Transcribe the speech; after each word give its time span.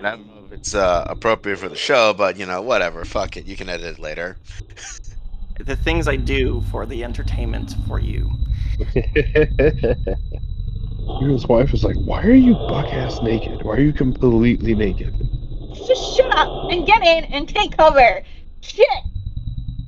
And 0.00 0.06
I 0.06 0.12
don't 0.12 0.26
know 0.28 0.42
if 0.46 0.52
it's 0.52 0.74
uh, 0.74 1.04
appropriate 1.10 1.58
for 1.58 1.68
the 1.68 1.76
show, 1.76 2.14
but 2.14 2.38
you 2.38 2.46
know, 2.46 2.62
whatever. 2.62 3.04
Fuck 3.04 3.36
it. 3.36 3.44
You 3.44 3.54
can 3.54 3.68
edit 3.68 3.98
it 3.98 3.98
later. 3.98 4.38
The 5.58 5.76
things 5.76 6.08
I 6.08 6.16
do 6.16 6.62
for 6.70 6.86
the 6.86 7.04
entertainment 7.04 7.74
for 7.86 8.00
you. 8.00 8.30
His 11.20 11.46
wife 11.46 11.74
is 11.74 11.84
like, 11.84 11.96
"Why 11.96 12.22
are 12.22 12.32
you 12.32 12.54
buck 12.54 12.86
ass 12.86 13.20
naked? 13.20 13.62
Why 13.62 13.74
are 13.74 13.80
you 13.82 13.92
completely 13.92 14.74
naked?" 14.74 15.14
Just 15.86 16.16
shut 16.16 16.34
up 16.34 16.70
and 16.70 16.86
get 16.86 17.02
in 17.02 17.24
and 17.24 17.46
take 17.46 17.76
cover. 17.76 18.22
Shit. 18.62 18.86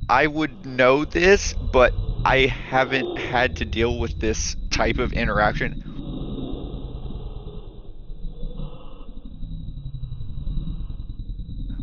I 0.09 0.27
would 0.27 0.63
know 0.63 1.05
this, 1.05 1.53
but 1.53 1.91
I 2.23 2.45
haven't 2.45 3.17
had 3.17 3.55
to 3.55 3.65
deal 3.65 3.97
with 3.97 4.19
this 4.19 4.55
type 4.69 4.99
of 4.99 5.11
interaction. 5.13 5.92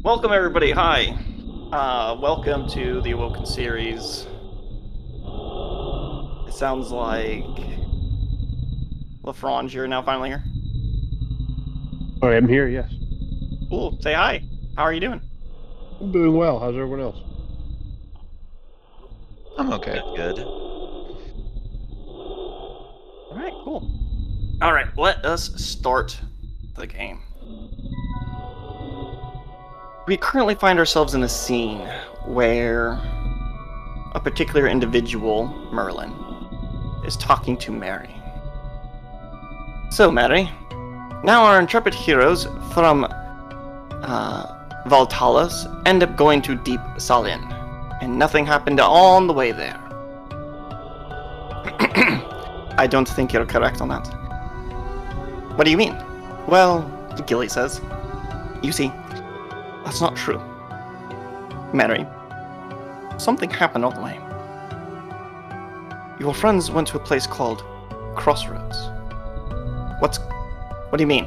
Welcome, 0.03 0.33
everybody. 0.33 0.71
Hi. 0.71 1.15
Uh, 1.71 2.17
welcome 2.21 2.67
to 2.71 3.03
the 3.03 3.11
Awoken 3.11 3.45
series. 3.45 4.27
It 6.49 6.55
sounds 6.55 6.91
like 6.91 7.45
LaFrange, 9.23 9.75
you're 9.75 9.87
now 9.87 10.01
finally 10.03 10.31
here. 10.31 10.43
I 12.23 12.35
am 12.35 12.49
here. 12.49 12.67
Yes, 12.69 12.91
Cool. 13.69 13.99
Say 14.01 14.15
hi. 14.15 14.43
How 14.77 14.85
are 14.85 14.93
you 14.95 15.01
doing? 15.01 15.21
I'm 16.01 16.11
doing 16.13 16.35
well. 16.35 16.59
How's 16.59 16.75
everyone 16.75 17.01
else? 17.01 17.19
I'm 19.59 19.71
okay. 19.75 20.01
Good. 20.17 20.39
All 20.39 21.19
right. 23.33 23.53
Cool. 23.65 24.59
All 24.63 24.73
right. 24.73 24.87
Let 24.97 25.27
us 25.27 25.53
start 25.63 26.19
the 26.77 26.87
game. 26.87 27.21
We 30.11 30.17
currently 30.17 30.57
find 30.57 30.81
ourselves 30.81 31.15
in 31.15 31.23
a 31.23 31.29
scene 31.29 31.87
where 32.25 33.01
a 34.11 34.21
particular 34.21 34.67
individual, 34.67 35.47
Merlin, 35.71 36.11
is 37.07 37.17
talking 37.17 37.57
to 37.59 37.71
Mary. 37.71 38.21
So, 39.93 40.11
Mary, 40.11 40.51
now 41.23 41.45
our 41.45 41.61
intrepid 41.61 41.95
heroes 41.95 42.49
from 42.73 43.07
uh, 43.09 44.83
Valtalas 44.87 45.69
end 45.87 46.02
up 46.02 46.17
going 46.17 46.43
to 46.43 46.57
Deep 46.57 46.80
Salin, 46.99 47.45
and 48.01 48.19
nothing 48.19 48.45
happened 48.45 48.80
on 48.80 49.29
the 49.29 49.33
way 49.33 49.52
there. 49.52 49.79
I 52.77 52.89
don't 52.91 53.09
think 53.09 53.33
you're 53.33 53.47
correct 53.47 53.80
on 53.80 53.87
that. 53.91 54.09
What 55.55 55.67
do 55.67 55.71
you 55.71 55.77
mean? 55.77 55.97
Well, 56.49 56.83
Gilly 57.29 57.49
says. 57.49 57.80
You 58.61 58.73
see, 58.73 58.91
that's 59.91 60.01
not 60.01 60.15
true. 60.15 60.38
Mary, 61.74 62.07
something 63.19 63.51
happened 63.51 63.85
on 63.85 63.93
the 63.93 64.00
way. 64.00 64.21
Your 66.21 66.33
friends 66.33 66.71
went 66.71 66.87
to 66.88 66.97
a 66.97 67.00
place 67.00 67.27
called 67.27 67.65
Crossroads. 68.15 68.78
What's. 70.00 70.19
What 70.19 70.99
do 70.99 71.03
you 71.03 71.09
mean? 71.09 71.25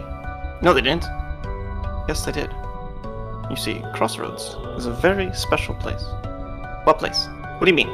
No, 0.62 0.74
they 0.74 0.80
didn't. 0.80 1.04
Yes, 2.08 2.24
they 2.24 2.32
did. 2.32 2.56
You 3.50 3.58
see, 3.58 3.84
Crossroads 3.94 4.56
is 4.78 4.86
a 4.86 4.94
very 4.94 5.34
special 5.34 5.76
place. 5.76 6.06
What 6.86 7.00
place? 7.00 7.28
What 7.58 7.66
do 7.66 7.70
you 7.70 7.76
mean? 7.76 7.92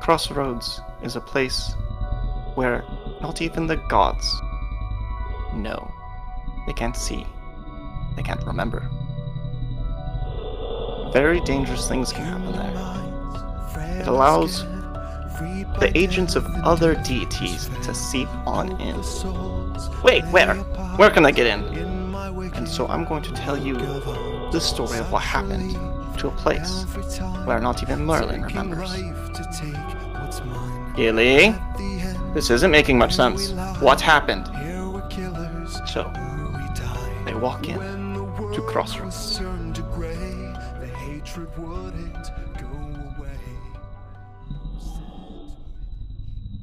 Crossroads 0.00 0.80
is 1.02 1.16
a 1.16 1.20
place 1.20 1.74
where 2.54 2.84
not 3.20 3.42
even 3.42 3.66
the 3.66 3.78
gods 3.88 4.32
know. 5.52 5.92
They 6.68 6.72
can't 6.72 6.96
see. 6.96 7.26
They 8.14 8.22
can't 8.22 8.46
remember. 8.46 8.88
Very 11.14 11.40
dangerous 11.42 11.88
things 11.88 12.12
can 12.12 12.24
happen 12.24 12.52
there. 12.52 14.00
It 14.00 14.08
allows 14.08 14.64
the 15.78 15.92
agents 15.94 16.34
of 16.34 16.44
other 16.64 16.96
deities 16.96 17.70
to 17.84 17.94
seep 17.94 18.28
on 18.48 18.72
in. 18.80 18.96
Wait, 20.02 20.24
where? 20.32 20.56
Where 20.96 21.10
can 21.10 21.24
I 21.24 21.30
get 21.30 21.46
in? 21.46 21.62
And 22.54 22.68
so 22.68 22.88
I'm 22.88 23.04
going 23.04 23.22
to 23.22 23.32
tell 23.32 23.56
you 23.56 23.76
the 24.50 24.58
story 24.58 24.98
of 24.98 25.12
what 25.12 25.22
happened 25.22 25.70
to 26.18 26.26
a 26.26 26.32
place 26.32 26.82
where 27.44 27.60
not 27.60 27.80
even 27.84 28.04
Merlin 28.04 28.42
remembers. 28.42 28.92
Gilly, 30.96 31.54
this 32.34 32.50
isn't 32.50 32.72
making 32.72 32.98
much 32.98 33.14
sense. 33.14 33.52
What 33.78 34.00
happened? 34.00 34.46
So, 35.86 36.12
they 37.24 37.34
walk 37.34 37.68
in 37.68 37.78
to 37.78 38.62
Crossroads. 38.66 39.40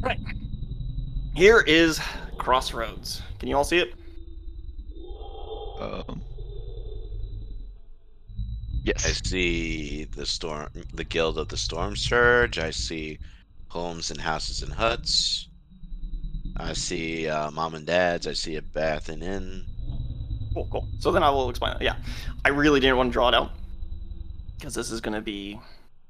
Right. 0.02 0.20
Here 1.36 1.62
is 1.62 2.00
Crossroads. 2.38 3.22
Can 3.40 3.48
you 3.50 3.56
all 3.56 3.64
see 3.64 3.78
it? 3.78 3.94
Um, 5.80 6.22
Yes. 8.84 9.06
I 9.06 9.12
see 9.12 10.06
the 10.06 10.26
storm, 10.26 10.70
the 10.94 11.04
Guild 11.04 11.38
of 11.38 11.50
the 11.50 11.58
Storm 11.58 11.96
Surge. 11.96 12.58
I 12.58 12.72
see 12.72 13.20
homes 13.68 14.10
and 14.10 14.20
houses 14.20 14.64
and 14.64 14.74
huts. 14.74 15.50
I 16.58 16.74
see 16.74 17.28
uh, 17.28 17.52
mom 17.52 17.76
and 17.76 17.86
dads. 17.86 18.26
I 18.26 18.34
see 18.34 18.56
a 18.56 18.62
bath 18.62 19.10
and 19.10 19.22
inn. 19.22 19.66
Cool, 20.54 20.68
cool. 20.72 20.88
So 21.00 21.12
then 21.12 21.22
I 21.22 21.30
will 21.30 21.50
explain 21.50 21.76
it. 21.76 21.82
Yeah. 21.82 21.96
I 22.44 22.50
really 22.50 22.80
didn't 22.80 22.98
want 22.98 23.10
to 23.10 23.14
draw 23.14 23.28
it 23.30 23.36
out 23.36 23.52
because 24.58 24.74
this 24.74 24.90
is 24.90 25.00
going 25.00 25.14
to 25.14 25.22
be. 25.22 25.60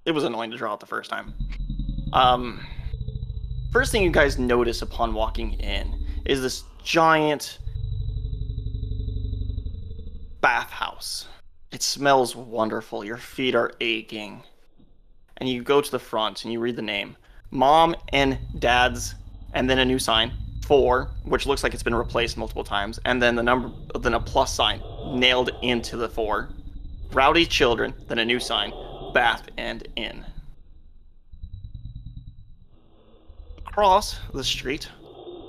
It 0.06 0.12
was 0.12 0.24
annoying 0.24 0.52
to 0.52 0.58
draw 0.58 0.74
it 0.74 0.80
the 0.80 0.86
first 0.86 1.10
time. 1.10 1.34
Um, 2.14 2.66
first 3.72 3.92
thing 3.92 4.04
you 4.04 4.12
guys 4.12 4.38
notice 4.38 4.82
upon 4.82 5.14
walking 5.14 5.54
in 5.54 6.06
is 6.26 6.42
this 6.42 6.64
giant 6.84 7.60
bathhouse. 10.42 11.28
It 11.72 11.82
smells 11.82 12.36
wonderful. 12.36 13.06
Your 13.06 13.18
feet 13.18 13.56
are 13.56 13.72
aching. 13.80 14.44
And 15.38 15.48
you 15.48 15.64
go 15.64 15.82
to 15.82 15.92
the 15.92 16.00
front 16.00 16.44
and 16.44 16.54
you 16.54 16.60
read 16.60 16.76
the 16.76 16.82
name 16.82 17.16
Mom 17.50 17.96
and 18.10 18.38
Dad's, 18.60 19.16
and 19.54 19.70
then 19.70 19.80
a 19.80 19.86
new 19.86 20.00
sign, 20.00 20.32
four, 20.66 21.10
which 21.24 21.46
looks 21.46 21.64
like 21.64 21.74
it's 21.74 21.84
been 21.84 21.96
replaced 21.96 22.38
multiple 22.38 22.64
times, 22.64 23.00
and 23.06 23.22
then 23.22 23.36
the 23.36 23.44
number, 23.44 23.72
then 24.00 24.14
a 24.14 24.20
plus 24.20 24.54
sign 24.54 24.82
nailed 25.14 25.52
into 25.62 25.98
the 25.98 26.08
four. 26.08 26.50
Rowdy 27.12 27.46
children, 27.46 27.94
then 28.08 28.20
a 28.20 28.26
new 28.26 28.40
sign, 28.40 28.72
bath 29.14 29.48
and 29.58 29.86
inn. 29.98 30.26
Across 33.72 34.20
the 34.34 34.44
street 34.44 34.90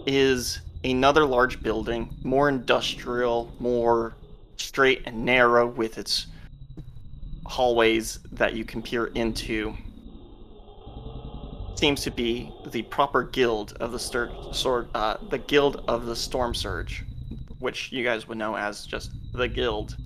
is 0.06 0.60
another 0.84 1.24
large 1.24 1.60
building, 1.60 2.14
more 2.22 2.48
industrial, 2.48 3.52
more 3.58 4.14
straight 4.54 5.02
and 5.06 5.24
narrow 5.24 5.66
with 5.66 5.98
its 5.98 6.28
hallways 7.44 8.20
that 8.30 8.54
you 8.54 8.64
can 8.64 8.80
peer 8.80 9.06
into. 9.06 9.74
Seems 11.74 12.02
to 12.02 12.12
be 12.12 12.52
the 12.70 12.82
proper 12.82 13.24
guild 13.24 13.72
of 13.80 13.90
the 13.90 13.98
sword, 13.98 14.86
uh, 14.94 15.16
the 15.28 15.38
guild 15.38 15.82
of 15.88 16.06
the 16.06 16.14
storm 16.14 16.54
surge, 16.54 17.04
which 17.58 17.90
you 17.90 18.04
guys 18.04 18.28
would 18.28 18.38
know 18.38 18.56
as 18.56 18.86
just 18.86 19.10
the 19.32 19.48
guild. 19.48 19.96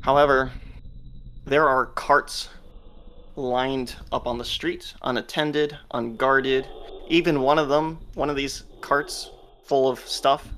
However, 0.00 0.50
there 1.44 1.68
are 1.68 1.86
carts 1.86 2.48
lined 3.36 3.94
up 4.12 4.26
on 4.26 4.38
the 4.38 4.44
street, 4.44 4.94
unattended, 5.02 5.76
unguarded. 5.92 6.66
Even 7.08 7.40
one 7.40 7.58
of 7.58 7.68
them, 7.68 7.98
one 8.14 8.30
of 8.30 8.36
these 8.36 8.64
carts 8.80 9.30
full 9.64 9.88
of 9.88 10.00
stuff, 10.00 10.48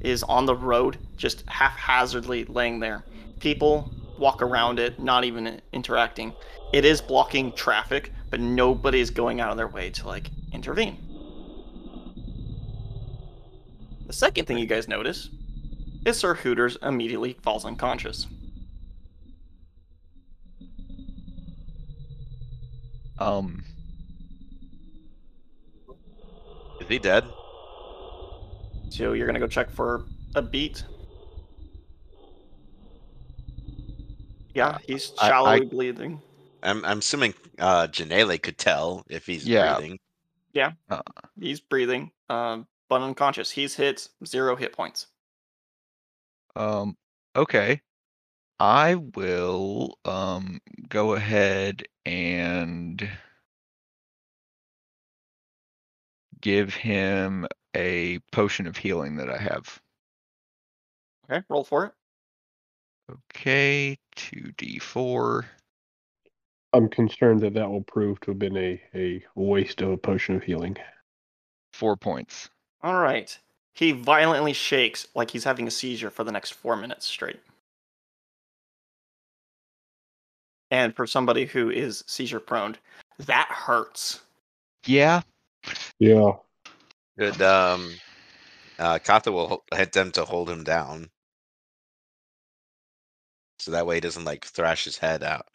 is 0.00 0.22
on 0.22 0.46
the 0.46 0.54
road, 0.54 0.98
just 1.16 1.44
haphazardly 1.48 2.44
laying 2.44 2.78
there. 2.78 3.04
People 3.40 3.92
walk 4.18 4.42
around 4.42 4.78
it, 4.78 4.98
not 4.98 5.24
even 5.24 5.60
interacting. 5.72 6.32
It 6.72 6.84
is 6.84 7.00
blocking 7.00 7.52
traffic, 7.52 8.12
but 8.30 8.40
nobody 8.40 9.00
is 9.00 9.10
going 9.10 9.40
out 9.40 9.50
of 9.50 9.56
their 9.56 9.68
way 9.68 9.90
to 9.90 10.06
like 10.06 10.30
intervene. 10.52 10.98
The 14.06 14.12
second 14.12 14.46
thing 14.46 14.58
you 14.58 14.66
guys 14.66 14.88
notice 14.88 15.28
is 16.06 16.18
Sir 16.18 16.34
Hooters 16.34 16.78
immediately 16.82 17.34
falls 17.42 17.64
unconscious. 17.64 18.26
Um, 23.18 23.64
Is 26.80 26.88
he 26.88 26.98
dead? 26.98 27.24
So 28.90 29.12
you're 29.12 29.26
gonna 29.26 29.40
go 29.40 29.46
check 29.46 29.70
for 29.70 30.04
a 30.34 30.42
beat. 30.42 30.84
Yeah, 34.54 34.78
he's 34.86 35.12
I- 35.18 35.26
I- 35.26 35.28
shallowly 35.28 35.66
bleeding. 35.66 36.22
I'm 36.62 36.84
I'm 36.84 36.98
assuming 36.98 37.34
uh 37.58 37.86
Janelle 37.88 38.40
could 38.42 38.58
tell 38.58 39.04
if 39.08 39.26
he's 39.26 39.46
Yeah. 39.46 39.76
breathing. 39.76 39.98
He's 41.40 41.60
breathing, 41.60 42.10
um, 42.28 42.66
but 42.88 43.00
unconscious. 43.00 43.50
He's 43.50 43.76
hit 43.76 44.08
zero 44.26 44.56
hit 44.56 44.72
points. 44.72 45.06
Um, 46.56 46.96
okay. 47.36 47.80
I 48.58 48.96
will 48.96 49.96
um 50.04 50.60
go 50.88 51.14
ahead 51.14 51.84
and 52.08 53.06
give 56.40 56.74
him 56.74 57.46
a 57.76 58.18
potion 58.32 58.66
of 58.66 58.78
healing 58.78 59.16
that 59.16 59.28
I 59.28 59.36
have. 59.36 59.78
Okay, 61.30 61.44
roll 61.50 61.64
for 61.64 61.84
it. 61.84 61.92
Okay, 63.10 63.98
2d4. 64.16 65.44
I'm 66.72 66.88
concerned 66.88 67.40
that 67.40 67.52
that 67.54 67.68
will 67.68 67.82
prove 67.82 68.20
to 68.20 68.30
have 68.30 68.38
been 68.38 68.56
a, 68.56 68.80
a 68.94 69.22
waste 69.34 69.82
of 69.82 69.90
a 69.90 69.96
potion 69.98 70.34
of 70.34 70.42
healing. 70.42 70.76
Four 71.74 71.96
points. 71.96 72.48
All 72.82 72.98
right. 72.98 73.38
He 73.74 73.92
violently 73.92 74.54
shakes 74.54 75.06
like 75.14 75.30
he's 75.30 75.44
having 75.44 75.66
a 75.66 75.70
seizure 75.70 76.10
for 76.10 76.24
the 76.24 76.32
next 76.32 76.52
four 76.52 76.74
minutes 76.74 77.06
straight. 77.06 77.40
And 80.70 80.94
for 80.94 81.06
somebody 81.06 81.46
who 81.46 81.70
is 81.70 82.04
seizure 82.06 82.40
prone, 82.40 82.76
that 83.20 83.48
hurts. 83.50 84.20
Yeah. 84.86 85.22
Yeah. 85.98 86.32
Good. 87.18 87.40
Um, 87.42 87.94
uh, 88.78 88.98
Katha 88.98 89.32
will 89.32 89.48
ho- 89.48 89.64
hit 89.74 89.92
them 89.92 90.12
to 90.12 90.24
hold 90.24 90.48
him 90.48 90.62
down, 90.62 91.10
so 93.58 93.72
that 93.72 93.86
way 93.86 93.96
he 93.96 94.00
doesn't 94.00 94.24
like 94.24 94.44
thrash 94.44 94.84
his 94.84 94.98
head 94.98 95.24
out. 95.24 95.46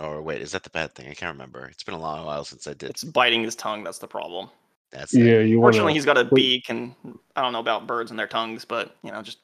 Or 0.00 0.22
wait, 0.22 0.40
is 0.40 0.52
that 0.52 0.62
the 0.62 0.70
bad 0.70 0.94
thing? 0.94 1.08
I 1.08 1.14
can't 1.14 1.34
remember. 1.34 1.66
It's 1.66 1.84
been 1.84 1.94
a 1.94 2.00
long 2.00 2.24
while 2.24 2.44
since 2.44 2.66
I 2.66 2.74
did. 2.74 2.90
It's 2.90 3.04
biting 3.04 3.44
his 3.44 3.54
tongue. 3.54 3.84
That's 3.84 3.98
the 3.98 4.08
problem. 4.08 4.48
That's 4.90 5.14
it. 5.14 5.24
Yeah, 5.24 5.40
you 5.40 5.60
wanna... 5.60 5.92
he's 5.92 6.04
got 6.04 6.18
a 6.18 6.24
beak, 6.24 6.68
and 6.68 6.94
I 7.36 7.42
don't 7.42 7.52
know 7.52 7.60
about 7.60 7.86
birds 7.86 8.10
and 8.10 8.18
their 8.18 8.26
tongues, 8.26 8.64
but 8.64 8.96
you 9.02 9.12
know, 9.12 9.22
just 9.22 9.38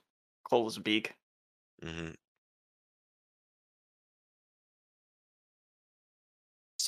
close 0.44 0.76
his 0.76 0.82
beak. 0.82 1.12
hmm 1.82 2.10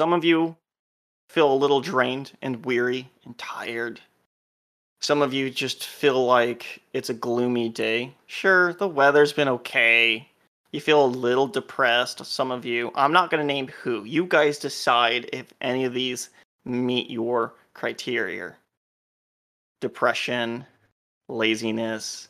Some 0.02 0.12
of 0.12 0.24
you 0.24 0.56
feel 1.28 1.52
a 1.52 1.54
little 1.54 1.80
drained 1.80 2.32
and 2.42 2.64
weary 2.64 3.08
and 3.24 3.38
tired. 3.38 4.00
Some 5.00 5.22
of 5.22 5.32
you 5.32 5.48
just 5.48 5.86
feel 5.86 6.26
like 6.26 6.82
it's 6.92 7.08
a 7.08 7.14
gloomy 7.14 7.68
day. 7.68 8.12
Sure, 8.26 8.72
the 8.72 8.88
weather's 8.88 9.32
been 9.32 9.46
okay. 9.46 10.28
You 10.72 10.80
feel 10.80 11.04
a 11.04 11.06
little 11.06 11.46
depressed, 11.46 12.26
some 12.26 12.50
of 12.50 12.64
you. 12.64 12.90
I'm 12.96 13.12
not 13.12 13.30
going 13.30 13.42
to 13.42 13.46
name 13.46 13.68
who. 13.68 14.02
You 14.02 14.24
guys 14.24 14.58
decide 14.58 15.30
if 15.32 15.54
any 15.60 15.84
of 15.84 15.94
these 15.94 16.30
meet 16.64 17.08
your 17.08 17.54
criteria 17.72 18.56
depression, 19.80 20.66
laziness, 21.28 22.26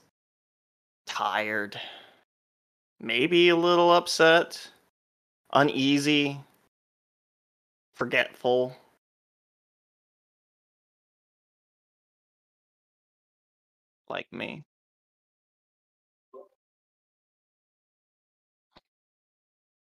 tired, 1.06 1.80
maybe 3.00 3.48
a 3.48 3.56
little 3.56 3.90
upset, 3.92 4.60
uneasy, 5.54 6.38
forgetful. 8.02 8.74
Like 14.08 14.26
me. 14.32 14.64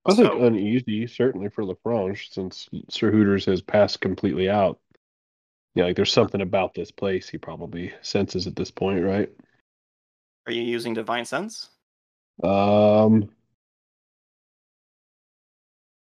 I 0.06 0.14
think 0.14 0.32
So- 0.32 0.42
uneasy, 0.46 1.06
certainly 1.08 1.50
for 1.50 1.66
Lafrange, 1.66 2.32
since 2.32 2.70
Sir 2.90 3.12
Hooters 3.12 3.44
has 3.46 3.62
passed 3.62 4.00
completely 4.00 4.50
out. 4.50 4.80
Yeah, 5.76 5.84
like 5.84 5.98
there's 5.98 6.14
something 6.14 6.40
about 6.40 6.74
this 6.74 6.92
place 6.92 7.28
he 7.28 7.38
probably 7.38 7.94
senses 8.02 8.48
at 8.48 8.56
this 8.56 8.72
point, 8.72 9.04
right? 9.04 9.30
Are 10.46 10.54
you 10.54 10.62
using 10.62 10.94
divine 10.94 11.26
sense? 11.26 11.72
Um, 12.42 13.30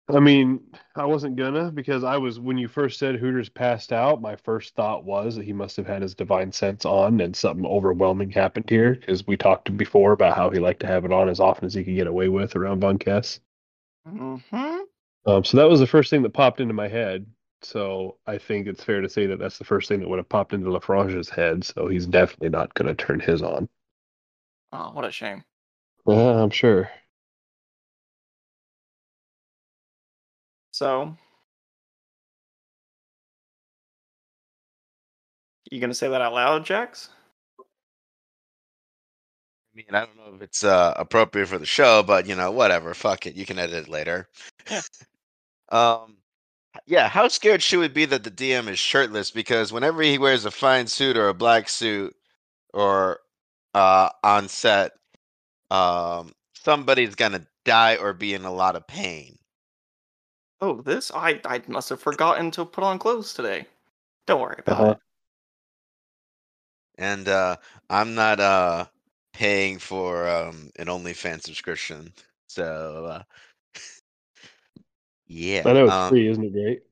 I 0.09 0.21
mean, 0.21 0.61
I 0.95 1.05
wasn't 1.05 1.37
gonna 1.37 1.73
because 1.73 2.05
I 2.05 2.17
was 2.17 2.39
when 2.39 2.59
you 2.59 2.69
first 2.69 2.99
said 2.99 3.17
Hooters 3.17 3.49
passed 3.49 3.93
out. 3.93 4.23
My 4.23 4.37
first 4.37 4.75
thought 4.77 5.05
was 5.05 5.35
that 5.35 5.45
he 5.45 5.53
must 5.53 5.77
have 5.77 5.87
had 5.87 6.03
his 6.03 6.15
divine 6.15 6.53
sense 6.53 6.85
on, 6.85 7.21
and 7.21 7.35
something 7.35 7.67
overwhelming 7.67 8.31
happened 8.31 8.71
here. 8.71 8.95
Because 8.95 9.27
we 9.27 9.37
talked 9.37 9.77
before 9.77 10.13
about 10.13 10.37
how 10.37 10.51
he 10.51 10.61
liked 10.61 10.81
to 10.81 10.87
have 10.87 11.05
it 11.05 11.13
on 11.13 11.29
as 11.29 11.41
often 11.41 11.67
as 11.67 11.75
he 11.75 11.83
could 11.83 11.97
get 11.97 12.07
away 12.07 12.29
with 12.29 12.55
around 12.55 12.81
Von 12.81 12.99
Kess. 12.99 13.41
Mm-hmm. 14.07 14.79
Um, 15.27 15.45
so 15.45 15.57
that 15.57 15.69
was 15.69 15.81
the 15.81 15.89
first 15.89 16.11
thing 16.11 16.23
that 16.23 16.33
popped 16.33 16.61
into 16.61 16.75
my 16.75 16.87
head. 16.87 17.27
So 17.63 18.19
I 18.27 18.39
think 18.39 18.69
it's 18.69 18.85
fair 18.85 19.01
to 19.01 19.09
say 19.09 19.27
that 19.27 19.41
that's 19.41 19.59
the 19.59 19.65
first 19.65 19.89
thing 19.89 19.99
that 20.01 20.09
would 20.09 20.19
have 20.19 20.29
popped 20.29 20.53
into 20.53 20.71
Lafrange's 20.71 21.29
head. 21.29 21.65
So 21.65 21.89
he's 21.89 22.07
definitely 22.07 22.51
not 22.51 22.75
going 22.75 22.87
to 22.87 22.95
turn 22.95 23.19
his 23.19 23.43
on. 23.43 23.69
Oh, 24.73 24.91
what 24.93 25.05
a 25.05 25.11
shame. 25.11 25.43
Yeah, 26.07 26.43
I'm 26.43 26.51
sure. 26.51 26.89
So, 30.77 31.17
you 35.71 35.81
gonna 35.81 35.95
say 35.95 36.09
that 36.09 36.21
out 36.21 36.35
loud, 36.35 36.67
Jax? 36.67 37.09
I 39.75 39.77
mean, 39.77 39.87
I 39.91 40.01
don't 40.07 40.17
know 40.19 40.35
if 40.37 40.43
it's 40.43 40.65
uh, 40.65 40.93
appropriate 40.97 41.47
for 41.49 41.59
the 41.59 41.67
show, 41.67 42.03
but 42.03 42.27
you 42.27 42.37
know, 42.37 42.51
whatever. 42.51 42.93
Fuck 42.95 43.27
it. 43.27 43.37
You 43.37 43.47
can 43.47 43.59
edit 43.59 43.87
it 43.87 43.89
later. 43.89 44.29
Yeah. 44.71 44.83
um, 45.71 46.19
yeah. 46.87 47.09
How 47.09 47.29
scared 47.29 47.63
should 47.63 47.81
we 47.81 47.89
be 47.89 48.07
that 48.07 48.25
the 48.25 48.31
DM 48.31 48.69
is 48.69 48.79
shirtless? 48.79 49.31
Because 49.31 49.73
whenever 49.73 50.03
he 50.03 50.19
wears 50.19 50.45
a 50.45 50.51
fine 50.53 50.87
suit 50.89 51.17
or 51.17 51.29
a 51.29 51.35
black 51.35 51.69
suit, 51.69 52.15
or 52.75 53.21
uh, 53.75 54.11
on 54.25 54.49
set, 54.49 54.93
um, 55.71 56.33
somebody's 56.55 57.15
gonna 57.17 57.47
die 57.65 57.97
or 57.97 58.13
be 58.15 58.35
in 58.35 58.45
a 58.45 58.53
lot 58.53 58.77
of 58.77 58.87
pain. 58.87 59.36
Oh, 60.61 60.83
this 60.83 61.11
I 61.13 61.41
I 61.47 61.63
must 61.67 61.89
have 61.89 62.03
forgotten 62.03 62.51
to 62.53 62.67
put 62.67 62.85
on 62.85 62.99
clothes 62.99 63.33
today. 63.33 63.69
Don't 64.27 64.41
worry 64.43 64.57
about 64.59 64.81
Uh-huh. 64.81 64.91
it. 64.91 64.99
And 66.99 67.29
uh, 67.29 67.57
I'm 67.91 68.15
not 68.15 68.41
uh 68.41 68.87
paying 69.33 69.79
for 69.79 70.29
um 70.29 70.71
an 70.79 70.87
OnlyFans 70.89 71.43
subscription, 71.45 72.13
so 72.49 73.07
uh, 73.07 73.23
yeah. 75.27 75.67
I 75.67 75.73
know 75.75 75.87
it's 75.87 75.93
um, 75.93 76.09
free, 76.09 76.29
isn't 76.29 76.45
it 76.45 76.53
great? 76.53 76.83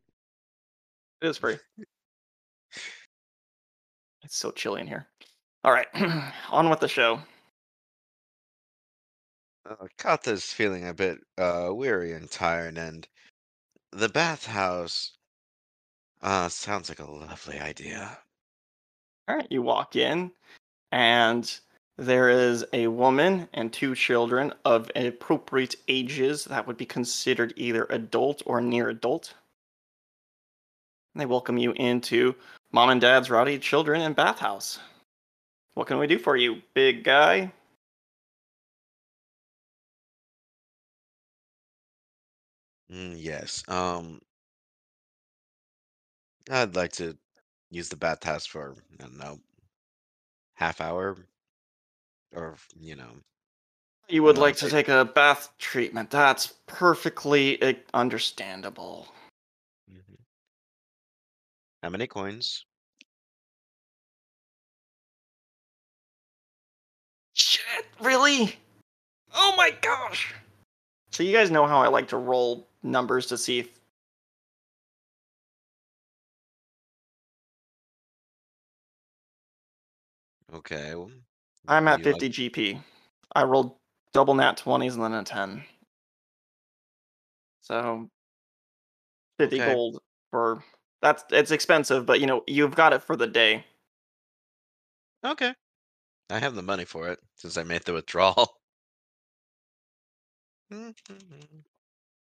It 1.20 1.28
is 1.28 1.38
free. 1.38 1.58
It's 4.25 4.37
so 4.37 4.50
chilly 4.50 4.81
in 4.81 4.88
here. 4.88 5.06
All 5.64 5.72
right, 5.72 5.87
on 6.50 6.69
with 6.69 6.81
the 6.81 6.88
show. 6.88 7.20
Uh, 9.66 9.88
Katha's 9.99 10.52
feeling 10.52 10.87
a 10.87 10.94
bit 10.94 11.18
uh, 11.37 11.68
weary 11.71 12.12
and 12.12 12.30
tired, 12.30 12.78
and 12.78 13.06
the 13.94 14.08
bathhouse 14.08 15.12
uh, 16.20 16.48
sounds 16.48 16.88
like 16.88 16.98
a 16.98 17.10
lovely 17.10 17.60
idea. 17.60 18.18
All 19.28 19.36
right, 19.36 19.46
you 19.50 19.62
walk 19.62 19.94
in, 19.94 20.32
and 20.90 21.60
there 21.96 22.28
is 22.28 22.64
a 22.72 22.88
woman 22.88 23.48
and 23.54 23.72
two 23.72 23.94
children 23.94 24.52
of 24.64 24.90
appropriate 24.96 25.76
ages 25.86 26.44
that 26.46 26.66
would 26.66 26.76
be 26.76 26.84
considered 26.84 27.54
either 27.56 27.86
adult 27.90 28.42
or 28.46 28.60
near 28.60 28.88
adult. 28.88 29.34
And 31.14 31.20
they 31.20 31.26
welcome 31.26 31.56
you 31.56 31.72
into 31.72 32.34
mom 32.72 32.90
and 32.90 33.00
dad's 33.00 33.30
rowdy 33.30 33.58
children 33.58 34.00
and 34.00 34.16
bathhouse. 34.16 34.80
What 35.74 35.86
can 35.86 35.98
we 35.98 36.08
do 36.08 36.18
for 36.18 36.36
you, 36.36 36.62
big 36.74 37.04
guy? 37.04 37.52
Mm, 42.94 43.16
yes. 43.18 43.64
Um, 43.68 44.20
I'd 46.50 46.76
like 46.76 46.92
to 46.92 47.18
use 47.70 47.88
the 47.88 47.96
bathhouse 47.96 48.46
for 48.46 48.76
I 48.92 49.02
don't 49.02 49.18
know, 49.18 49.40
half 50.54 50.80
hour, 50.80 51.16
or 52.32 52.56
you 52.78 52.94
know, 52.94 53.10
You 54.08 54.22
would 54.22 54.38
like 54.38 54.56
to 54.58 54.70
take 54.70 54.88
a 54.88 55.04
bath 55.04 55.50
treatment. 55.58 56.10
That's 56.10 56.54
perfectly 56.66 57.60
uh, 57.62 57.74
understandable. 57.94 59.08
mhm. 59.90 60.16
how 61.82 61.88
many 61.90 62.06
coins? 62.06 62.64
Shit, 67.34 67.86
really? 68.00 68.56
Oh 69.34 69.54
my 69.56 69.70
gosh. 69.82 70.34
So 71.10 71.22
you 71.22 71.32
guys 71.32 71.50
know 71.50 71.66
how 71.66 71.82
I 71.82 71.88
like 71.88 72.08
to 72.08 72.16
roll 72.16 72.68
numbers 72.85 73.26
to 73.26 73.38
see 73.38 73.59
if 73.61 73.69
Okay. 80.53 80.95
well, 80.95 81.11
I'm 81.67 81.88
at 81.88 81.99
you 82.05 82.12
like- 82.12 82.21
50 82.21 82.29
GP. 82.50 82.81
I 83.35 83.43
rolled 83.45 83.76
double 84.12 84.35
nat 84.35 84.57
20s 84.57 84.95
and 84.95 85.03
then 85.03 85.14
a 85.14 85.25
10. 85.25 85.64
So 87.62 88.09
50 89.38 89.57
Okay. 89.57 89.64
gold 89.73 90.00
for 90.31 90.62
that's 91.00 91.25
it's 91.31 91.50
expensive, 91.50 92.07
but 92.07 92.21
you 92.21 92.26
know, 92.26 92.45
you've 92.47 92.75
got 92.75 92.93
it 92.93 93.03
for 93.03 93.17
the 93.17 93.26
day. 93.26 93.64
Okay. 95.25 95.55
I 96.31 96.38
have 96.38 96.55
the 96.55 96.62
money 96.62 96.85
for 96.85 97.09
it 97.09 97.21
since 97.35 97.57
I 97.57 97.62
made 97.64 97.83
the 97.85 97.93
withdrawal. 97.95 98.61
Mm-hmm. 100.73 101.61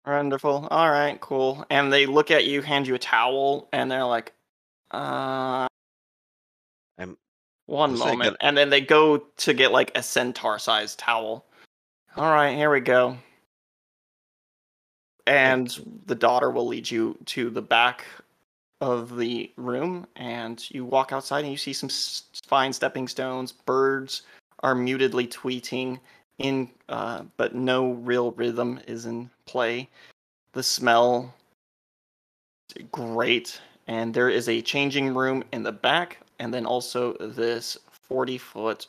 Wonderful. 0.06 0.66
All 0.70 0.90
right, 0.90 1.20
cool. 1.20 1.64
And 1.70 1.92
they 1.92 2.06
look 2.06 2.30
at 2.30 2.44
you, 2.44 2.60
hand 2.62 2.86
you 2.86 2.94
a 2.94 2.98
towel, 2.98 3.68
and 3.72 3.90
they're 3.90 4.04
like, 4.04 4.32
uh, 4.92 5.66
I'm- 6.98 7.16
one 7.66 7.96
moment. 7.96 8.36
And 8.40 8.56
then 8.56 8.70
they 8.70 8.80
go 8.80 9.18
to 9.18 9.54
get 9.54 9.70
like 9.72 9.96
a 9.96 10.02
centaur 10.02 10.58
sized 10.58 10.98
towel. 10.98 11.46
All 12.16 12.30
right, 12.30 12.56
here 12.56 12.70
we 12.70 12.80
go. 12.80 13.16
And 15.26 16.02
the 16.06 16.16
daughter 16.16 16.50
will 16.50 16.66
lead 16.66 16.90
you 16.90 17.16
to 17.26 17.48
the 17.48 17.62
back 17.62 18.04
of 18.80 19.16
the 19.16 19.52
room, 19.56 20.08
and 20.16 20.68
you 20.72 20.84
walk 20.84 21.12
outside 21.12 21.44
and 21.44 21.52
you 21.52 21.56
see 21.56 21.72
some 21.72 21.88
s- 21.88 22.24
fine 22.44 22.72
stepping 22.72 23.06
stones. 23.06 23.52
Birds 23.52 24.22
are 24.64 24.74
mutedly 24.74 25.28
tweeting 25.28 26.00
in, 26.42 26.68
uh, 26.88 27.22
but 27.36 27.54
no 27.54 27.92
real 27.92 28.32
rhythm 28.32 28.80
is 28.86 29.06
in 29.06 29.30
play. 29.46 29.88
The 30.52 30.62
smell, 30.62 31.34
great, 32.90 33.60
and 33.86 34.12
there 34.12 34.28
is 34.28 34.48
a 34.48 34.60
changing 34.60 35.14
room 35.14 35.44
in 35.52 35.62
the 35.62 35.72
back, 35.72 36.18
and 36.38 36.52
then 36.52 36.66
also 36.66 37.14
this 37.14 37.78
forty 37.90 38.36
foot 38.38 38.86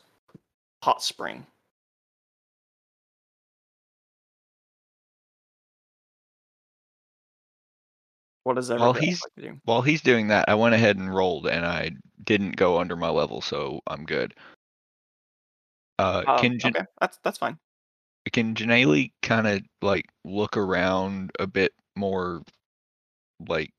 hot 0.83 1.01
spring. 1.01 1.45
What 8.43 8.55
does 8.55 8.69
While 8.69 8.93
he's- 8.93 9.21
like 9.23 9.33
to 9.35 9.53
do? 9.53 9.61
While 9.63 9.81
he's 9.81 10.01
doing 10.01 10.27
that, 10.27 10.49
I 10.49 10.55
went 10.55 10.75
ahead 10.75 10.97
and 10.97 11.13
rolled, 11.13 11.47
and 11.47 11.65
I 11.65 11.91
didn't 12.23 12.57
go 12.57 12.77
under 12.77 12.97
my 12.97 13.09
level, 13.09 13.41
so 13.41 13.81
I'm 13.87 14.05
good. 14.05 14.33
Uh, 15.99 16.23
Um, 16.27 16.37
can 16.37 16.59
Jan- 16.59 16.75
okay, 16.75 16.85
that's 16.99 17.19
that's 17.23 17.37
fine. 17.37 17.57
can 18.31 18.55
Janelle 18.55 19.11
kind 19.21 19.47
of 19.47 19.61
like 19.81 20.05
look 20.23 20.57
around 20.57 21.31
a 21.39 21.47
bit 21.47 21.73
more, 21.95 22.41
like 23.47 23.71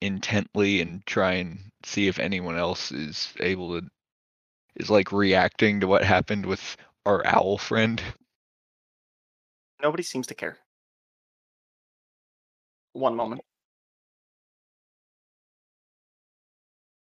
intently, 0.00 0.80
and 0.80 1.04
try 1.06 1.32
and 1.34 1.58
see 1.84 2.08
if 2.08 2.18
anyone 2.18 2.56
else 2.56 2.92
is 2.92 3.32
able 3.40 3.80
to 3.80 3.88
is 4.76 4.90
like 4.90 5.12
reacting 5.12 5.80
to 5.80 5.86
what 5.86 6.04
happened 6.04 6.44
with 6.46 6.76
our 7.06 7.24
owl 7.26 7.58
friend? 7.58 8.02
Nobody 9.82 10.02
seems 10.02 10.26
to 10.28 10.34
care. 10.34 10.58
One 12.92 13.14
moment. 13.14 13.42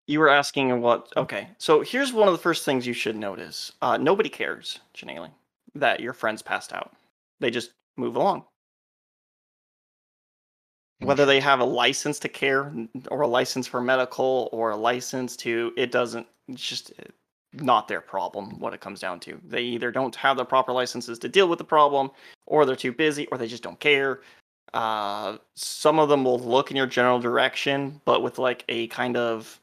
You 0.07 0.21
were 0.21 0.29
asking 0.29 0.81
what? 0.81 1.11
Okay, 1.17 1.49
so 1.57 1.81
here's 1.81 2.13
one 2.13 2.29
of 2.29 2.33
the 2.33 2.39
first 2.39 2.63
things 2.63 2.87
you 2.87 2.93
should 2.93 3.17
notice. 3.17 3.73
Uh, 3.81 3.97
nobody 3.97 4.29
cares, 4.29 4.79
Janelle, 4.95 5.29
that 5.75 5.99
your 5.99 6.13
friends 6.13 6.41
passed 6.41 6.71
out. 6.71 6.93
They 7.41 7.51
just 7.51 7.71
move 7.97 8.15
along. 8.15 8.45
Whether 10.99 11.25
they 11.25 11.41
have 11.41 11.59
a 11.59 11.65
license 11.65 12.19
to 12.19 12.29
care, 12.29 12.73
or 13.11 13.21
a 13.21 13.27
license 13.27 13.67
for 13.67 13.81
medical, 13.81 14.49
or 14.53 14.71
a 14.71 14.77
license 14.77 15.35
to, 15.37 15.73
it 15.77 15.91
doesn't. 15.91 16.25
It's 16.47 16.67
just 16.67 16.93
uh, 16.99 17.03
not 17.53 17.89
their 17.89 18.01
problem. 18.01 18.57
What 18.59 18.73
it 18.73 18.79
comes 18.79 19.01
down 19.01 19.19
to, 19.21 19.39
they 19.45 19.61
either 19.61 19.91
don't 19.91 20.15
have 20.15 20.37
the 20.37 20.45
proper 20.45 20.71
licenses 20.71 21.19
to 21.19 21.29
deal 21.29 21.49
with 21.49 21.59
the 21.59 21.65
problem, 21.65 22.11
or 22.45 22.65
they're 22.65 22.77
too 22.77 22.93
busy, 22.93 23.27
or 23.27 23.37
they 23.37 23.47
just 23.47 23.61
don't 23.61 23.79
care. 23.79 24.21
Uh, 24.73 25.37
some 25.55 25.99
of 25.99 26.07
them 26.07 26.23
will 26.23 26.39
look 26.39 26.71
in 26.71 26.77
your 26.77 26.87
general 26.87 27.19
direction, 27.19 28.01
but 28.05 28.23
with 28.23 28.39
like 28.39 28.63
a 28.69 28.87
kind 28.87 29.17
of 29.17 29.59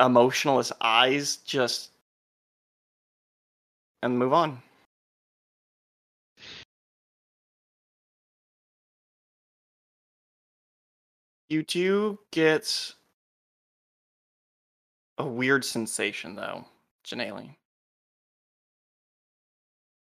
emotionless 0.00 0.72
eyes, 0.80 1.38
just 1.38 1.90
and 4.02 4.18
move 4.18 4.32
on. 4.32 4.62
You 11.48 11.62
do 11.62 12.18
get 12.30 12.94
a 15.16 15.26
weird 15.26 15.64
sensation, 15.64 16.36
though, 16.36 16.66
Janelle, 17.04 17.56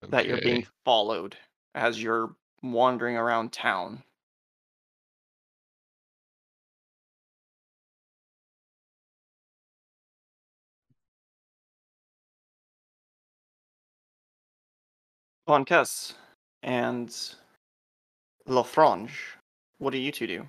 that 0.09 0.25
you're 0.25 0.41
being 0.41 0.65
followed 0.85 1.35
as 1.75 2.01
you're 2.01 2.33
wandering 2.63 3.17
around 3.17 3.51
town. 3.51 4.03
Von 15.47 15.63
Kess 15.63 16.13
and 16.63 17.09
Lafrange, 18.47 19.11
what 19.77 19.91
do 19.91 19.97
you 19.99 20.11
two 20.11 20.25
do? 20.27 20.47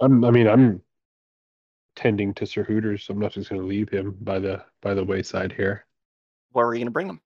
I'm, 0.00 0.24
I 0.24 0.30
mean, 0.30 0.46
I'm 0.46 0.82
tending 1.94 2.34
to 2.34 2.46
Sir 2.46 2.62
Hooters, 2.64 3.04
so 3.04 3.14
I'm 3.14 3.20
not 3.20 3.32
just 3.32 3.48
going 3.48 3.60
to 3.60 3.66
leave 3.66 3.88
him 3.88 4.16
by 4.20 4.38
the 4.38 4.62
by 4.82 4.94
the 4.94 5.04
wayside 5.04 5.52
here. 5.52 5.86
Where 6.52 6.66
are 6.66 6.74
you 6.74 6.80
going 6.80 6.86
to 6.88 6.90
bring 6.92 7.06
them? 7.06 7.20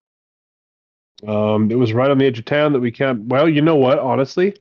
Um, 1.26 1.70
it 1.70 1.74
was 1.74 1.92
right 1.92 2.10
on 2.10 2.18
the 2.18 2.26
edge 2.26 2.38
of 2.38 2.44
town 2.44 2.72
that 2.72 2.80
we 2.80 2.90
can't. 2.92 3.22
Well, 3.24 3.48
you 3.48 3.60
know 3.60 3.76
what? 3.76 3.98
Honestly, 3.98 4.54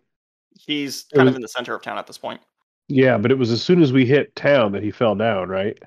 He's 0.60 1.06
kind 1.14 1.26
was- 1.26 1.34
of 1.34 1.36
in 1.36 1.42
the 1.42 1.48
center 1.48 1.76
of 1.76 1.82
town 1.82 1.98
at 1.98 2.08
this 2.08 2.18
point. 2.18 2.42
yeah, 2.88 3.18
but 3.18 3.32
it 3.32 3.38
was 3.38 3.52
as 3.52 3.62
soon 3.62 3.82
as 3.82 3.94
we 3.94 4.06
hit 4.06 4.36
town 4.36 4.72
that 4.72 4.84
he 4.84 4.92
fell 4.92 5.16
down, 5.16 5.48
right? 5.50 5.78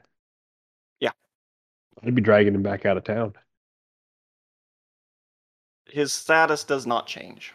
Yeah. 2.01 2.09
I'd 2.09 2.15
be 2.15 2.23
dragging 2.23 2.55
him 2.55 2.63
back 2.63 2.87
out 2.87 2.97
of 2.97 3.05
town. 3.05 3.35
His 5.87 6.13
status 6.13 6.65
does 6.65 6.87
not 6.87 7.07
change. 7.07 7.53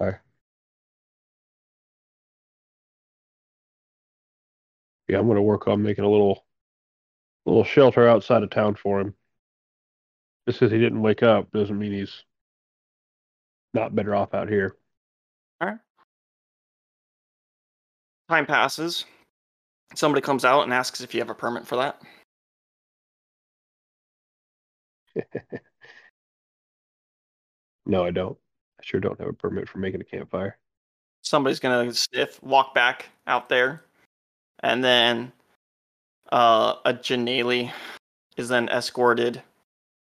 All 0.00 0.08
right. 0.08 0.16
Yeah, 5.08 5.18
I'm 5.18 5.26
going 5.26 5.36
to 5.36 5.42
work 5.42 5.68
on 5.68 5.82
making 5.82 6.04
a 6.04 6.10
little 6.10 6.44
little 7.46 7.64
shelter 7.64 8.06
outside 8.06 8.42
of 8.42 8.50
town 8.50 8.74
for 8.74 9.00
him. 9.00 9.14
Just 10.46 10.60
because 10.60 10.72
he 10.72 10.78
didn't 10.78 11.00
wake 11.00 11.22
up 11.22 11.50
doesn't 11.52 11.78
mean 11.78 11.92
he's 11.92 12.24
not 13.74 13.94
better 13.94 14.14
off 14.14 14.34
out 14.34 14.48
here. 14.48 14.76
All 15.60 15.68
right. 15.68 15.78
Time 18.28 18.46
passes. 18.46 19.04
Somebody 19.94 20.20
comes 20.20 20.44
out 20.44 20.62
and 20.62 20.72
asks 20.72 21.00
if 21.00 21.14
you 21.14 21.20
have 21.20 21.30
a 21.30 21.34
permit 21.34 21.66
for 21.66 21.76
that. 21.76 22.02
No, 27.88 28.04
I 28.04 28.10
don't. 28.10 28.36
I 28.78 28.84
sure 28.84 29.00
don't 29.00 29.18
have 29.18 29.28
a 29.28 29.32
permit 29.32 29.68
for 29.68 29.78
making 29.78 30.02
a 30.02 30.04
campfire. 30.04 30.58
Somebody's 31.22 31.58
gonna 31.58 31.92
sniff, 31.92 32.40
walk 32.42 32.74
back 32.74 33.06
out 33.26 33.48
there, 33.48 33.82
and 34.60 34.84
then 34.84 35.32
uh, 36.30 36.74
a 36.84 36.92
Janelle 36.92 37.72
is 38.36 38.48
then 38.50 38.68
escorted 38.68 39.42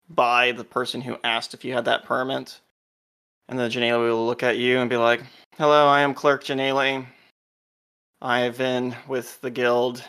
by 0.09 0.51
the 0.51 0.65
person 0.65 1.01
who 1.01 1.17
asked 1.23 1.53
if 1.53 1.63
you 1.65 1.73
had 1.73 1.85
that 1.85 2.03
permit. 2.03 2.59
And 3.47 3.57
the 3.57 3.69
Janelle 3.69 3.99
will 3.99 4.27
look 4.27 4.43
at 4.43 4.57
you 4.57 4.79
and 4.79 4.89
be 4.89 4.97
like, 4.97 5.23
"Hello, 5.57 5.87
I 5.87 6.01
am 6.01 6.13
Clerk 6.13 6.43
Janelle. 6.43 7.05
I 8.21 8.39
have 8.41 8.57
been 8.57 8.95
with 9.07 9.39
the 9.39 9.49
guild. 9.49 10.03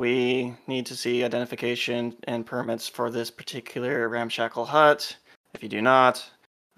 We 0.00 0.54
need 0.66 0.86
to 0.86 0.96
see 0.96 1.24
identification 1.24 2.16
and 2.24 2.46
permits 2.46 2.88
for 2.88 3.10
this 3.10 3.30
particular 3.30 4.08
ramshackle 4.08 4.64
hut. 4.64 5.14
If 5.52 5.62
you 5.62 5.68
do 5.68 5.82
not, 5.82 6.24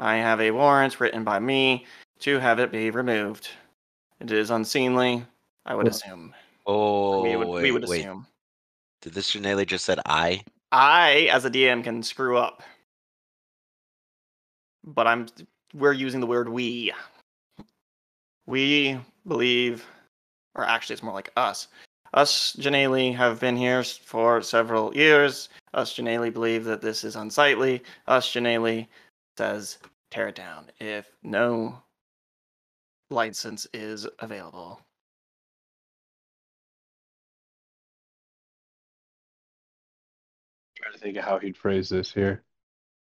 I 0.00 0.16
have 0.16 0.40
a 0.40 0.50
warrant 0.50 0.98
written 0.98 1.22
by 1.22 1.38
me 1.38 1.86
to 2.18 2.40
have 2.40 2.58
it 2.58 2.72
be 2.72 2.90
removed. 2.90 3.48
It 4.18 4.32
is 4.32 4.50
unseemly, 4.50 5.24
I 5.64 5.76
would 5.76 5.86
assume. 5.86 6.34
Oh, 6.66 7.22
we 7.22 7.36
would, 7.36 7.46
wait, 7.46 7.62
we 7.62 7.70
would 7.70 7.88
wait. 7.88 8.00
assume. 8.00 8.26
Did 9.02 9.14
this 9.14 9.30
Janelle 9.30 9.64
just 9.68 9.84
said 9.84 10.00
I? 10.04 10.42
I, 10.72 11.28
as 11.30 11.44
a 11.44 11.50
DM, 11.50 11.84
can 11.84 12.02
screw 12.02 12.38
up. 12.38 12.64
But 14.82 15.06
I'm 15.06 15.28
we're 15.74 15.92
using 15.92 16.18
the 16.18 16.26
word 16.26 16.48
we. 16.48 16.92
We 18.46 18.98
believe, 19.28 19.86
or 20.56 20.64
actually 20.64 20.94
it's 20.94 21.04
more 21.04 21.14
like 21.14 21.30
us. 21.36 21.68
Us, 22.14 22.54
Janelle, 22.58 23.14
have 23.14 23.40
been 23.40 23.56
here 23.56 23.82
for 23.82 24.42
several 24.42 24.94
years. 24.94 25.48
Us, 25.72 25.94
Janelle, 25.94 26.32
believe 26.32 26.64
that 26.64 26.82
this 26.82 27.04
is 27.04 27.16
unsightly. 27.16 27.82
Us, 28.06 28.28
Janelle, 28.32 28.86
says 29.38 29.78
tear 30.10 30.28
it 30.28 30.34
down 30.34 30.66
if 30.78 31.10
no 31.22 31.82
license 33.10 33.66
is 33.72 34.06
available. 34.18 34.80
trying 40.82 40.92
to 40.92 40.98
think 40.98 41.16
of 41.16 41.24
how 41.24 41.38
he'd 41.38 41.56
phrase 41.56 41.88
this 41.88 42.12
here. 42.12 42.42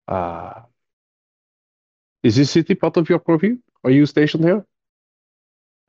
Uh, 0.07 0.63
is 2.23 2.37
this 2.37 2.51
city 2.51 2.75
part 2.75 2.97
of 2.97 3.09
your 3.09 3.19
purview? 3.19 3.59
Are 3.85 3.91
you 3.91 4.07
stationed 4.07 4.45
here? 4.45 4.65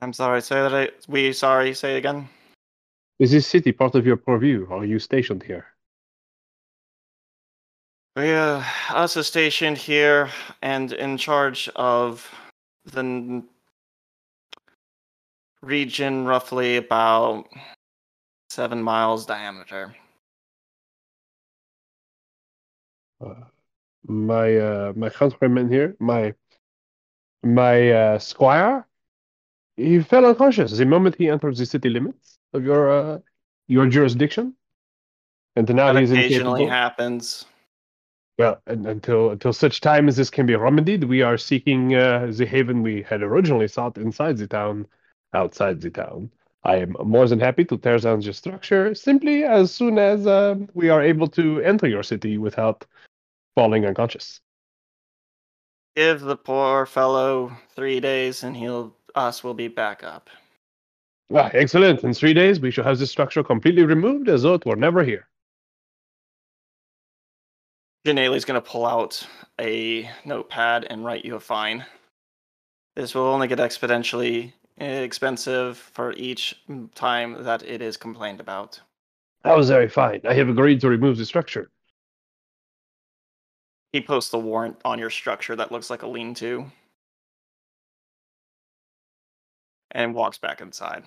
I'm 0.01 0.13
sorry. 0.13 0.41
Say 0.41 0.55
that. 0.55 0.73
I, 0.73 0.89
we 1.07 1.33
sorry. 1.33 1.73
Say 1.73 1.95
it 1.95 1.99
again. 1.99 2.27
Is 3.19 3.31
this 3.31 3.45
city 3.45 3.73
part 3.73 3.95
of 3.95 4.05
your 4.05 4.15
purview? 4.15 4.65
Are 4.71 4.85
you 4.85 4.97
stationed 4.97 5.43
here? 5.43 5.65
We 8.15 8.31
uh, 8.31 8.63
are 8.91 9.07
stationed 9.09 9.77
here 9.77 10.29
and 10.61 10.93
in 10.93 11.17
charge 11.17 11.69
of 11.75 12.33
the 12.85 12.99
n- 12.99 13.43
region, 15.61 16.25
roughly 16.25 16.77
about 16.77 17.45
seven 18.49 18.81
miles 18.81 19.25
diameter. 19.25 19.93
Uh, 23.19 23.35
my 24.07 24.57
uh, 24.57 24.93
my 24.95 25.09
countryman 25.09 25.69
here, 25.69 25.95
my 25.99 26.33
my 27.43 27.91
uh, 27.91 28.19
squire, 28.19 28.87
he 29.75 29.99
fell 29.99 30.25
unconscious 30.25 30.77
the 30.77 30.85
moment 30.85 31.15
he 31.17 31.29
entered 31.29 31.57
the 31.57 31.65
city 31.65 31.89
limits 31.89 32.38
of 32.53 32.63
your 32.63 32.91
uh, 32.91 33.19
your 33.67 33.87
jurisdiction, 33.87 34.55
and 35.55 35.67
now 35.73 35.93
That 35.93 35.99
he's 35.99 36.11
occasionally 36.11 36.63
incapable. 36.63 36.69
happens. 36.69 37.45
Well, 38.37 38.61
and, 38.67 38.87
until 38.87 39.31
until 39.31 39.53
such 39.53 39.81
time 39.81 40.07
as 40.07 40.15
this 40.15 40.29
can 40.29 40.45
be 40.45 40.55
remedied, 40.55 41.03
we 41.03 41.21
are 41.21 41.37
seeking 41.37 41.95
uh, 41.95 42.31
the 42.31 42.45
haven 42.45 42.81
we 42.81 43.03
had 43.03 43.21
originally 43.21 43.67
sought 43.67 43.97
inside 43.97 44.37
the 44.37 44.47
town, 44.47 44.87
outside 45.33 45.81
the 45.81 45.89
town. 45.89 46.31
I 46.63 46.77
am 46.77 46.95
more 47.03 47.27
than 47.27 47.39
happy 47.39 47.65
to 47.65 47.77
tear 47.77 47.97
down 47.99 48.19
the 48.21 48.33
structure 48.33 48.93
simply 48.93 49.43
as 49.43 49.71
soon 49.71 49.97
as 49.97 50.27
uh, 50.27 50.55
we 50.73 50.89
are 50.89 51.01
able 51.01 51.27
to 51.29 51.61
enter 51.61 51.87
your 51.87 52.03
city 52.03 52.37
without 52.37 52.85
falling 53.55 53.85
unconscious. 53.85 54.41
Give 55.95 56.19
the 56.19 56.35
poor 56.37 56.85
fellow 56.85 57.51
three 57.75 57.99
days, 57.99 58.43
and 58.43 58.55
he'll 58.55 58.95
us 59.15 59.43
will 59.43 59.53
be 59.53 59.67
back 59.67 60.03
up. 60.03 60.29
Ah, 61.33 61.51
excellent. 61.53 62.03
In 62.03 62.13
three 62.13 62.33
days, 62.33 62.59
we 62.59 62.71
shall 62.71 62.83
have 62.83 62.97
this 62.97 63.11
structure 63.11 63.43
completely 63.43 63.83
removed 63.83 64.29
as 64.29 64.43
though 64.43 64.55
it 64.55 64.65
were 64.65 64.75
never 64.75 65.03
here. 65.03 65.27
Janelle's 68.05 68.45
gonna 68.45 68.61
pull 68.61 68.85
out 68.85 69.27
a 69.59 70.09
notepad 70.25 70.85
and 70.89 71.05
write 71.05 71.25
you 71.25 71.35
a 71.35 71.39
fine. 71.39 71.85
This 72.95 73.13
will 73.13 73.23
only 73.23 73.47
get 73.47 73.59
exponentially 73.59 74.53
expensive 74.77 75.77
for 75.77 76.13
each 76.13 76.59
time 76.95 77.43
that 77.43 77.61
it 77.63 77.81
is 77.81 77.97
complained 77.97 78.39
about. 78.39 78.79
That 79.43 79.55
was 79.55 79.69
very 79.69 79.89
fine. 79.89 80.21
I 80.27 80.33
have 80.33 80.49
agreed 80.49 80.81
to 80.81 80.89
remove 80.89 81.17
the 81.17 81.25
structure. 81.25 81.69
He 83.91 84.01
posts 84.01 84.31
the 84.31 84.39
warrant 84.39 84.77
on 84.85 84.99
your 84.99 85.09
structure 85.09 85.55
that 85.55 85.71
looks 85.71 85.89
like 85.89 86.03
a 86.03 86.07
lean-to, 86.07 86.71
and 89.91 90.13
walks 90.13 90.37
back 90.37 90.61
inside 90.61 91.03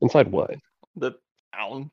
Inside 0.00 0.30
what? 0.30 0.54
the 0.96 1.12
town, 1.54 1.90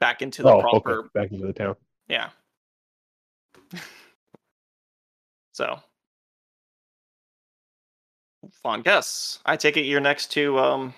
back 0.00 0.20
into 0.20 0.42
the 0.42 0.52
Oh, 0.52 0.60
proper 0.60 0.98
okay. 1.00 1.08
Back 1.14 1.30
into 1.32 1.46
the 1.46 1.52
town. 1.52 1.76
Yeah. 2.08 2.30
so, 5.52 5.78
fun 8.62 8.82
guess. 8.82 9.38
I 9.46 9.56
take 9.56 9.76
it 9.76 9.82
you're 9.82 10.00
next 10.00 10.32
to 10.32 10.58
um, 10.58 10.94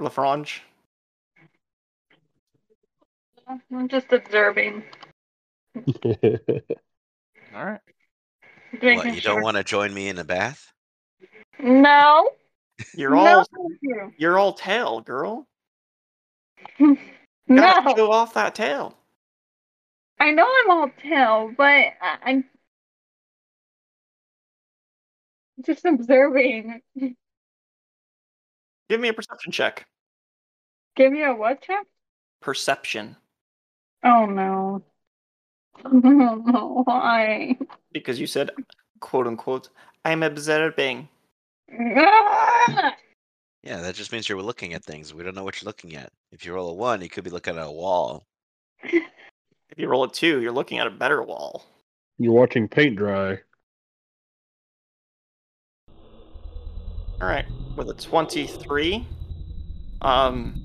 Lafrange. 0.00 0.60
I'm 3.70 3.88
just 3.88 4.10
observing. 4.12 4.82
All 5.84 7.64
right. 7.64 7.80
Making 8.72 8.96
What, 8.96 9.06
you 9.14 9.20
sure. 9.20 9.34
don't 9.34 9.42
want 9.42 9.58
to 9.58 9.64
join 9.64 9.92
me 9.92 10.08
in 10.08 10.18
a 10.18 10.24
bath? 10.24 10.71
No. 11.62 12.30
You're 12.96 13.14
all 13.14 13.44
you. 13.80 14.12
you're 14.18 14.38
all 14.38 14.52
tail, 14.52 15.00
girl. 15.00 15.46
No. 17.48 17.60
Gotta 17.60 17.96
show 17.96 18.12
off 18.12 18.34
that 18.34 18.54
tail. 18.54 18.96
I 20.20 20.30
know 20.30 20.48
I'm 20.48 20.70
all 20.70 20.88
tail, 21.02 21.52
but 21.58 21.86
I'm 22.22 22.44
just 25.66 25.84
observing. 25.84 26.80
Give 28.88 29.00
me 29.00 29.08
a 29.08 29.12
perception 29.12 29.50
check. 29.50 29.86
Give 30.94 31.12
me 31.12 31.24
a 31.24 31.34
what 31.34 31.62
check? 31.62 31.84
Perception, 32.40 33.16
Oh 34.04 34.26
no. 34.26 34.82
Why? 36.84 37.56
because 37.92 38.20
you 38.20 38.26
said, 38.26 38.50
quote 39.00 39.26
unquote, 39.26 39.68
I'm 40.04 40.22
observing. 40.22 41.08
Ah! 41.80 42.94
Yeah, 43.64 43.80
that 43.80 43.94
just 43.94 44.10
means 44.10 44.28
you're 44.28 44.42
looking 44.42 44.74
at 44.74 44.84
things. 44.84 45.14
We 45.14 45.22
don't 45.22 45.36
know 45.36 45.44
what 45.44 45.62
you're 45.62 45.68
looking 45.68 45.94
at. 45.94 46.10
If 46.32 46.44
you 46.44 46.52
roll 46.52 46.70
a 46.70 46.74
one, 46.74 47.00
you 47.00 47.08
could 47.08 47.22
be 47.22 47.30
looking 47.30 47.56
at 47.56 47.64
a 47.64 47.70
wall. 47.70 48.26
If 48.82 49.04
you 49.76 49.86
roll 49.86 50.02
a 50.02 50.10
two, 50.10 50.42
you're 50.42 50.50
looking 50.50 50.80
at 50.80 50.88
a 50.88 50.90
better 50.90 51.22
wall. 51.22 51.64
You're 52.18 52.32
watching 52.32 52.66
paint 52.66 52.96
dry. 52.96 53.38
All 57.20 57.28
right, 57.28 57.44
with 57.76 57.88
a 57.88 57.94
23, 57.94 59.06
um, 60.00 60.60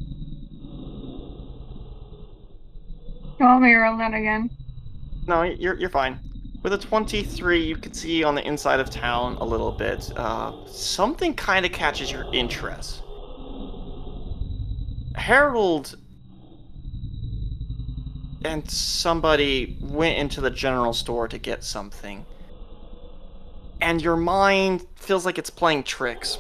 You 3.40 3.46
want 3.46 3.62
me 3.62 3.70
to 3.70 3.78
roll 3.78 3.98
that 4.00 4.16
again? 4.16 4.50
No, 5.28 5.44
you're 5.44 5.76
you're 5.76 5.92
fine. 5.92 6.20
With 6.68 6.84
a 6.84 6.86
23, 6.86 7.64
you 7.64 7.78
can 7.78 7.94
see 7.94 8.26
on 8.26 8.36
the 8.36 8.46
inside 8.46 8.82
of 8.82 8.90
town 8.90 9.38
a 9.40 9.46
little 9.46 9.72
bit. 9.72 10.12
Uh, 10.18 10.52
something 10.68 11.34
kind 11.34 11.66
of 11.66 11.72
catches 11.72 12.12
your 12.12 12.26
interest. 12.34 13.04
Harold 15.16 15.96
and 18.44 18.70
somebody 18.70 19.78
went 19.80 20.18
into 20.18 20.42
the 20.42 20.50
general 20.50 20.92
store 20.92 21.30
to 21.30 21.38
get 21.38 21.64
something. 21.64 22.26
And 23.80 24.02
your 24.02 24.18
mind 24.18 24.86
feels 24.98 25.26
like 25.26 25.38
it's 25.38 25.50
playing 25.50 25.84
tricks. 25.84 26.38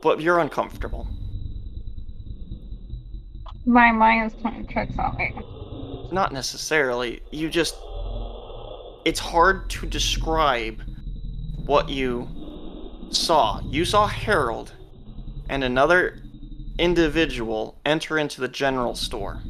But 0.00 0.20
you're 0.20 0.38
uncomfortable. 0.38 1.08
My 3.66 3.90
mind 3.90 4.30
is 4.30 4.40
playing 4.40 4.68
tricks 4.68 4.96
on 4.96 5.16
me. 5.16 5.59
Not 6.12 6.32
necessarily. 6.32 7.22
You 7.30 7.48
just. 7.48 7.76
It's 9.04 9.20
hard 9.20 9.70
to 9.70 9.86
describe 9.86 10.82
what 11.66 11.88
you 11.88 12.28
saw. 13.10 13.60
You 13.64 13.84
saw 13.84 14.06
Harold 14.06 14.72
and 15.48 15.64
another 15.64 16.18
individual 16.78 17.78
enter 17.84 18.18
into 18.18 18.40
the 18.40 18.48
general 18.48 18.94
store. 18.94 19.40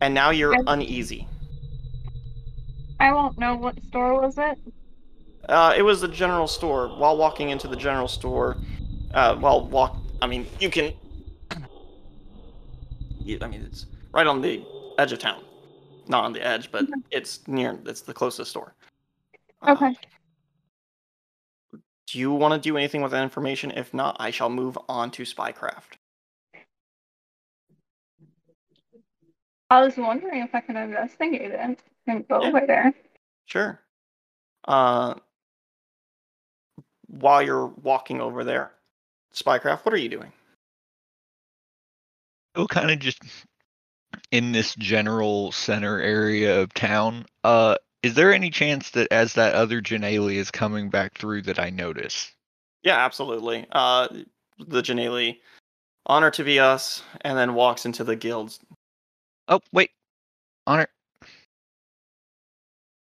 And 0.00 0.14
now 0.14 0.30
you're 0.30 0.54
I- 0.54 0.62
uneasy. 0.66 1.26
I 2.98 3.12
won't 3.12 3.38
know 3.38 3.56
what 3.56 3.74
store 3.88 4.20
was 4.20 4.38
it. 4.38 4.58
Uh, 5.48 5.74
it 5.76 5.82
was 5.82 6.00
the 6.00 6.08
general 6.08 6.48
store. 6.48 6.88
While 6.88 7.16
walking 7.16 7.50
into 7.50 7.68
the 7.68 7.76
general 7.76 8.08
store, 8.08 8.56
uh, 9.14 9.36
while 9.36 9.66
walk, 9.68 9.96
I 10.20 10.26
mean, 10.26 10.46
you 10.58 10.70
can. 10.70 10.92
I 11.50 13.46
mean, 13.46 13.62
it's 13.66 13.86
right 14.16 14.26
on 14.26 14.40
the 14.40 14.64
edge 14.98 15.12
of 15.12 15.18
town. 15.18 15.44
Not 16.08 16.24
on 16.24 16.32
the 16.32 16.44
edge, 16.44 16.72
but 16.72 16.88
it's 17.10 17.46
near. 17.46 17.78
It's 17.84 18.00
the 18.00 18.14
closest 18.14 18.50
store. 18.50 18.74
Uh, 19.62 19.72
Okay. 19.72 19.94
do 22.06 22.18
you 22.18 22.32
want 22.32 22.54
to 22.54 22.60
do 22.60 22.76
anything 22.76 23.02
with 23.02 23.12
that 23.12 23.22
information? 23.22 23.70
If 23.72 23.92
not, 23.92 24.16
I 24.18 24.30
shall 24.30 24.48
move 24.48 24.78
on 24.88 25.10
to 25.12 25.24
spycraft. 25.24 25.98
I 29.68 29.82
was 29.82 29.96
wondering 29.96 30.42
if 30.42 30.54
I 30.54 30.60
could 30.60 30.76
investigate 30.76 31.50
it 31.50 31.80
and 32.06 32.28
go 32.28 32.40
Yeah. 32.40 32.48
over 32.48 32.66
there. 32.66 32.94
Sure. 33.46 33.80
Uh, 34.66 35.14
while 37.08 37.42
you're 37.42 37.66
walking 37.66 38.20
over 38.20 38.44
there, 38.44 38.72
spycraft, 39.34 39.84
what 39.84 39.92
are 39.92 39.98
you 39.98 40.08
doing? 40.08 40.32
Oh, 42.54 42.66
kind 42.66 42.90
of 42.90 42.98
just 43.00 43.20
in 44.36 44.52
this 44.52 44.74
general 44.74 45.50
center 45.50 45.98
area 45.98 46.60
of 46.60 46.74
town. 46.74 47.24
Uh, 47.42 47.76
is 48.02 48.12
there 48.12 48.34
any 48.34 48.50
chance 48.50 48.90
that 48.90 49.10
as 49.10 49.32
that 49.32 49.54
other 49.54 49.80
Janelle 49.80 50.34
is 50.34 50.50
coming 50.50 50.90
back 50.90 51.16
through 51.16 51.40
that 51.42 51.58
I 51.58 51.70
notice? 51.70 52.30
Yeah, 52.82 52.98
absolutely. 53.02 53.66
Uh, 53.72 54.08
the 54.58 54.82
Janelle, 54.82 55.38
honor 56.04 56.30
to 56.32 56.44
be 56.44 56.60
us, 56.60 57.02
and 57.22 57.38
then 57.38 57.54
walks 57.54 57.86
into 57.86 58.04
the 58.04 58.14
guilds 58.14 58.60
Oh, 59.48 59.60
wait, 59.72 59.90
honor. 60.66 60.88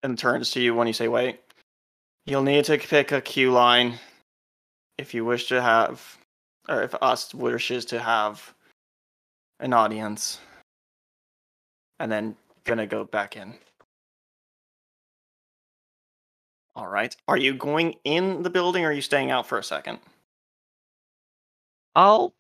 and 0.04 0.18
turns 0.20 0.52
to 0.52 0.60
you 0.62 0.76
when 0.76 0.88
you 0.88 0.94
say 0.94 1.08
wait. 1.08 1.40
You'll 2.26 2.44
need 2.44 2.66
to 2.66 2.78
pick 2.78 3.12
a 3.14 3.22
queue 3.22 3.52
line 3.52 4.00
if 4.98 5.14
you 5.14 5.24
wish 5.24 5.48
to 5.48 5.62
have, 5.62 6.18
or 6.68 6.82
if 6.84 6.94
us 7.02 7.34
wishes 7.34 7.86
to 7.86 8.00
have 8.00 8.54
an 9.60 9.72
audience. 9.72 10.40
And 12.02 12.12
then 12.12 12.36
gonna 12.64 12.88
go 12.88 13.04
back 13.04 13.38
in. 13.38 13.54
All 16.76 16.88
right. 16.88 17.16
Are 17.28 17.38
you 17.38 17.54
going 17.54 17.96
in 18.04 18.42
the 18.42 18.50
building 18.50 18.84
or 18.84 18.90
are 18.90 18.94
you 18.94 19.02
staying 19.02 19.30
out 19.30 19.46
for 19.46 19.60
a 19.60 19.64
second? 19.64 20.00
I'll. 21.96 22.34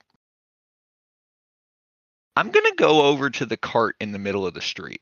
I'm 2.35 2.49
gonna 2.49 2.73
go 2.75 3.03
over 3.03 3.29
to 3.29 3.45
the 3.45 3.57
cart 3.57 3.97
in 3.99 4.13
the 4.13 4.19
middle 4.19 4.47
of 4.47 4.55
the 4.55 4.61
street. 4.61 5.01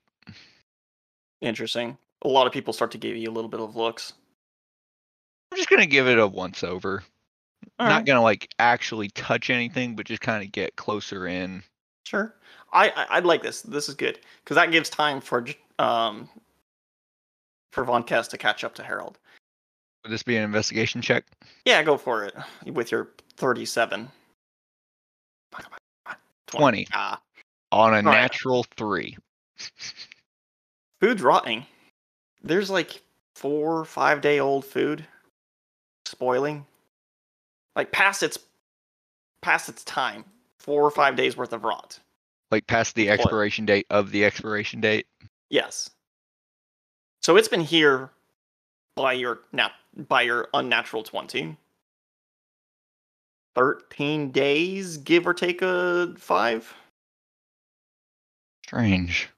Interesting. 1.39 1.97
A 2.23 2.27
lot 2.27 2.45
of 2.45 2.51
people 2.51 2.73
start 2.73 2.91
to 2.91 2.97
give 2.97 3.15
you 3.15 3.29
a 3.29 3.31
little 3.31 3.49
bit 3.49 3.61
of 3.61 3.77
looks. 3.77 4.11
I'm 5.51 5.57
just 5.57 5.69
gonna 5.69 5.85
give 5.85 6.07
it 6.07 6.19
a 6.19 6.27
once 6.27 6.65
over. 6.65 7.03
All 7.79 7.87
Not 7.87 7.97
right. 7.97 8.05
gonna 8.05 8.21
like 8.21 8.53
actually 8.59 9.07
touch 9.09 9.49
anything, 9.49 9.95
but 9.95 10.05
just 10.05 10.21
kind 10.21 10.43
of 10.43 10.51
get 10.51 10.75
closer 10.75 11.27
in. 11.27 11.63
Sure. 12.03 12.35
I, 12.73 12.89
I 12.89 13.05
I'd 13.17 13.25
like 13.25 13.41
this. 13.41 13.61
This 13.61 13.89
is 13.89 13.95
good 13.95 14.19
because 14.43 14.55
that 14.55 14.71
gives 14.71 14.89
time 14.89 15.21
for 15.21 15.45
um 15.77 16.29
for 17.71 17.83
Von 17.83 18.03
Kess 18.03 18.27
to 18.29 18.37
catch 18.37 18.63
up 18.63 18.75
to 18.75 18.83
Harold. 18.83 19.19
Would 20.03 20.11
this 20.11 20.23
be 20.23 20.37
an 20.37 20.43
investigation 20.43 21.01
check? 21.01 21.25
Yeah, 21.65 21.83
go 21.83 21.97
for 21.97 22.25
it 22.25 22.35
with 22.65 22.91
your 22.91 23.09
thirty-seven. 23.35 24.09
20. 26.47 26.87
Ah, 26.93 27.21
On 27.71 27.91
a 27.91 27.97
right. 27.97 28.03
natural 28.03 28.65
three. 28.75 29.15
food's 30.99 31.21
rotting. 31.21 31.65
There's 32.43 32.69
like 32.69 33.01
four, 33.35 33.85
five 33.85 34.21
day 34.21 34.39
old 34.39 34.65
food 34.65 35.05
spoiling, 36.05 36.65
like 37.75 37.91
past 37.91 38.23
its 38.23 38.39
past 39.41 39.69
its 39.69 39.83
time. 39.83 40.25
Four 40.59 40.83
or 40.83 40.91
five 40.91 41.15
days 41.15 41.37
worth 41.37 41.53
of 41.53 41.63
rot. 41.63 41.99
Like 42.51 42.67
past 42.67 42.95
the 42.95 43.09
expiration 43.09 43.65
date 43.65 43.85
of 43.89 44.11
the 44.11 44.25
expiration 44.25 44.81
date. 44.81 45.05
Yes. 45.49 45.89
So 47.21 47.37
it's 47.37 47.47
been 47.47 47.61
here 47.61 48.09
by 48.95 49.13
your 49.13 49.41
nat- 49.51 49.73
by 50.07 50.23
your 50.23 50.49
unnatural 50.53 51.03
20. 51.03 51.57
13 53.55 54.31
days, 54.31 54.97
give 54.97 55.27
or 55.27 55.33
take 55.33 55.61
a 55.61 56.13
5. 56.17 56.73
Strange. 58.65 59.29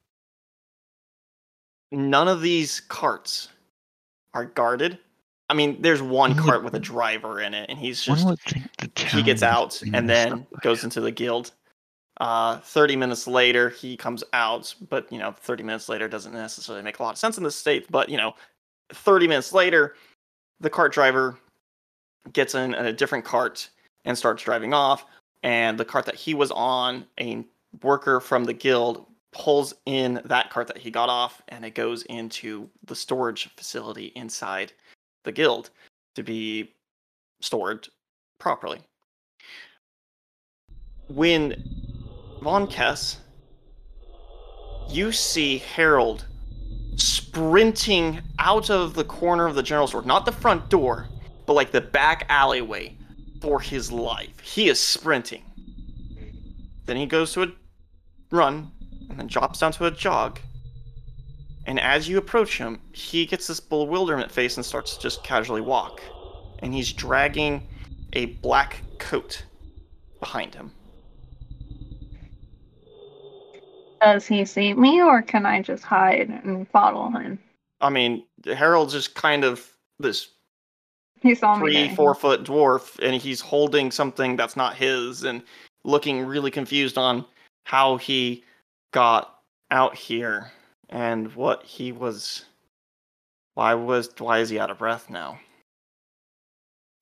None 1.92 2.28
of 2.28 2.42
these 2.42 2.82
carts 2.82 3.50
are 4.34 4.46
guarded. 4.46 5.00
I 5.50 5.54
mean, 5.54 5.82
there's 5.82 6.02
one 6.02 6.36
cart 6.36 6.64
with 6.64 6.74
a 6.76 6.80
driver 6.80 7.42
in 7.42 7.54
it 7.54 7.70
and 7.70 7.78
he's 7.78 8.02
just 8.02 8.26
would 8.26 8.40
think 8.40 8.66
the 8.78 8.88
town 8.90 9.20
he 9.20 9.24
gets 9.24 9.44
out 9.44 9.82
and 9.94 10.10
then 10.10 10.46
goes 10.62 10.84
into 10.84 11.02
the 11.02 11.12
guild. 11.12 11.52
Uh, 12.22 12.60
30 12.60 12.98
minutes 12.98 13.26
later, 13.26 13.72
he 13.72 13.98
comes 13.98 14.24
out, 14.32 14.76
but 14.92 15.12
you 15.12 15.18
know, 15.18 15.32
30 15.32 15.64
minutes 15.64 15.90
later 15.90 16.08
doesn't 16.08 16.34
necessarily 16.34 16.84
make 16.84 17.00
a 17.00 17.04
lot 17.04 17.14
of 17.14 17.18
sense 17.18 17.40
in 17.40 17.44
this 17.44 17.56
state. 17.56 17.88
But 17.90 18.10
you 18.10 18.18
know, 18.18 18.36
30 18.94 19.28
minutes 19.28 19.54
later, 19.54 19.96
the 20.60 20.70
cart 20.70 20.94
driver 20.94 21.36
gets 22.32 22.54
in 22.54 22.76
a 22.76 22.94
different 22.94 23.26
cart 23.26 23.68
and 24.06 24.16
starts 24.16 24.44
driving 24.44 24.72
off. 24.72 25.06
And 25.42 25.80
the 25.80 25.84
cart 25.84 26.06
that 26.06 26.14
he 26.14 26.36
was 26.36 26.52
on, 26.52 27.08
a 27.20 27.44
worker 27.82 28.20
from 28.20 28.44
the 28.44 28.54
guild 28.54 29.08
pulls 29.34 29.74
in 29.88 30.22
that 30.26 30.52
cart 30.52 30.68
that 30.68 30.78
he 30.78 30.92
got 30.92 31.10
off, 31.10 31.42
and 31.48 31.66
it 31.66 31.74
goes 31.74 32.04
into 32.04 32.70
the 32.86 32.96
storage 32.96 33.50
facility 33.56 34.12
inside 34.16 34.74
the 35.24 35.32
guild 35.32 35.72
to 36.14 36.22
be 36.22 36.72
stored 37.42 37.88
properly. 38.38 38.80
When 41.08 41.81
Von 42.42 42.66
Kess, 42.66 43.18
you 44.90 45.12
see 45.12 45.60
Harold 45.60 46.26
sprinting 46.96 48.20
out 48.40 48.72
of 48.72 48.96
the 48.96 49.04
corner 49.04 49.46
of 49.46 49.54
the 49.54 49.62
general 49.62 49.88
store, 49.88 50.02
not 50.02 50.26
the 50.26 50.32
front 50.32 50.68
door, 50.68 51.08
but 51.46 51.54
like 51.54 51.72
the 51.72 51.82
back 51.82 52.26
alleyway 52.30 52.98
for 53.42 53.60
his 53.60 53.92
life. 53.92 54.40
He 54.40 54.70
is 54.70 54.80
sprinting. 54.80 55.44
Then 56.86 56.98
he 56.98 57.06
goes 57.06 57.32
to 57.34 57.44
a 57.44 57.52
run 58.32 58.72
and 59.10 59.20
then 59.20 59.28
drops 59.28 59.60
down 59.60 59.72
to 59.74 59.86
a 59.86 59.92
jog. 59.92 60.40
And 61.68 61.80
as 61.80 62.10
you 62.10 62.18
approach 62.18 62.58
him, 62.58 62.80
he 62.92 63.28
gets 63.28 63.46
this 63.46 63.60
bewilderment 63.60 64.32
face 64.32 64.58
and 64.58 64.66
starts 64.66 64.96
to 64.96 65.02
just 65.02 65.24
casually 65.24 65.62
walk. 65.62 66.02
And 66.60 66.74
he's 66.74 66.92
dragging 66.92 67.68
a 68.14 68.26
black 68.26 68.82
coat 68.98 69.46
behind 70.20 70.56
him. 70.56 70.72
Does 74.02 74.26
he 74.26 74.46
see 74.46 74.74
me, 74.74 75.02
or 75.02 75.22
can 75.22 75.46
I 75.46 75.62
just 75.62 75.84
hide 75.84 76.30
and 76.44 76.68
follow 76.70 77.10
him? 77.10 77.38
I 77.82 77.90
mean, 77.90 78.24
Harold's 78.46 78.94
just 78.94 79.16
kind 79.16 79.44
of 79.44 79.72
this 80.00 80.30
He 81.22 81.36
saw 81.36 81.56
me. 81.56 81.62
three, 81.62 81.74
getting 81.74 81.96
four 81.96 82.16
foot 82.16 82.44
dwarf, 82.44 82.98
and 83.00 83.22
he's 83.22 83.42
holding 83.42 83.92
something 83.92 84.36
that's 84.36 84.56
not 84.56 84.76
his 84.76 85.24
and 85.24 85.44
looking 85.84 86.26
really 86.26 86.52
confused 86.52 86.98
on 86.98 87.26
how 87.66 87.98
he 87.98 88.44
got 88.92 89.40
out 89.70 89.96
here 89.96 90.52
and 90.90 91.34
what 91.36 91.64
he 91.64 91.92
was. 91.92 92.46
Why 93.54 93.74
was 93.74 94.10
why 94.18 94.40
is 94.40 94.50
he 94.50 94.60
out 94.60 94.72
of 94.72 94.80
breath 94.80 95.10
now? 95.10 95.40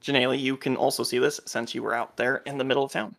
Janelle, 0.04 0.40
you 0.40 0.58
can 0.58 0.76
also 0.76 1.04
see 1.04 1.20
this 1.20 1.40
since 1.46 1.76
you 1.76 1.84
were 1.84 1.94
out 1.94 2.18
there 2.18 2.38
in 2.46 2.58
the 2.58 2.64
middle 2.64 2.84
of 2.84 2.92
town. 2.92 3.16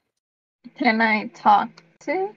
Can 0.77 1.01
I 1.01 1.27
talk 1.29 1.83
to 2.01 2.13
him? 2.13 2.37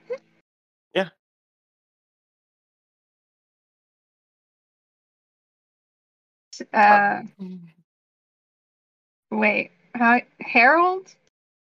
Uh, 6.72 7.22
wait. 9.30 9.70
How, 9.94 10.20
Harold? 10.40 11.14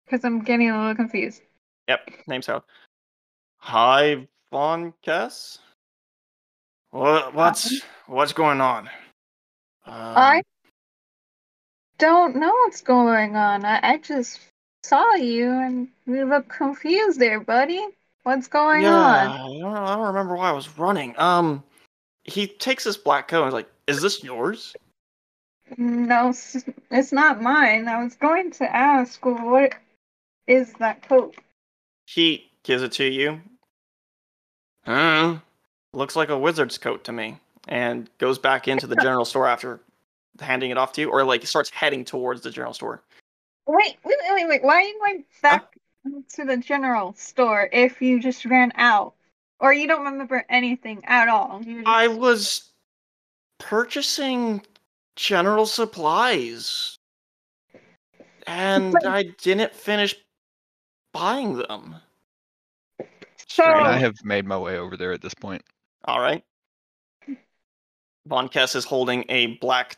Because 0.05 0.23
I'm 0.25 0.41
getting 0.43 0.69
a 0.69 0.77
little 0.77 0.95
confused. 0.95 1.41
Yep, 1.87 2.09
name's 2.27 2.47
Harold. 2.47 2.63
Hi, 3.57 4.27
Von 4.51 4.93
Kess. 5.05 5.59
What 6.91 7.33
what's 7.33 7.81
what's 8.07 8.33
going 8.33 8.61
on? 8.61 8.87
Um, 9.85 9.93
I 9.95 10.41
don't 11.97 12.35
know 12.35 12.51
what's 12.51 12.81
going 12.81 13.35
on. 13.35 13.65
I, 13.65 13.79
I 13.83 13.97
just 13.97 14.39
saw 14.83 15.15
you 15.15 15.51
and 15.51 15.87
you 16.05 16.25
look 16.25 16.47
confused 16.49 17.19
there, 17.19 17.39
buddy. 17.39 17.85
What's 18.23 18.47
going 18.47 18.81
yeah, 18.81 18.93
on? 18.93 19.27
I 19.27 19.59
don't, 19.59 19.73
I 19.73 19.95
don't 19.95 20.07
remember 20.07 20.35
why 20.35 20.49
I 20.49 20.53
was 20.53 20.77
running. 20.77 21.17
Um, 21.17 21.63
he 22.23 22.47
takes 22.47 22.83
this 22.83 22.97
black 22.97 23.29
coat 23.29 23.43
and 23.43 23.47
is 23.47 23.53
like, 23.53 23.69
"Is 23.87 24.01
this 24.01 24.23
yours?" 24.23 24.75
No, 25.77 26.33
it's 26.91 27.11
not 27.11 27.41
mine. 27.41 27.87
I 27.87 28.01
was 28.03 28.15
going 28.15 28.51
to 28.51 28.73
ask, 28.73 29.23
what 29.25 29.73
is 30.47 30.71
that 30.79 31.07
coat? 31.07 31.35
He 32.05 32.49
gives 32.63 32.83
it 32.83 32.93
to 32.93 33.03
you. 33.03 33.41
Hmm. 34.85 35.35
Looks 35.93 36.15
like 36.15 36.29
a 36.29 36.37
wizard's 36.37 36.77
coat 36.77 37.03
to 37.05 37.11
me. 37.11 37.37
And 37.67 38.09
goes 38.17 38.39
back 38.39 38.69
into 38.69 38.87
the 38.87 38.95
general 38.95 39.25
store 39.25 39.45
after 39.45 39.81
handing 40.39 40.71
it 40.71 40.77
off 40.77 40.93
to 40.93 41.01
you, 41.01 41.09
or 41.09 41.25
like 41.25 41.45
starts 41.45 41.69
heading 41.69 42.05
towards 42.05 42.41
the 42.41 42.51
general 42.51 42.73
store. 42.73 43.03
Wait, 43.67 43.97
wait, 44.05 44.15
wait, 44.21 44.33
wait, 44.35 44.47
wait. 44.47 44.63
Why 44.63 44.75
are 44.75 44.81
you 44.83 44.99
going 44.99 45.25
back 45.41 45.75
to 46.35 46.45
the 46.45 46.55
general 46.55 47.13
store 47.17 47.67
if 47.73 48.01
you 48.01 48.21
just 48.21 48.45
ran 48.45 48.71
out? 48.75 49.15
Or 49.59 49.73
you 49.73 49.87
don't 49.87 50.05
remember 50.05 50.45
anything 50.47 51.03
at 51.03 51.27
all? 51.27 51.59
Just... 51.61 51.85
I 51.87 52.07
was 52.07 52.69
purchasing 53.59 54.61
general 55.15 55.65
supplies. 55.65 56.97
And 58.45 58.93
But- 58.93 59.05
I 59.05 59.23
didn't 59.23 59.73
finish 59.73 60.15
buying 61.13 61.57
them. 61.57 61.97
So, 63.47 63.63
And 63.63 63.87
I 63.87 63.97
have 63.97 64.15
made 64.23 64.45
my 64.45 64.57
way 64.57 64.77
over 64.77 64.97
there 64.97 65.13
at 65.13 65.21
this 65.21 65.33
point. 65.33 65.63
All 66.05 66.19
right. 66.19 66.43
Von 68.27 68.49
Kess 68.49 68.75
is 68.75 68.83
holding 68.83 69.23
a 69.29 69.55
black 69.57 69.97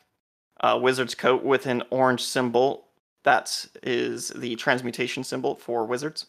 uh, 0.61 0.77
wizard's 0.81 1.15
coat 1.15 1.43
with 1.43 1.65
an 1.65 1.83
orange 1.89 2.23
symbol. 2.23 2.87
That 3.23 3.65
is 3.83 4.29
the 4.29 4.55
transmutation 4.55 5.23
symbol 5.23 5.55
for 5.55 5.85
wizards, 5.85 6.27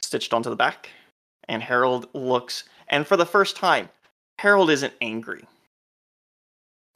stitched 0.00 0.32
onto 0.32 0.50
the 0.50 0.56
back. 0.56 0.88
And 1.48 1.62
Harold 1.62 2.08
looks, 2.14 2.64
and 2.88 3.06
for 3.06 3.16
the 3.16 3.26
first 3.26 3.54
time, 3.56 3.88
Harold 4.38 4.70
isn't 4.70 4.94
angry. 5.00 5.44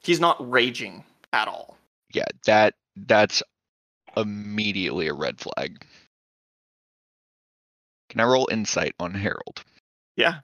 He's 0.03 0.21
not 0.21 0.37
raging 0.51 1.05
at 1.33 1.49
all. 1.49 1.77
Yeah, 2.13 2.27
that 2.47 2.75
that's 2.97 3.43
immediately 4.17 5.09
a 5.09 5.15
red 5.15 5.39
flag. 5.39 5.85
Can 8.09 8.21
I 8.21 8.25
roll 8.25 8.49
insight 8.51 8.95
on 8.99 9.15
Harold? 9.15 9.63
Yeah. 10.17 10.41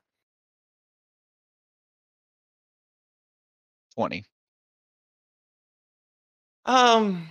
20. 3.97 4.25
Um, 6.67 7.29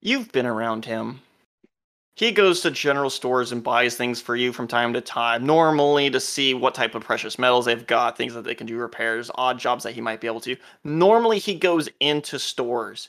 you've 0.00 0.32
been 0.32 0.46
around 0.46 0.84
him. 0.86 1.20
He 2.14 2.30
goes 2.30 2.60
to 2.60 2.70
general 2.70 3.08
stores 3.08 3.52
and 3.52 3.62
buys 3.62 3.96
things 3.96 4.20
for 4.20 4.36
you 4.36 4.52
from 4.52 4.68
time 4.68 4.92
to 4.92 5.00
time, 5.00 5.46
normally 5.46 6.10
to 6.10 6.20
see 6.20 6.52
what 6.52 6.74
type 6.74 6.94
of 6.94 7.02
precious 7.02 7.38
metals 7.38 7.64
they've 7.64 7.86
got, 7.86 8.16
things 8.16 8.34
that 8.34 8.44
they 8.44 8.54
can 8.54 8.66
do 8.66 8.76
repairs, 8.76 9.30
odd 9.36 9.58
jobs 9.58 9.82
that 9.84 9.94
he 9.94 10.00
might 10.00 10.20
be 10.20 10.26
able 10.26 10.40
to. 10.40 10.56
Normally, 10.84 11.38
he 11.38 11.54
goes 11.54 11.88
into 12.00 12.38
stores 12.38 13.08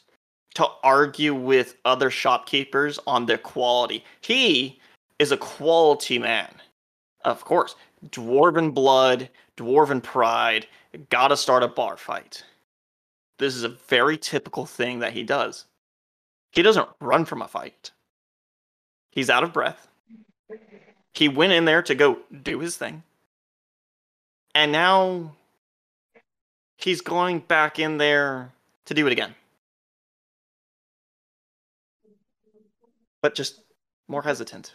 to 0.56 0.68
argue 0.84 1.34
with 1.34 1.76
other 1.84 2.10
shopkeepers 2.10 3.00
on 3.06 3.26
their 3.26 3.38
quality. 3.38 4.06
He 4.22 4.80
is 5.20 5.32
a 5.32 5.38
quality 5.38 6.18
man. 6.18 6.54
Of 7.26 7.44
course, 7.44 7.76
dwarven 8.10 8.74
blood, 8.74 9.30
dwarven 9.58 10.02
pride, 10.02 10.68
gotta 11.10 11.36
start 11.36 11.64
a 11.64 11.68
bar 11.68 11.98
fight. 11.98 12.44
This 13.40 13.56
is 13.56 13.64
a 13.64 13.70
very 13.70 14.18
typical 14.18 14.66
thing 14.66 15.00
that 15.00 15.14
he 15.14 15.24
does. 15.24 15.66
He 16.52 16.62
doesn't 16.62 16.88
run 17.02 17.26
from 17.26 17.42
a 17.42 17.48
fight. 17.48 17.92
He's 19.14 19.30
out 19.30 19.44
of 19.44 19.54
breath. 19.54 19.88
He 21.14 21.30
went 21.30 21.54
in 21.54 21.66
there 21.66 21.84
to 21.84 21.94
go 21.94 22.18
do 22.42 22.60
his 22.60 22.76
thing. 22.76 23.04
And 24.56 24.72
now 24.72 25.36
he's 26.78 27.02
going 27.02 27.40
back 27.40 27.78
in 27.78 27.98
there 27.98 28.52
to 28.86 28.96
do 28.96 29.06
it 29.06 29.14
again. 29.14 29.36
But 33.22 33.36
just 33.36 33.62
more 34.08 34.24
hesitant. 34.24 34.74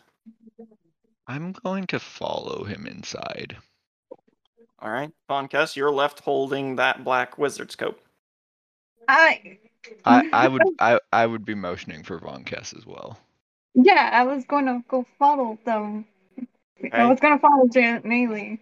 I'm 1.26 1.52
going 1.52 1.88
to 1.88 1.98
follow 1.98 2.62
him 2.62 2.86
inside. 2.86 3.56
All 4.78 4.90
right, 4.90 5.10
Von 5.26 5.48
Kess, 5.48 5.74
you're 5.74 5.90
left 5.90 6.20
holding 6.20 6.76
that 6.76 7.02
black 7.02 7.36
wizard's 7.38 7.74
coat. 7.74 8.00
I. 9.08 9.58
I, 10.04 10.28
I 10.32 10.48
would 10.48 10.62
I, 10.78 11.00
I 11.12 11.26
would 11.26 11.44
be 11.44 11.56
motioning 11.56 12.04
for 12.04 12.18
Von 12.18 12.44
Kess 12.44 12.76
as 12.76 12.86
well. 12.86 13.18
Yeah, 13.80 14.10
I 14.12 14.24
was 14.24 14.44
going 14.44 14.66
to 14.66 14.82
go 14.88 15.06
follow 15.20 15.56
them. 15.64 16.04
I 16.92 17.06
was 17.06 17.20
going 17.20 17.38
to 17.38 17.40
follow 17.40 17.68
Janet 17.68 18.02
Maley. 18.02 18.58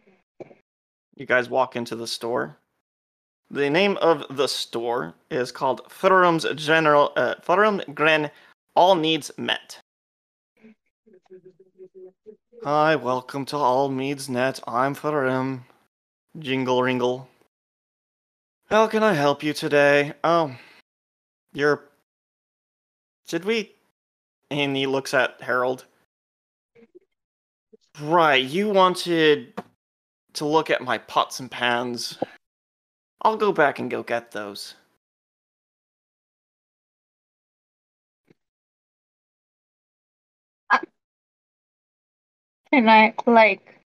You 1.16 1.24
guys 1.24 1.48
walk 1.48 1.74
into 1.74 1.96
the 1.96 2.06
store. 2.06 2.58
The 3.50 3.70
name 3.70 3.96
of 4.02 4.26
the 4.36 4.46
store 4.46 5.14
is 5.30 5.50
called 5.52 5.88
Florum's 5.88 6.44
General 6.62 7.12
uh, 7.16 7.36
Florum 7.36 7.94
Gren 7.94 8.30
All 8.74 8.94
Needs 8.94 9.30
Met. 9.38 9.78
Hi, 12.62 12.94
welcome 12.96 13.46
to 13.46 13.56
All 13.56 13.88
Needs 13.88 14.28
Met. 14.28 14.60
I'm 14.66 14.94
Florum. 14.94 15.62
Jingle 16.38 16.82
ringle. 16.82 17.26
How 18.68 18.86
can 18.86 19.02
I 19.02 19.14
help 19.14 19.42
you 19.42 19.54
today? 19.54 20.12
Oh, 20.22 20.54
you're. 21.54 21.84
Did 23.28 23.46
we? 23.46 23.75
And 24.50 24.76
he 24.76 24.86
looks 24.86 25.12
at 25.14 25.40
Harold. 25.40 25.86
Right, 28.00 28.44
you 28.44 28.68
wanted 28.68 29.54
to 30.34 30.44
look 30.44 30.70
at 30.70 30.82
my 30.82 30.98
pots 30.98 31.40
and 31.40 31.50
pans. 31.50 32.18
I'll 33.22 33.36
go 33.36 33.52
back 33.52 33.78
and 33.78 33.90
go 33.90 34.02
get 34.02 34.30
those. 34.30 34.74
Can 42.72 42.88
I, 42.88 43.14
like, 43.26 43.80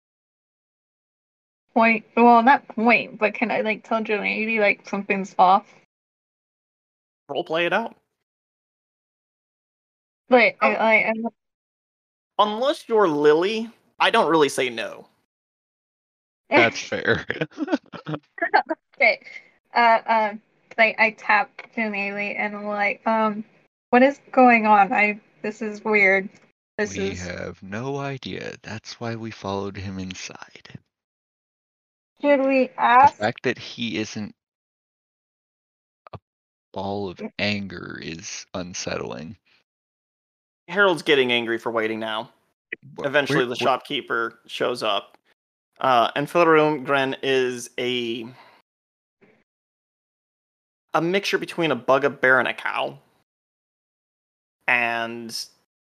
point? 1.74 2.04
Well, 2.16 2.42
not 2.42 2.68
point, 2.68 3.18
but 3.18 3.34
can 3.34 3.50
I, 3.50 3.62
like, 3.62 3.88
tell 3.88 4.00
Maley, 4.00 4.60
like, 4.60 4.88
something's 4.88 5.34
off? 5.38 5.66
Role 7.28 7.42
play 7.42 7.66
it 7.66 7.72
out. 7.72 7.96
Like, 10.28 10.56
Oh. 10.60 10.68
I, 10.68 10.74
I, 10.74 10.94
I'm 11.10 11.26
Unless 12.38 12.88
you're 12.88 13.08
Lily, 13.08 13.70
I 13.98 14.10
don't 14.10 14.30
really 14.30 14.48
say 14.48 14.68
no. 14.68 15.08
That's 16.50 16.80
fair. 16.80 17.24
Okay. 18.98 19.20
Uh, 19.74 20.00
uh, 20.06 20.34
like 20.78 20.96
I 20.98 21.10
tap 21.10 21.50
Janelle 21.76 22.34
and 22.38 22.56
I'm 22.56 22.64
like, 22.64 23.06
um, 23.06 23.44
what 23.90 24.02
is 24.02 24.20
going 24.32 24.66
on? 24.66 24.90
I 24.92 25.20
this 25.42 25.60
is 25.60 25.84
weird. 25.84 26.30
This 26.78 26.96
we 26.96 27.10
is 27.10 27.26
have 27.26 27.62
no 27.62 27.98
idea. 27.98 28.54
That's 28.62 28.98
why 28.98 29.16
we 29.16 29.30
followed 29.30 29.76
him 29.76 29.98
inside. 29.98 30.78
should 32.22 32.40
we 32.40 32.70
ask? 32.78 33.16
The 33.16 33.22
fact 33.24 33.42
that 33.42 33.58
he 33.58 33.98
isn't 33.98 34.34
a 36.14 36.18
ball 36.72 37.10
of 37.10 37.20
anger 37.38 37.98
is 38.02 38.46
unsettling. 38.54 39.36
Harold's 40.68 41.02
getting 41.02 41.32
angry 41.32 41.58
for 41.58 41.70
waiting 41.70 42.00
now. 42.00 42.30
Wh- 42.98 43.06
Eventually, 43.06 43.38
where- 43.40 43.46
the 43.46 43.54
wh- 43.54 43.58
shopkeeper 43.58 44.40
shows 44.46 44.82
up. 44.82 45.16
Uh, 45.80 46.10
and 46.16 46.26
Florum 46.26 46.84
Gren 46.84 47.16
is 47.22 47.70
a 47.78 48.26
a 50.94 51.02
mixture 51.02 51.36
between 51.38 51.70
a 51.70 51.76
bugbear 51.76 52.38
and 52.38 52.48
a 52.48 52.54
cow. 52.54 52.98
And 54.66 55.36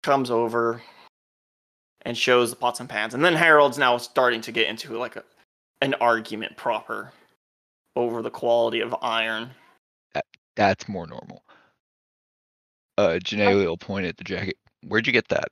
comes 0.03 0.29
over 0.29 0.81
and 2.03 2.17
shows 2.17 2.49
the 2.51 2.55
pots 2.55 2.79
and 2.79 2.87
pans. 2.89 3.13
And 3.13 3.23
then 3.25 3.33
Harold's 3.33 3.77
now 3.77 3.97
starting 3.97 4.41
to 4.41 4.51
get 4.51 4.67
into 4.67 4.97
like 4.97 5.15
a, 5.15 5.23
an 5.81 5.93
argument 5.95 6.55
proper 6.57 7.11
over 7.95 8.21
the 8.21 8.29
quality 8.29 8.81
of 8.81 8.95
iron. 9.01 9.49
That, 10.13 10.25
That's 10.55 10.87
more 10.87 11.07
normal. 11.07 11.41
Uh, 12.97 13.17
Janae 13.23 13.65
will 13.65 13.77
point 13.77 14.05
at 14.05 14.17
the 14.17 14.23
jacket. 14.23 14.57
Where'd 14.85 15.07
you 15.07 15.13
get 15.13 15.27
that? 15.29 15.49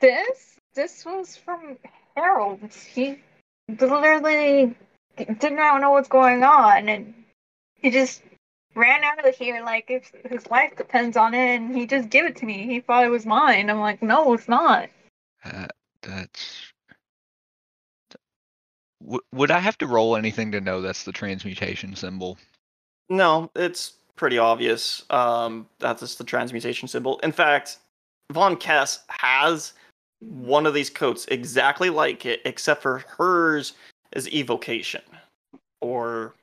This 0.00 0.56
this 0.74 1.04
was 1.04 1.36
from 1.36 1.76
Harold. 2.16 2.60
He 2.72 3.20
literally 3.68 4.74
did 5.16 5.52
not 5.52 5.80
know 5.80 5.92
what's 5.92 6.08
going 6.08 6.42
on, 6.42 6.88
and 6.88 7.14
he 7.76 7.90
just 7.90 8.22
ran 8.74 9.04
out 9.04 9.26
of 9.26 9.36
here 9.36 9.62
like 9.64 9.86
if 9.88 10.10
his 10.28 10.48
life 10.50 10.76
depends 10.76 11.16
on 11.16 11.34
it, 11.34 11.56
and 11.56 11.74
he 11.76 11.86
just 11.86 12.10
gave 12.10 12.24
it 12.24 12.36
to 12.36 12.46
me. 12.46 12.66
He 12.66 12.80
thought 12.80 13.04
it 13.04 13.10
was 13.10 13.26
mine. 13.26 13.70
I'm 13.70 13.80
like, 13.80 14.02
no, 14.02 14.32
it's 14.34 14.48
not. 14.48 14.88
Uh, 15.44 15.66
that's. 16.02 16.72
W- 19.00 19.20
would 19.32 19.50
I 19.50 19.58
have 19.58 19.78
to 19.78 19.86
roll 19.86 20.16
anything 20.16 20.52
to 20.52 20.60
know 20.60 20.80
that's 20.80 21.04
the 21.04 21.12
transmutation 21.12 21.94
symbol? 21.94 22.38
No, 23.08 23.50
it's 23.54 23.94
pretty 24.16 24.38
obvious. 24.38 25.04
Um, 25.10 25.66
that 25.80 25.96
is 25.96 26.00
just 26.00 26.18
the 26.18 26.24
transmutation 26.24 26.88
symbol. 26.88 27.18
In 27.20 27.32
fact, 27.32 27.78
Von 28.32 28.56
Kess 28.56 29.00
has 29.08 29.72
one 30.20 30.66
of 30.66 30.74
these 30.74 30.90
coats 30.90 31.26
exactly 31.26 31.90
like 31.90 32.24
it, 32.26 32.40
except 32.44 32.82
for 32.82 32.98
hers 33.06 33.74
is 34.12 34.28
evocation, 34.32 35.02
or 35.80 36.34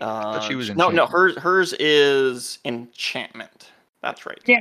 uh, 0.00 0.34
thought 0.34 0.44
she 0.44 0.54
was 0.54 0.74
no, 0.74 0.90
no, 0.90 1.06
hers 1.06 1.36
hers 1.36 1.72
is 1.74 2.58
enchantment. 2.64 3.70
That's 4.02 4.26
right. 4.26 4.40
Yeah, 4.46 4.60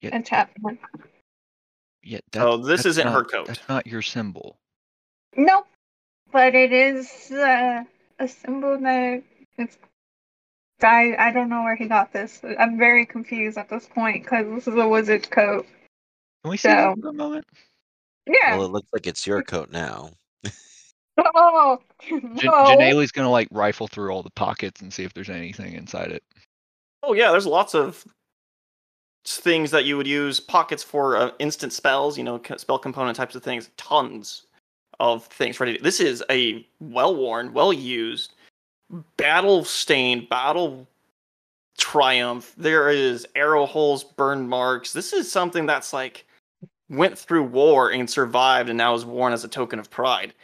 Yeah. 0.00 0.10
that's 0.10 0.28
happening. 0.28 0.78
Yeah. 2.02 2.20
Oh, 2.36 2.56
this 2.56 2.86
isn't 2.86 3.06
her 3.06 3.24
coat. 3.24 3.46
That's 3.46 3.68
not 3.68 3.86
your 3.86 4.02
symbol. 4.02 4.56
Nope. 5.36 5.66
But 6.32 6.54
it 6.54 6.72
is 6.72 7.30
uh, 7.32 7.82
a 8.18 8.28
symbol 8.28 8.78
that 8.78 9.22
it's. 9.58 9.78
I 10.84 11.14
I 11.18 11.30
don't 11.32 11.48
know 11.48 11.62
where 11.62 11.76
he 11.76 11.86
got 11.86 12.12
this. 12.12 12.40
I'm 12.58 12.78
very 12.78 13.06
confused 13.06 13.58
at 13.58 13.68
this 13.68 13.86
point 13.86 14.24
because 14.24 14.46
this 14.48 14.68
is 14.68 14.74
a 14.74 14.88
wizard's 14.88 15.28
coat. 15.28 15.66
Can 16.44 16.50
we 16.50 16.56
see 16.56 16.68
that 16.68 16.94
So- 16.96 17.02
for 17.02 17.08
a 17.08 17.12
moment? 17.12 17.46
Yeah. 18.26 18.56
Well, 18.56 18.66
it 18.66 18.72
looks 18.72 18.88
like 18.92 19.06
it's 19.06 19.26
your 19.26 19.42
coat 19.42 19.70
now. 19.70 20.10
oh 21.18 21.78
Jan- 22.08 22.38
no. 22.42 22.50
Janelle's 22.52 23.12
gonna 23.12 23.30
like 23.30 23.48
rifle 23.50 23.88
through 23.88 24.10
all 24.10 24.22
the 24.22 24.30
pockets 24.30 24.80
and 24.80 24.92
see 24.92 25.04
if 25.04 25.12
there's 25.14 25.30
anything 25.30 25.72
inside 25.74 26.12
it. 26.12 26.22
Oh 27.02 27.14
yeah, 27.14 27.30
there's 27.30 27.46
lots 27.46 27.74
of 27.74 28.04
things 29.26 29.70
that 29.70 29.84
you 29.84 29.96
would 29.96 30.06
use 30.06 30.40
pockets 30.40 30.82
for 30.82 31.16
uh, 31.16 31.30
instant 31.38 31.72
spells, 31.72 32.16
you 32.16 32.24
know, 32.24 32.40
spell 32.56 32.78
component 32.78 33.16
types 33.16 33.34
of 33.34 33.42
things. 33.42 33.70
Tons 33.76 34.46
of 34.98 35.24
things 35.26 35.58
ready. 35.60 35.76
To, 35.76 35.82
this 35.82 36.00
is 36.00 36.22
a 36.30 36.66
well-worn, 36.80 37.52
well-used, 37.52 38.34
battle-stained, 39.16 40.28
battle 40.28 40.86
triumph. 41.78 42.54
There 42.56 42.88
is 42.90 43.26
arrow 43.34 43.66
holes, 43.66 44.04
burn 44.04 44.48
marks. 44.48 44.92
This 44.92 45.12
is 45.12 45.30
something 45.30 45.66
that's 45.66 45.92
like 45.92 46.24
went 46.88 47.18
through 47.18 47.44
war 47.44 47.90
and 47.90 48.08
survived, 48.08 48.68
and 48.68 48.78
now 48.78 48.94
is 48.94 49.04
worn 49.04 49.32
as 49.32 49.44
a 49.44 49.48
token 49.48 49.78
of 49.78 49.90
pride 49.90 50.34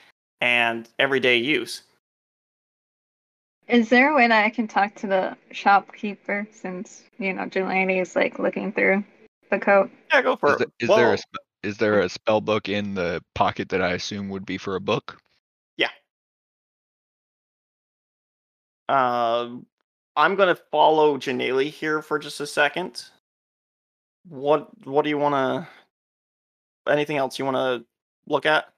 and 0.41 0.89
everyday 0.99 1.37
use. 1.37 1.83
Is 3.69 3.89
there 3.89 4.13
a 4.13 4.15
way 4.15 4.29
that 4.29 4.45
I 4.45 4.51
can 4.51 4.69
talk 4.69 4.95
to 4.97 5.07
the 5.09 5.37
shopkeeper 5.51 6.47
since 6.53 7.03
you 7.19 7.33
know 7.33 7.45
Jelani 7.45 8.01
is 8.01 8.15
like 8.15 8.39
looking 8.39 8.73
through 8.73 9.05
the 9.51 9.59
coat? 9.59 9.91
Yeah, 10.13 10.23
go 10.23 10.37
for 10.37 10.55
Is, 10.55 10.61
it. 10.61 10.71
there, 10.79 10.89
is 10.89 10.97
there 10.97 11.15
a 11.15 11.19
is 11.67 11.77
there 11.79 12.01
a 12.01 12.09
spell 12.09 12.41
book 12.41 12.69
in 12.69 12.95
the 12.95 13.23
pocket 13.35 13.69
that 13.71 13.83
I 13.83 13.93
assume 13.93 14.29
would 14.29 14.47
be 14.47 14.57
for 14.57 14.77
a 14.77 14.81
book? 14.81 15.21
Um, 18.88 19.66
I'm 20.16 20.37
gonna 20.37 20.59
follow 20.70 21.18
Janelle 21.18 21.70
here 21.70 22.03
for 22.03 22.18
just 22.18 22.40
a 22.40 22.46
second. 22.46 23.05
What 24.29 24.68
What 24.87 25.03
do 25.03 25.11
you 25.11 25.18
want 25.18 25.35
to? 25.35 26.92
Anything 26.92 27.16
else 27.16 27.38
you 27.38 27.44
want 27.44 27.57
to 27.57 27.85
look 28.27 28.46
at? 28.46 28.72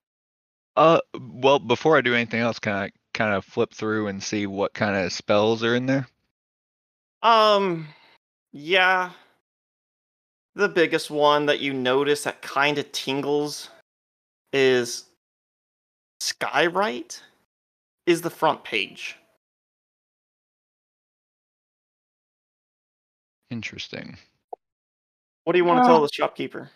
Uh, 0.77 1.01
well, 1.21 1.59
before 1.59 1.97
I 1.97 2.01
do 2.01 2.15
anything 2.15 2.41
else, 2.41 2.59
can 2.59 2.73
I 2.73 2.91
kind 3.13 3.35
of 3.35 3.45
flip 3.45 3.75
through 3.75 4.07
and 4.07 4.23
see 4.23 4.47
what 4.47 4.73
kind 4.75 4.97
of 4.97 5.13
spells 5.13 5.63
are 5.65 5.75
in 5.75 5.87
there? 5.87 6.07
Um, 7.23 7.89
yeah. 8.53 9.11
The 10.55 10.69
biggest 10.69 11.11
one 11.11 11.47
that 11.47 11.61
you 11.61 11.73
notice 11.73 12.25
that 12.25 12.43
kind 12.43 12.79
of 12.79 12.91
tingles 12.93 13.71
is 14.53 15.05
Skywrite 16.21 17.21
is 18.07 18.23
the 18.23 18.31
front 18.31 18.65
page. 18.65 19.17
Interesting. 23.51 24.17
What 25.45 25.53
do 25.53 25.59
you 25.59 25.65
want 25.65 25.83
to 25.83 25.87
tell 25.87 25.97
Oh. 25.99 26.03
the 26.03 26.13
shopkeeper? 26.13 26.71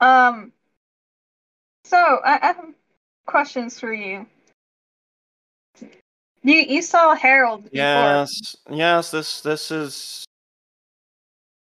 Um. 0.00 0.52
So 1.84 1.96
I, 1.96 2.38
I 2.42 2.46
have 2.46 2.74
questions 3.26 3.80
for 3.80 3.92
you. 3.92 4.26
You 6.42 6.54
you 6.54 6.82
saw 6.82 7.14
Harold 7.14 7.64
before. 7.64 7.76
Yes, 7.76 8.56
yes. 8.70 9.10
This 9.10 9.40
this 9.40 9.70
is. 9.70 10.24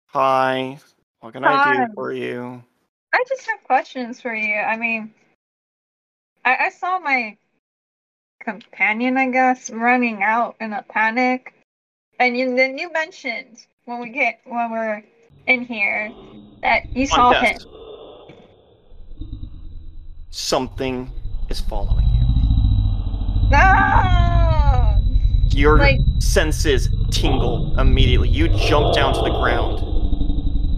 Hi. 0.09 0.79
What 1.21 1.35
can 1.35 1.45
I 1.45 1.87
do 1.87 1.93
for 1.95 2.13
you? 2.13 2.63
I 3.15 3.25
just 3.29 3.47
have 3.47 3.63
questions 3.63 4.21
for 4.21 4.35
you. 4.35 4.57
I 4.57 4.77
mean, 4.77 5.15
I, 6.45 6.57
I 6.57 6.69
saw 6.71 6.99
my 6.99 7.37
companion, 8.41 9.17
I 9.17 9.31
guess, 9.31 9.71
running 9.71 10.23
out 10.23 10.57
in 10.61 10.73
a 10.73 10.83
panic, 10.83 11.55
and 12.23 12.37
you, 12.37 12.55
then 12.55 12.79
you 12.79 12.93
mentioned 12.93 13.67
when 13.85 14.01
we 14.01 14.11
get 14.11 14.41
when 14.45 14.71
we're 14.71 15.03
in 15.47 15.65
here 15.65 16.13
that 16.63 16.95
you 16.95 17.07
saw 17.07 17.33
him. 17.33 17.59
Something 20.31 21.11
is 21.51 21.61
following 21.61 22.07
you. 22.15 23.51
No! 23.51 24.99
Your 25.51 25.79
Like- 25.79 25.99
senses 26.21 26.89
tingle 27.11 27.79
immediately. 27.79 28.29
You 28.29 28.49
jump 28.49 28.95
down 28.95 29.15
to 29.15 29.21
the 29.21 29.31
ground. 29.31 29.81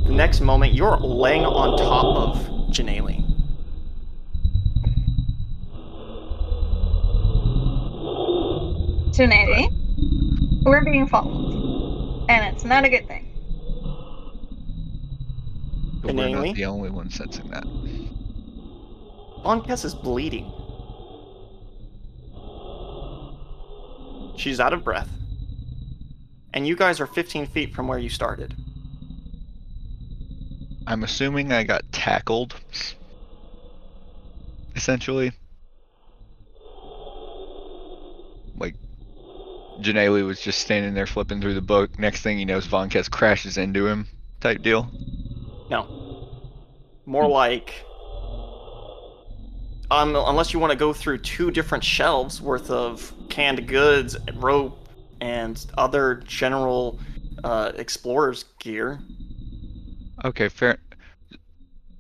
The 0.07 0.13
next 0.13 0.41
moment, 0.41 0.73
you're 0.75 0.97
laying 0.97 1.45
on 1.45 1.77
top 1.79 2.17
of 2.17 2.39
Janelle. 2.71 3.21
Tsunade, 9.13 9.84
we're 10.65 10.85
being 10.85 11.07
followed, 11.07 12.27
and 12.29 12.55
it's 12.55 12.65
not 12.65 12.85
a 12.85 12.89
good 12.89 13.07
thing. 13.07 13.31
But 16.03 16.15
we're 16.15 16.27
Innately. 16.27 16.49
not 16.49 16.57
the 16.57 16.65
only 16.67 16.91
one 16.91 17.11
sensing 17.11 17.49
that. 17.51 17.65
Von 19.43 19.63
Kess 19.63 19.85
is 19.85 19.95
bleeding. 19.95 20.51
She's 24.37 24.61
out 24.61 24.73
of 24.73 24.83
breath. 24.85 25.09
And 26.53 26.67
you 26.67 26.77
guys 26.77 27.01
are 27.01 27.07
15 27.07 27.47
feet 27.47 27.75
from 27.75 27.89
where 27.89 27.99
you 27.99 28.09
started. 28.09 28.55
I'm 30.87 31.03
assuming 31.03 31.53
I 31.53 31.65
got 31.65 31.83
tackled. 31.93 32.55
Essentially. 34.77 35.33
Janelle 39.81 40.25
was 40.27 40.41
just 40.41 40.61
standing 40.61 40.95
there 40.95 41.07
flipping 41.07 41.41
through 41.41 41.55
the 41.55 41.61
book. 41.63 41.99
Next 41.99 42.23
thing 42.23 42.39
he 42.39 42.45
knows, 42.45 42.67
Von 42.67 42.89
Kess 42.91 43.11
crashes 43.11 43.59
into 43.59 43.87
him, 43.87 44.07
type 44.41 44.63
deal. 44.63 44.91
No. 45.71 46.29
More 47.07 47.29
like. 47.29 47.85
Um, 49.91 50.17
unless 50.17 50.53
you 50.53 50.59
want 50.59 50.73
to 50.73 50.79
go 50.79 50.93
through 50.93 51.19
two 51.19 51.51
different 51.51 51.85
shelves 51.85 52.41
worth 52.41 52.71
of 52.71 53.13
canned 53.29 53.67
goods, 53.69 54.17
rope, 54.37 54.89
and 55.21 55.65
other 55.77 56.17
general 56.27 56.99
uh, 57.45 57.73
explorer's 57.77 58.45
gear. 58.59 59.01
Okay, 60.25 60.49
fair. 60.49 60.79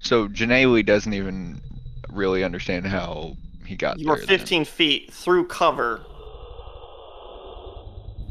So 0.00 0.28
Janelle 0.28 0.84
doesn't 0.84 1.12
even 1.12 1.60
really 2.10 2.42
understand 2.44 2.86
how 2.86 3.36
he 3.66 3.76
got 3.76 3.98
You 3.98 4.10
are 4.10 4.16
there. 4.16 4.26
then. 4.26 4.38
15 4.38 4.64
feet 4.64 5.12
through 5.12 5.46
cover. 5.48 6.04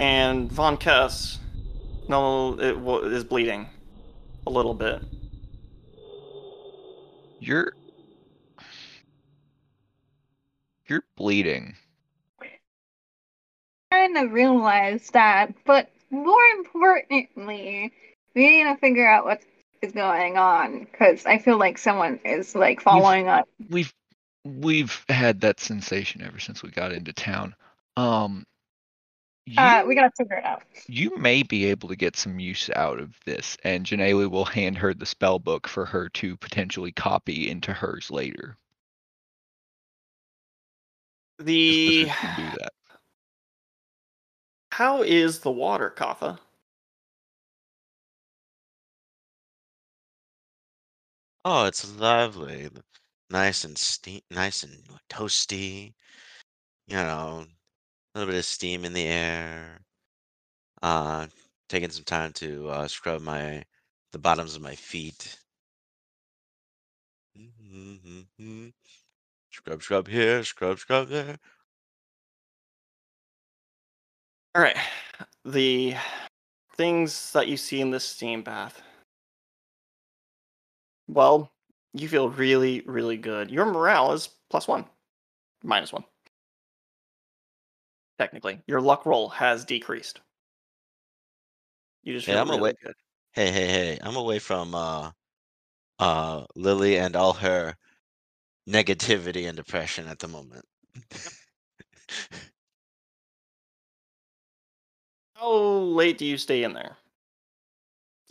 And 0.04 0.52
Von 0.52 0.76
Kess, 0.76 1.38
no, 2.10 2.60
it 2.60 2.78
wa- 2.78 2.98
is 2.98 3.24
bleeding 3.24 3.70
a 4.46 4.50
little 4.50 4.74
bit. 4.74 5.02
You're 7.40 7.72
you're 10.88 11.06
bleeding. 11.16 11.76
I 12.42 12.48
kind 13.92 14.18
of 14.18 14.34
realized 14.34 15.14
that, 15.14 15.54
but 15.64 15.90
more 16.10 16.44
importantly, 16.58 17.94
we 18.36 18.50
need 18.50 18.64
to 18.66 18.76
figure 18.82 19.08
out 19.08 19.24
what 19.24 19.42
is 19.82 19.94
going 19.94 20.38
on 20.38 20.80
because 20.80 21.26
I 21.26 21.38
feel 21.38 21.58
like 21.58 21.78
someone 21.78 22.20
is 22.26 22.56
like 22.56 22.82
following 22.82 23.30
us. 23.30 23.46
We've 23.70 23.94
we've 24.44 25.06
had 25.08 25.40
that 25.42 25.62
sensation 25.62 26.24
ever 26.24 26.40
since 26.40 26.62
we 26.62 26.72
got 26.72 26.92
into 26.92 27.14
town. 27.14 27.56
Um, 27.96 28.46
you, 29.46 29.58
Uh, 29.58 29.84
we 29.88 29.96
gotta 29.96 30.12
figure 30.18 30.38
it 30.38 30.46
out. 30.46 30.64
you 30.88 31.16
may 31.18 31.44
be 31.44 31.66
able 31.66 31.90
to 31.90 31.96
get 31.96 32.16
some 32.16 32.40
use 32.40 32.70
out 32.76 33.00
of 33.00 33.20
this, 33.26 33.58
and 33.64 33.86
Janelle 33.86 34.30
will 34.30 34.46
hand 34.46 34.78
her 34.78 34.94
the 34.94 35.06
spell 35.06 35.40
book 35.40 35.68
for 35.68 35.86
her 35.86 36.10
to 36.10 36.38
potentially 36.38 36.92
copy 36.92 37.50
into 37.50 37.74
hers 37.74 38.10
later. 38.12 38.58
The 41.40 42.06
wish 42.06 42.22
we 42.22 42.28
could 42.28 42.36
do 42.36 42.52
that. 42.60 42.74
how 44.72 45.02
is 45.04 45.40
the 45.40 45.52
water, 45.52 45.90
Katha? 45.96 46.40
Oh, 51.46 51.66
it's 51.66 51.90
lovely. 51.96 52.70
Nice 53.30 53.64
and 53.64 53.78
steam, 53.78 54.22
nice 54.30 54.64
and 54.64 54.84
toasty. 55.10 55.94
You 56.88 56.96
know, 56.98 57.46
a 58.14 58.20
little 58.20 58.32
bit 58.32 58.40
of 58.40 58.46
steam 58.46 58.86
in 58.86 58.94
the 58.94 59.08
air. 59.08 59.80
Uh, 60.82 61.28
taking 61.70 61.90
some 61.90 62.04
time 62.04 62.32
to 62.34 62.70
uh, 62.70 62.88
scrub 62.88 63.22
my 63.22 63.64
the 64.12 64.20
bottoms 64.20 64.56
of 64.56 64.62
my 64.62 64.76
feet. 64.76 65.38
Mm-hmm. 67.38 68.68
Scrub, 69.50 69.82
scrub 69.82 70.08
here, 70.08 70.44
scrub, 70.44 70.78
scrub 70.78 71.08
there. 71.10 71.38
All 74.56 74.62
right, 74.62 74.78
the 75.46 75.96
things 76.76 77.32
that 77.32 77.48
you 77.48 77.58
see 77.58 77.82
in 77.82 77.90
this 77.90 78.04
steam 78.04 78.44
bath. 78.44 78.82
Well, 81.08 81.52
you 81.94 82.08
feel 82.08 82.30
really, 82.30 82.84
really 82.86 83.18
good. 83.18 83.50
Your 83.50 83.66
morale 83.66 84.12
is 84.14 84.30
plus 84.50 84.68
one, 84.68 84.86
minus 85.64 85.92
one. 85.92 86.04
Technically, 88.18 88.62
your 88.68 88.80
luck 88.82 89.06
roll 89.06 89.30
has 89.30 89.66
decreased. 89.66 90.22
You 92.04 92.14
just 92.14 92.26
feel 92.26 92.38
I'm 92.38 92.48
really 92.50 92.60
away- 92.60 92.74
good. 92.84 92.96
Hey, 93.32 93.52
hey, 93.52 93.68
hey! 93.68 94.00
I'm 94.02 94.16
away 94.16 94.38
from 94.38 94.76
uh, 94.76 95.12
uh, 95.98 96.46
Lily 96.56 96.98
and 97.00 97.16
all 97.16 97.34
her 97.34 97.76
negativity 98.70 99.48
and 99.48 99.58
depression 99.58 100.08
at 100.08 100.20
the 100.20 100.28
moment. 100.28 100.66
How 105.36 105.52
late 105.52 106.18
do 106.18 106.26
you 106.26 106.38
stay 106.38 106.64
in 106.64 106.74
there? 106.74 106.98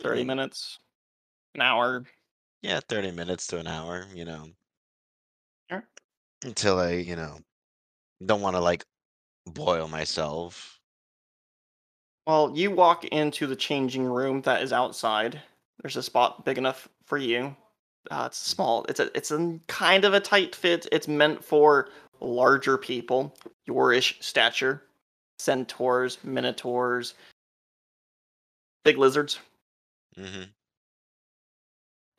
30 0.01 0.23
Mm, 0.23 0.27
minutes? 0.27 0.79
An 1.55 1.61
hour? 1.61 2.05
Yeah, 2.61 2.79
30 2.87 3.11
minutes 3.11 3.47
to 3.47 3.59
an 3.59 3.67
hour, 3.67 4.05
you 4.13 4.25
know. 4.25 4.47
Sure. 5.69 5.87
Until 6.43 6.79
I, 6.79 6.91
you 6.93 7.15
know, 7.15 7.39
don't 8.25 8.41
want 8.41 8.55
to 8.55 8.59
like 8.61 8.85
boil 9.45 9.87
myself. 9.87 10.79
Well, 12.25 12.51
you 12.55 12.71
walk 12.71 13.05
into 13.05 13.47
the 13.47 13.55
changing 13.55 14.05
room 14.05 14.41
that 14.43 14.61
is 14.61 14.71
outside. 14.73 15.41
There's 15.81 15.97
a 15.97 16.03
spot 16.03 16.45
big 16.45 16.57
enough 16.57 16.87
for 17.05 17.17
you. 17.17 17.55
Uh, 18.11 18.25
it's 18.27 18.37
small. 18.37 18.85
It's 18.89 18.99
a 18.99 19.15
it's 19.17 19.31
a 19.31 19.59
kind 19.67 20.05
of 20.05 20.13
a 20.13 20.19
tight 20.19 20.55
fit. 20.55 20.87
It's 20.91 21.07
meant 21.07 21.43
for 21.43 21.89
larger 22.19 22.77
people, 22.77 23.35
yourish 23.67 24.21
stature, 24.21 24.83
centaurs, 25.39 26.17
minotaurs, 26.23 27.15
big 28.83 28.97
lizards. 28.97 29.39
hmm 30.15 30.43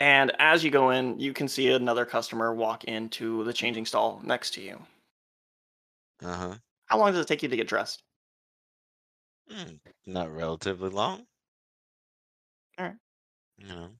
And 0.00 0.32
as 0.38 0.64
you 0.64 0.70
go 0.70 0.90
in, 0.90 1.18
you 1.18 1.32
can 1.32 1.48
see 1.48 1.70
another 1.70 2.04
customer 2.04 2.54
walk 2.54 2.84
into 2.84 3.44
the 3.44 3.52
changing 3.52 3.86
stall 3.86 4.20
next 4.24 4.52
to 4.54 4.60
you. 4.60 4.80
Uh-huh. 6.22 6.56
How 6.86 6.98
long 6.98 7.12
does 7.12 7.20
it 7.20 7.28
take 7.28 7.42
you 7.42 7.48
to 7.50 7.56
get 7.56 7.68
dressed? 7.68 8.02
Mm, 9.48 9.80
not 10.04 10.30
relatively 10.30 10.90
long. 10.90 11.26
All 12.78 12.84
right. 12.86 12.96
You 13.58 13.66
know, 13.66 13.98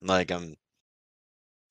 like 0.00 0.30
I'm 0.30 0.56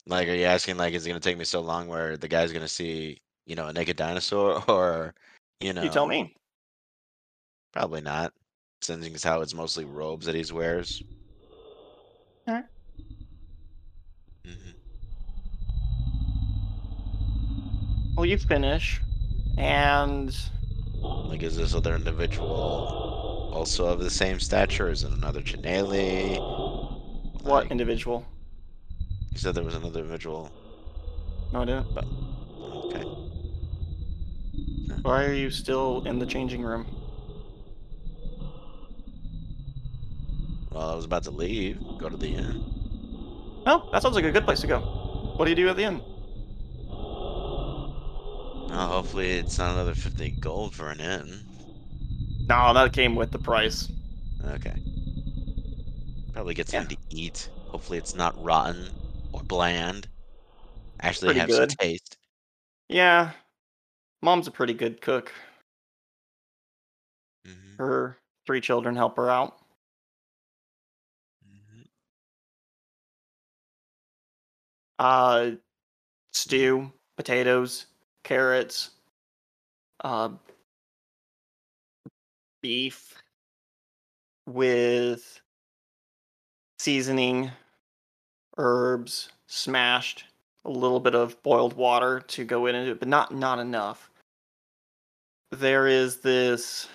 like, 0.06 0.28
are 0.28 0.34
you 0.36 0.46
asking 0.46 0.78
like, 0.78 0.94
is 0.94 1.06
it 1.06 1.10
gonna 1.10 1.20
take 1.20 1.38
me 1.38 1.46
so 1.46 1.62
long 1.62 1.88
where 1.88 2.18
the 2.18 2.28
guy's 2.28 2.52
gonna 2.54 2.68
see, 2.68 3.22
you 3.46 3.56
know, 3.56 3.68
a 3.68 3.74
naked 3.74 3.98
dinosaur, 3.98 4.64
or 4.70 5.16
you 5.60 5.74
know, 5.74 5.84
You 5.84 5.90
tell 5.90 6.06
me. 6.08 6.36
probably 7.72 8.02
not. 8.02 8.34
Since 8.82 9.06
it's 9.06 9.24
how 9.24 9.42
it's 9.42 9.54
mostly 9.54 9.86
robes 9.86 10.26
that 10.26 10.36
he 10.36 10.52
wears. 10.52 11.04
Alright. 12.48 12.66
hmm 12.66 12.75
Well, 18.16 18.26
you 18.26 18.38
finish, 18.38 19.02
and 19.58 20.36
Like, 21.02 21.44
is 21.44 21.58
this 21.58 21.76
other 21.76 21.96
individual 21.96 23.52
also 23.54 23.88
of 23.88 24.00
the 24.00 24.10
same 24.10 24.40
stature? 24.40 24.90
Is 24.90 25.04
it 25.04 25.12
another 25.12 25.42
Chineli? 25.42 26.38
what 27.44 27.64
Like, 27.64 27.72
individual? 27.72 28.26
you 29.32 29.38
said 29.38 29.54
there 29.56 29.64
was 29.64 29.76
another 29.76 30.00
individual. 30.00 30.50
No, 31.52 31.62
I 31.62 31.66
didn't. 31.66 31.88
Okay. 32.62 33.04
Why 35.02 35.26
are 35.26 35.34
you 35.34 35.50
still 35.50 36.04
in 36.06 36.18
the 36.20 36.26
changing 36.26 36.64
room? 36.64 36.86
Well, 40.72 40.90
I 40.90 40.96
was 40.96 41.06
about 41.06 41.24
to 41.24 41.32
leave, 41.32 41.80
go 42.00 42.10
to 42.10 42.18
the 42.18 42.34
inn. 42.34 42.64
Oh, 43.66 43.90
that 43.92 44.02
sounds 44.02 44.16
like 44.16 44.26
a 44.26 44.32
good 44.32 44.46
place 44.46 44.62
to 44.62 44.68
go. 44.68 44.80
What 45.38 45.46
do 45.46 45.52
you 45.52 45.56
do 45.56 45.70
at 45.70 45.76
the 45.76 45.84
end? 45.84 46.02
Oh, 48.76 48.88
hopefully 48.90 49.32
it's 49.32 49.58
not 49.58 49.72
another 49.72 49.96
50 49.96 50.30
gold 50.30 50.76
for 50.76 50.92
an 50.92 51.00
inn. 51.00 51.46
No, 52.48 52.74
that 52.74 52.94
came 52.94 53.16
with 53.16 53.32
the 53.32 53.40
price. 53.40 53.90
Okay. 54.44 54.76
Probably 56.34 56.54
get 56.54 56.70
Yeah. 56.72 56.86
something 56.86 56.98
to 56.98 57.04
eat. 57.10 57.50
Hopefully 57.70 57.98
it's 57.98 58.14
not 58.14 58.42
rotten 58.44 58.92
or 59.34 59.42
bland. 59.42 60.08
Actually 61.02 61.34
Pretty 61.34 61.36
have 61.36 61.52
good. 61.52 61.70
some 61.70 61.76
taste. 61.80 62.18
Yeah, 62.90 63.34
mom's 64.22 64.48
a 64.48 64.52
pretty 64.52 64.74
good 64.76 65.02
cook. 65.02 65.34
hmm 67.46 67.76
Her 67.78 68.18
three 68.46 68.60
children 68.60 68.98
help 68.98 69.16
her 69.16 69.30
out. 69.30 69.58
hmm 71.44 71.88
Uh, 75.00 75.52
stew, 76.34 76.94
potatoes, 77.18 77.88
carrots, 78.26 78.90
uh, 80.04 80.30
beef 82.62 83.14
with 84.48 85.40
seasoning, 86.80 87.52
herbs, 88.58 89.30
smashed, 89.48 90.26
a 90.66 90.70
little 90.70 91.00
bit 91.00 91.14
of 91.16 91.42
boiled 91.44 91.76
water 91.76 92.20
to 92.20 92.44
go 92.44 92.66
in 92.66 92.76
into 92.76 92.92
it, 92.92 93.00
but 93.00 93.08
not 93.08 93.34
not 93.34 93.60
enough. 93.60 94.10
There 95.52 95.88
is 95.88 96.18
this. 96.18 96.88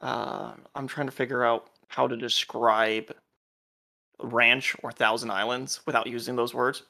Uh, 0.00 0.52
I'm 0.74 0.86
trying 0.86 1.06
to 1.06 1.12
figure 1.12 1.44
out 1.44 1.70
how 1.88 2.06
to 2.06 2.16
describe 2.16 3.12
ranch 4.22 4.76
or 4.82 4.92
thousand 4.92 5.30
islands 5.30 5.80
without 5.86 6.06
using 6.06 6.36
those 6.36 6.54
words. 6.54 6.84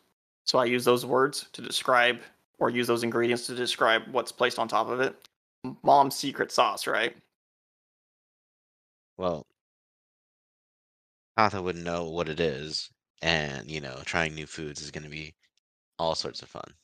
So 0.45 0.59
I 0.59 0.67
use 0.67 0.85
those 0.85 1.07
words 1.07 1.47
to 1.55 1.63
describe 1.63 2.21
or 2.59 2.71
use 2.71 2.87
those 2.87 3.05
ingredients 3.05 3.47
to 3.47 3.55
describe 3.55 4.03
what's 4.11 4.33
placed 4.33 4.59
on 4.59 4.69
top 4.69 4.89
of 4.89 5.01
it. 5.01 5.29
Mom's 5.83 6.15
secret 6.15 6.53
sauce, 6.53 6.87
right? 6.87 7.17
Well, 9.17 9.47
Katha 11.39 11.63
wouldn't 11.63 11.85
know 11.85 12.09
what 12.09 12.29
it 12.29 12.41
is, 12.41 12.91
and 13.23 13.71
you 13.71 13.81
know, 13.81 14.01
trying 14.05 14.35
new 14.35 14.47
foods 14.47 14.81
is 14.81 14.91
going 14.91 15.05
to 15.05 15.11
be 15.11 15.35
all 15.99 16.15
sorts 16.15 16.43
of 16.43 16.49
fun. 16.49 16.75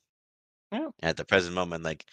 Yeah. 0.72 0.88
At 1.02 1.16
the 1.16 1.24
present 1.24 1.54
moment, 1.54 1.84
like 1.84 2.04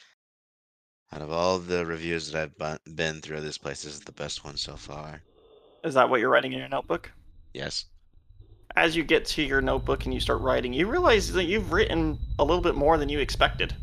out 1.11 1.21
of 1.21 1.31
all 1.31 1.59
the 1.59 1.85
reviews 1.85 2.31
that 2.31 2.51
I've 2.61 2.95
been 2.95 3.21
through, 3.21 3.41
this 3.41 3.57
place 3.57 3.85
is 3.85 4.01
the 4.01 4.11
best 4.11 4.45
one 4.45 4.57
so 4.57 4.75
far. 4.75 5.21
Is 5.83 5.93
that 5.93 6.09
what 6.09 6.19
you're 6.19 6.29
writing 6.29 6.53
in 6.53 6.59
your 6.59 6.69
notebook? 6.69 7.11
Yes. 7.53 7.85
As 8.75 8.95
you 8.95 9.03
get 9.03 9.25
to 9.25 9.41
your 9.41 9.61
notebook 9.61 10.05
and 10.05 10.13
you 10.13 10.19
start 10.19 10.41
writing, 10.41 10.73
you 10.73 10.87
realize 10.87 11.31
that 11.33 11.45
you've 11.45 11.71
written 11.71 12.17
a 12.37 12.43
little 12.43 12.61
bit 12.61 12.75
more 12.75 12.97
than 12.97 13.09
you 13.09 13.19
expected. 13.19 13.75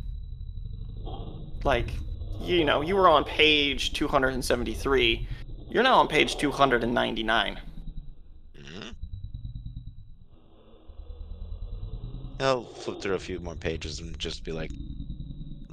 Like, 1.64 1.90
you 2.40 2.64
know, 2.64 2.80
you 2.80 2.94
were 2.94 3.08
on 3.08 3.24
page 3.24 3.92
273. 3.92 5.28
You're 5.68 5.82
now 5.82 5.96
on 5.96 6.08
page 6.08 6.36
299. 6.36 7.60
hmm 8.56 8.88
I'll 12.38 12.64
flip 12.64 13.00
through 13.00 13.14
a 13.14 13.18
few 13.18 13.40
more 13.40 13.54
pages 13.54 14.00
and 14.00 14.16
just 14.18 14.44
be 14.44 14.52
like, 14.52 14.70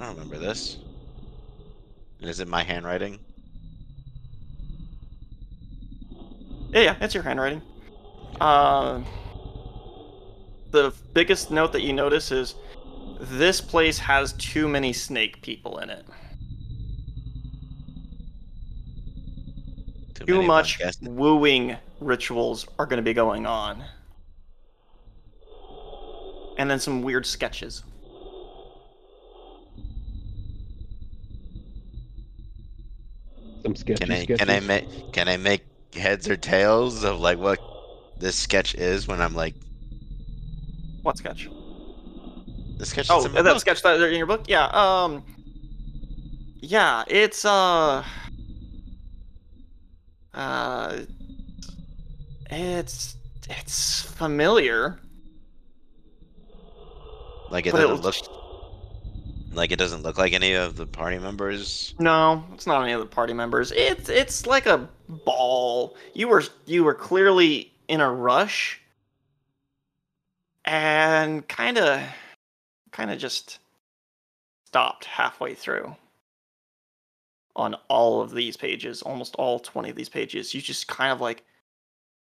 I 0.00 0.06
don't 0.06 0.14
remember 0.14 0.38
this. 0.38 0.78
And 2.20 2.28
is 2.28 2.40
it 2.40 2.48
my 2.48 2.62
handwriting? 2.62 3.18
Yeah, 6.70 6.80
yeah, 6.80 6.96
it's 7.00 7.14
your 7.14 7.22
handwriting. 7.22 7.62
Uh, 8.40 9.02
the 10.70 10.92
biggest 11.12 11.50
note 11.50 11.72
that 11.72 11.82
you 11.82 11.92
notice 11.92 12.32
is 12.32 12.54
this 13.20 13.60
place 13.60 13.98
has 13.98 14.32
too 14.34 14.68
many 14.68 14.92
snake 14.92 15.40
people 15.42 15.78
in 15.78 15.90
it. 15.90 16.04
Too 20.14 20.24
Too 20.26 20.42
much 20.42 20.78
guessing. 20.78 21.16
wooing 21.16 21.76
rituals 22.00 22.66
are 22.78 22.86
going 22.86 22.98
to 22.98 23.02
be 23.02 23.14
going 23.14 23.46
on. 23.46 23.84
And 26.56 26.70
then 26.70 26.78
some 26.80 27.02
weird 27.02 27.26
sketches. 27.26 27.82
Some 33.62 33.74
sketchy 33.76 33.98
Can 34.04 34.10
I 34.12 34.24
sketches. 34.24 34.38
can 34.38 34.50
I 34.50 34.60
make 34.60 35.12
can 35.12 35.28
I 35.28 35.36
make 35.36 35.62
heads 35.94 36.28
or 36.28 36.36
tails 36.36 37.04
of 37.04 37.20
like 37.20 37.38
what 37.38 37.58
this 38.24 38.36
sketch 38.36 38.74
is 38.74 39.06
when 39.06 39.20
I'm 39.20 39.34
like 39.34 39.54
What 41.02 41.18
sketch? 41.18 41.50
the 42.78 42.86
sketch 42.86 43.08
Oh, 43.10 43.22
that 43.28 43.44
book? 43.44 43.60
sketch 43.60 43.82
that 43.82 44.00
in 44.00 44.16
your 44.16 44.26
book? 44.26 44.44
Yeah. 44.48 44.64
Um. 44.72 45.22
Yeah, 46.56 47.04
it's 47.06 47.44
uh. 47.44 48.02
Uh. 50.32 51.00
It's 52.50 53.16
it's 53.50 54.00
familiar. 54.00 54.98
Like 57.50 57.66
it 57.66 57.72
but 57.72 57.82
it 57.82 57.88
doesn't 57.88 58.02
look 58.02 58.14
like 59.52 59.70
it 59.70 59.78
doesn't 59.78 60.02
look 60.02 60.16
like 60.16 60.32
any 60.32 60.54
of 60.54 60.76
the 60.76 60.86
party 60.86 61.18
members. 61.18 61.94
No, 61.98 62.42
it's 62.54 62.66
not 62.66 62.82
any 62.82 62.92
of 62.92 63.00
the 63.00 63.06
party 63.06 63.34
members. 63.34 63.70
It's 63.72 64.08
it's 64.08 64.46
like 64.46 64.64
a 64.64 64.88
ball. 65.08 65.94
You 66.14 66.28
were 66.28 66.42
you 66.64 66.84
were 66.84 66.94
clearly 66.94 67.73
in 67.88 68.00
a 68.00 68.10
rush, 68.12 68.80
and 70.64 71.46
kind 71.48 71.78
of 71.78 72.02
kind 72.92 73.10
of 73.10 73.18
just 73.18 73.58
stopped 74.66 75.04
halfway 75.04 75.54
through. 75.54 75.94
On 77.56 77.74
all 77.88 78.20
of 78.20 78.32
these 78.32 78.56
pages, 78.56 79.02
almost 79.02 79.36
all 79.36 79.58
twenty 79.60 79.90
of 79.90 79.96
these 79.96 80.08
pages, 80.08 80.54
you 80.54 80.60
just 80.60 80.88
kind 80.88 81.12
of 81.12 81.20
like 81.20 81.44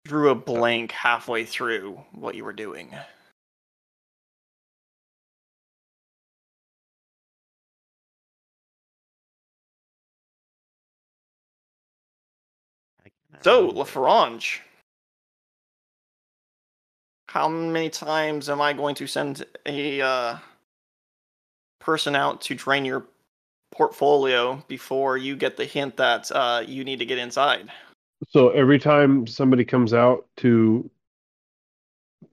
drew 0.05 0.29
a 0.29 0.35
blank 0.35 0.91
halfway 0.91 1.45
through 1.45 1.99
what 2.11 2.35
you 2.35 2.43
were 2.43 2.53
doing. 2.53 2.93
So. 13.41 13.71
LaFrange, 13.71 14.59
how 17.35 17.49
many 17.49 17.89
times 17.89 18.49
am 18.49 18.61
I 18.61 18.71
going 18.71 18.95
to 18.95 19.05
send 19.05 19.45
a 19.65 19.99
uh, 19.99 20.37
person 21.81 22.15
out 22.15 22.39
to 22.43 22.55
drain 22.55 22.85
your 22.85 23.05
portfolio 23.73 24.63
before 24.69 25.17
you 25.17 25.35
get 25.35 25.57
the 25.57 25.65
hint 25.65 25.97
that 25.97 26.31
uh, 26.31 26.63
you 26.65 26.85
need 26.85 26.99
to 26.99 27.05
get 27.05 27.17
inside? 27.17 27.69
So 28.29 28.51
every 28.51 28.79
time 28.79 29.27
somebody 29.27 29.65
comes 29.65 29.93
out 29.93 30.25
to 30.37 30.89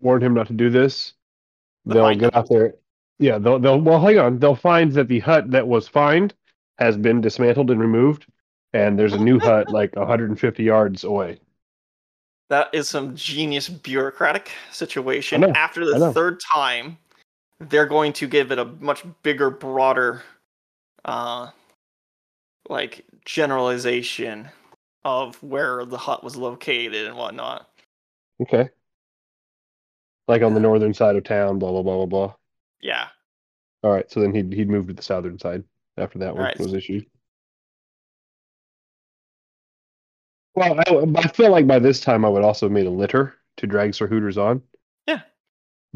warn 0.00 0.22
him 0.22 0.34
not 0.34 0.46
to 0.46 0.52
do 0.52 0.70
this, 0.70 1.14
The 1.84 1.94
they'll 1.94 2.14
get 2.14 2.36
out 2.36 2.48
there. 2.48 2.74
Yeah, 3.18 3.38
they'll 3.38 3.58
they'll 3.58 3.80
well 3.80 4.00
hang 4.00 4.20
on. 4.20 4.38
They'll 4.38 4.54
find 4.54 4.92
that 4.92 5.08
the 5.08 5.18
hut 5.18 5.50
that 5.50 5.66
was 5.66 5.88
fined 5.88 6.32
has 6.78 6.96
been 6.96 7.20
dismantled 7.20 7.72
and 7.72 7.80
removed, 7.80 8.26
and 8.72 8.96
there's 8.96 9.14
a 9.14 9.18
new 9.18 9.40
hut 9.40 9.68
like 9.68 9.96
150 9.96 10.62
yards 10.62 11.02
away. 11.02 11.40
That 12.48 12.68
is 12.72 12.88
some 12.88 13.16
genius 13.16 13.68
bureaucratic 13.68 14.50
situation. 14.70 15.44
After 15.56 15.86
the 15.86 16.12
third 16.12 16.40
time, 16.40 16.98
they're 17.58 17.86
going 17.86 18.12
to 18.14 18.26
give 18.26 18.52
it 18.52 18.58
a 18.58 18.64
much 18.64 19.04
bigger, 19.22 19.48
broader, 19.50 20.22
uh, 21.04 21.48
like 22.68 23.04
generalization 23.24 24.48
of 25.04 25.42
where 25.42 25.84
the 25.84 25.98
hut 25.98 26.22
was 26.22 26.36
located 26.36 27.06
and 27.06 27.16
whatnot. 27.16 27.68
Okay. 28.40 28.68
Like 30.28 30.42
on 30.42 30.54
the 30.54 30.60
northern 30.60 30.94
side 30.94 31.16
of 31.16 31.24
town, 31.24 31.58
blah 31.58 31.70
blah 31.70 31.82
blah 31.82 31.96
blah 31.96 32.06
blah. 32.06 32.34
Yeah. 32.80 33.08
All 33.82 33.90
right, 33.90 34.10
so 34.10 34.20
then 34.20 34.34
he'd 34.34 34.52
he'd 34.52 34.68
move 34.68 34.86
to 34.86 34.92
the 34.92 35.02
southern 35.02 35.38
side 35.38 35.64
after 35.96 36.18
that 36.20 36.34
one 36.34 36.42
Alright. 36.42 36.58
was 36.58 36.74
issued. 36.74 37.06
Well, 40.54 40.78
I, 40.86 41.20
I 41.20 41.28
feel 41.28 41.50
like 41.50 41.66
by 41.66 41.78
this 41.78 42.00
time 42.00 42.24
I 42.24 42.28
would 42.28 42.42
also 42.42 42.66
have 42.66 42.72
made 42.72 42.86
a 42.86 42.90
litter 42.90 43.34
to 43.58 43.66
drag 43.66 43.94
Sir 43.94 44.06
Hooters 44.06 44.36
on. 44.36 44.62
Yeah. 45.06 45.20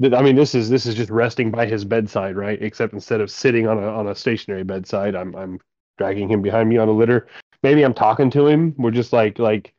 I 0.03 0.23
mean, 0.23 0.37
this 0.37 0.55
is 0.55 0.69
this 0.69 0.87
is 0.87 0.95
just 0.95 1.11
resting 1.11 1.51
by 1.51 1.67
his 1.67 1.85
bedside, 1.85 2.37
right? 2.37 2.61
Except 2.63 2.93
instead 2.93 3.21
of 3.21 3.31
sitting 3.31 3.67
on 3.67 3.79
a 3.79 3.87
on 3.87 4.09
a 4.09 4.15
stationary 4.15 4.65
bedside, 4.65 5.15
I'm 5.15 5.35
I'm 5.35 5.61
dragging 5.99 6.31
him 6.31 6.43
behind 6.43 6.69
me 6.69 6.79
on 6.79 6.89
a 6.89 6.93
litter. 6.93 7.27
Maybe 7.63 7.83
I'm 7.83 7.95
talking 7.95 8.31
to 8.31 8.47
him. 8.47 8.75
We're 8.79 8.91
just 8.91 9.13
like 9.13 9.39
like 9.39 9.75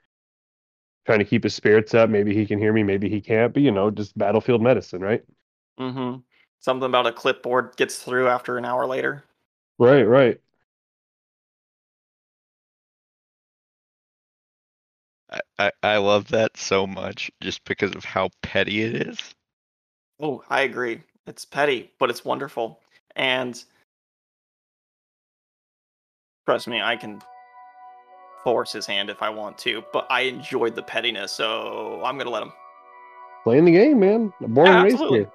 trying 1.05 1.19
to 1.19 1.25
keep 1.25 1.43
his 1.43 1.55
spirits 1.55 1.93
up. 1.93 2.09
Maybe 2.09 2.33
he 2.35 2.45
can 2.45 2.59
hear 2.59 2.73
me, 2.73 2.83
maybe 2.83 3.09
he 3.09 3.21
can't. 3.21 3.53
But 3.53 3.63
you 3.63 3.71
know, 3.71 3.89
just 3.89 4.17
battlefield 4.17 4.61
medicine, 4.61 5.01
right? 5.01 5.23
Mm-hmm. 5.79 6.19
Something 6.59 6.85
about 6.85 7.07
a 7.07 7.13
clipboard 7.13 7.75
gets 7.77 7.97
through 7.97 8.27
after 8.27 8.57
an 8.57 8.65
hour 8.65 8.85
later. 8.85 9.23
Right, 9.79 10.03
right. 10.03 10.41
I, 15.31 15.39
I, 15.59 15.71
I 15.83 15.97
love 15.97 16.29
that 16.29 16.57
so 16.57 16.87
much 16.87 17.31
just 17.41 17.63
because 17.65 17.95
of 17.95 18.05
how 18.05 18.29
petty 18.41 18.81
it 18.81 19.07
is. 19.07 19.35
Oh, 20.19 20.43
I 20.49 20.61
agree. 20.61 21.01
It's 21.25 21.45
petty, 21.45 21.91
but 21.99 22.09
it's 22.09 22.23
wonderful. 22.23 22.79
And 23.15 23.61
trust 26.45 26.67
me, 26.67 26.81
I 26.81 26.95
can 26.95 27.21
force 28.43 28.71
his 28.71 28.85
hand 28.85 29.09
if 29.09 29.21
I 29.21 29.29
want 29.29 29.57
to, 29.59 29.83
but 29.91 30.07
I 30.09 30.21
enjoyed 30.21 30.75
the 30.75 30.83
pettiness, 30.83 31.33
so 31.33 32.01
I'm 32.05 32.17
gonna 32.17 32.29
let 32.29 32.43
him. 32.43 32.53
Playing 33.43 33.65
the 33.65 33.71
game, 33.71 33.99
man. 33.99 34.33
Born 34.39 34.67
Yeah, 34.67 34.75
and 34.75 34.83
raised 34.83 35.03
here. 35.03 35.31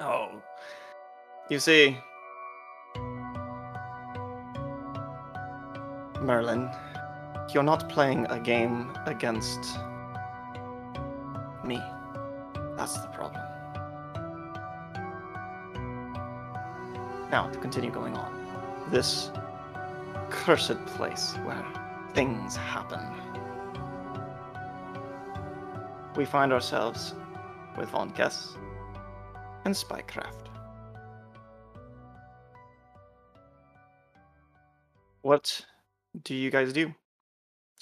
Oh. 0.00 0.42
You 1.48 1.58
see, 1.58 1.98
Merlin, 6.20 6.70
you're 7.54 7.62
not 7.62 7.88
playing 7.88 8.26
a 8.30 8.38
game 8.38 8.90
against 9.06 9.78
me. 11.64 11.80
That's 12.76 12.98
the 12.98 13.08
problem. 13.08 13.42
Now, 17.30 17.48
to 17.48 17.58
continue 17.58 17.90
going 17.90 18.16
on. 18.16 18.30
This 18.90 19.30
cursed 20.30 20.84
place 20.86 21.34
where 21.44 21.64
things 22.14 22.56
happen. 22.56 23.00
We 26.16 26.24
find 26.24 26.52
ourselves 26.52 27.14
with 27.78 27.88
Von 27.90 28.12
Kess 28.12 28.56
and 29.64 29.74
Spycraft. 29.74 30.48
What 35.22 35.64
do 36.22 36.34
you 36.34 36.50
guys 36.50 36.72
do? 36.72 36.92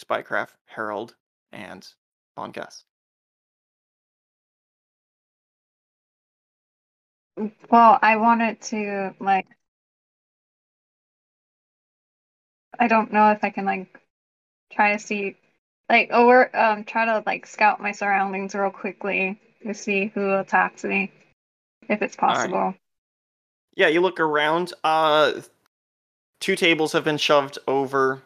Spycraft, 0.01 0.55
Harold, 0.67 1.15
and 1.53 1.87
Von 2.37 2.53
Kess. 2.53 2.85
Well, 7.71 7.99
I 8.03 8.17
wanted 8.17 8.61
to 8.63 9.15
like 9.21 9.47
I 12.79 12.89
don't 12.89 13.13
know 13.13 13.31
if 13.31 13.45
I 13.45 13.51
can 13.51 13.65
like 13.65 13.99
try 14.73 14.93
to 14.93 14.99
see 14.99 15.37
like 15.89 16.11
or 16.13 16.55
um 16.57 16.85
try 16.85 17.05
to 17.07 17.23
like 17.27 17.47
scout 17.47 17.81
my 17.81 17.93
surroundings 17.93 18.55
real 18.55 18.71
quickly 18.71 19.39
to 19.67 19.75
see 19.75 20.07
who 20.15 20.35
attacks 20.37 20.85
me 20.85 21.13
if 21.89 22.03
it's 22.03 22.17
right. 22.17 22.35
possible. 22.35 22.75
Yeah, 23.77 23.89
you 23.89 24.01
look 24.01 24.21
around. 24.21 24.73
Uh, 24.83 25.33
two 26.41 26.57
tables 26.57 26.93
have 26.93 27.05
been 27.05 27.19
shoved 27.19 27.59
over, 27.67 28.23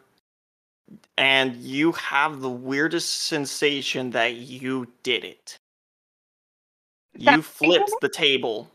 and 1.17 1.55
you 1.57 1.91
have 1.93 2.41
the 2.41 2.49
weirdest 2.49 3.23
sensation 3.23 4.11
that 4.11 4.35
you 4.35 4.87
did 5.03 5.23
it. 5.23 5.57
You 7.17 7.41
flipped 7.41 7.91
the 8.01 8.09
table. 8.09 8.69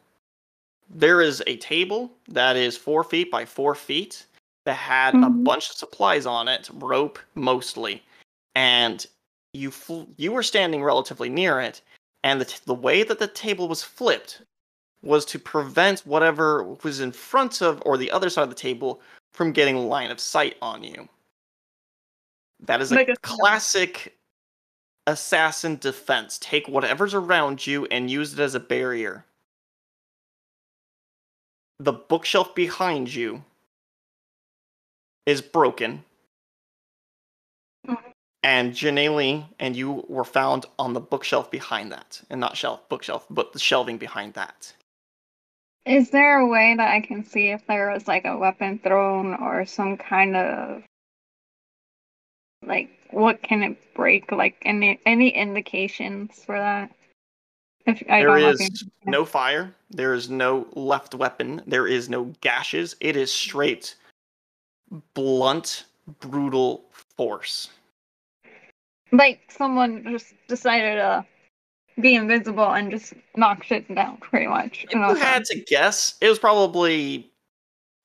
There 0.88 1.20
is 1.20 1.42
a 1.46 1.56
table 1.58 2.10
that 2.28 2.56
is 2.56 2.76
four 2.76 3.04
feet 3.04 3.30
by 3.30 3.44
four 3.44 3.74
feet 3.74 4.26
that 4.64 4.74
had 4.74 5.14
a 5.14 5.18
Mhm. 5.18 5.44
bunch 5.44 5.70
of 5.70 5.76
supplies 5.76 6.26
on 6.26 6.48
it, 6.48 6.68
rope 6.72 7.18
mostly, 7.34 8.02
and 8.54 9.06
you 9.52 9.70
fl- 9.70 10.04
you 10.16 10.32
were 10.32 10.42
standing 10.42 10.82
relatively 10.82 11.28
near 11.28 11.60
it, 11.60 11.82
and 12.24 12.40
the 12.40 12.44
t- 12.44 12.58
the 12.64 12.74
way 12.74 13.02
that 13.02 13.18
the 13.18 13.26
table 13.28 13.68
was 13.68 13.82
flipped 13.82 14.42
was 15.02 15.24
to 15.26 15.38
prevent 15.38 16.00
whatever 16.06 16.62
was 16.82 17.00
in 17.00 17.12
front 17.12 17.60
of 17.62 17.82
or 17.86 17.96
the 17.96 18.10
other 18.10 18.30
side 18.30 18.42
of 18.44 18.48
the 18.50 18.54
table 18.54 19.00
from 19.32 19.52
getting 19.52 19.88
line 19.88 20.10
of 20.10 20.20
sight 20.20 20.56
on 20.60 20.82
you. 20.84 21.08
That 22.62 22.80
is 22.80 22.92
a 22.92 23.06
classic 23.22 24.16
assassin 25.06 25.76
defense. 25.76 26.38
Take 26.38 26.68
whatever's 26.68 27.14
around 27.14 27.66
you 27.66 27.86
and 27.86 28.10
use 28.10 28.34
it 28.34 28.38
as 28.38 28.54
a 28.54 28.60
barrier. 28.60 29.24
The 31.78 31.92
bookshelf 31.92 32.54
behind 32.54 33.12
you 33.12 33.44
is 35.26 35.40
broken. 35.40 36.04
Mhm. 37.86 38.12
And 38.42 38.72
Janelle 38.72 39.48
and 39.58 39.74
you 39.74 40.04
were 40.08 40.24
found 40.24 40.66
on 40.78 40.92
the 40.92 41.00
bookshelf 41.00 41.50
behind 41.50 41.90
that. 41.92 42.22
And 42.28 42.40
not 42.40 42.56
shelf, 42.56 42.86
bookshelf, 42.88 43.26
but 43.30 43.52
the 43.52 43.58
shelving 43.58 43.96
behind 43.96 44.34
that. 44.34 44.74
Is 45.86 46.10
there 46.10 46.38
a 46.38 46.46
way 46.46 46.74
that 46.76 46.90
I 46.90 47.00
can 47.00 47.24
see 47.24 47.48
if 47.48 47.66
there 47.66 47.90
was 47.90 48.06
like 48.06 48.26
a 48.26 48.36
weapon 48.36 48.78
thrown 48.78 49.34
or 49.34 49.64
some 49.64 49.96
kind 49.96 50.36
of 50.36 50.84
like 52.66 52.90
what 53.10 53.42
can 53.42 53.62
it 53.62 53.94
break? 53.94 54.30
Like 54.32 54.56
any 54.62 55.00
any 55.06 55.30
indications 55.30 56.42
for 56.44 56.58
that? 56.58 56.90
If 57.86 58.02
I 58.08 58.20
There 58.20 58.38
know 58.38 58.48
is 58.50 58.84
no 59.06 59.24
fire. 59.24 59.74
There 59.90 60.14
is 60.14 60.30
no 60.30 60.66
left 60.74 61.14
weapon. 61.14 61.62
There 61.66 61.86
is 61.86 62.08
no 62.08 62.32
gashes. 62.40 62.94
It 63.00 63.16
is 63.16 63.32
straight, 63.32 63.96
blunt, 65.14 65.84
brutal 66.20 66.84
force. 67.16 67.70
like 69.12 69.40
someone 69.50 70.04
just 70.08 70.34
decided 70.48 70.96
to 70.96 71.24
be 72.00 72.14
invisible 72.14 72.72
and 72.72 72.90
just 72.90 73.14
knock 73.36 73.64
shit 73.64 73.92
down 73.94 74.18
pretty 74.18 74.46
much. 74.46 74.86
If 74.88 74.94
you 74.94 75.14
had 75.16 75.44
to 75.46 75.60
guess, 75.60 76.14
it 76.20 76.28
was 76.28 76.38
probably 76.38 77.30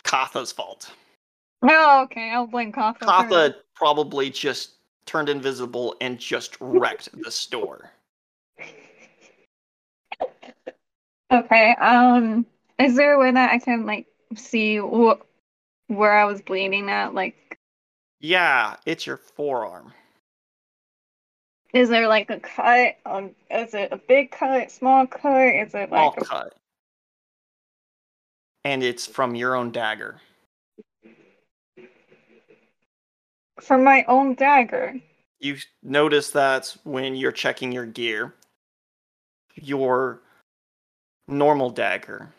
Katha's 0.04 0.52
fault. 0.52 0.92
Oh, 1.62 2.04
okay, 2.04 2.32
I'll 2.32 2.48
blame 2.48 2.72
Katha. 2.72 3.00
Katha 3.00 3.56
probably 3.76 4.30
just 4.30 4.72
turned 5.06 5.30
invisible 5.30 5.96
and 6.02 6.18
just 6.18 6.58
wrecked 6.60 7.10
the 7.24 7.32
store. 7.32 7.92
Okay, 11.32 11.76
um 11.80 12.46
is 12.80 12.96
there 12.96 13.14
a 13.14 13.20
way 13.20 13.32
that 13.32 13.52
I 13.52 13.60
can 13.60 13.86
like 13.86 14.08
see 14.36 14.80
what 14.80 15.26
where 15.88 16.14
I 16.18 16.26
was 16.26 16.42
bleeding 16.42 16.90
at? 16.90 17.14
Like 17.14 17.60
Yeah, 18.20 18.76
it's 18.86 19.06
your 19.06 19.18
forearm. 19.18 19.94
is 21.74 21.90
there 21.90 22.08
like 22.08 22.30
a 22.30 22.40
cut? 22.40 22.96
Um 23.06 23.32
is 23.52 23.74
it 23.74 23.92
a 23.92 23.98
big 23.98 24.32
cut, 24.32 24.72
small 24.72 25.06
cut? 25.08 25.56
Is 25.56 25.74
it 25.76 25.92
like 25.92 26.18
a 26.18 26.26
cut. 26.26 26.54
And 28.64 28.82
it's 28.82 29.06
from 29.06 29.36
your 29.36 29.56
own 29.56 29.72
dagger. 29.72 30.22
From 33.60 33.84
my 33.84 34.04
own 34.08 34.36
dagger? 34.36 35.02
you 35.40 35.58
notice 35.84 36.32
that 36.32 36.76
when 36.84 37.16
you're 37.16 37.32
checking 37.32 37.72
your 37.72 37.86
gear, 37.86 38.34
your 39.56 40.22
normal 41.28 41.70
dagger 41.70 42.34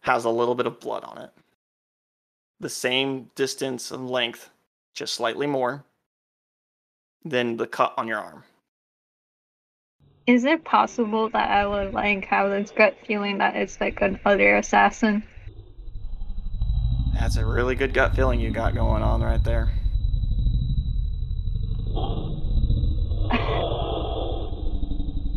has 0.00 0.24
a 0.24 0.30
little 0.30 0.54
bit 0.54 0.66
of 0.66 0.80
blood 0.80 1.04
on 1.04 1.18
it. 1.18 1.30
The 2.60 2.70
same 2.70 3.30
distance 3.34 3.90
and 3.90 4.08
length, 4.08 4.50
just 4.94 5.14
slightly 5.14 5.46
more 5.46 5.84
than 7.24 7.56
the 7.56 7.66
cut 7.66 7.92
on 7.98 8.08
your 8.08 8.18
arm. 8.18 8.44
Is 10.26 10.44
it 10.44 10.64
possible 10.64 11.28
that 11.30 11.50
I 11.50 11.66
would 11.66 11.92
like 11.92 12.24
have 12.24 12.50
this 12.50 12.70
gut 12.70 12.96
feeling 13.06 13.38
that 13.38 13.54
it's 13.54 13.80
like 13.80 14.00
another 14.00 14.56
assassin? 14.56 15.22
That's 17.26 17.38
a 17.38 17.44
really 17.44 17.74
good 17.74 17.92
gut 17.92 18.14
feeling 18.14 18.38
you 18.38 18.52
got 18.52 18.76
going 18.76 19.02
on 19.02 19.20
right 19.20 19.42
there. 19.42 19.68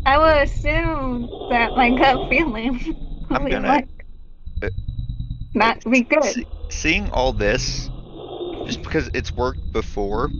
I 0.06 0.16
would 0.16 0.36
assume 0.48 1.28
that 1.50 1.72
my 1.74 1.90
gut 1.98 2.28
feeling 2.28 3.26
I'm 3.30 3.42
would 3.42 3.50
gonna- 3.50 3.66
like 3.66 3.88
uh, 4.62 4.68
not 5.56 5.82
be 5.82 6.02
good. 6.02 6.22
See- 6.22 6.46
seeing 6.68 7.10
all 7.10 7.32
this, 7.32 7.90
just 8.66 8.84
because 8.84 9.10
it's 9.12 9.32
worked 9.32 9.72
before, 9.72 10.30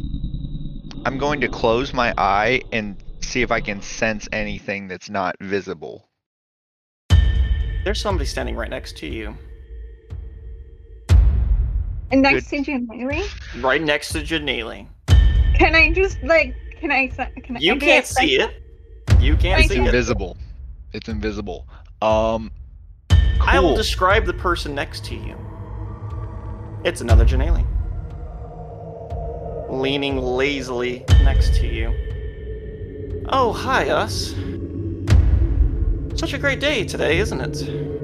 I'm 1.04 1.18
going 1.18 1.40
to 1.40 1.48
close 1.48 1.92
my 1.92 2.14
eye 2.16 2.62
and 2.70 2.96
see 3.22 3.42
if 3.42 3.50
I 3.50 3.60
can 3.60 3.82
sense 3.82 4.28
anything 4.30 4.86
that's 4.86 5.10
not 5.10 5.34
visible. 5.40 6.08
There's 7.82 8.00
somebody 8.00 8.26
standing 8.26 8.54
right 8.54 8.70
next 8.70 8.96
to 8.98 9.08
you. 9.08 9.36
And 12.10 12.22
next 12.22 12.48
to 12.50 12.56
Janelli, 12.58 13.62
Right 13.62 13.80
next 13.82 14.10
to 14.12 14.18
Janelle. 14.20 14.86
can 15.54 15.74
I 15.74 15.92
just 15.92 16.22
like 16.22 16.54
can 16.80 16.90
I 16.90 17.08
can 17.08 17.56
I? 17.56 17.60
You 17.60 17.74
I 17.74 17.78
can't 17.78 18.04
a 18.04 18.08
see 18.08 18.36
sense- 18.38 18.52
it. 19.08 19.20
You 19.22 19.36
can't 19.36 19.60
I 19.60 19.64
It's 19.64 19.68
see 19.68 19.76
it. 19.78 19.84
invisible. 19.86 20.36
It's 20.92 21.08
invisible. 21.08 21.68
Um. 22.02 22.50
I 23.42 23.58
will 23.58 23.74
describe 23.74 24.26
the 24.26 24.34
person 24.34 24.74
next 24.74 25.04
to 25.06 25.14
you. 25.14 25.34
It's 26.84 27.00
another 27.00 27.24
Janelle. 27.24 27.64
Leaning 29.70 30.18
lazily 30.18 31.04
next 31.22 31.54
to 31.56 31.66
you. 31.66 31.94
Oh, 33.28 33.52
hi, 33.52 33.88
us. 33.90 34.34
Such 36.18 36.32
a 36.34 36.38
great 36.38 36.60
day 36.60 36.84
today, 36.84 37.18
isn't 37.18 37.40
it? 37.40 37.99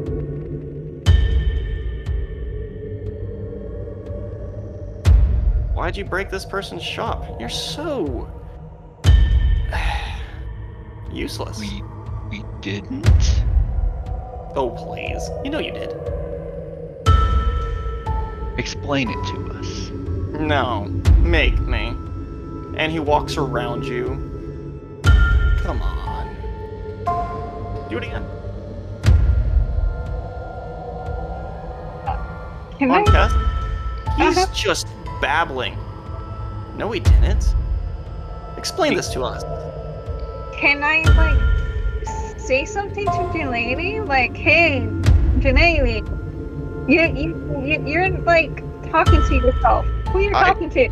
Why'd 5.77 5.95
you 5.95 6.07
break 6.07 6.31
this 6.31 6.47
person's 6.47 6.83
shop? 6.83 7.39
You're 7.39 7.51
so. 7.51 8.31
useless. 11.13 11.59
We 11.61 11.83
we 12.31 12.43
didn't. 12.63 13.07
Oh, 14.57 14.71
please. 14.71 15.29
You 15.45 15.51
know 15.51 15.59
you 15.59 15.73
did. 15.73 15.95
Explain 18.59 19.11
it 19.11 19.23
to 19.27 19.59
us. 19.59 19.91
No, 20.41 20.87
make 21.21 21.59
me. 21.61 21.89
And 22.79 22.91
he 22.91 22.99
walks 22.99 23.37
around 23.37 23.85
you. 23.85 24.07
Come 25.59 25.83
on. 25.83 26.35
Do 27.91 27.99
it 27.99 28.05
again. 28.05 28.25
Can 32.79 32.89
Come 32.89 32.91
on, 32.93 33.09
I? 33.09 33.29
Keth. 33.29 34.17
He's 34.17 34.39
Uh-huh. 34.39 34.55
just 34.55 34.87
babbling. 35.21 35.77
No, 36.77 36.89
we 36.89 37.01
didn't. 37.01 37.55
Explain 38.57 38.95
this 38.95 39.09
to 39.13 39.23
us. 39.23 39.43
Can 40.59 40.83
I 40.83 41.03
like 41.17 42.39
say 42.39 42.65
something 42.65 43.05
to 43.05 43.11
Janelli? 43.11 44.07
Like, 44.07 44.37
hey, 44.37 44.81
Janelli, 45.39 46.01
you 46.89 47.03
you 47.03 47.63
you- 47.65 47.85
you're 47.87 48.09
like 48.21 48.63
talking 48.91 49.23
to 49.23 49.35
yourself. 49.35 49.85
Who 50.11 50.19
are 50.19 50.23
you 50.23 50.33
I- 50.35 50.45
talking 50.49 50.71
to? 50.71 50.89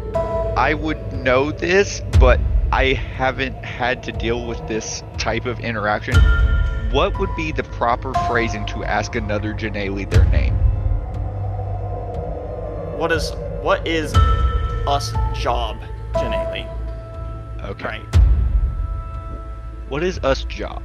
I 0.57 0.75
would 0.75 1.13
know 1.13 1.51
this, 1.51 2.01
but 2.21 2.39
I 2.73 2.93
haven't 2.95 3.55
had 3.65 4.03
to 4.05 4.13
deal 4.13 4.47
with 4.47 4.67
this 4.69 5.03
type 5.19 5.47
of 5.47 5.61
interaction. 5.61 6.15
What 6.91 7.19
would 7.19 7.35
be 7.37 7.51
the 7.53 7.65
proper 7.65 8.13
phrasing 8.29 8.67
to 8.67 8.85
ask 8.85 9.15
another 9.17 9.53
Janelle 9.55 10.09
their 10.11 10.25
name? 10.27 10.55
What 12.99 13.11
is 13.11 13.33
what 13.65 13.87
is 13.89 14.15
us 14.87 15.15
job, 15.33 15.79
Janelle? 16.13 16.69
Okay. 17.65 17.99
Right. 18.03 18.21
What 19.89 20.03
is 20.03 20.19
us 20.19 20.45
job? 20.45 20.83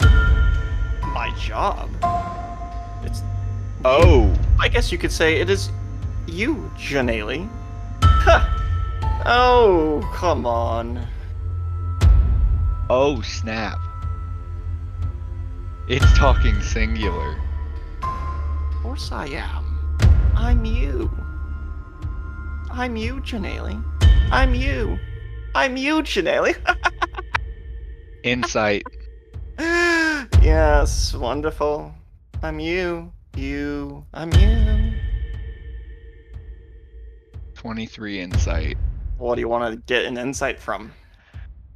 My 0.00 1.30
job. 1.38 1.90
It's 3.04 3.20
Oh, 3.84 4.34
I 4.58 4.68
guess 4.68 4.90
you 4.90 4.96
could 4.96 5.12
say 5.12 5.42
it 5.42 5.50
is 5.50 5.68
you, 6.26 6.70
Janelle. 6.78 7.46
Huh. 8.02 8.48
Oh, 9.26 10.10
come 10.14 10.46
on. 10.46 11.06
oh 12.88 13.20
snap. 13.20 13.78
It's 15.86 16.10
talking 16.16 16.62
singular. 16.62 17.36
Of 18.02 18.82
course 18.82 19.12
I 19.12 19.26
am. 19.26 20.00
I'm 20.34 20.64
you. 20.64 21.10
I'm 22.74 22.96
you, 22.96 23.16
Janelle. 23.16 23.84
I'm 24.32 24.54
you. 24.54 24.98
I'm 25.54 25.76
you, 25.76 25.96
Janelle. 25.96 26.56
Insight. 28.24 28.82
yes, 29.58 31.12
wonderful. 31.12 31.94
I'm 32.42 32.58
you. 32.58 33.12
You. 33.36 34.06
I'm 34.14 34.32
you. 34.32 34.94
23 37.56 38.20
insight. 38.20 38.78
What 39.18 39.34
do 39.34 39.42
you 39.42 39.48
want 39.48 39.74
to 39.74 39.80
get 39.86 40.06
an 40.06 40.16
insight 40.16 40.58
from? 40.58 40.92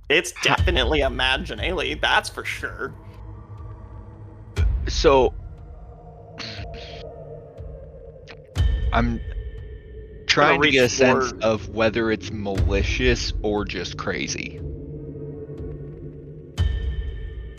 It's 0.09 0.33
definitely 0.43 1.03
a 1.03 1.11
mad 1.11 1.45
Janelle, 1.45 2.01
that's 2.01 2.31
for 2.31 2.47
sure. 2.47 2.95
So 4.89 5.35
I'm 8.95 9.21
trying 10.37 10.61
to 10.63 10.71
get 10.71 10.85
a 10.85 10.89
sense 10.89 11.31
for- 11.31 11.43
of 11.43 11.69
whether 11.71 12.11
it's 12.11 12.31
malicious 12.31 13.33
or 13.43 13.65
just 13.65 13.97
crazy. 13.97 14.61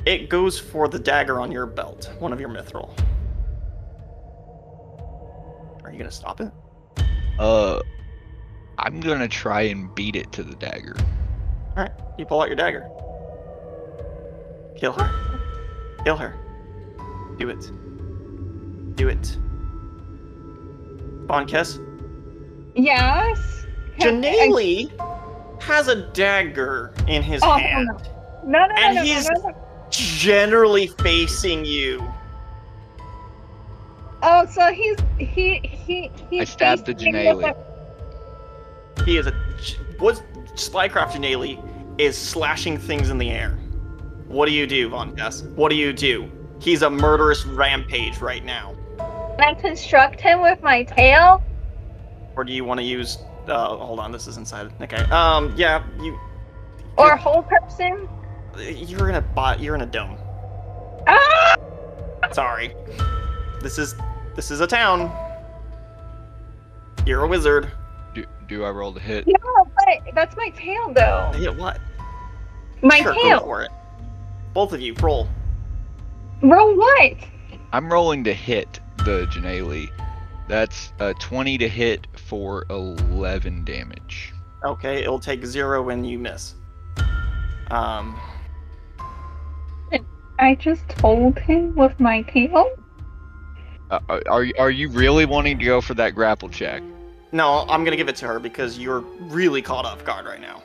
It 0.05 0.29
goes 0.29 0.57
for 0.59 0.87
the 0.87 0.99
dagger 0.99 1.39
on 1.39 1.51
your 1.51 1.65
belt, 1.65 2.09
one 2.19 2.31
of 2.31 2.39
your 2.39 2.49
mithril. 2.49 2.89
Are 5.83 5.91
you 5.91 5.97
gonna 5.97 6.11
stop 6.11 6.39
it? 6.39 6.51
Uh 7.39 7.79
I'm 8.77 8.99
gonna 8.99 9.27
try 9.27 9.61
and 9.61 9.93
beat 9.95 10.15
it 10.15 10.31
to 10.33 10.43
the 10.43 10.55
dagger. 10.55 10.95
Alright, 11.71 11.91
you 12.17 12.25
pull 12.25 12.41
out 12.41 12.47
your 12.47 12.55
dagger. 12.55 12.87
Kill 14.75 14.93
her. 14.93 15.09
Kill 16.03 16.15
her. 16.15 16.35
Do 17.39 17.49
it. 17.49 17.71
Do 18.95 19.09
it. 19.09 19.37
Von 21.27 21.47
Kess. 21.47 21.79
Yes. 22.77 23.65
Can- 23.99 24.21
Janelle 24.21 25.61
has 25.61 25.87
a 25.87 26.07
dagger 26.11 26.93
in 27.07 27.23
his 27.23 27.41
Oh, 27.43 27.53
hand, 27.53 27.87
No, 28.45 28.59
no, 28.59 28.67
no, 28.67 28.75
and 28.77 28.95
no, 28.95 29.01
no, 29.01 29.07
he's- 29.07 29.27
no, 29.29 29.49
no. 29.49 29.55
generally 29.89 30.87
facing 30.87 31.65
you. 31.65 32.03
Oh, 34.23 34.45
so 34.45 34.71
he's 34.73 34.97
he 35.17 35.59
he 35.63 36.11
he. 36.29 36.41
I 36.41 36.43
stabbed 36.43 36.85
the 36.85 36.93
Janelle. 36.93 37.55
He 39.05 39.17
is 39.17 39.27
a 39.27 39.31
what 39.99 40.21
Spycraft 40.55 41.11
Janelle 41.13 41.59
is 41.99 42.17
slashing 42.17 42.77
things 42.77 43.09
in 43.09 43.17
the 43.17 43.29
air. 43.29 43.57
What 44.27 44.47
do 44.47 44.51
you 44.51 44.67
do, 44.67 44.89
Von 44.89 45.15
Kess? 45.15 45.47
What 45.55 45.69
do 45.69 45.75
you 45.75 45.93
do? 45.93 46.29
He's 46.59 46.81
a 46.81 46.89
murderous 46.89 47.45
rampage 47.45 48.17
right 48.19 48.43
now. 48.43 48.73
Can 48.97 49.41
I 49.41 49.53
construct 49.53 50.19
him 50.19 50.41
with 50.41 50.61
my 50.63 50.83
tail? 50.83 51.43
Or 52.37 52.43
do 52.43 52.53
you 52.53 52.63
want 52.63 52.79
to 52.79 52.85
use? 52.85 53.17
Uh, 53.47 53.75
hold 53.77 53.99
on, 53.99 54.11
this 54.11 54.27
is 54.27 54.37
inside. 54.37 54.71
Okay. 54.81 54.97
Um. 55.09 55.53
Yeah. 55.57 55.83
You. 55.99 56.17
Or 56.97 57.15
whole 57.17 57.41
person? 57.43 58.07
You're 58.57 59.09
in 59.09 59.15
a 59.15 59.21
bot. 59.21 59.59
You're 59.59 59.73
in 59.75 59.81
a 59.81 59.85
dome. 59.87 60.17
Ah! 61.07 61.55
Sorry. 62.31 62.73
This 63.61 63.79
is 63.79 63.95
this 64.35 64.51
is 64.51 64.61
a 64.61 64.67
town. 64.67 65.11
You're 67.07 67.23
a 67.23 67.27
wizard. 67.27 67.71
Do, 68.13 68.23
do 68.47 68.63
I 68.65 68.69
roll 68.69 68.91
the 68.91 68.99
hit? 68.99 69.25
No, 69.27 69.67
but 69.75 70.13
that's 70.13 70.35
my 70.35 70.49
tail 70.49 70.93
though. 70.93 71.31
Yeah. 71.39 71.49
What? 71.49 71.79
My 72.83 72.99
sure, 73.01 73.13
Go 73.13 73.21
tail. 73.23 73.39
for 73.39 73.63
it. 73.63 73.71
Both 74.53 74.73
of 74.73 74.81
you, 74.81 74.93
roll. 75.01 75.27
Roll 76.43 76.75
what? 76.77 77.13
I'm 77.73 77.91
rolling 77.91 78.23
to 78.25 78.33
hit 78.33 78.79
the 78.99 79.27
Janelle. 79.31 79.89
That's 80.47 80.93
a 80.99 81.13
20 81.15 81.57
to 81.59 81.67
hit 81.67 82.07
for 82.15 82.65
11 82.69 83.65
damage. 83.65 84.33
Okay, 84.63 85.01
it'll 85.01 85.19
take 85.19 85.45
zero 85.45 85.81
when 85.83 86.03
you 86.03 86.17
miss. 86.17 86.55
Um. 87.71 88.19
I 90.39 90.53
just 90.53 90.87
told 90.89 91.39
him 91.39 91.73
with 91.75 91.99
my 91.99 92.21
tail. 92.21 92.69
Uh, 93.89 93.99
are- 94.07 94.21
are 94.29 94.43
you- 94.43 94.53
are 94.59 94.69
you 94.69 94.87
really 94.89 95.25
wanting 95.25 95.57
to 95.57 95.65
go 95.65 95.81
for 95.81 95.95
that 95.95 96.13
grapple 96.13 96.47
check? 96.47 96.83
No, 97.31 97.65
I'm 97.67 97.83
gonna 97.83 97.95
give 97.97 98.07
it 98.07 98.15
to 98.17 98.27
her 98.27 98.39
because 98.39 98.77
you're 98.77 98.99
really 99.19 99.61
caught 99.63 99.83
off 99.85 100.05
guard 100.05 100.25
right 100.27 100.39
now. 100.39 100.61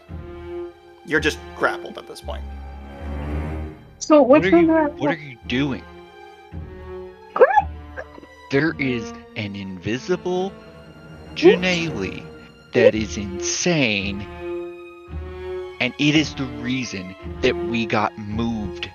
You're 1.07 1.21
just 1.21 1.39
grappled 1.57 1.97
at 1.97 2.07
this 2.07 2.21
point. 2.21 2.43
So 3.99 4.21
What 4.21 4.45
are 4.45 4.49
you, 4.49 4.57
one? 4.57 4.67
do 4.67 4.73
I- 4.75 4.89
what 4.89 5.11
are 5.17 5.19
you 5.19 5.37
doing? 5.47 5.83
Gra- 7.35 7.47
There 8.51 8.75
is 8.79 9.13
an 9.37 9.57
invisible 9.57 10.53
Janelle 11.35 12.23
that 12.73 12.95
is 12.95 13.17
insane, 13.17 14.21
and 15.81 15.95
it 15.99 16.15
is 16.15 16.35
the 16.35 16.45
reason 16.45 17.15
that 17.41 17.57
we 17.57 17.87
got 17.87 18.17
moved. 18.19 18.91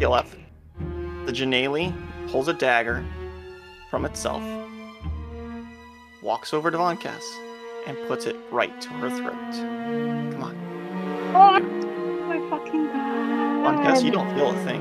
You 0.00 0.08
left. 0.08 0.36
The 1.26 1.32
Janelle 1.32 1.92
pulls 2.28 2.48
a 2.48 2.54
dagger 2.54 3.04
from 3.90 4.04
itself, 4.04 4.42
walks 6.22 6.54
over 6.54 6.70
to 6.70 6.76
Von 6.78 6.96
Kess, 6.96 7.22
and 7.86 7.96
puts 8.08 8.26
it 8.26 8.36
right 8.50 8.78
to 8.80 8.88
her 8.90 9.10
throat. 9.10 10.32
Come 10.32 10.42
on. 10.42 10.56
Oh 11.34 12.26
my 12.28 12.50
fucking 12.50 12.86
god. 12.86 13.62
Von 13.62 13.84
Kess, 13.84 14.02
you 14.02 14.10
don't 14.10 14.32
feel 14.34 14.50
a 14.50 14.64
thing. 14.64 14.80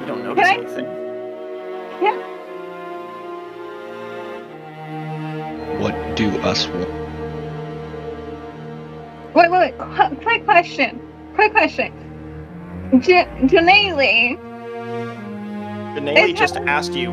You 0.00 0.06
don't 0.06 0.24
notice 0.24 0.46
I- 0.46 0.54
anything. 0.54 0.86
What 2.00 2.39
do 6.14 6.30
us 6.40 6.66
want? 6.68 6.88
Wait, 9.34 9.50
wait, 9.50 9.60
wait. 9.60 9.78
Qu- 9.78 10.16
quick 10.16 10.44
question. 10.44 11.00
Quick 11.34 11.52
question. 11.52 11.92
J- 13.00 13.26
Janae 13.42 14.36
Benali 15.94 16.34
just 16.36 16.54
happened- 16.54 16.70
asked 16.70 16.94
you, 16.94 17.10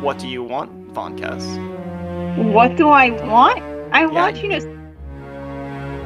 what 0.00 0.18
do 0.18 0.28
you 0.28 0.42
want, 0.42 0.70
Von 0.92 1.16
Kess? 1.18 1.44
what 2.52 2.76
do 2.76 2.88
I 2.88 3.10
want? 3.26 3.60
I 3.92 4.00
Yeah. 4.02 4.06
want 4.06 4.42
you 4.42 4.50
to. 4.50 4.78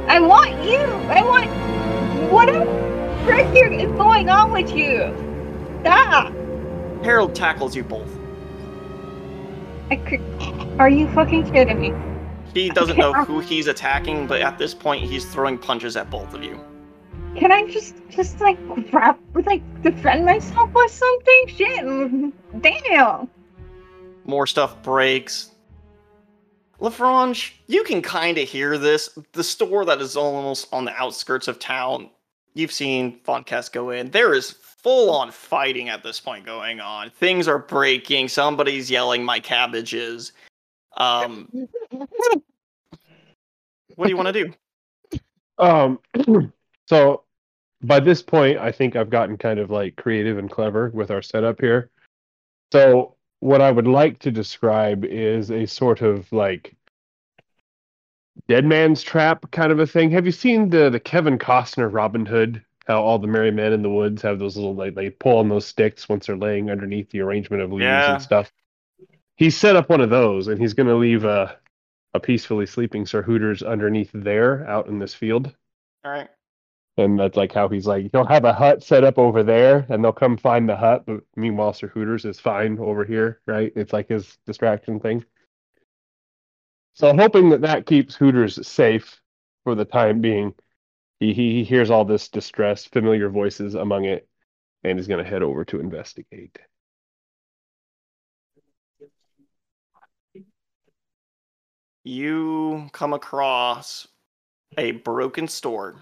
I 0.09 0.19
want 0.21 0.51
you. 0.65 0.81
I 1.11 1.23
want. 1.23 1.51
Whatever 2.33 2.65
frick 3.27 3.47
here 3.49 3.69
is 3.69 3.91
going 3.93 4.31
on 4.31 4.51
with 4.53 4.75
you. 4.75 5.13
Stop. 5.83 6.33
Harold 7.05 7.35
tackles 7.35 7.77
you 7.77 7.83
both. 7.85 8.09
I 9.91 9.97
could, 9.97 10.21
are 10.79 10.89
you 10.89 11.07
fucking 11.09 11.51
kidding 11.53 11.81
me? 11.81 11.93
He 12.55 12.69
doesn't 12.71 12.99
know 12.99 13.13
who 13.13 13.41
he's 13.41 13.67
attacking, 13.67 14.27
but 14.27 14.41
at 14.43 14.59
this 14.59 14.75
point, 14.75 15.05
he's 15.05 15.25
throwing 15.25 15.59
punches 15.59 15.97
at 15.97 16.11
both 16.11 16.35
of 16.35 16.45
you. 16.45 16.61
Can 17.37 17.51
I 17.51 17.67
just, 17.67 17.95
just 18.11 18.41
like 18.41 18.59
grab, 18.91 19.19
like 19.47 19.63
defend 19.83 20.27
myself 20.27 20.71
or 20.75 20.87
something? 20.89 21.45
Shit. 21.49 22.63
Damn. 22.63 23.29
More 24.25 24.47
stuff 24.47 24.83
breaks. 24.83 25.51
Lafrange, 26.79 27.53
you 27.69 27.85
can 27.85 28.03
kind 28.03 28.37
of 28.39 28.49
hear 28.49 28.77
this. 28.77 29.19
The 29.33 29.45
store 29.45 29.85
that 29.87 30.01
is 30.01 30.17
almost 30.17 30.69
on 30.73 30.85
the 30.85 30.93
outskirts 30.95 31.49
of 31.49 31.59
town, 31.59 32.11
you've 32.55 32.73
seen 32.73 33.21
Von 33.25 33.45
Kess 33.45 33.73
go 33.73 33.91
in. 33.91 34.11
There 34.11 34.35
is 34.35 34.51
full 34.51 35.15
on 35.15 35.31
fighting 35.31 35.89
at 35.89 36.03
this 36.03 36.19
point 36.21 36.45
going 36.45 36.81
on. 36.81 37.11
Things 37.11 37.47
are 37.47 37.61
breaking. 37.61 38.29
Somebody's 38.29 38.91
yelling, 38.91 39.25
My 39.25 39.39
cabbages. 39.39 40.33
Um, 40.97 41.49
what 43.95 44.07
do 44.07 44.09
you 44.09 44.17
want 44.17 44.29
to 44.35 44.45
do? 44.45 45.21
Um, 45.59 45.99
so 46.89 47.25
by 47.83 48.01
this 48.01 48.23
point, 48.23 48.59
I 48.59 48.73
think 48.73 48.97
I've 48.97 49.11
gotten 49.11 49.37
kind 49.37 49.59
of 49.59 49.71
like 49.71 49.97
creative 49.97 50.39
and 50.39 50.51
clever 50.51 50.91
with 50.91 51.11
our 51.11 51.23
setup 51.23 51.61
here. 51.61 51.91
So 52.73 53.17
what 53.41 53.61
I 53.61 53.71
would 53.71 53.87
like 53.89 54.19
to 54.21 54.31
describe 54.31 55.05
is 55.05 55.51
a 55.51 55.67
sort 55.67 56.01
of 56.01 56.31
like 56.33 56.75
dead 58.49 58.65
man's 58.65 59.03
trap 59.03 59.51
kind 59.51 59.73
of 59.73 59.79
a 59.79 59.87
thing. 59.87 60.11
Have 60.11 60.27
you 60.27 60.33
seen 60.33 60.71
the 60.71 60.91
the 60.91 61.01
Kevin 61.01 61.39
Costner 61.39 61.93
Robin 61.93 62.25
Hood? 62.27 62.63
How 62.87 63.01
all 63.01 63.19
the 63.19 63.29
merry 63.29 63.53
men 63.53 63.73
in 63.73 63.83
the 63.83 63.91
woods 63.91 64.23
have 64.23 64.39
those 64.41 64.57
little 64.57 64.75
like 64.75 64.95
they 64.95 65.11
pull 65.11 65.39
on 65.39 65.49
those 65.49 65.67
sticks 65.67 66.09
once 66.09 66.27
they're 66.27 66.37
laying 66.37 66.71
underneath 66.71 67.11
the 67.11 67.21
arrangement 67.21 67.63
of 67.63 67.71
leaves 67.73 67.83
Yeah. 67.85 68.15
and 68.15 68.23
stuff. 68.23 68.53
He's 69.43 69.57
set 69.57 69.75
up 69.75 69.89
one 69.89 70.01
of 70.01 70.09
those, 70.09 70.47
and 70.47 70.61
he's 70.61 70.73
going 70.73 70.87
to 70.87 70.95
leave 70.95 71.25
a 71.25 71.59
a 72.15 72.21
peacefully 72.21 72.65
sleeping 72.65 73.05
Sir 73.05 73.23
Hooters 73.23 73.61
underneath 73.61 74.13
there, 74.15 74.65
out 74.69 74.87
in 74.87 75.01
this 75.01 75.15
field. 75.15 75.53
All 76.05 76.13
right. 76.13 76.29
And 76.97 77.19
that's 77.19 77.37
like 77.37 77.51
how 77.51 77.69
he's 77.69 77.85
like, 77.85 78.09
he'll 78.13 78.25
have 78.25 78.45
a 78.45 78.53
hut 78.53 78.85
set 78.85 79.03
up 79.03 79.19
over 79.19 79.43
there, 79.43 79.85
and 79.89 80.05
they'll 80.05 80.13
come 80.13 80.37
find 80.37 80.69
the 80.69 80.77
hut. 80.77 81.03
But 81.07 81.25
meanwhile, 81.35 81.73
Sir 81.73 81.89
Hooters 81.89 82.25
is 82.25 82.39
fine 82.39 82.79
over 82.79 83.05
here, 83.05 83.41
right? 83.45 83.73
It's 83.75 83.93
like 83.93 84.09
his 84.09 84.39
distraction 84.47 85.01
thing. 85.01 85.25
So 86.93 87.09
I'm 87.09 87.19
hoping 87.19 87.51
that 87.51 87.63
that 87.63 87.87
keeps 87.87 88.15
Hooters 88.15 88.65
safe 88.65 89.21
for 89.65 89.75
the 89.75 89.85
time 89.85 90.21
being. 90.21 90.55
He 91.19 91.35
he, 91.35 91.51
he 91.55 91.65
hears 91.65 91.91
all 91.91 92.05
this 92.05 92.29
distress, 92.29 92.85
familiar 92.85 93.29
voices 93.29 93.75
among 93.75 94.05
it, 94.05 94.29
and 94.85 95.01
he's 95.01 95.09
going 95.09 95.25
to 95.25 95.29
head 95.29 95.43
over 95.43 95.65
to 95.65 95.81
investigate. 95.81 96.61
You 102.05 102.89
come 102.93 103.13
across 103.13 104.09
a 104.77 104.93
broken 104.93 105.47
store. 105.47 105.97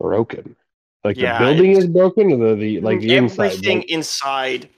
Broken, 0.00 0.56
like 1.04 1.16
Yeah, 1.16 1.38
the 1.38 1.44
building 1.44 1.72
is 1.72 1.86
broken, 1.86 2.32
or 2.32 2.36
the, 2.36 2.54
the 2.54 2.76
mm, 2.76 2.82
like 2.82 3.00
the 3.00 3.16
inside. 3.16 3.44
Everything 3.46 3.78
like- 3.78 3.90
inside 3.90 4.68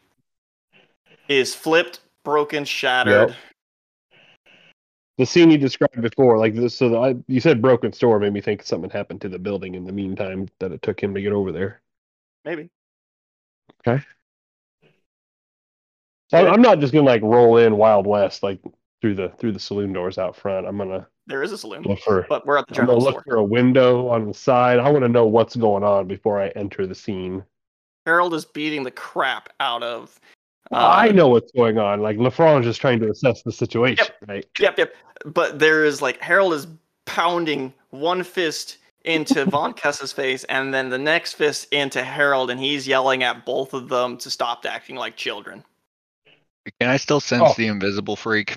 is 1.29 1.55
flipped, 1.55 2.01
broken, 2.25 2.65
shattered. 2.65 3.35
the 5.19 5.27
scene 5.27 5.51
you 5.51 5.59
described 5.59 6.01
before, 6.01 6.39
like 6.39 6.55
this. 6.55 6.75
So 6.77 6.89
the, 6.89 6.99
I, 6.99 7.17
you 7.27 7.41
said 7.41 7.61
broken 7.61 7.93
store 7.93 8.21
made 8.21 8.33
me 8.33 8.41
think 8.41 8.63
something 8.63 8.91
happened 8.91 9.21
to 9.23 9.29
the 9.29 9.39
building 9.39 9.75
in 9.75 9.85
the 9.85 9.93
meantime 9.93 10.49
that 10.61 10.73
it 10.73 10.81
took 10.83 11.03
him 11.03 11.15
to 11.15 11.21
get 11.21 11.33
over 11.33 11.53
there. 11.53 11.81
Maybe. 12.45 12.71
I, 16.33 16.47
I'm 16.47 16.63
not 16.63 16.79
just 16.79 16.93
gonna 16.93 17.07
like 17.07 17.23
roll 17.23 17.57
in 17.57 17.77
Wild 17.77 18.07
West 18.07 18.43
like 18.43 18.61
through 19.01 19.15
the 19.15 19.29
through 19.39 19.53
the 19.53 19.61
saloon 19.61 19.93
doors 19.93 20.19
out 20.19 20.37
front. 20.37 20.67
I'm 20.67 20.77
gonna 20.79 21.07
There 21.27 21.43
is 21.43 21.53
a 21.53 21.59
saloon, 21.59 21.83
look 21.83 22.01
for 22.01 22.27
but 22.29 22.47
we're 22.47 22.59
at 22.59 22.67
the 22.69 22.81
I'm 22.81 22.87
gonna 22.87 22.99
look 22.99 23.13
store. 23.13 23.23
for 23.27 23.37
a 23.37 23.45
window 23.45 24.09
on 24.09 24.27
the 24.27 24.35
side. 24.35 24.79
I 24.79 24.91
want 24.91 25.05
to 25.05 25.09
know 25.09 25.27
what's 25.27 25.57
going 25.57 25.85
on 25.85 26.07
before 26.09 26.41
I 26.41 26.49
enter 26.49 26.87
the 26.87 26.95
scene. 26.95 27.45
Harold 28.07 28.35
is 28.35 28.45
beating 28.45 28.83
the 28.85 28.91
crap 28.91 29.51
out 29.61 29.83
of. 29.83 30.19
uh, 30.73 30.77
I 30.77 31.09
know 31.11 31.29
what's 31.29 31.53
going 31.53 31.79
on. 31.79 32.01
Like 32.01 32.17
Lafrange 32.17 32.67
is 32.67 32.79
trying 32.79 33.01
to 33.01 33.11
assess 33.11 33.43
the 33.43 33.53
situation, 33.53 34.07
right? 34.27 34.47
Yep, 34.59 34.79
yep. 34.79 34.95
But 35.27 35.59
there 35.59 35.85
is 35.85 36.01
like 36.03 36.21
Harold 36.21 36.55
is 36.55 36.67
pounding 37.07 37.73
one 37.91 38.23
fist 38.23 38.79
into 39.05 39.45
Von 39.47 39.73
Kess's 39.75 40.13
face 40.13 40.45
and 40.45 40.75
then 40.75 40.89
the 40.91 40.99
next 40.99 41.35
fist 41.35 41.73
into 41.73 42.03
Harold, 42.03 42.51
and 42.51 42.59
he's 42.59 42.87
yelling 42.89 43.23
at 43.23 43.45
both 43.47 43.75
of 43.75 43.89
them 43.89 44.17
to 44.19 44.29
stop 44.31 44.65
acting 44.67 44.97
like 44.97 45.17
children. 45.17 45.63
Can 46.81 46.91
I 46.91 46.97
still 46.99 47.21
sense 47.21 47.43
Oh. 47.47 47.55
the 47.57 47.67
invisible 47.67 48.17
freak? 48.17 48.57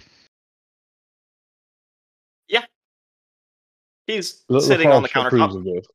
He's 4.11 4.43
La- 4.49 4.59
sitting 4.59 4.91
on 4.91 5.03
the 5.03 5.09
countertop. 5.09 5.55
of 5.55 5.63
this. 5.63 5.85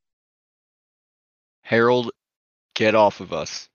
Harold, 1.61 2.11
get 2.73 2.95
off 2.95 3.19
of 3.19 3.31
us. 3.31 3.69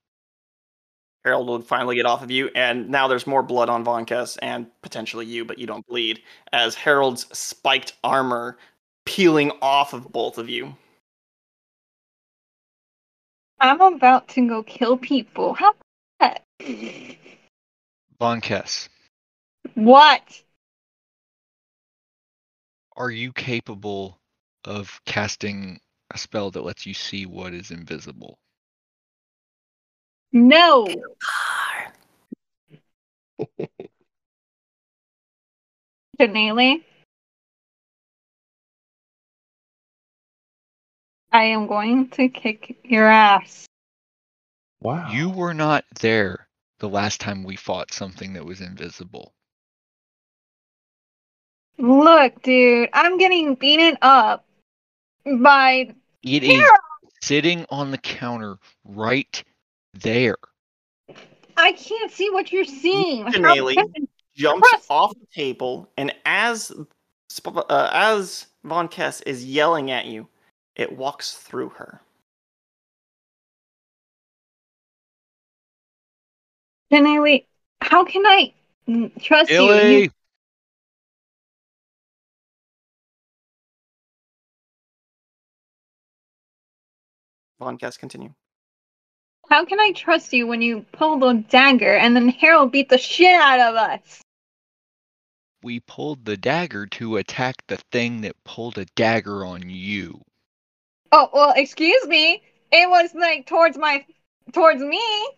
Harold 1.24 1.48
would 1.48 1.64
finally 1.64 1.94
get 1.94 2.06
off 2.06 2.24
of 2.24 2.30
you, 2.32 2.50
and 2.56 2.88
now 2.88 3.06
there's 3.06 3.26
more 3.28 3.44
blood 3.44 3.68
on 3.68 3.84
Von 3.84 4.04
Kess 4.04 4.36
and 4.42 4.66
potentially 4.82 5.26
you, 5.26 5.44
but 5.44 5.58
you 5.58 5.66
don't 5.68 5.86
bleed, 5.86 6.20
as 6.52 6.74
Harold's 6.74 7.26
spiked 7.38 7.92
armor 8.02 8.58
peeling 9.06 9.52
off 9.62 9.92
of 9.92 10.10
both 10.10 10.38
of 10.38 10.48
you. 10.48 10.74
I'm 13.60 13.80
about 13.80 14.26
to 14.30 14.48
go 14.48 14.64
kill 14.64 14.96
people. 14.96 15.54
How 15.54 15.70
about 16.20 16.42
that? 16.58 17.16
Von 18.18 18.40
Kess, 18.40 18.88
What? 19.74 20.42
are 22.96 23.10
you 23.10 23.32
capable 23.32 24.18
of 24.64 25.00
casting 25.06 25.80
a 26.12 26.18
spell 26.18 26.50
that 26.50 26.64
lets 26.64 26.86
you 26.86 26.94
see 26.94 27.26
what 27.26 27.54
is 27.54 27.70
invisible? 27.70 28.38
No. 30.32 30.86
Janelle. 36.20 36.82
I 41.32 41.44
am 41.44 41.66
going 41.66 42.10
to 42.10 42.28
kick 42.28 42.76
your 42.84 43.06
ass. 43.06 43.66
Wow. 44.82 45.10
You 45.10 45.30
were 45.30 45.54
not 45.54 45.84
there 46.00 46.46
the 46.78 46.88
last 46.88 47.20
time 47.20 47.44
we 47.44 47.56
fought 47.56 47.92
something 47.92 48.34
that 48.34 48.44
was 48.44 48.60
invisible. 48.60 49.32
Look, 51.78 52.42
dude, 52.42 52.90
I'm 52.92 53.16
getting 53.16 53.54
beaten 53.54 53.96
up 54.02 54.44
by. 55.24 55.94
It 56.22 56.42
is 56.44 56.52
Harold. 56.52 56.78
sitting 57.20 57.66
on 57.70 57.90
the 57.90 57.98
counter 57.98 58.58
right 58.84 59.42
there. 59.94 60.36
I 61.56 61.72
can't 61.72 62.10
see 62.10 62.30
what 62.30 62.52
you're 62.52 62.64
seeing. 62.64 63.24
How 63.24 63.32
Janelle. 63.32 63.74
can- 63.74 64.08
Jumps 64.34 64.66
Trust- 64.70 64.86
off 64.90 65.12
the 65.12 65.26
table, 65.34 65.90
and 65.98 66.10
as 66.24 66.72
Sp- 67.28 67.68
uh, 67.68 67.90
as 67.92 68.46
Von 68.64 68.88
Kess 68.88 69.22
is 69.26 69.44
yelling 69.44 69.90
at 69.90 70.06
you, 70.06 70.26
it 70.74 70.90
walks 70.96 71.32
through 71.34 71.68
her. 71.70 72.00
Janelle, 76.90 77.44
how 77.80 78.04
can 78.04 78.24
I 78.26 78.52
mm, 78.88 79.22
trust 79.22 79.50
you? 79.50 79.62
You? 79.62 80.00
Von 80.00 80.10
Kess, 87.62 87.98
continue. 87.98 88.32
How 89.48 89.64
can 89.64 89.80
I 89.80 89.92
trust 89.92 90.32
you 90.32 90.46
when 90.46 90.62
you 90.62 90.84
pull 90.92 91.18
the 91.18 91.44
dagger 91.48 91.94
and 91.94 92.16
then 92.16 92.28
Harold 92.28 92.72
beat 92.72 92.88
the 92.88 92.98
shit 92.98 93.34
out 93.34 93.60
of 93.60 93.74
us? 93.74 94.22
we 95.62 95.80
pulled 95.80 96.24
the 96.24 96.36
dagger 96.36 96.86
to 96.86 97.16
attack 97.16 97.54
the 97.68 97.76
thing 97.90 98.22
that 98.22 98.44
pulled 98.44 98.78
a 98.78 98.84
dagger 98.96 99.44
on 99.44 99.68
you. 99.68 100.20
Oh 101.12 101.28
well, 101.32 101.52
excuse 101.56 102.06
me. 102.06 102.42
It 102.72 102.88
was 102.88 103.14
like 103.14 103.46
towards 103.46 103.76
my, 103.76 104.04
towards 104.52 104.82
me. 104.82 105.28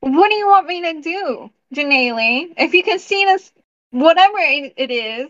What 0.00 0.30
do 0.30 0.34
you 0.34 0.48
want 0.48 0.66
me 0.66 0.82
to 0.82 1.00
do, 1.00 1.50
Janelle? 1.74 2.54
If 2.56 2.74
you 2.74 2.82
can 2.82 2.98
see 2.98 3.24
this, 3.24 3.52
whatever 3.90 4.38
it, 4.38 4.74
it 4.76 4.90
is, 4.90 5.28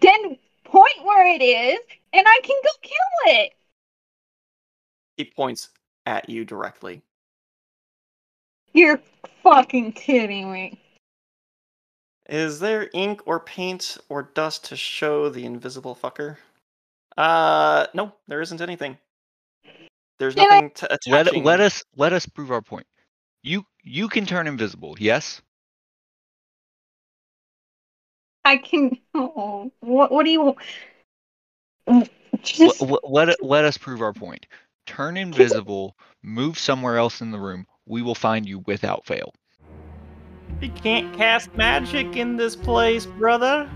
then 0.00 0.38
point 0.64 1.04
where 1.04 1.26
it 1.26 1.42
is, 1.42 1.78
and 2.12 2.26
I 2.26 2.40
can 2.42 2.56
go 2.64 2.70
kill 2.82 3.34
it. 3.36 3.52
He 5.20 5.26
points 5.26 5.68
at 6.06 6.30
you 6.30 6.46
directly. 6.46 7.02
You're 8.72 9.02
fucking 9.42 9.92
kidding 9.92 10.50
me. 10.50 10.80
Is 12.30 12.58
there 12.58 12.88
ink 12.94 13.20
or 13.26 13.38
paint 13.40 13.98
or 14.08 14.22
dust 14.22 14.64
to 14.66 14.76
show 14.76 15.28
the 15.28 15.44
invisible 15.44 15.94
fucker? 15.94 16.38
Uh, 17.18 17.86
no, 17.92 18.14
there 18.28 18.40
isn't 18.40 18.62
anything. 18.62 18.96
There's 20.18 20.34
Can 20.36 20.46
I- 20.50 20.54
nothing 20.54 20.70
to 20.76 20.88
Let 21.08 21.26
attaching. 21.26 21.44
let 21.44 21.60
us 21.60 21.82
let 21.96 22.14
us 22.14 22.24
prove 22.24 22.50
our 22.50 22.62
point. 22.62 22.86
You 23.42 23.66
you 23.82 24.08
can 24.08 24.24
turn 24.24 24.46
invisible, 24.46 24.96
yes? 24.98 25.42
I 28.46 28.56
can. 28.56 28.96
Oh, 29.14 29.70
what? 29.80 30.12
What 30.12 30.24
do 30.24 30.30
you? 30.30 30.56
L- 31.88 32.08
Just 32.42 32.80
l- 32.80 33.00
let 33.02 33.42
let 33.42 33.64
us 33.66 33.76
prove 33.76 34.00
our 34.00 34.14
point. 34.14 34.46
Turn 34.86 35.16
invisible, 35.16 35.96
move 36.22 36.58
somewhere 36.58 36.96
else 36.96 37.20
in 37.20 37.30
the 37.30 37.38
room. 37.38 37.66
We 37.86 38.02
will 38.02 38.14
find 38.14 38.46
you 38.48 38.60
without 38.66 39.06
fail. 39.06 39.32
You 40.60 40.70
can't 40.70 41.14
cast 41.16 41.54
magic 41.56 42.16
in 42.16 42.36
this 42.36 42.56
place, 42.56 43.06
brother. 43.06 43.70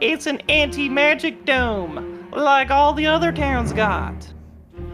It's 0.00 0.26
an 0.26 0.40
anti-magic 0.48 1.44
dome, 1.44 2.28
like 2.32 2.70
all 2.70 2.92
the 2.92 3.06
other 3.06 3.32
towns 3.32 3.72
got. 3.72 4.32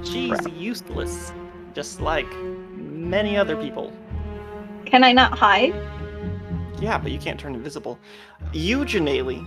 She's 0.03 0.37
useless, 0.57 1.33
just 1.75 2.01
like 2.01 2.31
many 2.77 3.37
other 3.37 3.57
people. 3.57 3.93
can 4.87 5.05
I 5.05 5.13
not 5.13 5.39
hide? 5.39 5.75
Yeah, 6.81 6.99
but 6.99 7.11
you 7.13 7.19
can't 7.19 7.39
turn 7.39 7.55
invisible. 7.55 7.99
You, 8.53 8.79
Janelle, 8.81 9.45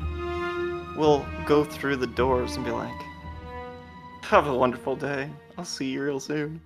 will 0.98 1.26
go 1.46 1.64
through 1.64 1.96
the 1.98 2.08
doors 2.08 2.56
and 2.56 2.66
be 2.66 2.72
like, 2.72 2.94
Have 4.24 4.48
a 4.48 4.54
wonderful 4.56 4.96
day. 4.96 5.30
I'll 5.58 5.66
see 5.66 5.90
you 5.90 6.04
real 6.04 6.20
soon. 6.20 6.62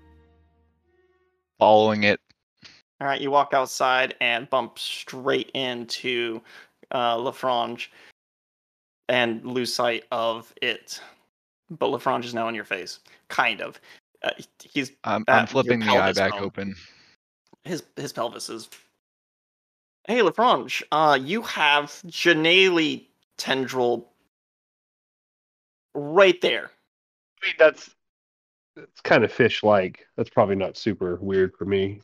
Following 1.59 2.03
it, 2.03 2.19
All 2.99 3.07
right, 3.07 3.21
you 3.21 3.31
walk 3.31 3.53
outside 3.53 4.15
and 4.19 4.49
bump 4.49 4.77
straight 4.77 5.51
into 5.53 6.41
uh, 6.91 7.15
Lafrange 7.15 7.87
and 9.09 9.45
lose 9.45 9.73
sight 9.73 10.03
of 10.11 10.53
it. 10.61 10.99
But 11.69 11.89
Lafrange 11.89 12.25
is 12.25 12.33
now 12.33 12.47
in 12.47 12.55
your 12.55 12.65
face, 12.65 12.99
kind 13.29 13.61
of. 13.61 13.79
Uh, 14.23 14.31
he's 14.61 14.91
I'm, 15.03 15.23
I'm 15.27 15.47
flipping 15.47 15.79
the 15.79 15.87
eye 15.87 16.13
back 16.13 16.31
bone. 16.31 16.43
open. 16.43 16.75
his 17.63 17.83
his 17.95 18.11
pelvis 18.13 18.49
is. 18.49 18.69
Hey, 20.07 20.19
Lafrange, 20.19 20.83
uh, 20.91 21.17
you 21.19 21.41
have 21.41 21.85
Janelle 22.07 23.05
tendril 23.37 24.05
right 25.95 26.39
there. 26.41 26.69
I 27.41 27.45
mean, 27.45 27.55
that's 27.57 27.95
it's 28.77 29.01
kind 29.01 29.23
of 29.23 29.31
fish-like. 29.31 30.05
That's 30.17 30.29
probably 30.29 30.55
not 30.55 30.77
super 30.77 31.17
weird 31.21 31.53
for 31.57 31.65
me. 31.65 32.01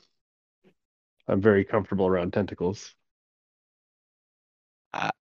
I'm 1.27 1.41
very 1.41 1.63
comfortable 1.63 2.07
around 2.07 2.33
tentacles. 2.33 2.93
Uh, 4.93 5.11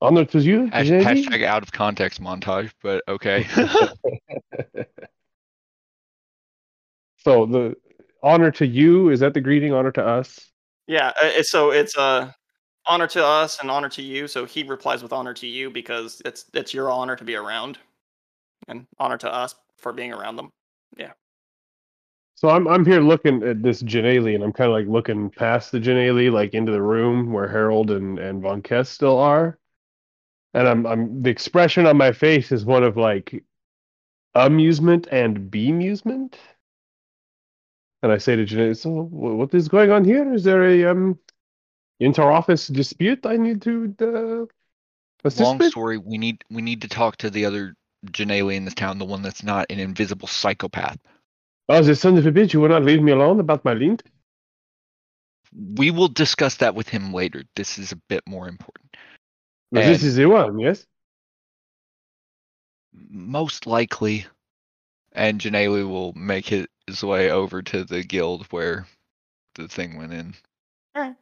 Honor 0.00 0.24
to 0.24 0.40
you, 0.40 0.66
Hash, 0.66 0.88
Jenny. 0.88 1.04
hashtag 1.04 1.44
out 1.44 1.62
of 1.62 1.70
context 1.70 2.20
montage, 2.20 2.72
but 2.82 3.04
okay. 3.06 3.44
so 7.18 7.46
the 7.46 7.76
honor 8.20 8.50
to 8.50 8.66
you 8.66 9.10
is 9.10 9.20
that 9.20 9.32
the 9.32 9.40
greeting? 9.40 9.72
Honor 9.72 9.92
to 9.92 10.04
us. 10.04 10.50
Yeah, 10.88 11.12
uh, 11.22 11.44
so 11.44 11.70
it's 11.70 11.96
uh, 11.96 12.32
honor 12.86 13.06
to 13.08 13.24
us 13.24 13.60
and 13.60 13.70
honor 13.70 13.88
to 13.90 14.02
you. 14.02 14.26
So 14.26 14.44
he 14.44 14.62
replies 14.62 15.02
with 15.02 15.12
honor 15.12 15.34
to 15.34 15.46
you 15.46 15.70
because 15.70 16.20
it's 16.24 16.46
it's 16.54 16.74
your 16.74 16.90
honor 16.90 17.16
to 17.16 17.24
be 17.24 17.34
around, 17.34 17.78
and 18.68 18.86
honor 18.98 19.18
to 19.18 19.32
us 19.32 19.54
for 19.76 19.92
being 19.92 20.12
around 20.12 20.36
them. 20.36 20.50
Yeah. 20.96 21.12
So 22.34 22.48
I'm 22.48 22.66
I'm 22.66 22.84
here 22.84 23.00
looking 23.00 23.42
at 23.42 23.62
this 23.62 23.82
Janelle, 23.82 24.34
and 24.34 24.42
I'm 24.42 24.52
kind 24.52 24.70
of 24.70 24.74
like 24.74 24.88
looking 24.88 25.30
past 25.30 25.72
the 25.72 25.78
Janelle, 25.78 26.32
like 26.32 26.54
into 26.54 26.72
the 26.72 26.82
room 26.82 27.32
where 27.32 27.48
Harold 27.48 27.90
and 27.90 28.18
and 28.18 28.42
Von 28.42 28.62
Kess 28.62 28.88
still 28.88 29.18
are, 29.18 29.58
and 30.54 30.66
I'm 30.68 30.86
I'm 30.86 31.22
the 31.22 31.30
expression 31.30 31.86
on 31.86 31.96
my 31.96 32.12
face 32.12 32.52
is 32.52 32.64
one 32.64 32.82
of 32.82 32.96
like 32.96 33.44
amusement 34.34 35.06
and 35.12 35.50
bemusement. 35.50 36.34
And 38.02 38.10
I 38.10 38.18
say 38.18 38.34
to 38.34 38.44
Janelle, 38.44 38.76
"So 38.76 38.90
what 38.90 39.54
is 39.54 39.68
going 39.68 39.92
on 39.92 40.04
here? 40.04 40.34
Is 40.34 40.42
there 40.42 40.64
a 40.64 40.86
um 40.86 41.18
inter-office 42.04 42.68
dispute 42.68 43.24
I 43.26 43.36
need 43.36 43.62
to 43.62 43.94
uh, 44.00 45.26
assist 45.26 45.42
Long 45.42 45.58
with?" 45.58 45.70
story. 45.70 45.98
We 45.98 46.18
need 46.18 46.44
we 46.50 46.62
need 46.62 46.82
to 46.82 46.88
talk 46.88 47.16
to 47.18 47.30
the 47.30 47.44
other 47.44 47.74
Janelle 48.06 48.54
in 48.54 48.64
this 48.64 48.74
town, 48.74 48.98
the 48.98 49.04
one 49.04 49.22
that's 49.22 49.42
not 49.42 49.66
an 49.70 49.78
invisible 49.78 50.28
psychopath. 50.28 50.98
Oh, 51.68 51.82
the 51.82 51.94
son 51.94 52.18
of 52.18 52.26
a 52.26 52.32
bitch! 52.32 52.52
You 52.52 52.60
will 52.60 52.68
not 52.68 52.84
leave 52.84 53.02
me 53.02 53.12
alone 53.12 53.40
about 53.40 53.64
my 53.64 53.74
lint. 53.74 54.02
We 55.54 55.90
will 55.90 56.08
discuss 56.08 56.56
that 56.56 56.74
with 56.74 56.88
him 56.88 57.12
later. 57.12 57.44
This 57.56 57.78
is 57.78 57.92
a 57.92 58.00
bit 58.08 58.22
more 58.26 58.48
important. 58.48 58.96
But 59.70 59.84
this 59.84 60.02
is 60.02 60.16
the 60.16 60.26
one, 60.26 60.58
yes. 60.58 60.86
Most 62.92 63.66
likely, 63.66 64.26
and 65.12 65.40
Janelle 65.40 65.88
will 65.88 66.12
make 66.14 66.46
his 66.46 66.66
way 67.02 67.30
over 67.30 67.62
to 67.62 67.84
the 67.84 68.02
guild 68.02 68.46
where 68.50 68.86
the 69.54 69.68
thing 69.68 69.96
went 69.96 70.12
in. 70.12 70.34
Alright. 70.96 71.16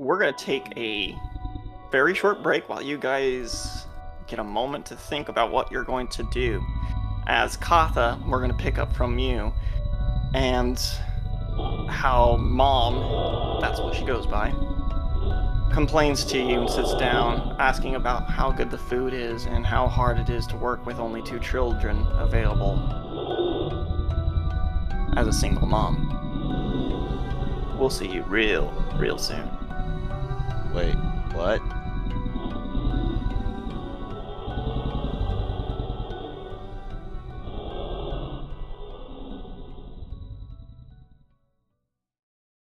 We're 0.00 0.18
gonna 0.18 0.32
take 0.32 0.72
a 0.78 1.14
very 1.92 2.14
short 2.14 2.42
break 2.42 2.70
while 2.70 2.80
you 2.80 2.96
guys 2.96 3.84
get 4.28 4.38
a 4.38 4.44
moment 4.44 4.86
to 4.86 4.96
think 4.96 5.28
about 5.28 5.52
what 5.52 5.70
you're 5.70 5.84
going 5.84 6.08
to 6.08 6.22
do. 6.32 6.64
As 7.26 7.58
Katha, 7.58 8.18
we're 8.26 8.40
gonna 8.40 8.54
pick 8.54 8.78
up 8.78 8.96
from 8.96 9.18
you 9.18 9.52
and 10.32 10.78
how 11.90 12.38
mom, 12.40 13.60
that's 13.60 13.78
what 13.78 13.94
she 13.94 14.06
goes 14.06 14.26
by, 14.26 14.52
complains 15.70 16.24
to 16.24 16.38
you 16.38 16.60
and 16.62 16.70
sits 16.70 16.94
down 16.94 17.54
asking 17.58 17.96
about 17.96 18.30
how 18.30 18.50
good 18.50 18.70
the 18.70 18.78
food 18.78 19.12
is 19.12 19.44
and 19.44 19.66
how 19.66 19.86
hard 19.86 20.18
it 20.18 20.30
is 20.30 20.46
to 20.46 20.56
work 20.56 20.86
with 20.86 20.98
only 20.98 21.20
two 21.20 21.38
children 21.40 22.06
available 22.12 22.78
as 25.18 25.26
a 25.26 25.32
single 25.32 25.66
mom. 25.66 26.16
We'll 27.78 27.90
see 27.90 28.08
you 28.08 28.22
real, 28.22 28.72
real 28.96 29.18
soon. 29.18 29.59
Wait, 30.72 30.96
what? 31.32 31.62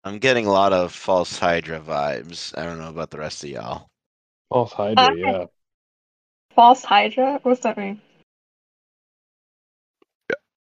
I'm 0.03 0.19
getting 0.19 0.45
a 0.47 0.51
lot 0.51 0.73
of 0.73 0.93
false 0.93 1.37
Hydra 1.37 1.79
vibes. 1.81 2.57
I 2.57 2.63
don't 2.63 2.79
know 2.79 2.89
about 2.89 3.11
the 3.11 3.19
rest 3.19 3.43
of 3.43 3.49
y'all. 3.49 3.87
False 4.49 4.73
Hydra, 4.73 5.07
Uh, 5.07 5.15
yeah. 5.15 5.45
False 6.55 6.83
Hydra? 6.83 7.39
What's 7.43 7.61
that 7.61 7.77
mean? 7.77 8.01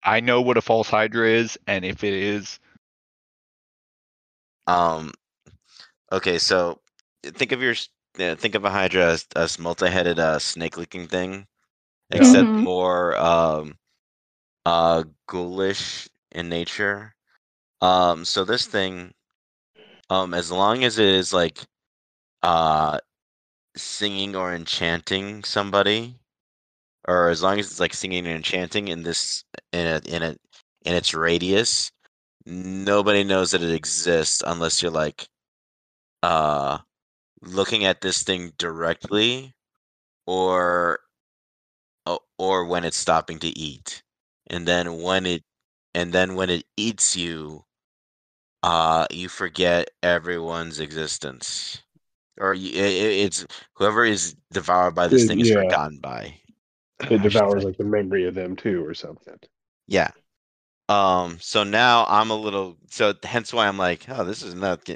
I 0.03 0.19
know 0.19 0.41
what 0.41 0.57
a 0.57 0.61
false 0.61 0.89
hydra 0.89 1.27
is, 1.29 1.57
and 1.67 1.83
if 1.83 2.03
it 2.03 2.13
is, 2.13 2.59
Um, 4.67 5.11
okay, 6.11 6.38
so 6.39 6.79
think 7.32 7.51
of 7.51 7.61
your 7.61 7.71
s- 7.71 7.89
uh, 8.19 8.36
think 8.36 8.55
of 8.55 8.65
a 8.65 8.69
Hydra 8.71 9.17
as 9.36 9.57
a 9.59 9.61
multi-headed 9.61 10.19
uh, 10.19 10.39
snake-looking 10.39 11.07
thing, 11.07 11.47
except 12.11 12.55
Mhm. 12.55 12.65
more 12.65 13.17
um, 13.17 13.78
uh, 14.65 15.03
ghoulish 15.28 16.09
in 16.32 16.49
nature. 16.49 17.15
Um, 17.82 18.26
so 18.26 18.43
this 18.43 18.65
thing, 18.65 19.13
um, 20.09 20.34
as 20.34 20.51
long 20.51 20.84
as 20.84 20.97
it 20.99 21.07
is 21.07 21.34
like 21.34 21.59
uh, 22.43 22.99
singing 23.76 24.36
or 24.36 24.53
enchanting 24.53 25.43
somebody, 25.43 26.15
or 27.07 27.30
as 27.30 27.41
long 27.43 27.59
as 27.59 27.67
it's 27.71 27.80
like 27.80 27.93
singing 27.93 28.26
and 28.26 28.36
enchanting 28.36 28.88
in 28.88 29.03
this 29.03 29.43
in 29.71 29.86
a 29.88 30.01
in 30.07 30.23
a 30.23 30.36
in 30.86 30.93
its 30.95 31.13
radius, 31.13 31.91
nobody 32.45 33.23
knows 33.23 33.51
that 33.51 33.63
it 33.63 33.71
exists 33.73 34.43
unless 34.45 34.82
you're 34.82 34.91
like 34.91 35.28
uh 36.23 36.80
looking 37.46 37.86
at 37.86 38.02
this 38.02 38.24
thing 38.24 38.54
directly 38.58 39.54
or 40.28 41.00
or 42.38 42.66
when 42.66 42.84
it's 42.84 42.98
stopping 42.98 43.39
to 43.39 43.48
eat 43.48 44.04
and 44.48 44.68
then 44.68 45.02
when 45.02 45.26
it 45.26 45.43
and 45.93 46.14
then 46.14 46.36
when 46.36 46.50
it 46.50 46.66
eats 46.78 47.16
you 47.16 47.64
uh, 48.64 49.06
you 49.12 49.30
forget 49.30 49.91
everyone's 50.02 50.80
existence, 50.80 51.84
or 52.39 52.56
you, 52.56 52.72
it, 52.72 52.93
it's 53.26 53.46
whoever 53.76 54.04
is 54.04 54.36
devoured 54.52 54.96
by 54.96 55.08
this 55.08 55.24
It- 55.24 55.28
thing 55.28 55.39
is 55.39 55.50
yeah. 55.50 55.62
forgotten 55.64 56.00
by. 56.00 56.39
It 57.12 57.22
devours 57.22 57.64
like 57.64 57.78
the 57.78 57.84
memory 57.84 58.26
of 58.26 58.34
them 58.34 58.56
too, 58.56 58.84
or 58.84 58.96
something. 58.96 59.38
Yeah. 59.88 60.10
Um. 60.89 61.38
So 61.39 61.64
now 61.64 62.06
I'm 62.08 62.32
a 62.32 62.36
little. 62.36 62.78
So 62.89 63.14
hence 63.24 63.54
why 63.54 63.68
I'm 63.68 63.78
like, 63.78 64.10
oh, 64.10 64.24
this 64.24 64.41
is 64.41 64.56
not. 64.56 64.89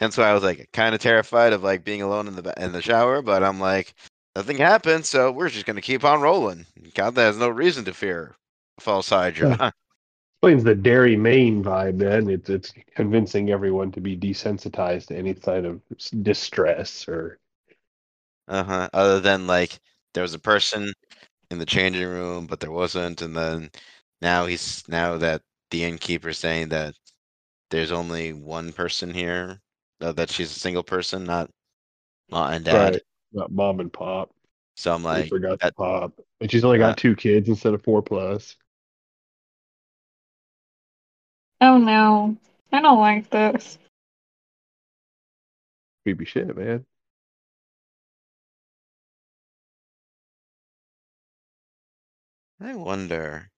Hence 0.00 0.16
why 0.16 0.30
I 0.30 0.34
was 0.34 0.42
like 0.42 0.70
kind 0.72 0.94
of 0.94 1.00
terrified 1.00 1.52
of 1.52 1.62
like 1.62 1.84
being 1.84 2.02
alone 2.02 2.26
in 2.28 2.34
the 2.34 2.54
in 2.62 2.72
the 2.72 2.82
shower. 2.82 3.22
But 3.22 3.44
I'm 3.44 3.60
like, 3.60 3.94
nothing 4.34 4.56
happened, 4.58 5.06
so 5.06 5.30
we're 5.30 5.50
just 5.50 5.66
gonna 5.66 5.82
keep 5.82 6.04
on 6.04 6.20
rolling. 6.22 6.66
God, 6.94 7.16
has 7.18 7.36
no 7.38 7.48
reason 7.50 7.84
to 7.84 7.94
fear 7.94 8.36
false 8.80 9.10
hydra. 9.10 9.72
Explains 10.42 10.64
the 10.64 10.74
Derry 10.74 11.16
Maine 11.16 11.62
vibe. 11.62 11.98
Then 11.98 12.30
it's 12.30 12.50
it's 12.50 12.72
convincing 12.96 13.50
everyone 13.50 13.92
to 13.92 14.00
be 14.00 14.16
desensitized 14.16 15.08
to 15.08 15.16
any 15.16 15.34
sign 15.34 15.66
of 15.66 15.82
distress 16.22 17.08
or 17.08 17.38
uh 18.48 18.64
huh. 18.64 18.88
Other 18.92 19.20
than 19.20 19.46
like 19.46 19.78
there 20.14 20.22
was 20.22 20.34
a 20.34 20.38
person 20.38 20.92
in 21.50 21.58
the 21.58 21.66
changing 21.66 22.08
room, 22.08 22.46
but 22.46 22.60
there 22.60 22.70
wasn't, 22.72 23.22
and 23.22 23.36
then 23.36 23.70
now 24.22 24.46
he's 24.46 24.86
now 24.88 25.16
that 25.18 25.42
the 25.70 25.84
innkeeper's 25.84 26.38
saying 26.38 26.70
that 26.70 26.94
there's 27.70 27.92
only 27.92 28.32
one 28.32 28.72
person 28.72 29.14
here, 29.14 29.60
uh, 30.00 30.12
that 30.12 30.30
she's 30.30 30.50
a 30.54 30.58
single 30.58 30.82
person, 30.82 31.24
not 31.24 31.50
mom 32.30 32.52
and 32.52 32.64
dad. 32.64 32.92
Right. 32.94 33.02
not 33.32 33.52
mom 33.52 33.80
and 33.80 33.92
pop. 33.92 34.30
So 34.76 34.94
I'm 34.94 35.04
I 35.06 35.20
like, 35.20 35.28
forgot 35.28 35.60
that, 35.60 35.74
the 35.76 35.82
pop, 35.82 36.12
and 36.40 36.50
she's 36.50 36.64
only 36.64 36.78
got 36.78 36.92
Uh, 36.92 36.94
two 36.96 37.16
kids 37.16 37.48
instead 37.48 37.74
of 37.74 37.82
four 37.82 38.02
plus. 38.02 38.56
Oh 41.60 41.76
no. 41.78 42.36
I 42.72 42.80
don't 42.80 43.00
like 43.00 43.28
this. 43.30 43.78
Creepy 46.04 46.24
shit, 46.24 46.56
man. 46.56 46.86
I 52.60 52.74
wonder. 52.74 53.50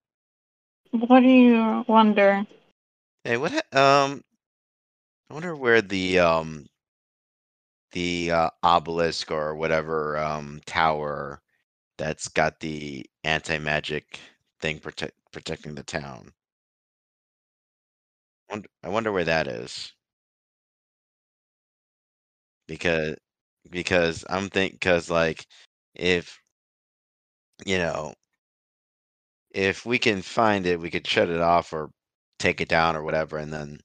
What 0.91 1.21
do 1.21 1.27
you 1.29 1.85
wonder? 1.87 2.47
Hey, 3.25 3.37
what? 3.37 3.53
ha- 3.53 4.05
Um, 4.05 4.23
I 5.33 5.35
wonder 5.35 5.57
where 5.57 5.81
the 5.81 6.19
um 6.19 6.67
the 7.93 8.31
uh, 8.33 8.51
obelisk 8.63 9.31
or 9.31 9.55
whatever 9.55 10.19
um 10.19 10.61
tower 10.67 11.41
that's 11.99 12.29
got 12.29 12.61
the 12.61 13.07
anti 13.25 13.59
magic 13.59 14.21
thing 14.61 14.81
protect 14.81 15.15
protecting 15.33 15.75
the 15.77 15.85
town. 15.85 16.33
Wonder, 18.49 18.69
I 18.85 18.89
wonder 18.89 19.11
where 19.11 19.25
that 19.25 19.49
is 19.49 19.95
because 22.67 23.17
because 23.71 24.25
I'm 24.29 24.49
think 24.51 24.73
because 24.75 25.11
like 25.11 25.47
if 25.95 26.41
you 27.65 27.79
know 27.79 28.15
if 29.55 29.87
we 29.87 29.99
can 29.99 30.21
find 30.23 30.67
it, 30.67 30.81
we 30.81 30.91
could 30.91 31.07
shut 31.07 31.29
it 31.29 31.41
off 31.41 31.73
or 31.73 31.91
take 32.39 32.61
it 32.61 32.69
down 32.69 32.97
or 32.97 33.03
whatever, 33.03 33.39
and 33.39 33.53
then 33.53 33.79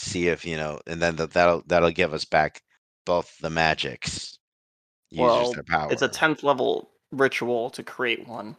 see 0.00 0.28
if 0.28 0.44
you 0.44 0.56
know, 0.56 0.80
and 0.86 1.00
then 1.00 1.16
th- 1.16 1.30
that'll 1.30 1.62
that'll 1.66 1.90
give 1.90 2.14
us 2.14 2.24
back 2.24 2.62
both 3.04 3.36
the 3.38 3.50
magics. 3.50 4.38
Well, 5.12 5.52
their 5.52 5.64
power. 5.64 5.92
It's 5.92 6.02
a 6.02 6.08
10th 6.08 6.42
level 6.42 6.90
ritual 7.10 7.70
to 7.70 7.82
create 7.82 8.26
one. 8.28 8.56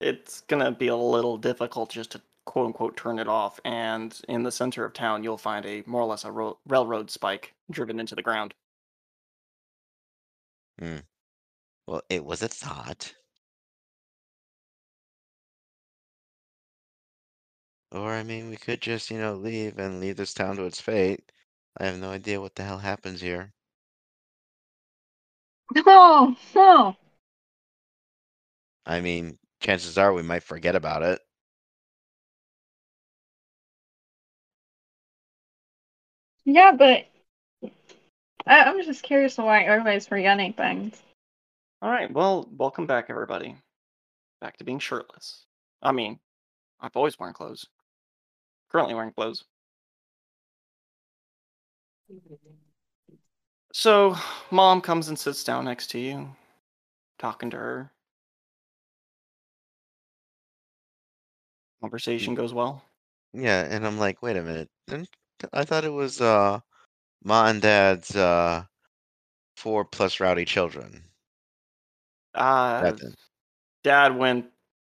It's 0.00 0.42
to 0.48 0.70
be 0.72 0.88
a 0.88 0.96
little 0.96 1.38
difficult 1.38 1.90
just 1.90 2.12
to 2.12 2.20
quote 2.44 2.66
unquote 2.66 2.96
turn 2.96 3.18
it 3.18 3.28
off. 3.28 3.58
And 3.64 4.18
in 4.28 4.42
the 4.42 4.52
center 4.52 4.84
of 4.84 4.92
town, 4.92 5.24
you'll 5.24 5.38
find 5.38 5.64
a 5.64 5.82
more 5.86 6.02
or 6.02 6.06
less 6.06 6.24
a 6.24 6.32
ro- 6.32 6.58
railroad 6.66 7.10
spike 7.10 7.54
driven 7.70 7.98
into 7.98 8.14
the 8.14 8.22
ground. 8.22 8.54
Hmm. 10.78 10.98
Well, 11.86 12.02
it 12.08 12.24
was 12.24 12.42
a 12.42 12.48
thought. 12.48 13.14
Or 17.94 18.12
I 18.12 18.24
mean, 18.24 18.50
we 18.50 18.56
could 18.56 18.80
just 18.82 19.08
you 19.10 19.18
know 19.18 19.36
leave 19.36 19.78
and 19.78 20.00
leave 20.00 20.16
this 20.16 20.34
town 20.34 20.56
to 20.56 20.64
its 20.64 20.80
fate. 20.80 21.30
I 21.78 21.86
have 21.86 21.98
no 21.98 22.10
idea 22.10 22.40
what 22.40 22.56
the 22.56 22.64
hell 22.64 22.78
happens 22.78 23.20
here. 23.20 23.52
Oh, 25.76 26.36
no, 26.54 26.60
no. 26.60 26.96
I 28.84 29.00
mean, 29.00 29.38
chances 29.60 29.96
are 29.96 30.12
we 30.12 30.22
might 30.22 30.42
forget 30.42 30.74
about 30.74 31.02
it. 31.02 31.20
Yeah, 36.44 36.72
but 36.72 37.06
I, 38.46 38.64
I'm 38.64 38.82
just 38.82 39.04
curious 39.04 39.38
why 39.38 39.62
everybody's 39.62 40.06
forgetting 40.08 40.52
things. 40.52 41.00
All 41.80 41.90
right. 41.90 42.10
Well, 42.12 42.48
welcome 42.56 42.86
back, 42.86 43.06
everybody. 43.08 43.56
Back 44.40 44.56
to 44.58 44.64
being 44.64 44.80
shirtless. 44.80 45.46
I 45.80 45.92
mean, 45.92 46.18
I've 46.80 46.96
always 46.96 47.18
worn 47.18 47.32
clothes. 47.32 47.66
Currently 48.74 48.94
wearing 48.96 49.12
clothes. 49.12 49.44
So, 53.72 54.16
mom 54.50 54.80
comes 54.80 55.06
and 55.06 55.16
sits 55.16 55.44
down 55.44 55.66
next 55.66 55.90
to 55.90 56.00
you, 56.00 56.34
talking 57.20 57.50
to 57.50 57.56
her. 57.56 57.92
Conversation 61.82 62.34
goes 62.34 62.52
well. 62.52 62.82
Yeah, 63.32 63.62
and 63.62 63.86
I'm 63.86 63.96
like, 64.00 64.22
wait 64.22 64.36
a 64.36 64.42
minute. 64.42 64.68
didn't- 64.88 65.08
I 65.52 65.64
thought 65.64 65.84
it 65.84 65.92
was 65.92 66.20
uh 66.20 66.58
Ma 67.22 67.46
and 67.46 67.62
Dad's 67.62 68.16
uh 68.16 68.64
four 69.56 69.84
plus 69.84 70.18
rowdy 70.18 70.44
children. 70.44 71.04
Uh, 72.34 72.80
That's 72.80 73.02
it. 73.02 73.14
Dad 73.84 74.16
went 74.16 74.46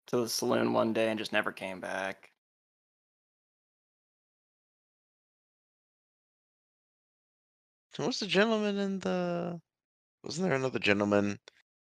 to 0.07 0.16
the 0.18 0.29
saloon 0.31 0.72
one 0.72 0.95
day 0.95 1.11
and 1.11 1.18
just 1.18 1.33
never 1.35 1.53
came 1.53 1.79
back. 1.81 2.31
So 7.97 8.05
what's 8.05 8.20
the 8.20 8.26
gentleman 8.26 8.76
in 8.76 8.99
the? 8.99 9.59
Wasn't 10.22 10.47
there 10.47 10.55
another 10.55 10.78
gentleman 10.78 11.38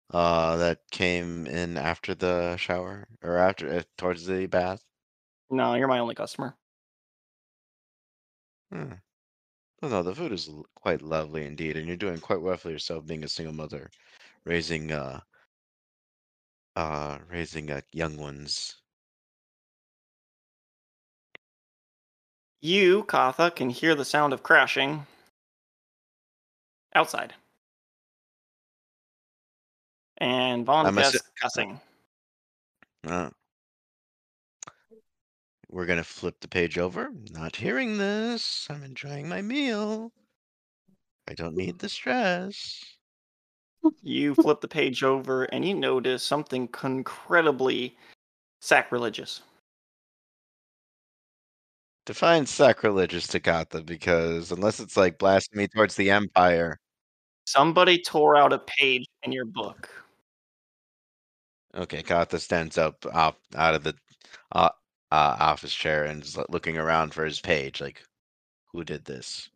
uh 0.09 0.57
that 0.57 0.91
came 0.91 1.47
in 1.47 1.77
after 1.77 2.15
the 2.15 2.57
shower 2.57 3.07
or 3.23 3.37
after 3.37 3.71
uh, 3.71 3.83
towards 3.99 4.25
the 4.25 4.47
bath? 4.47 4.83
No, 5.51 5.75
you're 5.75 5.89
my 5.89 5.99
only 5.99 6.15
customer. 6.15 6.57
Hmm. 8.73 8.95
Well, 9.83 9.91
no, 9.91 10.03
the 10.03 10.15
food 10.15 10.33
is 10.33 10.49
l- 10.49 10.65
quite 10.75 11.03
lovely 11.03 11.45
indeed, 11.45 11.77
and 11.77 11.87
you're 11.87 11.99
doing 11.99 12.19
quite 12.19 12.41
well 12.41 12.57
for 12.57 12.71
yourself, 12.71 13.05
being 13.05 13.23
a 13.23 13.29
single 13.29 13.53
mother, 13.55 13.91
raising 14.47 14.93
uh 14.93 15.21
uh 16.77 17.19
raising 17.29 17.71
uh, 17.71 17.83
young 17.93 18.17
ones. 18.17 18.81
You, 22.63 23.05
Katha, 23.05 23.55
can 23.55 23.69
hear 23.69 23.95
the 23.95 24.07
sound 24.07 24.33
of 24.33 24.43
crashing 24.43 25.07
outside. 26.95 27.35
And 30.19 30.69
I'm 30.69 30.97
assu- 30.97 31.21
cussing. 31.41 31.81
Uh, 33.07 33.31
we're 35.71 35.87
gonna 35.87 36.05
flip 36.05 36.41
the 36.41 36.49
page 36.49 36.79
over. 36.79 37.11
Not 37.31 37.57
hearing 37.57 37.97
this. 37.97 38.67
I'm 38.69 38.83
enjoying 38.83 39.29
my 39.29 39.41
meal. 39.41 40.13
I 41.29 41.35
don't 41.35 41.57
need 41.57 41.79
the 41.79 41.89
stress. 41.89 42.85
You 44.03 44.35
flip 44.35 44.61
the 44.61 44.69
page 44.69 45.03
over 45.03 45.45
and 45.45 45.65
you 45.65 45.75
notice 45.75 46.23
something 46.23 46.69
incredibly 46.83 47.97
sacrilegious. 48.61 49.43
Define 52.11 52.45
sacrilegious 52.45 53.29
to 53.29 53.39
Katha 53.39 53.87
because 53.87 54.51
unless 54.51 54.81
it's 54.81 54.97
like 54.97 55.17
blasphemy 55.17 55.69
towards 55.69 55.95
the 55.95 56.11
Empire. 56.11 56.77
Somebody 57.47 58.03
tore 58.03 58.37
out 58.37 58.53
a 58.53 58.59
page 58.59 59.07
in 59.23 59.31
your 59.31 59.45
book. 59.45 59.89
Okay, 61.73 62.03
Katha 62.03 62.41
stands 62.41 62.77
up 62.79 63.07
off 63.15 63.37
out 63.55 63.77
of 63.77 63.85
the 63.85 63.95
uh, 64.51 64.71
uh 65.13 65.37
off 65.39 65.63
his 65.63 65.73
chair 65.73 66.05
and 66.05 66.25
is 66.25 66.37
looking 66.49 66.77
around 66.77 67.15
for 67.15 67.25
his 67.25 67.41
page, 67.41 67.81
like, 67.81 68.03
who 68.73 68.83
did 68.83 69.05
this? 69.05 69.49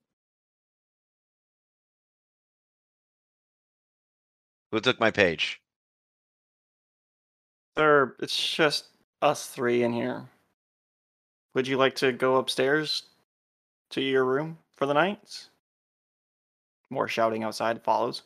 Who 4.70 4.78
took 4.78 5.00
my 5.00 5.10
page? 5.10 5.60
Sir, 7.76 8.14
it's 8.20 8.54
just 8.54 8.90
us 9.22 9.48
three 9.48 9.82
in 9.82 9.92
here. 9.92 10.28
Would 11.54 11.66
you 11.68 11.78
like 11.78 11.94
to 11.96 12.12
go 12.12 12.36
upstairs 12.36 13.04
to 13.90 14.00
your 14.02 14.24
room 14.24 14.58
for 14.76 14.86
the 14.86 14.94
night? 14.94 15.48
More 16.90 17.08
shouting 17.08 17.42
outside 17.44 17.82
follows. 17.82 18.22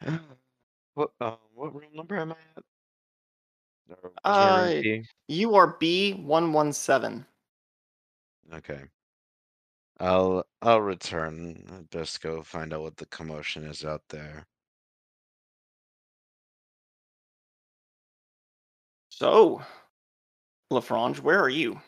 what 0.94 1.12
uh, 1.20 1.36
what 1.54 1.74
room 1.74 1.90
number 1.94 2.16
am 2.16 2.32
I 2.32 2.36
at? 2.56 2.64
Or 4.02 4.12
Uh, 4.24 4.74
guarantee? 4.74 5.06
You 5.28 5.54
are 5.56 5.76
B 5.78 6.14
one 6.14 6.52
one 6.54 6.72
seven. 6.72 7.26
Okay. 8.52 8.90
I'll 10.00 10.44
I'll 10.62 10.80
return. 10.80 11.86
Best 11.92 12.20
go 12.20 12.42
find 12.42 12.72
out 12.72 12.82
what 12.82 12.96
the 12.96 13.06
commotion 13.06 13.62
is 13.64 13.84
out 13.84 14.02
there. 14.08 14.48
So, 19.20 19.60
Lafrange, 20.72 21.20
where 21.20 21.38
are 21.40 21.50
you? 21.50 21.78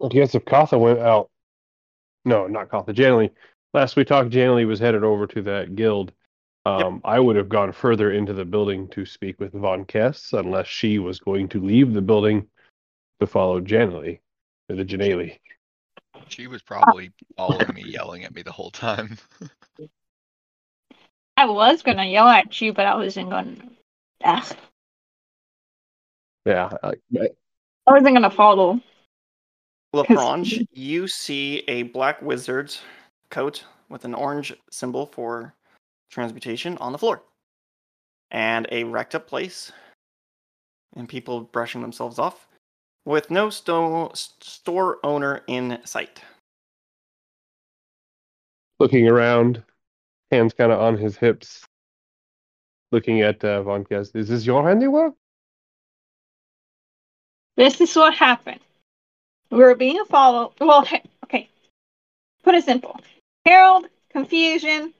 I 0.00 0.06
guess 0.06 0.36
if 0.36 0.44
Katha 0.44 0.78
went 0.78 1.00
out, 1.00 1.28
no, 2.24 2.46
not 2.46 2.68
Katha, 2.68 2.94
Janelle. 2.94 3.32
Last 3.74 3.96
we 3.96 4.04
talked, 4.04 4.30
Janelle 4.30 4.64
was 4.68 4.78
headed 4.78 5.02
over 5.02 5.26
to 5.26 5.42
that 5.42 5.74
guild. 5.74 6.12
Um, 6.66 7.00
I 7.04 7.18
would 7.18 7.34
have 7.34 7.48
gone 7.48 7.72
further 7.72 8.12
into 8.12 8.32
the 8.32 8.44
building 8.44 8.86
to 8.90 9.04
speak 9.04 9.40
with 9.40 9.52
Von 9.54 9.86
Kess, 9.86 10.38
unless 10.38 10.68
she 10.68 11.00
was 11.00 11.18
going 11.18 11.48
to 11.48 11.60
leave 11.60 11.92
the 11.92 12.00
building 12.00 12.46
to 13.18 13.26
follow 13.26 13.60
Janelle, 13.60 14.20
or 14.68 14.76
the 14.76 14.84
Janelle. 14.84 15.36
She 16.28 16.46
was 16.46 16.62
probably 16.62 17.10
following 17.36 17.74
me, 17.74 17.82
yelling 17.86 18.22
at 18.22 18.32
me 18.32 18.42
the 18.42 18.52
whole 18.52 18.70
time. 18.70 19.18
I 21.36 21.46
was 21.46 21.82
gonna 21.82 22.04
yell 22.04 22.28
at 22.28 22.60
you, 22.60 22.72
but 22.72 22.86
I 22.86 22.94
wasn't 22.94 23.30
gonna. 23.30 23.56
Ugh. 24.24 24.56
Yeah, 26.46 26.70
I, 26.82 26.92
I- 27.18 27.28
I 27.86 27.92
wasn't 27.94 28.14
gonna 28.14 28.30
follow. 28.30 28.80
Lafrange, 29.94 30.66
you 30.72 31.08
see 31.08 31.58
a 31.66 31.84
black 31.84 32.22
wizard's 32.22 32.80
coat 33.30 33.64
with 33.88 34.04
an 34.04 34.14
orange 34.14 34.54
symbol 34.70 35.06
for 35.06 35.54
transmutation 36.10 36.76
on 36.78 36.92
the 36.92 36.98
floor, 36.98 37.22
and 38.30 38.68
a 38.70 38.84
wrecked 38.84 39.14
up 39.14 39.26
place, 39.26 39.72
and 40.94 41.08
people 41.08 41.40
brushing 41.40 41.80
themselves 41.80 42.18
off, 42.18 42.46
with 43.04 43.30
no 43.30 43.50
sto- 43.50 44.12
store 44.14 44.98
owner 45.02 45.42
in 45.48 45.78
sight. 45.84 46.20
looking 48.78 49.08
around, 49.08 49.62
hands 50.30 50.54
kind 50.54 50.70
of 50.72 50.80
on 50.80 50.96
his 50.96 51.16
hips, 51.16 51.66
looking 52.90 53.22
at 53.22 53.44
uh, 53.44 53.62
Von 53.62 53.84
Kess. 53.84 54.14
Is 54.14 54.28
this 54.28 54.46
your 54.46 54.66
handiwork? 54.66 55.14
This 57.56 57.80
is 57.80 57.94
what 57.94 58.14
happened. 58.14 58.60
We 59.50 59.58
were 59.58 59.74
being 59.74 60.04
followed. 60.08 60.52
Well, 60.60 60.80
okay. 61.24 61.48
Put 62.42 62.54
it 62.54 62.64
simple. 62.64 62.98
Harold, 63.44 63.86
confusion, 64.10 64.94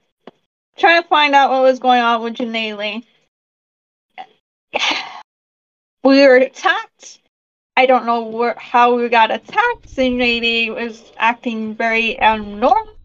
trying 0.77 1.03
to 1.03 1.09
find 1.09 1.35
out 1.35 1.51
what 1.51 1.63
was 1.63 1.79
going 1.79 2.01
on 2.01 2.23
with 2.23 2.35
Janelle. 2.35 3.05
We 6.03 6.27
were 6.27 6.37
attacked. 6.37 7.19
I 7.77 7.85
don't 7.85 8.07
know 8.07 8.23
where, 8.23 8.55
how 8.59 8.97
we 8.97 9.11
got 9.11 9.31
attacked. 9.31 9.95
Janelle 9.95 10.75
was 10.75 11.13
acting 11.19 11.75
very 11.75 12.19
abnormal. 12.19 12.97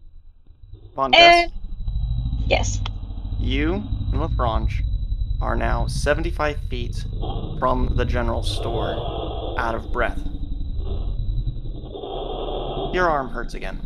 Von 0.94 1.12
Kess, 1.12 1.18
And 1.18 1.52
yes, 2.46 2.80
you 3.38 3.84
and 4.16 4.30
Lafrange 4.30 4.82
are 5.40 5.56
now 5.56 5.86
75 5.86 6.58
feet 6.70 7.04
from 7.58 7.92
the 7.96 8.04
general 8.04 8.42
store, 8.42 9.54
out 9.58 9.74
of 9.74 9.92
breath. 9.92 10.20
Your 12.94 13.08
arm 13.08 13.28
hurts 13.28 13.54
again. 13.54 13.80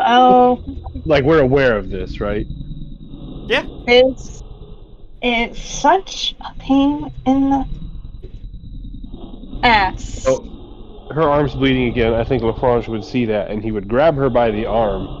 oh, 0.00 0.62
Like 1.04 1.24
we're 1.24 1.40
aware 1.40 1.76
of 1.76 1.90
this, 1.90 2.20
right? 2.20 2.46
Yeah. 3.46 3.66
It's 3.86 4.42
it's 5.22 5.60
such 5.60 6.34
a 6.40 6.54
pain 6.58 7.12
in 7.26 7.50
the 7.50 7.66
ass. 9.62 10.24
Oh, 10.26 10.50
her 11.10 11.22
arm's 11.22 11.54
bleeding 11.54 11.88
again. 11.88 12.14
I 12.14 12.24
think 12.24 12.42
Lafrange 12.42 12.88
would 12.88 13.04
see 13.04 13.24
that, 13.26 13.50
and 13.50 13.62
he 13.62 13.72
would 13.72 13.88
grab 13.88 14.16
her 14.16 14.30
by 14.30 14.50
the 14.50 14.66
arm, 14.66 15.19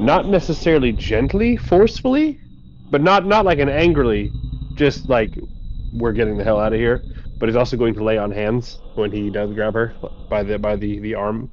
not 0.00 0.26
necessarily 0.28 0.92
gently, 0.92 1.56
forcefully, 1.56 2.40
but 2.90 3.02
not 3.02 3.26
not 3.26 3.44
like 3.44 3.58
an 3.58 3.68
angrily, 3.68 4.32
just 4.74 5.08
like 5.08 5.38
we're 5.92 6.12
getting 6.12 6.36
the 6.36 6.44
hell 6.44 6.60
out 6.60 6.72
of 6.72 6.78
here. 6.78 7.02
But 7.38 7.48
he's 7.48 7.56
also 7.56 7.76
going 7.76 7.94
to 7.94 8.04
lay 8.04 8.18
on 8.18 8.30
hands 8.30 8.80
when 8.94 9.12
he 9.12 9.30
does 9.30 9.52
grab 9.52 9.74
her 9.74 9.94
by 10.28 10.42
the 10.42 10.58
by 10.58 10.76
the 10.76 10.98
the 11.00 11.14
arm. 11.14 11.50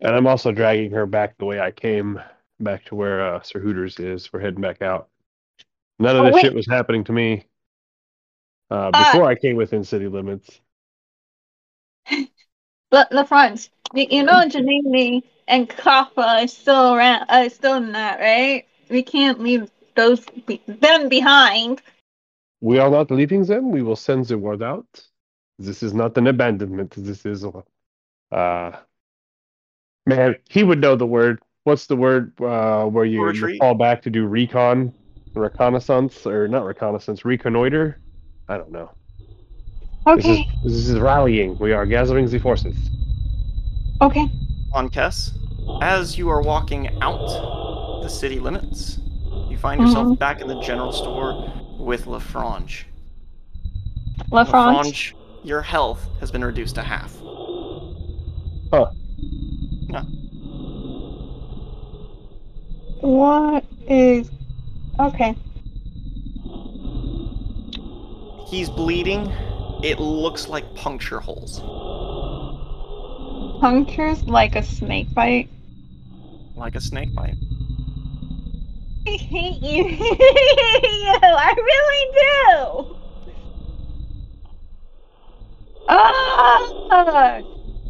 And 0.00 0.14
I'm 0.16 0.26
also 0.26 0.52
dragging 0.52 0.90
her 0.92 1.06
back 1.06 1.38
the 1.38 1.44
way 1.44 1.60
I 1.60 1.70
came, 1.70 2.20
back 2.60 2.84
to 2.86 2.94
where 2.96 3.34
uh, 3.36 3.42
Sir 3.42 3.60
Hooters 3.60 3.98
is. 4.00 4.32
We're 4.32 4.40
heading 4.40 4.60
back 4.60 4.82
out. 4.82 5.08
None 5.98 6.16
of 6.16 6.22
Oh, 6.22 6.26
this 6.26 6.34
wait. 6.34 6.42
shit 6.42 6.54
was 6.54 6.66
happening 6.68 7.04
to 7.04 7.12
me 7.12 7.46
uh, 8.70 8.90
Uh, 8.92 9.04
before 9.04 9.26
I 9.26 9.36
came 9.36 9.56
within 9.56 9.84
city 9.84 10.08
limits. 10.08 10.60
But 12.92 13.08
the 13.10 13.24
front, 13.24 13.70
you, 13.94 14.06
you 14.10 14.22
know, 14.22 14.46
Janine 14.46 15.22
and 15.48 15.66
Kappa 15.66 16.40
is 16.42 16.52
still 16.52 16.94
around, 16.94 17.24
uh, 17.30 17.48
still 17.48 17.76
in 17.76 17.92
that, 17.92 18.20
right? 18.20 18.66
We 18.90 19.02
can't 19.02 19.40
leave 19.40 19.70
those 19.96 20.20
be- 20.46 20.60
them 20.66 21.08
behind. 21.08 21.80
We 22.60 22.78
are 22.78 22.90
not 22.90 23.10
leaving 23.10 23.46
them. 23.46 23.72
We 23.72 23.82
will 23.82 23.96
send 23.96 24.26
the 24.26 24.36
word 24.36 24.62
out. 24.62 24.86
This 25.58 25.82
is 25.82 25.94
not 25.94 26.18
an 26.18 26.26
abandonment. 26.26 26.94
This 26.96 27.24
is, 27.24 27.46
uh, 28.30 28.72
man, 30.04 30.36
he 30.50 30.62
would 30.62 30.80
know 30.80 30.94
the 30.94 31.06
word. 31.06 31.40
What's 31.64 31.86
the 31.86 31.96
word 31.96 32.38
uh, 32.42 32.84
where 32.84 33.06
you, 33.06 33.26
you 33.30 33.56
fall 33.58 33.74
back 33.74 34.02
to 34.02 34.10
do 34.10 34.26
recon, 34.26 34.92
reconnaissance, 35.34 36.26
or 36.26 36.46
not 36.46 36.66
reconnaissance, 36.66 37.24
reconnoiter? 37.24 38.00
I 38.48 38.58
don't 38.58 38.70
know. 38.70 38.90
This 40.06 40.24
is 40.24 40.30
Okay, 40.30 40.48
this 40.64 40.88
is 40.88 40.98
rallying. 40.98 41.56
We 41.58 41.72
are 41.72 41.86
gathering 41.86 42.26
the 42.28 42.38
forces. 42.38 42.76
okay. 44.00 44.28
Von 44.72 44.88
Kess, 44.88 45.32
as 45.82 46.18
you 46.18 46.28
are 46.28 46.42
walking 46.42 46.88
out 47.02 48.00
the 48.02 48.08
city 48.08 48.40
limits, 48.40 48.98
you 49.48 49.56
find 49.56 49.80
yourself 49.80 50.08
Mhm. 50.08 50.18
back 50.18 50.40
in 50.40 50.48
the 50.48 50.58
general 50.60 50.92
store 50.92 51.52
with 51.78 52.06
Lafrange. 52.06 52.84
Lafrange. 54.30 55.12
your 55.44 55.60
health 55.62 56.08
has 56.20 56.30
been 56.30 56.44
reduced 56.44 56.74
to 56.76 56.82
half. 56.82 57.12
What 63.00 63.64
is? 63.88 64.30
Okay. 64.98 65.34
He's 68.46 68.68
bleeding. 68.70 69.32
It 69.82 69.98
looks 69.98 70.48
like 70.48 70.74
puncture 70.74 71.20
holes. 71.20 71.60
Punctures 73.60 74.22
like 74.24 74.54
a 74.56 74.62
snake 74.62 75.12
bite. 75.14 75.48
Like 76.54 76.76
a 76.76 76.80
snake 76.80 77.14
bite. 77.14 77.34
I 79.06 79.10
hate 79.10 79.60
you. 79.60 79.84
I 81.22 81.54
really 81.56 82.04
do. 82.20 82.96
Ah! 85.88 87.42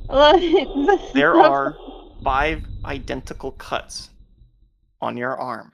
Look, 0.09 1.13
There 1.15 1.35
are 1.37 1.77
five 2.23 2.65
identical 2.85 3.53
cuts 3.53 4.11
on 5.01 5.17
your 5.17 5.37
arm. 5.39 5.73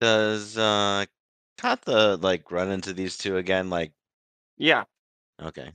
Does 0.00 0.58
uh 0.58 1.06
Katha 1.64 2.22
like 2.22 2.50
run 2.52 2.70
into 2.70 2.92
these 2.92 3.16
two 3.16 3.38
again? 3.38 3.70
Like, 3.70 3.92
Yeah, 4.56 4.84
okay. 5.40 5.72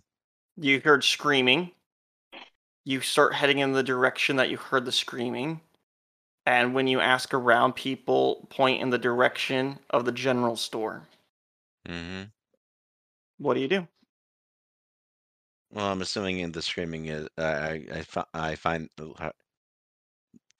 you 0.57 0.79
heard 0.81 1.03
screaming. 1.03 1.71
You 2.83 2.99
start 2.99 3.35
heading 3.35 3.59
in 3.59 3.71
the 3.71 3.83
direction 3.83 4.35
that 4.35 4.49
you 4.49 4.57
heard 4.57 4.83
the 4.83 4.91
screaming. 4.91 5.61
And 6.45 6.73
when 6.75 6.87
you 6.87 6.99
ask 6.99 7.33
around, 7.33 7.73
people 7.75 8.47
point 8.49 8.81
in 8.81 8.91
the 8.91 8.97
direction 8.99 9.79
of 9.89 10.05
the 10.05 10.11
general 10.11 10.57
store. 10.57 11.07
Mm-hmm. 11.87 12.29
What 13.39 13.55
do 13.55 13.61
you 13.61 13.67
do? 13.67 13.87
Well, 15.71 15.87
I'm 15.91 16.01
assuming 16.03 16.37
in 16.39 16.51
the 16.51 16.61
screaming 16.61 17.07
is 17.07 17.27
I 17.35 17.43
I 17.43 17.87
I, 17.91 18.03
fi- 18.03 18.25
I 18.35 18.55
find 18.55 18.87
uh, 18.99 19.31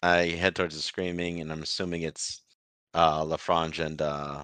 I 0.04 0.26
head 0.32 0.58
towards 0.58 0.76
the 0.76 0.82
screaming, 0.82 1.40
and 1.40 1.52
I'm 1.54 1.64
assuming 1.64 2.02
it's 2.02 2.42
uh 2.94 3.24
Lafrange 3.24 3.80
and 3.80 4.02
uh 4.02 4.44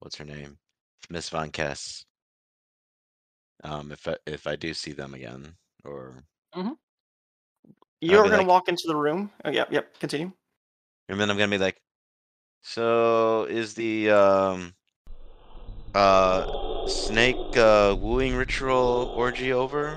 what's 0.00 0.16
her 0.16 0.24
name, 0.24 0.58
Miss 1.10 1.28
Von 1.28 1.50
Kess. 1.50 2.04
Um, 3.64 3.90
if 3.92 4.06
I, 4.06 4.16
if 4.26 4.46
I 4.46 4.56
do 4.56 4.74
see 4.74 4.92
them 4.92 5.14
again, 5.14 5.54
or 5.84 6.22
You're 6.54 8.22
be 8.22 8.28
going 8.28 8.30
like- 8.30 8.40
to 8.40 8.46
walk 8.46 8.68
into 8.68 8.84
the 8.86 8.96
room. 8.96 9.30
Oh, 9.44 9.50
yep, 9.50 9.72
yep, 9.72 9.98
continue. 9.98 10.32
and 11.08 11.18
then 11.20 11.30
I'm 11.30 11.38
gonna 11.38 11.50
be 11.50 11.58
like, 11.58 11.80
so 12.62 13.44
is 13.44 13.74
the 13.74 14.10
um 14.10 14.74
uh 15.94 16.86
snake 16.88 17.56
uh 17.56 17.96
wooing 17.98 18.34
ritual 18.34 19.12
orgy 19.16 19.52
over? 19.52 19.96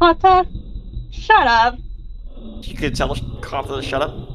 Katha, 0.00 0.46
shut 1.12 1.46
up. 1.46 1.78
You 2.62 2.74
could 2.74 2.96
tell 2.96 3.14
Katha 3.14 3.80
to 3.80 3.82
shut 3.82 4.02
up. 4.02 4.33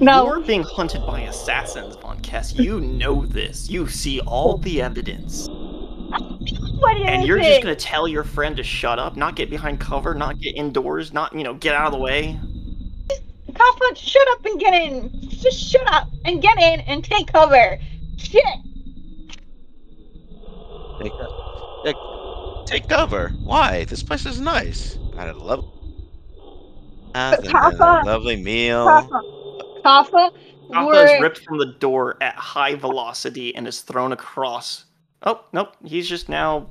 No. 0.00 0.26
You're 0.26 0.40
being 0.40 0.62
hunted 0.62 1.04
by 1.06 1.22
assassins, 1.22 1.96
Von 1.96 2.20
Kess. 2.20 2.54
You 2.56 2.80
know 2.80 3.26
this. 3.26 3.68
You 3.68 3.88
see 3.88 4.20
all 4.20 4.58
the 4.58 4.80
evidence. 4.80 5.48
What 5.50 6.96
is 6.98 7.04
And 7.08 7.24
you're 7.26 7.38
it? 7.38 7.42
just 7.42 7.62
gonna 7.62 7.74
tell 7.74 8.06
your 8.06 8.22
friend 8.22 8.56
to 8.56 8.62
shut 8.62 8.98
up, 9.00 9.16
not 9.16 9.34
get 9.34 9.50
behind 9.50 9.80
cover, 9.80 10.14
not 10.14 10.38
get 10.40 10.54
indoors, 10.54 11.12
not, 11.12 11.32
you 11.34 11.42
know, 11.42 11.54
get 11.54 11.74
out 11.74 11.86
of 11.86 11.92
the 11.92 11.98
way. 11.98 12.38
Katha, 13.50 13.96
shut 13.96 14.22
up 14.30 14.44
and 14.44 14.60
get 14.60 14.72
in. 14.74 15.10
Just 15.28 15.58
shut 15.58 15.86
up 15.92 16.08
and 16.24 16.40
get 16.40 16.56
in 16.58 16.80
and 16.82 17.02
take 17.02 17.32
cover. 17.32 17.78
Shit. 18.16 18.42
Take, 21.02 21.12
co- 21.12 21.82
take, 21.84 21.96
take 22.66 22.88
cover. 22.88 23.30
Why? 23.42 23.84
This 23.84 24.02
place 24.04 24.26
is 24.26 24.40
nice. 24.40 24.96
I 25.16 25.22
had 25.26 25.34
a 25.34 25.38
love. 25.38 25.64
Bath 27.12 27.38
and 27.40 27.48
a 27.48 27.50
Papa- 27.50 28.02
lovely 28.06 28.36
meal. 28.36 28.86
Katha, 28.86 29.37
Kata, 29.88 30.32
Katha 30.70 30.86
we're 30.86 31.14
is 31.14 31.20
ripped 31.22 31.38
from 31.44 31.58
the 31.58 31.74
door 31.78 32.18
at 32.20 32.34
high 32.34 32.74
velocity 32.74 33.54
and 33.54 33.66
is 33.66 33.80
thrown 33.80 34.12
across. 34.12 34.84
Oh, 35.22 35.44
nope. 35.52 35.74
He's 35.84 36.08
just 36.08 36.28
now. 36.28 36.68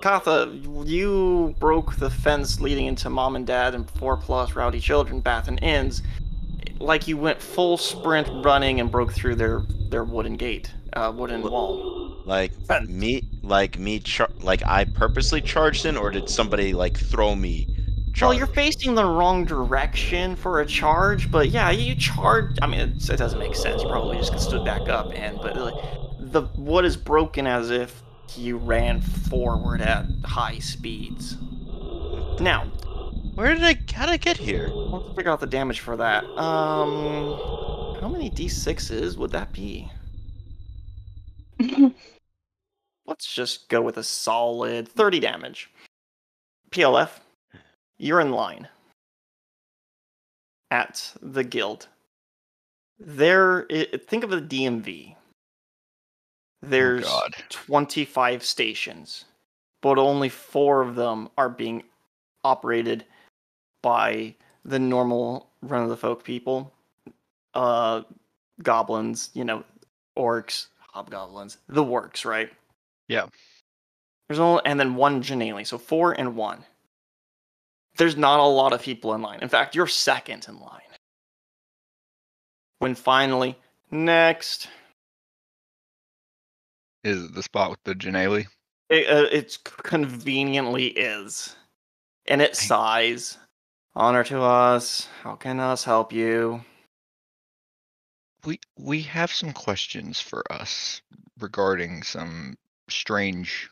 Katha, 0.00 0.88
you 0.88 1.54
broke 1.58 1.96
the 1.96 2.08
fence 2.08 2.60
leading 2.60 2.86
into 2.86 3.10
mom 3.10 3.36
and 3.36 3.46
dad 3.46 3.74
and 3.74 3.88
four 3.90 4.16
plus 4.16 4.56
rowdy 4.56 4.80
children, 4.80 5.20
Bath 5.20 5.48
and 5.48 5.62
Inns. 5.62 6.02
Like 6.78 7.06
you 7.06 7.18
went 7.18 7.42
full 7.42 7.76
sprint 7.76 8.26
running 8.42 8.80
and 8.80 8.90
broke 8.90 9.12
through 9.12 9.34
their, 9.34 9.60
their 9.90 10.04
wooden 10.04 10.38
gate, 10.38 10.72
uh, 10.94 11.12
wooden 11.14 11.42
wall. 11.42 12.22
Like 12.24 12.52
Fence. 12.66 12.88
me, 12.88 13.22
like 13.42 13.78
me, 13.78 13.98
char- 14.00 14.30
like 14.40 14.62
I 14.64 14.86
purposely 14.86 15.42
charged 15.42 15.84
in, 15.84 15.98
or 15.98 16.10
did 16.10 16.30
somebody 16.30 16.72
like 16.72 16.96
throw 16.96 17.36
me? 17.36 17.68
Well, 18.20 18.34
you're 18.34 18.46
facing 18.46 18.94
the 18.94 19.04
wrong 19.04 19.44
direction 19.44 20.36
for 20.36 20.60
a 20.60 20.66
charge, 20.66 21.30
but 21.30 21.48
yeah, 21.50 21.70
you 21.70 21.94
charge. 21.94 22.56
I 22.62 22.66
mean, 22.66 22.80
it, 22.80 23.08
it 23.08 23.16
doesn't 23.16 23.38
make 23.38 23.54
sense. 23.54 23.82
You 23.82 23.88
probably 23.88 24.16
just 24.18 24.38
stood 24.40 24.64
back 24.64 24.88
up, 24.88 25.10
and 25.14 25.38
but 25.40 25.56
like, 25.56 25.74
the 26.18 26.42
wood 26.56 26.84
is 26.84 26.96
broken 26.96 27.46
as 27.46 27.70
if 27.70 28.02
you 28.36 28.56
ran 28.58 29.00
forward 29.00 29.80
at 29.80 30.06
high 30.24 30.58
speeds. 30.58 31.36
Now, 32.40 32.64
Where 33.34 33.54
did 33.54 33.64
I? 33.64 33.78
How 33.94 34.06
did 34.06 34.12
I 34.12 34.16
get 34.18 34.36
here? 34.36 34.68
let's 34.68 35.14
figure 35.16 35.30
out 35.30 35.40
the 35.40 35.46
damage 35.46 35.80
for 35.80 35.96
that. 35.96 36.24
Um, 36.36 37.38
how 38.00 38.08
many 38.08 38.30
d6s 38.30 39.16
would 39.16 39.30
that 39.32 39.52
be? 39.52 39.90
Let's 43.06 43.32
just 43.34 43.68
go 43.68 43.82
with 43.82 43.96
a 43.96 44.04
solid 44.04 44.88
30 44.88 45.20
damage. 45.20 45.70
PLF, 46.70 47.10
you're 48.00 48.20
in 48.20 48.32
line 48.32 48.68
at 50.70 51.12
the 51.20 51.44
guild. 51.44 51.88
There, 52.98 53.66
i 53.70 53.86
think 54.08 54.24
of 54.24 54.32
a 54.32 54.40
DMV. 54.40 55.16
There's 56.62 57.06
Oh, 57.06 57.28
25 57.48 58.44
stations, 58.44 59.24
but 59.80 59.98
only 59.98 60.28
four 60.28 60.82
of 60.82 60.94
them 60.94 61.30
are 61.38 61.48
being 61.48 61.84
operated 62.44 63.04
by 63.82 64.34
the 64.64 64.78
normal 64.78 65.48
run 65.62 65.82
of 65.82 65.88
the 65.88 65.96
folk 65.96 66.22
people. 66.22 66.72
Uh, 67.54 68.02
goblins, 68.62 69.30
you 69.32 69.44
know, 69.44 69.64
orcs, 70.18 70.66
hobgoblins, 70.92 71.58
the 71.68 71.82
works, 71.82 72.24
right? 72.24 72.50
Yeah. 73.08 73.26
There's 74.28 74.38
only 74.38 74.62
and 74.64 74.78
then 74.78 74.94
one 74.94 75.22
Janelle, 75.22 75.66
so 75.66 75.78
four 75.78 76.12
and 76.12 76.36
one. 76.36 76.64
There's 77.96 78.16
not 78.16 78.40
a 78.40 78.44
lot 78.44 78.72
of 78.72 78.82
people 78.82 79.14
in 79.14 79.22
line. 79.22 79.40
In 79.40 79.48
fact, 79.48 79.74
you're 79.74 79.86
second 79.86 80.46
in 80.48 80.58
line. 80.58 80.80
When 82.78 82.94
finally, 82.94 83.58
next, 83.90 84.68
Is 87.04 87.24
it 87.24 87.34
the 87.34 87.42
spot 87.42 87.70
with 87.70 87.82
the 87.84 87.94
Janelle? 87.94 88.46
it, 88.88 89.06
uh, 89.06 89.28
it's 89.30 89.56
conveniently 89.58 90.86
is, 90.86 91.56
and 92.26 92.40
it 92.40 92.56
sighs. 92.56 93.38
Honor 93.94 94.24
to 94.24 94.40
us. 94.40 95.08
How 95.22 95.34
can 95.34 95.60
us 95.60 95.84
help 95.84 96.12
you? 96.12 96.64
We 98.44 98.60
we 98.78 99.02
have 99.02 99.30
some 99.32 99.52
questions 99.52 100.20
for 100.20 100.50
us 100.50 101.02
regarding 101.38 102.02
some 102.02 102.56
strange 102.88 103.68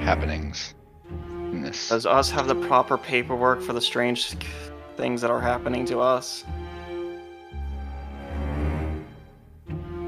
happenings 0.00 0.74
Does 1.52 2.06
us 2.06 2.30
have 2.30 2.46
the 2.46 2.54
proper 2.54 2.98
paperwork 2.98 3.60
for 3.60 3.72
the 3.72 3.80
strange 3.80 4.34
things 4.96 5.20
that 5.20 5.30
are 5.30 5.40
happening 5.40 5.84
to 5.86 6.00
us? 6.00 6.44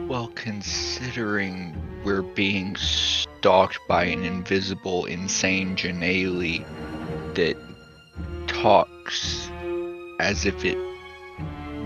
Well, 0.06 0.28
considering 0.34 1.76
we're 2.04 2.22
being 2.22 2.76
stalked 2.76 3.78
by 3.88 4.04
an 4.04 4.24
invisible, 4.24 5.04
insane 5.06 5.76
Janelle 5.76 6.64
that 7.34 7.56
talks 8.46 9.48
as 10.18 10.44
if 10.44 10.64
it 10.64 10.76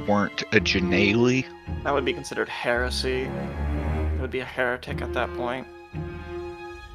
weren't 0.09 0.43
a 0.52 0.60
Janelle, 0.60 1.44
That 1.82 1.93
would 1.93 2.05
be 2.05 2.12
considered 2.12 2.48
heresy. 2.48 3.22
It 3.22 4.20
would 4.20 4.31
be 4.31 4.40
a 4.40 4.44
heretic 4.44 5.02
at 5.02 5.12
that 5.12 5.32
point. 5.35 5.66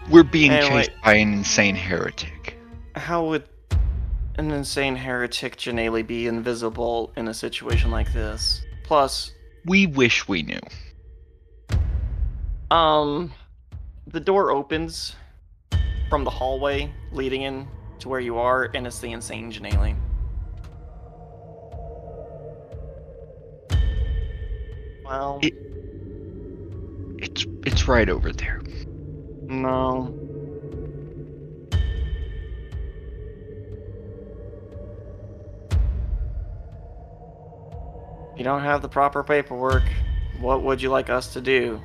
We're 0.09 0.23
being 0.23 0.51
Anyway. 0.51 0.83
chased 0.85 1.01
by 1.03 1.13
an 1.15 1.33
insane 1.33 1.75
heretic. 1.75 2.57
How 2.95 3.25
would 3.25 3.43
an 4.37 4.51
insane 4.51 4.95
heretic 4.95 5.57
Janelle 5.57 6.05
be 6.05 6.27
invisible 6.27 7.11
in 7.15 7.27
a 7.27 7.33
situation 7.33 7.91
like 7.91 8.11
this? 8.13 8.61
Plus, 8.83 9.33
We 9.65 9.85
wish 9.87 10.27
we 10.27 10.43
knew. 10.43 10.59
um, 12.71 13.31
the 14.07 14.19
door 14.19 14.51
opens 14.51 15.15
from 16.09 16.23
the 16.23 16.29
hallway 16.31 16.91
leading 17.11 17.43
in 17.43 17.67
to 17.99 18.09
where 18.09 18.19
you 18.19 18.37
are, 18.37 18.69
and 18.73 18.87
it's 18.87 18.99
the 18.99 19.11
insane 19.11 19.51
Janelle. 19.51 19.95
Well, 25.05 25.39
It- 25.41 25.53
It's 27.21 27.45
it's 27.65 27.87
right 27.87 28.07
over 28.09 28.31
there. 28.31 28.61
No. 29.49 30.13
You 38.37 38.45
don't 38.45 38.61
have 38.61 38.81
the 38.81 38.87
proper 38.87 39.21
paperwork. 39.21 39.83
What 40.39 40.63
would 40.63 40.81
you 40.81 40.89
like 40.89 41.09
us 41.09 41.33
to 41.33 41.41
do? 41.41 41.81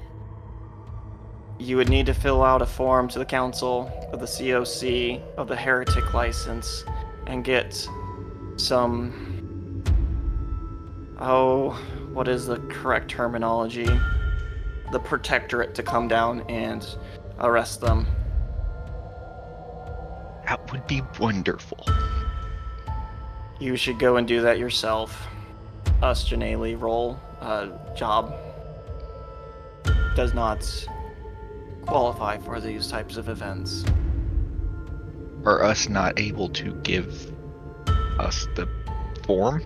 You 1.59 1.77
would 1.77 1.89
need 1.89 2.07
to 2.07 2.15
fill 2.15 2.45
out 2.45 2.63
a 2.63 2.67
form 2.67 3.09
to 3.09 3.19
the 3.19 3.25
council 3.25 3.91
of 4.13 4.21
the 4.21 4.27
COC 4.27 5.21
of 5.37 5.49
the 5.49 5.57
heretic 5.57 6.15
license 6.15 6.85
and 7.27 7.43
get 7.43 7.89
some. 8.57 9.83
Oh, 11.19 11.71
what 12.13 12.29
is 12.29 12.47
the 12.47 12.59
correct 12.69 13.11
terminology? 13.11 13.89
The 14.93 15.01
protectorate 15.01 15.75
to 15.75 15.83
come 15.83 16.07
down 16.07 16.43
and 16.43 16.87
arrest 17.41 17.81
them. 17.81 18.07
That 20.47 20.71
would 20.71 20.87
be 20.87 21.03
wonderful. 21.19 21.87
You 23.61 23.77
should 23.77 23.99
go 23.99 24.17
and 24.17 24.27
do 24.29 24.43
that 24.43 24.59
yourself. 24.59 25.27
Us, 26.03 26.29
Janelle, 26.29 26.79
roll 26.81 27.19
uh, 27.41 27.69
job 27.95 28.35
does 30.17 30.35
not 30.35 30.89
qualify 31.87 32.39
for 32.39 32.61
these 32.61 32.89
types 32.89 33.17
of 33.17 33.29
events. 33.29 33.85
Are 35.45 35.63
us 35.63 35.89
not 35.89 36.19
able 36.19 36.49
to 36.51 36.75
give 36.77 37.33
us 38.19 38.47
the 38.55 38.69
form? 39.25 39.63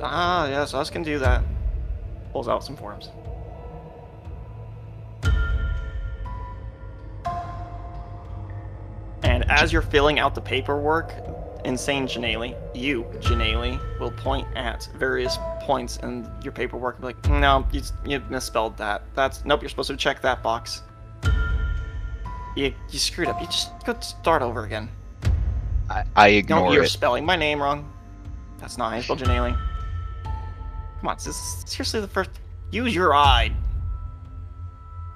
Ah, 0.00 0.48
yes, 0.48 0.74
us 0.74 0.90
can 0.90 1.02
do 1.02 1.18
that. 1.18 1.44
Pulls 2.32 2.48
out 2.48 2.64
some 2.64 2.76
forms. 2.76 3.10
As 9.52 9.72
you're 9.72 9.82
filling 9.82 10.18
out 10.18 10.34
the 10.34 10.40
paperwork, 10.40 11.12
insane 11.64 12.06
Janelle, 12.06 12.56
you, 12.74 13.04
Janelle, 13.20 13.78
will 14.00 14.10
point 14.10 14.48
at 14.56 14.88
various 14.96 15.38
points 15.60 15.98
in 15.98 16.28
your 16.42 16.52
paperwork 16.52 16.96
and 16.96 17.02
be 17.02 17.06
like, 17.08 17.28
no, 17.28 17.66
you, 17.72 17.82
you 18.06 18.20
misspelled 18.30 18.76
that. 18.78 19.02
That's, 19.14 19.44
nope, 19.44 19.62
you're 19.62 19.68
supposed 19.68 19.90
to 19.90 19.96
check 19.96 20.22
that 20.22 20.42
box. 20.42 20.82
You, 22.56 22.72
you 22.90 22.98
screwed 22.98 23.28
up. 23.28 23.40
You 23.40 23.46
just 23.46 23.70
go 23.84 23.98
start 24.00 24.42
over 24.42 24.64
again. 24.64 24.88
I, 25.88 26.04
I 26.16 26.28
ignore 26.28 26.58
No, 26.60 26.64
ignore 26.64 26.74
you're 26.74 26.84
it. 26.84 26.88
spelling 26.88 27.24
my 27.24 27.36
name 27.36 27.62
wrong. 27.62 27.90
That's 28.58 28.78
not 28.78 28.90
how 28.90 28.96
you 28.96 29.02
spell 29.02 29.16
Janelle. 29.16 29.58
Come 31.00 31.08
on, 31.08 31.16
this 31.16 31.26
is 31.26 31.64
seriously 31.66 32.00
the 32.00 32.08
first. 32.08 32.30
Use 32.70 32.94
your 32.94 33.14
eye. 33.14 33.52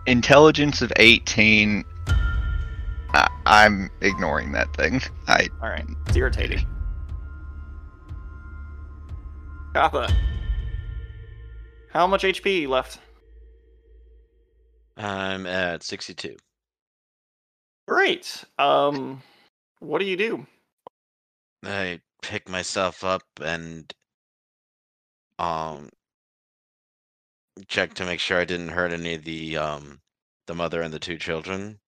Intelligence 0.07 0.83
of 0.83 0.93
18. 0.97 1.85
I, 3.47 3.65
I'm 3.65 3.91
ignoring 4.01 4.53
that 4.53 4.75
thing. 4.77 5.01
I 5.29 5.49
All 5.63 5.71
right, 5.71 5.87
it's 6.07 6.17
irritating. 6.17 6.67
Katha, 9.75 10.13
how 11.93 12.07
much 12.07 12.23
HP 12.23 12.67
left? 12.67 12.99
I'm 14.97 15.47
at 15.47 15.83
62. 15.83 16.37
Great. 17.87 18.45
Um, 18.59 19.23
what 19.81 19.99
do 19.99 20.07
you 20.07 20.17
do? 20.17 20.47
I 21.65 22.01
pick 22.23 22.49
myself 22.49 23.05
up 23.05 23.23
and 23.43 23.93
um 25.39 25.91
check 27.69 27.95
to 27.95 28.05
make 28.05 28.21
sure 28.21 28.41
I 28.41 28.45
didn't 28.45 28.71
hurt 28.71 28.93
any 28.93 29.15
of 29.15 29.25
the 29.25 29.57
um 29.57 30.01
the 30.47 30.55
mother 30.55 30.83
and 30.83 30.93
the 30.93 30.99
two 30.99 31.19
children. 31.19 31.79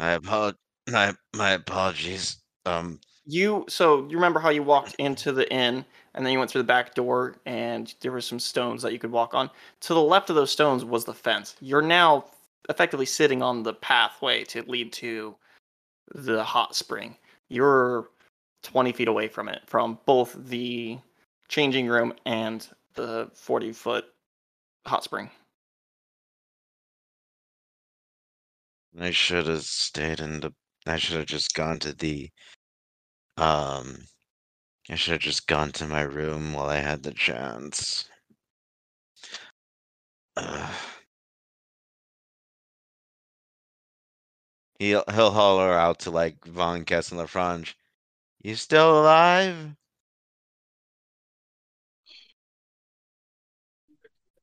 I 0.00 0.12
apologize. 0.12 0.56
My 0.90 1.14
my 1.34 1.50
apologies. 1.52 2.38
Um, 2.66 3.00
You 3.26 3.64
so 3.68 4.08
you 4.08 4.16
remember 4.16 4.40
how 4.40 4.50
you 4.50 4.62
walked 4.62 4.94
into 4.94 5.30
the 5.30 5.50
inn 5.52 5.84
and 6.14 6.24
then 6.24 6.32
you 6.32 6.38
went 6.38 6.50
through 6.50 6.62
the 6.62 6.66
back 6.66 6.94
door 6.94 7.36
and 7.46 7.94
there 8.00 8.10
were 8.10 8.20
some 8.20 8.40
stones 8.40 8.82
that 8.82 8.92
you 8.92 8.98
could 8.98 9.12
walk 9.12 9.34
on. 9.34 9.50
To 9.82 9.94
the 9.94 10.02
left 10.02 10.30
of 10.30 10.36
those 10.36 10.50
stones 10.50 10.84
was 10.84 11.04
the 11.04 11.14
fence. 11.14 11.54
You're 11.60 11.82
now 11.82 12.24
effectively 12.68 13.06
sitting 13.06 13.42
on 13.42 13.62
the 13.62 13.74
pathway 13.74 14.44
to 14.44 14.62
lead 14.62 14.92
to 14.94 15.36
the 16.14 16.42
hot 16.42 16.74
spring. 16.74 17.16
You're 17.48 18.08
20 18.62 18.92
feet 18.92 19.08
away 19.08 19.28
from 19.28 19.48
it, 19.48 19.62
from 19.66 19.98
both 20.06 20.34
the 20.48 20.98
changing 21.48 21.88
room 21.88 22.14
and 22.26 22.66
the 22.94 23.30
40 23.34 23.72
foot 23.72 24.06
hot 24.86 25.04
spring. 25.04 25.30
I 28.98 29.10
should 29.10 29.46
have 29.46 29.64
stayed 29.64 30.20
in 30.20 30.40
the. 30.40 30.54
I 30.86 30.96
should 30.96 31.16
have 31.16 31.26
just 31.26 31.54
gone 31.54 31.78
to 31.80 31.92
the. 31.92 32.30
Um, 33.36 34.06
I 34.88 34.96
should 34.96 35.12
have 35.12 35.20
just 35.20 35.46
gone 35.46 35.72
to 35.72 35.86
my 35.86 36.02
room 36.02 36.52
while 36.52 36.68
I 36.68 36.76
had 36.76 37.02
the 37.02 37.12
chance. 37.12 38.08
Ugh. 40.36 40.74
He'll 44.78 45.04
he'll 45.12 45.30
holler 45.32 45.74
out 45.74 46.00
to 46.00 46.10
like 46.10 46.44
Von 46.46 46.84
Kess 46.84 47.12
and 47.12 47.20
LaFrange. 47.20 47.74
You 48.42 48.54
still 48.56 49.00
alive? 49.00 49.76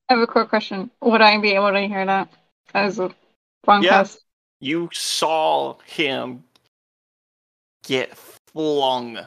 I 0.10 0.14
have 0.14 0.22
a 0.22 0.28
quick 0.28 0.49
question. 0.49 0.91
Would 1.02 1.22
I 1.22 1.38
be 1.40 1.52
able 1.53 1.72
to 1.74 1.88
hear 1.88 2.06
that 2.06 2.30
as 2.74 2.99
a 2.99 3.10
phone 3.65 3.82
Yeah. 3.84 4.03
test? 4.03 4.24
You 4.60 4.90
saw 4.92 5.78
him 5.86 6.44
get 7.84 8.16
flung. 8.16 9.20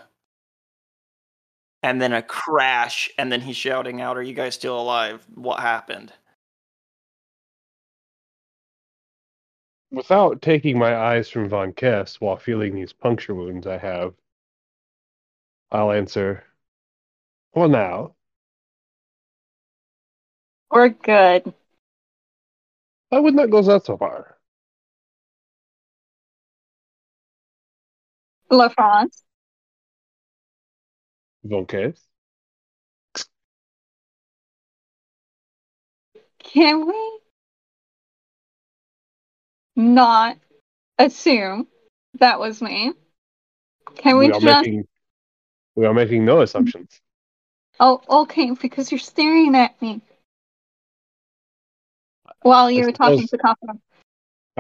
And 1.82 2.00
then 2.00 2.12
a 2.12 2.22
crash, 2.22 3.10
and 3.16 3.32
then 3.32 3.40
he's 3.40 3.56
shouting 3.56 4.00
out, 4.02 4.16
Are 4.18 4.22
you 4.22 4.34
guys 4.34 4.54
still 4.54 4.78
alive? 4.78 5.26
What 5.34 5.60
happened? 5.60 6.12
Without 9.90 10.42
taking 10.42 10.78
my 10.78 10.94
eyes 10.94 11.28
from 11.30 11.48
Von 11.48 11.72
Kess 11.72 12.16
while 12.20 12.36
feeling 12.36 12.74
these 12.74 12.92
puncture 12.92 13.34
wounds 13.34 13.66
I 13.66 13.78
have, 13.78 14.14
I'll 15.72 15.90
answer, 15.92 16.44
Well, 17.54 17.68
now, 17.68 18.14
We're 20.70 20.90
good. 20.90 21.52
I 23.12 23.18
would 23.18 23.34
not 23.34 23.50
go 23.50 23.62
that 23.62 23.84
so 23.86 23.96
far. 23.96 24.29
LaFrance, 28.50 28.74
France. 28.74 29.22
Kess? 31.68 31.98
can 36.38 36.86
we 36.86 37.20
not 39.76 40.36
assume 40.98 41.66
that 42.18 42.38
was 42.40 42.60
me? 42.60 42.92
Can 43.96 44.18
we, 44.18 44.26
We 44.26 44.32
just 44.32 44.44
making 44.44 44.84
we 45.76 45.86
are 45.86 45.94
making 45.94 46.24
no 46.24 46.40
assumptions. 46.40 47.00
Oh, 47.78 48.02
okay, 48.08 48.50
because 48.50 48.90
you're 48.90 48.98
staring 48.98 49.54
at 49.54 49.80
me 49.80 50.02
while 52.42 52.70
you 52.70 52.84
were 52.84 52.92
talking 52.92 53.26
to 53.28 53.38
Katha. 53.38 53.78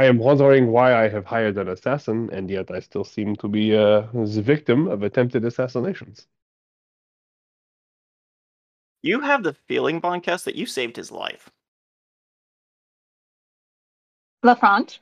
I 0.00 0.04
am 0.06 0.16
wondering 0.16 0.68
why 0.68 0.94
I 0.94 1.10
have 1.10 1.26
hired 1.26 1.58
an 1.58 1.68
assassin, 1.68 2.30
and 2.32 2.48
yet 2.48 2.70
I 2.70 2.80
still 2.80 3.04
seem 3.04 3.36
to 3.36 3.48
be 3.48 3.76
uh, 3.76 4.06
the 4.14 4.40
victim 4.40 4.88
of 4.88 5.02
attempted 5.02 5.44
assassinations. 5.44 6.26
You 9.02 9.20
have 9.20 9.42
the 9.42 9.52
feeling, 9.52 10.00
Von 10.00 10.22
Kess, 10.22 10.44
that 10.44 10.54
you 10.54 10.64
saved 10.64 10.96
his 10.96 11.12
life. 11.12 11.50
LaFrance, 14.42 15.00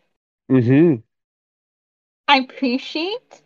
Mm-hmm. 0.50 0.96
I 2.26 2.38
appreciate 2.38 3.42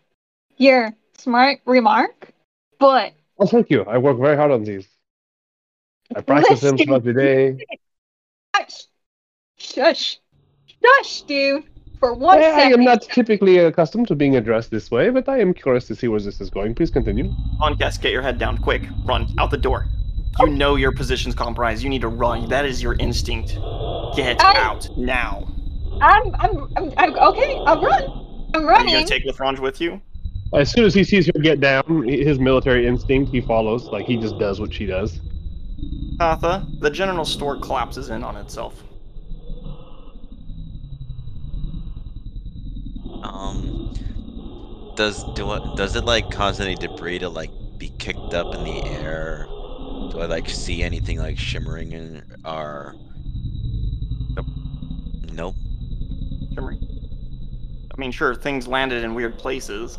your 0.56 0.94
smart 1.18 1.60
remark, 1.66 2.30
but 2.78 3.12
Oh, 3.38 3.46
thank 3.46 3.68
you. 3.68 3.82
I 3.82 3.98
work 3.98 4.16
very 4.16 4.36
hard 4.38 4.52
on 4.52 4.64
these. 4.64 4.88
I 6.16 6.22
practice 6.22 6.62
them 6.62 6.76
Listen. 6.76 6.86
throughout 6.86 7.04
the 7.04 7.12
day. 7.12 7.66
shush, 8.56 8.86
shush, 9.58 10.18
shush, 10.84 11.22
dude, 11.22 11.64
for 12.00 12.14
one 12.14 12.38
I, 12.38 12.46
I 12.46 12.62
am 12.72 12.84
not 12.84 13.02
typically 13.02 13.58
accustomed 13.58 14.08
to 14.08 14.14
being 14.14 14.36
addressed 14.36 14.70
this 14.70 14.90
way, 14.90 15.10
but 15.10 15.28
I 15.28 15.40
am 15.40 15.54
curious 15.54 15.86
to 15.88 15.94
see 15.94 16.08
where 16.08 16.20
this 16.20 16.40
is 16.40 16.50
going. 16.50 16.74
Please 16.74 16.90
continue. 16.90 17.32
Von 17.58 17.76
Kess, 17.76 18.00
get 18.00 18.12
your 18.12 18.22
head 18.22 18.38
down, 18.38 18.58
quick. 18.58 18.82
Run, 19.04 19.28
out 19.38 19.50
the 19.50 19.58
door. 19.58 19.86
You 20.40 20.48
know 20.48 20.76
your 20.76 20.92
position's 20.92 21.34
compromised. 21.34 21.82
You 21.82 21.90
need 21.90 22.00
to 22.00 22.08
run. 22.08 22.48
That 22.48 22.64
is 22.64 22.82
your 22.82 22.94
instinct. 22.94 23.58
Get 24.16 24.42
I- 24.42 24.58
out 24.58 24.88
now. 24.96 25.46
I'm, 26.00 26.34
I'm, 26.36 26.72
I'm, 26.76 26.92
I'm 26.96 27.14
okay. 27.14 27.62
I'll 27.66 27.80
run. 27.80 28.02
I'm 28.54 28.64
running. 28.64 28.94
Are 28.94 28.98
you 28.98 29.04
gonna 29.04 29.06
take 29.06 29.26
Lafrange 29.26 29.60
with 29.60 29.80
you? 29.80 30.00
As 30.54 30.70
soon 30.70 30.84
as 30.84 30.94
he 30.94 31.04
sees 31.04 31.26
her 31.26 31.40
get 31.40 31.60
down, 31.60 32.08
his 32.08 32.38
military 32.38 32.86
instinct, 32.86 33.30
he 33.30 33.40
follows. 33.40 33.84
Like 33.84 34.06
he 34.06 34.16
just 34.16 34.38
does 34.38 34.58
what 34.58 34.72
she 34.72 34.86
does. 34.86 35.20
Katha, 36.16 36.80
the 36.80 36.90
general 36.90 37.24
store 37.24 37.58
collapses 37.58 38.10
in 38.10 38.24
on 38.24 38.36
itself. 38.36 38.82
Um, 43.22 43.94
does 44.96 45.24
do 45.34 45.52
it? 45.52 45.62
Does 45.76 45.96
it 45.96 46.04
like 46.04 46.30
cause 46.30 46.60
any 46.60 46.74
debris 46.74 47.20
to 47.20 47.28
like 47.28 47.50
be 47.78 47.90
kicked 47.98 48.34
up 48.34 48.54
in 48.54 48.64
the 48.64 48.82
air? 48.84 49.46
Do 49.48 50.20
I 50.20 50.26
like 50.26 50.48
see 50.48 50.82
anything 50.82 51.18
like 51.18 51.38
shimmering 51.38 51.92
in 51.92 52.22
our? 52.44 52.94
Nope. 54.36 54.46
Nope. 55.32 55.54
Shimmery. 56.54 56.78
I 57.94 58.00
mean, 58.00 58.10
sure, 58.10 58.34
things 58.34 58.66
landed 58.66 59.04
in 59.04 59.14
weird 59.14 59.38
places. 59.38 59.98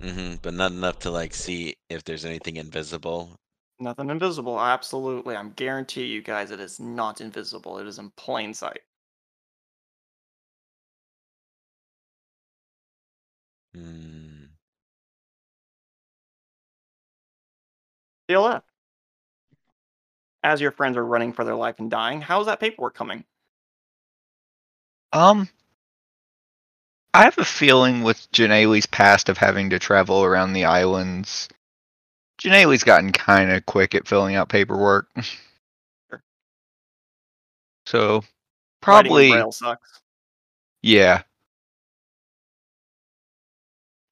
Mm-hmm. 0.00 0.36
But 0.42 0.54
not 0.54 0.72
enough 0.72 0.98
to 1.00 1.10
like 1.10 1.34
see 1.34 1.76
if 1.88 2.04
there's 2.04 2.24
anything 2.24 2.56
invisible. 2.56 3.36
Nothing 3.78 4.10
invisible. 4.10 4.58
Absolutely. 4.58 5.36
I'm 5.36 5.50
guarantee 5.50 6.06
you 6.06 6.22
guys 6.22 6.50
it 6.50 6.60
is 6.60 6.80
not 6.80 7.20
invisible. 7.20 7.78
It 7.78 7.86
is 7.86 7.98
in 7.98 8.10
plain 8.16 8.54
sight. 8.54 8.80
Hmm. 13.76 14.44
DLF. 18.30 18.62
As 20.42 20.60
your 20.60 20.70
friends 20.70 20.96
are 20.96 21.04
running 21.04 21.32
for 21.32 21.44
their 21.44 21.54
life 21.54 21.78
and 21.78 21.90
dying, 21.90 22.20
how's 22.20 22.46
that 22.46 22.60
paperwork 22.60 22.94
coming? 22.94 23.24
Um, 25.12 25.48
I 27.12 27.24
have 27.24 27.38
a 27.38 27.44
feeling 27.44 28.02
with 28.02 28.30
Janelle's 28.32 28.86
past 28.86 29.28
of 29.28 29.38
having 29.38 29.70
to 29.70 29.78
travel 29.78 30.24
around 30.24 30.52
the 30.52 30.64
islands, 30.64 31.48
Janelle's 32.38 32.84
gotten 32.84 33.12
kind 33.12 33.50
of 33.50 33.64
quick 33.66 33.94
at 33.94 34.06
filling 34.06 34.34
out 34.34 34.48
paperwork. 34.48 35.08
Sure. 36.08 36.22
So 37.86 38.24
probably, 38.80 39.30
Braille 39.30 39.50
sucks. 39.50 40.00
yeah. 40.82 41.22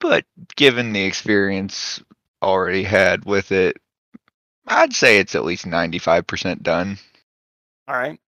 But 0.04 0.26
given 0.54 0.92
the 0.92 1.02
experience 1.02 1.98
already 2.42 2.82
had 2.82 3.24
with 3.24 3.50
it, 3.52 3.78
I'd 4.66 4.92
say 4.92 5.16
it's 5.16 5.34
at 5.34 5.46
least 5.46 5.64
95% 5.64 6.62
done. 6.62 6.98
All 7.88 7.96
right. 7.96 8.20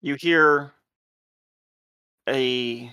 You 0.00 0.14
hear 0.14 0.70
a 2.28 2.92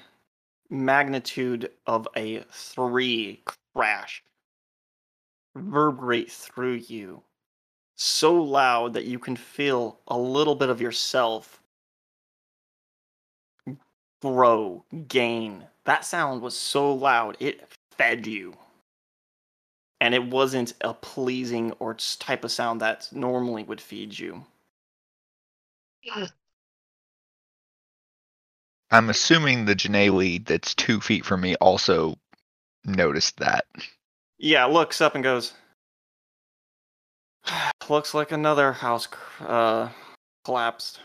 magnitude 0.71 1.69
of 1.85 2.07
a 2.17 2.43
three 2.51 3.43
crash 3.75 4.23
reverberate 5.53 6.31
through 6.31 6.81
you 6.87 7.21
so 7.95 8.41
loud 8.41 8.93
that 8.93 9.05
you 9.05 9.19
can 9.19 9.35
feel 9.35 9.99
a 10.07 10.17
little 10.17 10.55
bit 10.55 10.69
of 10.69 10.81
yourself 10.81 11.61
grow, 14.19 14.83
gain 15.07 15.67
that 15.85 16.05
sound 16.05 16.41
was 16.41 16.55
so 16.55 16.93
loud 16.93 17.35
it 17.39 17.61
fed 18.03 18.27
you. 18.27 18.53
And 20.01 20.13
it 20.13 20.25
wasn't 20.25 20.73
a 20.81 20.93
pleasing 20.93 21.71
or 21.79 21.95
type 22.19 22.43
of 22.43 22.51
sound 22.51 22.81
that 22.81 23.07
normally 23.11 23.63
would 23.63 23.79
feed 23.79 24.19
you. 24.19 24.43
I'm 28.91 29.09
assuming 29.09 29.65
the 29.65 29.75
Janae 29.75 30.13
lead 30.13 30.45
that's 30.45 30.75
two 30.75 30.99
feet 31.01 31.25
from 31.25 31.41
me 31.41 31.55
also 31.55 32.15
noticed 32.85 33.37
that. 33.37 33.65
Yeah, 34.37 34.65
looks 34.65 35.01
up 35.01 35.15
and 35.15 35.23
goes. 35.23 35.53
Looks 37.89 38.13
like 38.13 38.31
another 38.31 38.71
house 38.71 39.07
uh, 39.39 39.89
collapsed. 40.45 40.99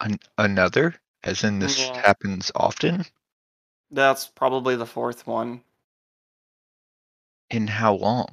An- 0.00 0.18
another, 0.36 0.94
as 1.22 1.42
in 1.42 1.58
this 1.58 1.78
Yeah. 1.78 2.02
happens 2.02 2.52
often. 2.54 3.06
That's 3.90 4.26
probably 4.26 4.76
the 4.76 4.86
fourth 4.86 5.26
one. 5.26 5.62
In 7.50 7.68
how 7.68 7.94
long? 7.94 8.28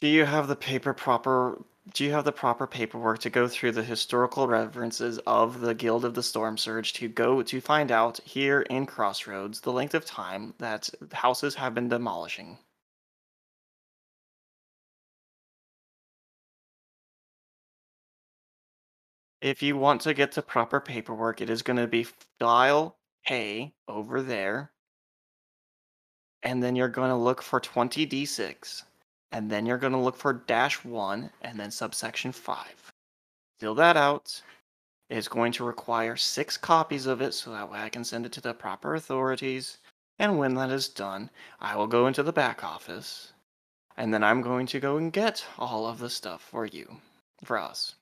Do 0.00 0.08
you 0.08 0.24
have 0.24 0.48
the 0.48 0.56
paper 0.56 0.92
proper? 0.94 1.64
Do 1.92 2.04
you 2.04 2.12
have 2.12 2.24
the 2.24 2.32
proper 2.32 2.66
paperwork 2.66 3.18
to 3.20 3.30
go 3.30 3.48
through 3.48 3.72
the 3.72 3.82
historical 3.82 4.46
references 4.46 5.18
of 5.26 5.60
the 5.60 5.74
Guild 5.74 6.04
of 6.04 6.14
the 6.14 6.22
Storm 6.22 6.56
Surge 6.56 6.92
to 6.94 7.08
go 7.08 7.42
to 7.42 7.60
find 7.60 7.90
out 7.90 8.20
here 8.24 8.62
in 8.62 8.86
Crossroads 8.86 9.60
the 9.60 9.72
length 9.72 9.94
of 9.94 10.04
time 10.04 10.54
that 10.58 10.88
houses 11.12 11.54
have 11.56 11.74
been 11.74 11.88
demolishing? 11.88 12.58
If 19.42 19.62
you 19.62 19.76
want 19.76 20.00
to 20.02 20.14
get 20.14 20.32
to 20.32 20.42
proper 20.42 20.80
paperwork, 20.80 21.42
it 21.42 21.50
is 21.50 21.60
going 21.62 21.76
to 21.76 21.86
be 21.86 22.06
file 22.38 22.96
A 23.30 23.74
over 23.86 24.22
there. 24.22 24.72
And 26.42 26.62
then 26.62 26.76
you're 26.76 26.88
going 26.88 27.10
to 27.10 27.16
look 27.16 27.42
for 27.42 27.60
20d6. 27.60 28.82
And 29.32 29.50
then 29.50 29.66
you're 29.66 29.78
going 29.78 29.92
to 29.92 29.98
look 29.98 30.16
for 30.16 30.32
dash 30.32 30.84
1 30.84 31.30
and 31.42 31.60
then 31.60 31.70
subsection 31.70 32.32
5. 32.32 32.92
Fill 33.60 33.74
that 33.76 33.96
out. 33.96 34.42
It's 35.08 35.28
going 35.28 35.52
to 35.52 35.64
require 35.64 36.16
six 36.16 36.56
copies 36.56 37.06
of 37.06 37.20
it 37.20 37.34
so 37.34 37.50
that 37.50 37.70
way 37.70 37.80
I 37.80 37.88
can 37.88 38.04
send 38.04 38.26
it 38.26 38.32
to 38.32 38.40
the 38.40 38.54
proper 38.54 38.94
authorities. 38.94 39.78
And 40.18 40.38
when 40.38 40.54
that 40.54 40.70
is 40.70 40.88
done, 40.88 41.30
I 41.60 41.76
will 41.76 41.86
go 41.86 42.06
into 42.06 42.22
the 42.22 42.32
back 42.32 42.62
office. 42.62 43.32
And 43.96 44.14
then 44.14 44.22
I'm 44.22 44.40
going 44.40 44.66
to 44.66 44.80
go 44.80 44.96
and 44.96 45.12
get 45.12 45.44
all 45.58 45.86
of 45.86 45.98
the 45.98 46.10
stuff 46.10 46.42
for 46.42 46.64
you, 46.64 47.00
for 47.44 47.58
us. 47.58 47.96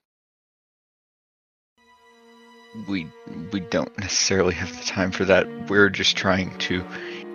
We 2.86 3.09
we 3.52 3.60
don't 3.60 3.98
necessarily 3.98 4.55
have 4.55 4.77
the 4.77 4.85
time 4.85 5.10
for 5.10 5.24
that. 5.24 5.70
We're 5.70 5.89
just 5.89 6.16
trying 6.16 6.56
to 6.59 6.85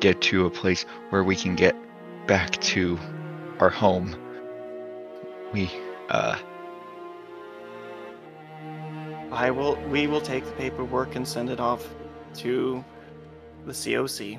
get 0.03 0.19
to 0.19 0.45
a 0.45 0.49
place 0.49 0.84
where 1.11 1.23
we 1.23 1.34
can 1.34 1.55
get 1.55 1.73
back 2.27 2.51
to 2.59 2.99
our 3.61 3.69
home. 3.69 4.13
We 5.53 5.71
uh 6.09 6.38
I 9.31 9.49
will. 9.49 9.77
We 9.89 10.07
will 10.07 10.21
take 10.21 10.45
the 10.45 10.51
paperwork 10.51 11.15
and 11.15 11.25
send 11.27 11.49
it 11.49 11.59
off 11.61 11.88
to 12.35 12.84
the 13.65 13.71
COC. 13.71 14.38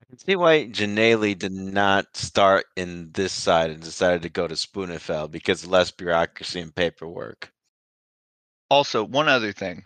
I 0.00 0.04
can 0.08 0.18
see 0.18 0.36
why 0.36 0.66
Janelle 0.68 1.36
did 1.36 1.52
not 1.52 2.16
start 2.16 2.66
in 2.76 3.10
this 3.12 3.32
side 3.32 3.70
and 3.70 3.82
decided 3.82 4.22
to 4.22 4.28
go 4.28 4.46
to 4.46 4.54
Spoonifel 4.54 5.30
because 5.30 5.66
less 5.66 5.90
bureaucracy 5.90 6.60
and 6.60 6.72
paperwork. 6.74 7.52
Also 8.72 9.04
one 9.04 9.28
other 9.28 9.52
thing. 9.52 9.84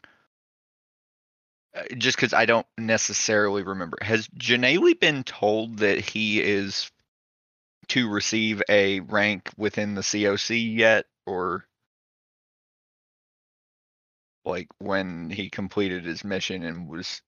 Uh, 1.75 1.83
Just 1.99 2.17
because 2.17 2.33
I 2.33 2.47
don't 2.47 2.67
necessarily 2.79 3.65
remember, 3.65 3.99
has 4.01 4.29
Janelle 4.29 4.99
been 5.01 5.25
told 5.25 5.79
that 5.79 5.99
he 5.99 6.41
is 6.41 6.91
to 7.89 8.09
receive 8.09 8.63
a 8.69 9.01
rank 9.01 9.51
within 9.57 9.95
the 9.95 10.03
COC 10.03 10.77
yet, 10.77 11.07
or 11.27 11.67
like 14.45 14.69
when 14.79 15.31
he 15.31 15.51
completed 15.51 16.05
his 16.05 16.25
mission 16.25 16.63
and 16.63 16.89
was 16.89 17.21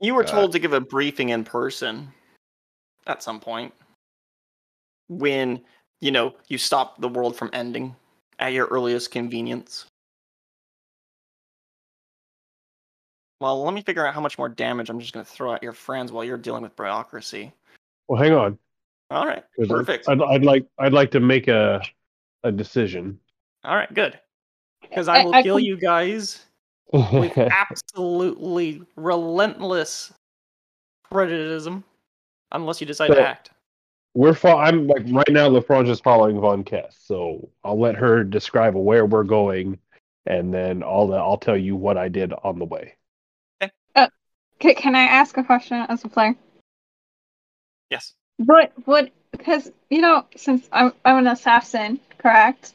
You 0.00 0.14
were 0.14 0.24
Uh, 0.24 0.30
told 0.30 0.50
to 0.52 0.58
give 0.58 0.72
a 0.72 0.80
briefing 0.80 1.28
in 1.28 1.44
person 1.44 2.12
at 3.06 3.22
some 3.22 3.38
point 3.38 3.72
when 5.08 5.64
you 6.00 6.10
know 6.10 6.34
you 6.48 6.58
stop 6.58 7.00
the 7.00 7.08
world 7.08 7.36
from 7.36 7.50
ending 7.52 7.94
at 8.40 8.52
your 8.52 8.66
earliest 8.66 9.12
convenience. 9.12 9.86
Well, 13.40 13.62
let 13.64 13.74
me 13.74 13.82
figure 13.82 14.06
out 14.06 14.14
how 14.14 14.20
much 14.20 14.38
more 14.38 14.48
damage 14.48 14.88
I'm 14.90 15.00
just 15.00 15.12
going 15.12 15.24
to 15.24 15.30
throw 15.30 15.52
at 15.54 15.62
your 15.62 15.72
friends 15.72 16.12
while 16.12 16.24
you're 16.24 16.38
dealing 16.38 16.62
with 16.62 16.74
bureaucracy. 16.76 17.52
Well, 18.08 18.20
hang 18.22 18.32
on. 18.32 18.58
All 19.10 19.26
right. 19.26 19.44
Perfect. 19.68 20.08
I'd, 20.08 20.22
I'd 20.22 20.44
like 20.44 20.66
I'd 20.78 20.92
like 20.92 21.10
to 21.12 21.20
make 21.20 21.48
a 21.48 21.82
a 22.42 22.50
decision. 22.52 23.18
All 23.64 23.76
right, 23.76 23.92
good. 23.92 24.18
Because 24.82 25.08
I- 25.08 25.18
I 25.20 25.24
will 25.24 25.34
I 25.34 25.42
kill 25.42 25.56
com- 25.56 25.64
you 25.64 25.76
guys 25.76 26.44
with 26.92 27.36
absolutely 27.38 28.82
relentless 28.96 30.12
prejudicism 31.10 31.84
unless 32.52 32.80
you 32.80 32.86
decide 32.86 33.08
So- 33.08 33.14
to 33.14 33.26
act. 33.28 33.50
we're 34.14 34.34
fo- 34.34 34.58
I'm 34.58 34.86
like 34.86 35.02
right 35.10 35.28
now. 35.30 35.48
LaFrange 35.48 35.88
is 35.88 36.00
following 36.00 36.40
Von 36.40 36.64
Kess, 36.64 36.94
so 36.98 37.48
I'll 37.64 37.78
let 37.78 37.94
her 37.96 38.24
describe 38.24 38.74
where 38.74 39.06
we're 39.06 39.24
going, 39.24 39.78
and 40.26 40.52
then 40.52 40.82
I'll 40.82 41.12
I'll 41.14 41.38
tell 41.38 41.56
you 41.56 41.76
what 41.76 41.96
I 41.98 42.08
did 42.08 42.32
on 42.42 42.58
the 42.58 42.64
way. 42.64 42.94
Can, 44.58 44.74
can 44.74 44.94
I 44.94 45.04
ask 45.04 45.36
a 45.36 45.44
question 45.44 45.84
as 45.88 46.04
a 46.04 46.08
player? 46.08 46.36
Yes. 47.90 48.14
What 48.38 48.72
would 48.86 49.10
because 49.30 49.70
you 49.90 50.00
know 50.00 50.24
since 50.36 50.68
I'm 50.72 50.92
I'm 51.04 51.18
an 51.18 51.26
assassin, 51.26 52.00
correct? 52.18 52.74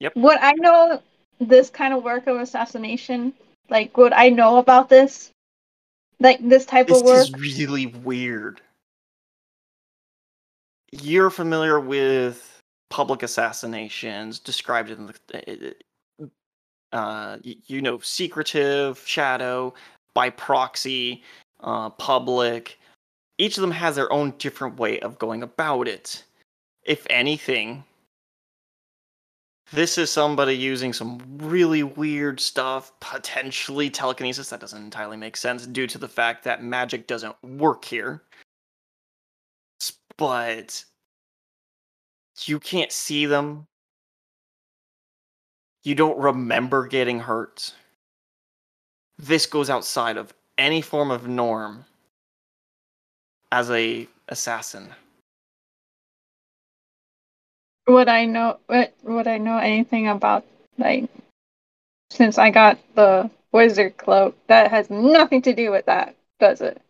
Yep. 0.00 0.16
Would 0.16 0.38
I 0.38 0.52
know 0.52 1.02
this 1.40 1.70
kind 1.70 1.94
of 1.94 2.02
work 2.02 2.26
of 2.26 2.36
assassination? 2.40 3.32
Like, 3.70 3.96
would 3.96 4.12
I 4.12 4.28
know 4.30 4.58
about 4.58 4.88
this? 4.88 5.30
Like 6.20 6.38
this 6.40 6.66
type 6.66 6.88
This 6.88 7.00
of 7.00 7.06
work? 7.06 7.18
is 7.18 7.32
really 7.32 7.86
weird. 7.86 8.60
You're 10.90 11.30
familiar 11.30 11.78
with 11.78 12.60
public 12.90 13.22
assassinations 13.22 14.38
described 14.38 14.90
in 14.90 15.06
the, 15.06 15.74
uh, 16.92 17.36
you 17.42 17.82
know, 17.82 17.98
secretive, 17.98 19.02
shadow, 19.06 19.74
by 20.14 20.30
proxy, 20.30 21.22
uh, 21.60 21.90
public. 21.90 22.78
Each 23.38 23.56
of 23.56 23.62
them 23.62 23.70
has 23.70 23.96
their 23.96 24.12
own 24.12 24.32
different 24.38 24.78
way 24.78 24.98
of 25.00 25.18
going 25.18 25.42
about 25.42 25.88
it. 25.88 26.24
If 26.82 27.06
anything, 27.10 27.84
this 29.72 29.98
is 29.98 30.10
somebody 30.10 30.56
using 30.56 30.92
some 30.92 31.20
really 31.38 31.82
weird 31.82 32.40
stuff, 32.40 32.92
potentially 33.00 33.90
telekinesis. 33.90 34.48
That 34.48 34.60
doesn't 34.60 34.82
entirely 34.82 35.16
make 35.16 35.36
sense 35.36 35.66
due 35.66 35.86
to 35.86 35.98
the 35.98 36.08
fact 36.08 36.42
that 36.44 36.62
magic 36.62 37.06
doesn't 37.06 37.36
work 37.42 37.84
here. 37.84 38.22
But 40.16 40.84
you 42.44 42.58
can't 42.58 42.90
see 42.90 43.26
them. 43.26 43.66
You 45.84 45.94
don't 45.94 46.18
remember 46.18 46.86
getting 46.86 47.20
hurt. 47.20 47.74
This 49.18 49.46
goes 49.46 49.68
outside 49.68 50.16
of 50.16 50.32
any 50.56 50.80
form 50.80 51.10
of 51.10 51.26
norm 51.26 51.84
as 53.50 53.70
a 53.70 54.06
assassin. 54.28 54.88
Would 57.86 58.08
I 58.08 58.26
know? 58.26 58.58
Would, 58.68 58.92
would 59.02 59.26
I 59.26 59.38
know 59.38 59.58
anything 59.58 60.08
about 60.08 60.44
like? 60.76 61.08
Since 62.10 62.38
I 62.38 62.50
got 62.50 62.78
the 62.94 63.30
wizard 63.52 63.96
cloak, 63.96 64.36
that 64.46 64.70
has 64.70 64.88
nothing 64.90 65.42
to 65.42 65.54
do 65.54 65.70
with 65.70 65.86
that, 65.86 66.14
does 66.40 66.60
it? 66.60 66.80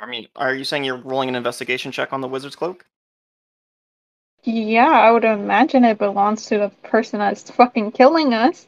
I 0.00 0.06
mean, 0.06 0.28
are 0.36 0.54
you 0.54 0.64
saying 0.64 0.84
you're 0.84 0.96
rolling 0.96 1.28
an 1.28 1.34
investigation 1.34 1.90
check 1.90 2.12
on 2.12 2.20
the 2.20 2.28
wizard's 2.28 2.56
cloak? 2.56 2.86
Yeah, 4.44 4.88
I 4.88 5.10
would 5.10 5.24
imagine 5.24 5.84
it 5.84 5.98
belongs 5.98 6.46
to 6.46 6.58
the 6.58 6.70
person 6.84 7.18
that's 7.18 7.50
fucking 7.50 7.92
killing 7.92 8.32
us. 8.32 8.66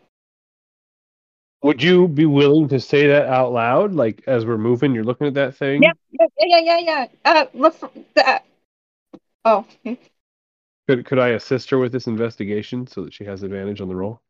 Would 1.62 1.80
you 1.82 2.08
be 2.08 2.26
willing 2.26 2.68
to 2.68 2.80
say 2.80 3.06
that 3.06 3.26
out 3.26 3.52
loud, 3.52 3.94
like 3.94 4.22
as 4.26 4.44
we're 4.44 4.58
moving? 4.58 4.94
You're 4.94 5.04
looking 5.04 5.28
at 5.28 5.34
that 5.34 5.56
thing. 5.56 5.82
Yep. 5.82 5.96
Yeah, 6.10 6.26
yeah, 6.40 6.58
yeah, 6.58 6.78
yeah. 6.78 7.06
Uh, 7.24 7.46
look 7.54 7.74
for 7.74 7.90
that. 8.14 8.44
Oh, 9.44 9.64
Could 10.88 11.04
could 11.04 11.18
I 11.18 11.28
assist 11.28 11.70
her 11.70 11.78
with 11.78 11.92
this 11.92 12.06
investigation 12.06 12.86
so 12.86 13.04
that 13.04 13.14
she 13.14 13.24
has 13.24 13.42
advantage 13.42 13.80
on 13.80 13.88
the 13.88 13.94
roll? 13.94 14.20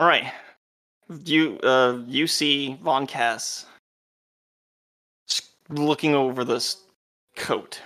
All 0.00 0.08
right. 0.08 0.32
You 1.24 1.58
uh 1.60 2.00
you 2.06 2.26
see 2.26 2.76
Von 2.82 3.06
Kess 3.06 3.66
looking 5.68 6.14
over 6.14 6.44
this 6.44 6.78
coat. 7.36 7.80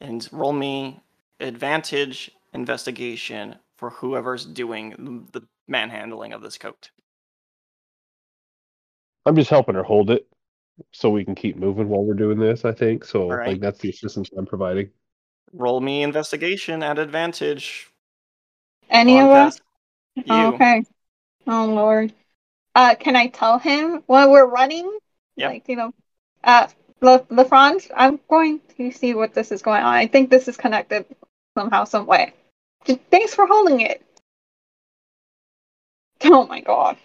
And 0.00 0.28
roll 0.32 0.52
me 0.52 1.00
advantage 1.40 2.30
investigation 2.52 3.56
for 3.76 3.90
whoever's 3.90 4.44
doing 4.44 5.26
the 5.32 5.40
the 5.40 5.46
manhandling 5.68 6.32
of 6.32 6.42
this 6.42 6.58
coat. 6.58 6.90
I'm 9.26 9.36
just 9.36 9.50
helping 9.50 9.74
her 9.74 9.82
hold 9.82 10.10
it 10.10 10.26
so 10.92 11.10
we 11.10 11.24
can 11.24 11.34
keep 11.34 11.56
moving 11.56 11.88
while 11.88 12.04
we're 12.04 12.14
doing 12.14 12.38
this, 12.38 12.64
I 12.64 12.72
think. 12.72 13.04
So 13.04 13.30
Alright. 13.30 13.48
like 13.48 13.60
that's 13.60 13.80
the 13.80 13.90
assistance 13.90 14.30
I'm 14.36 14.46
providing. 14.46 14.90
Roll 15.52 15.80
me 15.80 16.02
investigation 16.02 16.82
at 16.82 16.98
advantage. 16.98 17.90
Any 18.90 19.20
of 19.20 19.28
us? 19.30 19.60
You. 20.16 20.24
Oh, 20.28 20.54
okay. 20.54 20.84
Oh 21.46 21.66
lord. 21.66 22.12
Uh, 22.74 22.94
can 22.96 23.14
I 23.14 23.28
tell 23.28 23.58
him 23.58 24.02
while 24.06 24.30
we're 24.30 24.46
running? 24.46 24.98
Yep. 25.36 25.50
Like 25.50 25.68
you 25.68 25.76
know, 25.76 25.92
uh, 26.42 26.66
Le 27.00 27.20
LeFranc, 27.20 27.90
I'm 27.96 28.18
going 28.28 28.60
to 28.76 28.90
see 28.90 29.14
what 29.14 29.34
this 29.34 29.52
is 29.52 29.62
going 29.62 29.82
on. 29.82 29.94
I 29.94 30.06
think 30.06 30.30
this 30.30 30.48
is 30.48 30.56
connected 30.56 31.06
somehow, 31.56 31.84
some 31.84 32.06
way. 32.06 32.34
J- 32.84 33.00
Thanks 33.10 33.34
for 33.34 33.46
holding 33.46 33.80
it. 33.82 34.02
Oh 36.24 36.46
my 36.46 36.60
god. 36.60 36.96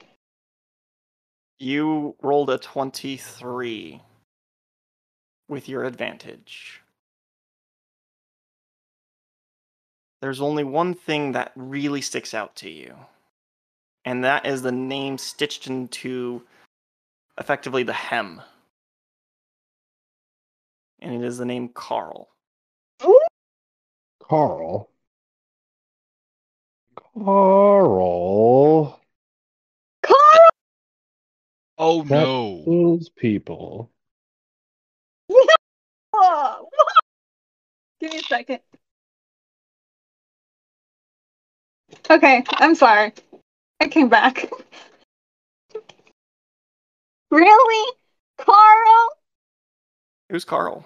You 1.60 2.15
rolled 2.22 2.49
a 2.49 2.57
23 2.57 4.01
with 5.49 5.69
your 5.69 5.85
advantage. 5.85 6.81
There's 10.22 10.41
only 10.41 10.64
one 10.64 10.93
thing 10.95 11.34
that 11.34 11.51
really 11.56 12.01
sticks 12.01 12.34
out 12.34 12.56
to 12.57 12.69
you, 12.69 12.95
and 14.06 14.23
that 14.23 14.45
is 14.45 14.61
the 14.61 14.72
name 14.72 15.18
stitched 15.18 15.68
into 15.68 16.43
effectively 17.39 17.84
the 17.84 17.93
hem. 17.93 18.41
And 21.01 21.14
it 21.15 21.26
is 21.26 21.38
the 21.38 21.45
name 21.45 21.69
Carl. 21.69 22.30
Carl. 24.22 24.89
Carl. 27.18 28.99
Carl! 30.03 30.49
Oh 31.77 32.03
That 32.03 32.23
no! 32.23 32.64
Those 32.65 33.10
people. 33.10 33.90
What? 35.27 35.49
Give 37.99 38.11
me 38.11 38.19
a 38.19 38.23
second. 38.23 38.60
Okay, 42.10 42.44
I'm 42.53 42.76
sorry. 42.76 43.14
I 43.81 43.88
came 43.88 44.10
back. 44.10 44.49
really? 47.31 47.94
Carl? 48.38 49.10
Who's 50.30 50.45
Carl? 50.45 50.86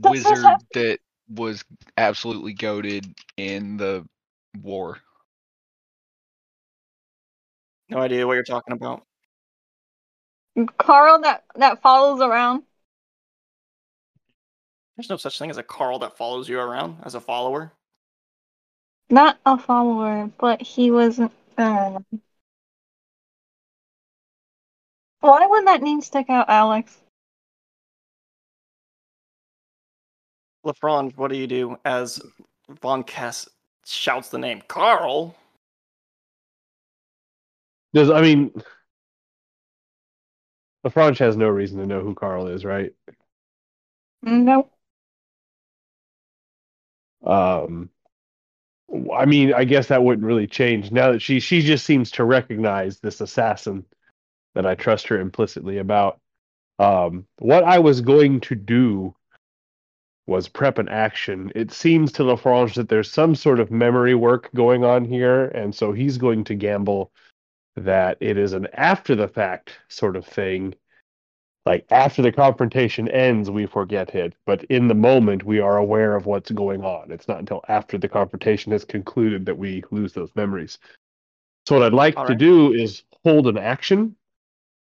Wizard 0.00 0.38
that 0.74 0.98
was 1.28 1.64
absolutely 1.96 2.54
goaded 2.54 3.12
in 3.36 3.76
the 3.76 4.06
war. 4.62 4.98
No 7.90 7.98
idea 7.98 8.26
what 8.26 8.34
you're 8.34 8.42
talking 8.42 8.74
about. 8.74 9.02
Carl 10.76 11.20
that 11.20 11.44
that 11.56 11.80
follows 11.82 12.20
around. 12.20 12.64
There's 14.96 15.08
no 15.08 15.16
such 15.16 15.38
thing 15.38 15.50
as 15.50 15.58
a 15.58 15.62
Carl 15.62 16.00
that 16.00 16.16
follows 16.16 16.48
you 16.48 16.58
around 16.58 16.98
as 17.04 17.14
a 17.14 17.20
follower. 17.20 17.72
Not 19.10 19.38
a 19.46 19.56
follower, 19.56 20.30
but 20.38 20.60
he 20.60 20.90
wasn't. 20.90 21.32
Uh... 21.56 22.00
Why 25.20 25.46
would 25.46 25.66
that 25.66 25.82
name 25.82 26.00
stick 26.00 26.28
out, 26.28 26.48
Alex? 26.48 26.96
Lafrange, 30.68 31.16
what 31.16 31.30
do 31.30 31.36
you 31.36 31.46
do 31.46 31.76
as 31.84 32.20
Von 32.82 33.02
Kess 33.02 33.48
shouts 33.86 34.28
the 34.28 34.38
name 34.38 34.62
Carl? 34.68 35.34
Does 37.94 38.10
I 38.10 38.20
mean 38.20 38.52
LaFrange 40.86 41.18
has 41.18 41.36
no 41.36 41.48
reason 41.48 41.78
to 41.78 41.86
know 41.86 42.00
who 42.00 42.14
Carl 42.14 42.48
is, 42.48 42.64
right? 42.64 42.92
No. 44.22 44.68
Um 47.24 47.90
I 49.14 49.26
mean, 49.26 49.52
I 49.52 49.64
guess 49.64 49.88
that 49.88 50.02
wouldn't 50.02 50.26
really 50.26 50.46
change 50.46 50.90
now 50.90 51.12
that 51.12 51.22
she 51.22 51.40
she 51.40 51.62
just 51.62 51.84
seems 51.84 52.10
to 52.12 52.24
recognize 52.24 53.00
this 53.00 53.20
assassin 53.20 53.84
that 54.54 54.66
I 54.66 54.74
trust 54.74 55.08
her 55.08 55.20
implicitly 55.20 55.78
about. 55.78 56.20
Um, 56.78 57.26
what 57.38 57.64
I 57.64 57.80
was 57.80 58.00
going 58.00 58.40
to 58.42 58.54
do 58.54 59.14
was 60.28 60.46
prep 60.46 60.78
and 60.78 60.90
action. 60.90 61.50
It 61.54 61.72
seems 61.72 62.12
to 62.12 62.22
Lafrange 62.22 62.74
that 62.74 62.90
there's 62.90 63.10
some 63.10 63.34
sort 63.34 63.58
of 63.58 63.70
memory 63.70 64.14
work 64.14 64.50
going 64.54 64.84
on 64.84 65.04
here, 65.06 65.46
and 65.46 65.74
so 65.74 65.90
he's 65.92 66.18
going 66.18 66.44
to 66.44 66.54
gamble 66.54 67.10
that 67.76 68.18
it 68.20 68.36
is 68.36 68.52
an 68.52 68.68
after 68.74 69.14
the 69.14 69.26
fact 69.26 69.78
sort 69.88 70.16
of 70.16 70.26
thing. 70.26 70.74
Like 71.64 71.86
after 71.90 72.22
the 72.22 72.32
confrontation 72.32 73.08
ends, 73.08 73.50
we 73.50 73.66
forget 73.66 74.14
it, 74.14 74.34
but 74.46 74.64
in 74.64 74.88
the 74.88 74.94
moment, 74.94 75.44
we 75.44 75.60
are 75.60 75.78
aware 75.78 76.14
of 76.14 76.26
what's 76.26 76.50
going 76.50 76.82
on. 76.82 77.10
It's 77.10 77.28
not 77.28 77.40
until 77.40 77.62
after 77.68 77.98
the 77.98 78.08
confrontation 78.08 78.72
has 78.72 78.84
concluded 78.84 79.46
that 79.46 79.58
we 79.58 79.82
lose 79.90 80.12
those 80.12 80.30
memories. 80.34 80.78
So, 81.66 81.76
what 81.76 81.84
I'd 81.84 81.92
like 81.92 82.16
to 82.26 82.34
do 82.34 82.72
is 82.72 83.02
hold 83.24 83.46
an 83.48 83.58
action 83.58 84.16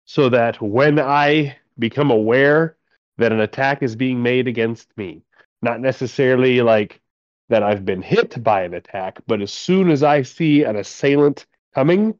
so 0.05 0.29
that 0.29 0.61
when 0.61 0.99
I 0.99 1.57
become 1.79 2.11
aware 2.11 2.77
that 3.19 3.33
an 3.33 3.41
attack 3.41 3.83
is 3.83 3.95
being 3.95 4.23
made 4.23 4.49
against 4.49 4.89
me, 4.97 5.23
not 5.63 5.81
necessarily 5.81 6.61
like 6.61 7.01
that 7.49 7.63
I've 7.63 7.85
been 7.85 8.03
hit 8.03 8.43
by 8.43 8.63
an 8.63 8.75
attack, 8.75 9.21
but 9.27 9.41
as 9.41 9.53
soon 9.53 9.91
as 9.91 10.03
I 10.03 10.23
see 10.23 10.65
an 10.65 10.77
assailant 10.77 11.47
coming 11.75 12.19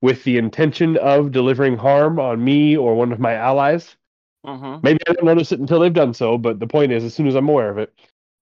with 0.00 0.24
the 0.24 0.38
intention 0.38 0.96
of 0.98 1.32
delivering 1.32 1.76
harm 1.76 2.18
on 2.18 2.44
me 2.44 2.76
or 2.76 2.94
one 2.94 3.12
of 3.12 3.18
my 3.18 3.34
allies, 3.34 3.96
Mm-hmm. 4.46 4.80
maybe 4.82 5.00
I 5.08 5.12
don't 5.14 5.24
notice 5.24 5.52
it 5.52 5.60
until 5.60 5.80
they've 5.80 5.92
done 5.92 6.12
so, 6.12 6.36
but 6.36 6.60
the 6.60 6.66
point 6.66 6.92
is, 6.92 7.02
as 7.02 7.14
soon 7.14 7.26
as 7.26 7.34
I'm 7.34 7.48
aware 7.48 7.70
of 7.70 7.78
it, 7.78 7.94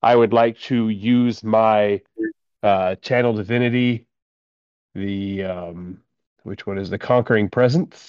I 0.02 0.16
would 0.16 0.32
like 0.32 0.58
to 0.62 0.88
use 0.88 1.44
my 1.44 2.00
uh, 2.62 2.96
channel 2.96 3.32
divinity, 3.32 4.06
the 4.96 5.44
um, 5.44 6.00
which 6.42 6.66
one 6.66 6.76
is 6.76 6.90
the 6.90 6.98
conquering 6.98 7.48
presence. 7.48 8.08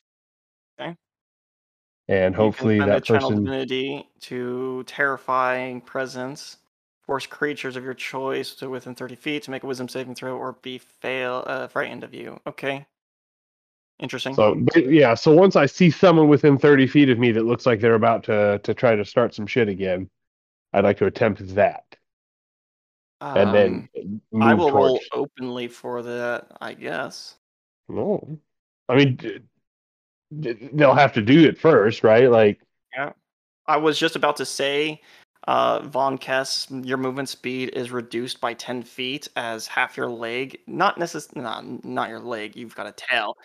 And 2.08 2.36
hopefully 2.36 2.76
you 2.76 2.82
can 2.84 3.04
spend 3.04 3.06
that 3.06 3.22
person. 3.22 3.44
divinity 3.46 4.10
to 4.22 4.84
terrifying 4.86 5.82
presence. 5.82 6.58
Force 7.02 7.26
creatures 7.26 7.76
of 7.76 7.84
your 7.84 7.94
choice 7.94 8.56
to 8.56 8.70
within 8.70 8.96
30 8.96 9.16
feet 9.16 9.44
to 9.44 9.52
make 9.52 9.64
a 9.64 9.68
wisdom 9.68 9.90
saving 9.90 10.16
throw 10.16 10.38
or 10.38 10.54
be 10.62 10.78
fail 10.78 11.44
uh, 11.48 11.68
frightened 11.68 12.04
of 12.04 12.14
you. 12.14 12.40
Okay. 12.48 12.86
Interesting. 14.00 14.34
So 14.34 14.66
yeah, 14.76 15.14
so 15.14 15.34
once 15.34 15.56
I 15.56 15.66
see 15.66 15.90
someone 15.90 16.28
within 16.28 16.58
30 16.58 16.88
feet 16.88 17.10
of 17.10 17.20
me 17.20 17.32
that 17.34 17.44
looks 17.46 17.66
like 17.66 17.80
they're 17.80 17.96
about 17.96 18.24
to 18.26 18.60
to 18.64 18.74
try 18.74 18.96
to 18.96 19.06
start 19.06 19.34
some 19.34 19.46
shit 19.48 19.70
again, 19.70 20.10
I'd 20.74 20.84
like 20.84 20.98
to 20.98 21.06
attempt 21.06 21.46
that, 21.56 21.84
and 23.22 23.54
then 23.54 23.90
Um, 24.34 24.42
I 24.42 24.54
will 24.54 24.72
roll 24.72 25.00
openly 25.12 25.68
for 25.68 26.02
that, 26.04 26.48
I 26.60 26.74
guess. 26.74 27.36
No, 27.88 28.40
I 28.90 28.96
mean 28.96 29.48
they'll 30.74 30.94
have 30.94 31.14
to 31.14 31.22
do 31.22 31.48
it 31.48 31.58
first, 31.58 32.04
right? 32.04 32.30
Like 32.30 32.60
yeah. 32.96 33.12
I 33.68 33.78
was 33.78 33.98
just 33.98 34.16
about 34.16 34.36
to 34.38 34.46
say, 34.46 35.02
uh, 35.48 35.80
Von 35.84 36.18
Kess, 36.18 36.86
your 36.86 36.98
movement 36.98 37.30
speed 37.30 37.70
is 37.70 37.92
reduced 37.92 38.42
by 38.42 38.54
10 38.54 38.84
feet 38.84 39.28
as 39.36 39.68
half 39.68 39.98
your 39.98 40.10
leg, 40.10 40.60
not 40.68 40.98
necess- 41.00 41.36
not, 41.36 41.84
not 41.84 42.10
your 42.10 42.20
leg, 42.20 42.56
you've 42.56 42.76
got 42.76 42.88
a 42.88 42.94
tail, 42.94 43.38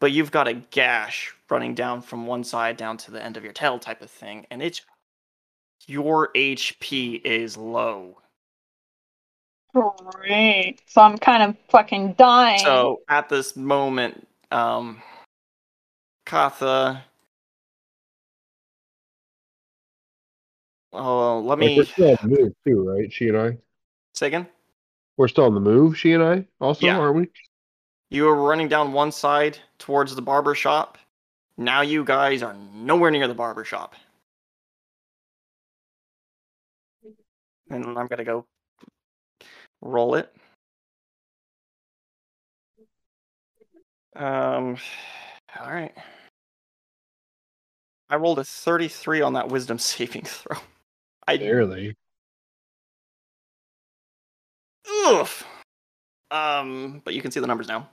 but 0.00 0.12
you've 0.12 0.30
got 0.30 0.48
a 0.48 0.54
gash 0.54 1.34
running 1.50 1.74
down 1.74 2.02
from 2.02 2.26
one 2.26 2.44
side 2.44 2.76
down 2.76 2.96
to 2.98 3.10
the 3.10 3.22
end 3.22 3.36
of 3.36 3.44
your 3.44 3.52
tail 3.52 3.78
type 3.78 4.02
of 4.02 4.10
thing, 4.10 4.46
and 4.50 4.62
it's 4.62 4.82
your 5.86 6.30
HP 6.34 7.20
is 7.24 7.56
low. 7.56 8.18
Great. 9.74 10.76
So 10.86 11.00
I'm 11.00 11.18
kind 11.18 11.42
of 11.42 11.56
fucking 11.68 12.14
dying. 12.14 12.60
So 12.60 13.00
at 13.08 13.28
this 13.28 13.56
moment, 13.56 14.26
um, 14.52 15.02
Katha. 16.26 17.02
Oh, 20.92 21.40
let 21.40 21.58
like, 21.58 21.70
me 21.70 21.76
we're 21.76 21.84
still 21.84 22.10
on 22.10 22.16
the 22.22 22.28
move 22.28 22.52
too, 22.66 22.88
right? 22.88 23.12
She 23.12 23.28
and 23.28 23.36
I, 23.36 23.58
say 24.14 24.28
again. 24.28 24.46
we're 25.16 25.28
still 25.28 25.44
on 25.44 25.54
the 25.54 25.60
move. 25.60 25.98
She 25.98 26.12
and 26.12 26.22
I 26.22 26.46
also, 26.60 26.86
Yeah. 26.86 26.98
aren't 26.98 27.16
we? 27.16 27.28
You 28.10 28.24
were 28.24 28.36
running 28.36 28.68
down 28.68 28.92
one 28.92 29.10
side 29.10 29.58
towards 29.78 30.14
the 30.14 30.22
barber 30.22 30.54
shop. 30.54 30.98
Now 31.56 31.80
you 31.80 32.04
guys 32.04 32.42
are 32.42 32.54
nowhere 32.74 33.10
near 33.10 33.26
the 33.26 33.34
barber 33.34 33.64
shop. 33.64 33.94
And 37.70 37.98
I'm 37.98 38.06
gonna 38.06 38.24
go 38.24 38.46
roll 39.80 40.14
it. 40.14 40.32
Um 44.14 44.76
all 45.60 45.70
right. 45.70 45.92
I 48.08 48.16
rolled 48.16 48.38
a 48.38 48.44
33 48.44 49.22
on 49.22 49.32
that 49.34 49.48
wisdom 49.48 49.78
saving 49.80 50.24
throw. 50.24 50.58
I 51.26 51.36
Barely. 51.36 51.96
oof. 55.06 55.44
Um, 56.30 57.00
but 57.04 57.14
you 57.14 57.22
can 57.22 57.30
see 57.30 57.40
the 57.40 57.46
numbers 57.46 57.68
now. 57.68 57.88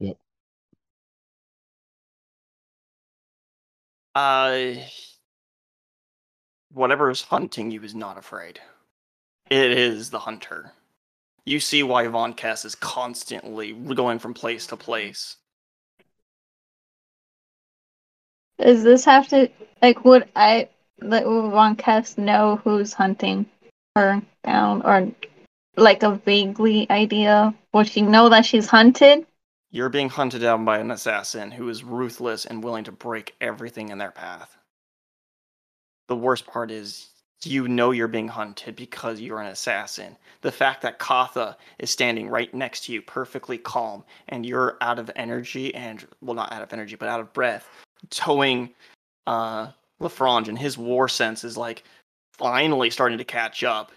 Yep. 0.00 0.16
Uh, 4.14 4.74
whatever 6.72 7.10
is 7.10 7.22
hunting 7.22 7.70
you 7.70 7.82
is 7.82 7.94
not 7.94 8.18
afraid. 8.18 8.60
It 9.50 9.72
is 9.72 10.10
the 10.10 10.18
hunter. 10.18 10.72
You 11.44 11.60
see 11.60 11.82
why 11.82 12.06
Von 12.06 12.34
Kess 12.34 12.64
is 12.64 12.74
constantly 12.74 13.72
going 13.72 14.18
from 14.18 14.34
place 14.34 14.66
to 14.68 14.76
place. 14.76 15.36
Does 18.62 18.84
this 18.84 19.04
have 19.04 19.26
to 19.28 19.50
like 19.82 20.04
would 20.04 20.28
I 20.36 20.68
like 21.00 21.24
would 21.24 21.78
Kess 21.78 22.16
know 22.16 22.60
who's 22.62 22.92
hunting 22.92 23.46
her 23.96 24.22
down 24.44 24.82
or 24.82 25.10
like 25.76 26.04
a 26.04 26.12
vaguely 26.12 26.88
idea? 26.88 27.52
Would 27.72 27.88
she 27.88 28.02
know 28.02 28.28
that 28.28 28.46
she's 28.46 28.68
hunted? 28.68 29.26
You're 29.72 29.88
being 29.88 30.10
hunted 30.10 30.42
down 30.42 30.64
by 30.64 30.78
an 30.78 30.92
assassin 30.92 31.50
who 31.50 31.68
is 31.68 31.82
ruthless 31.82 32.44
and 32.44 32.62
willing 32.62 32.84
to 32.84 32.92
break 32.92 33.34
everything 33.40 33.88
in 33.88 33.98
their 33.98 34.12
path. 34.12 34.56
The 36.08 36.16
worst 36.16 36.46
part 36.46 36.70
is 36.70 37.08
you 37.44 37.66
know 37.66 37.90
you're 37.90 38.06
being 38.06 38.28
hunted 38.28 38.76
because 38.76 39.18
you're 39.20 39.40
an 39.40 39.48
assassin. 39.48 40.16
The 40.42 40.52
fact 40.52 40.82
that 40.82 41.00
Katha 41.00 41.56
is 41.80 41.90
standing 41.90 42.28
right 42.28 42.52
next 42.54 42.84
to 42.84 42.92
you, 42.92 43.02
perfectly 43.02 43.58
calm, 43.58 44.04
and 44.28 44.46
you're 44.46 44.76
out 44.80 45.00
of 45.00 45.10
energy 45.16 45.74
and 45.74 46.06
well, 46.20 46.36
not 46.36 46.52
out 46.52 46.62
of 46.62 46.72
energy, 46.72 46.94
but 46.94 47.08
out 47.08 47.20
of 47.20 47.32
breath, 47.32 47.68
towing 48.10 48.70
uh 49.26 49.68
Lafrange 50.00 50.48
and 50.48 50.58
his 50.58 50.76
war 50.76 51.08
sense 51.08 51.44
is 51.44 51.56
like 51.56 51.84
finally 52.32 52.90
starting 52.90 53.18
to 53.18 53.24
catch 53.24 53.62
up. 53.64 53.92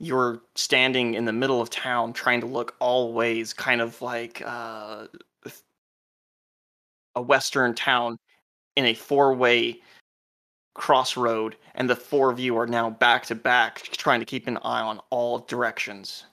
You're 0.00 0.40
standing 0.54 1.14
in 1.14 1.24
the 1.24 1.32
middle 1.32 1.60
of 1.60 1.70
town 1.70 2.12
trying 2.12 2.40
to 2.40 2.46
look 2.46 2.76
all 2.80 3.12
ways, 3.12 3.52
kind 3.52 3.80
of 3.80 4.00
like 4.02 4.42
uh, 4.44 5.06
a 7.14 7.22
western 7.22 7.74
town 7.74 8.16
in 8.76 8.86
a 8.86 8.94
four 8.94 9.34
way 9.34 9.80
crossroad, 10.74 11.56
and 11.74 11.90
the 11.90 11.96
four 11.96 12.30
of 12.30 12.38
you 12.38 12.56
are 12.56 12.66
now 12.66 12.90
back 12.90 13.26
to 13.26 13.34
back 13.34 13.82
trying 13.92 14.20
to 14.20 14.26
keep 14.26 14.46
an 14.46 14.56
eye 14.58 14.82
on 14.82 15.00
all 15.10 15.40
directions. 15.40 16.24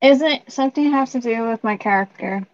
Is 0.00 0.22
it 0.22 0.50
something 0.50 0.90
have 0.90 1.10
to 1.12 1.20
do 1.20 1.46
with 1.48 1.62
my 1.62 1.76
character? 1.76 2.46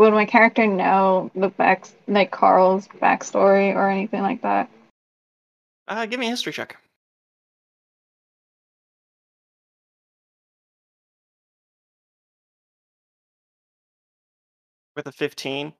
Would 0.00 0.14
my 0.14 0.24
character 0.24 0.66
know 0.66 1.30
the 1.34 1.50
back 1.50 1.86
like 2.08 2.30
Carl's 2.30 2.88
backstory 3.02 3.74
or 3.74 3.90
anything 3.90 4.22
like 4.22 4.40
that? 4.40 4.70
Uh, 5.88 6.06
give 6.06 6.18
me 6.18 6.28
a 6.28 6.30
history 6.30 6.54
check. 6.54 6.78
With 14.96 15.06
a 15.06 15.12
15. 15.12 15.74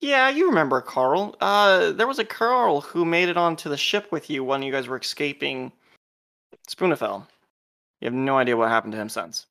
Yeah, 0.00 0.28
you 0.28 0.48
remember 0.48 0.80
Carl. 0.80 1.36
Uh, 1.40 1.92
there 1.92 2.08
was 2.08 2.18
a 2.18 2.24
Carl 2.24 2.80
who 2.80 3.04
made 3.04 3.28
it 3.28 3.36
onto 3.36 3.68
the 3.68 3.76
ship 3.76 4.10
with 4.10 4.28
you 4.28 4.42
when 4.42 4.64
you 4.64 4.72
guys 4.72 4.88
were 4.88 4.98
escaping 4.98 5.70
Spoonafell. 6.68 7.28
You 8.00 8.06
have 8.06 8.12
no 8.12 8.38
idea 8.38 8.56
what 8.56 8.70
happened 8.70 8.94
to 8.94 8.98
him 8.98 9.08
since. 9.08 9.46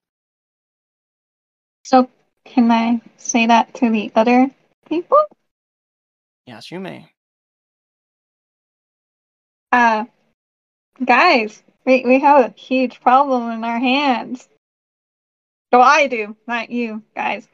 So 1.86 2.10
can 2.46 2.72
I 2.72 3.02
say 3.18 3.48
that 3.48 3.74
to 3.76 3.90
the 3.90 4.12
other 4.16 4.50
people? 4.88 5.24
Yes, 6.46 6.72
you 6.72 6.80
may. 6.80 7.10
Uh 9.72 10.06
guys, 11.04 11.64
we, 11.86 12.04
we 12.06 12.20
have 12.20 12.46
a 12.46 12.54
huge 12.58 13.02
problem 13.02 13.52
in 13.52 13.64
our 13.64 13.80
hands. 13.80 14.48
So 15.74 15.82
I 15.82 16.08
do, 16.08 16.36
not 16.48 16.70
you 16.70 17.02
guys. 17.16 17.48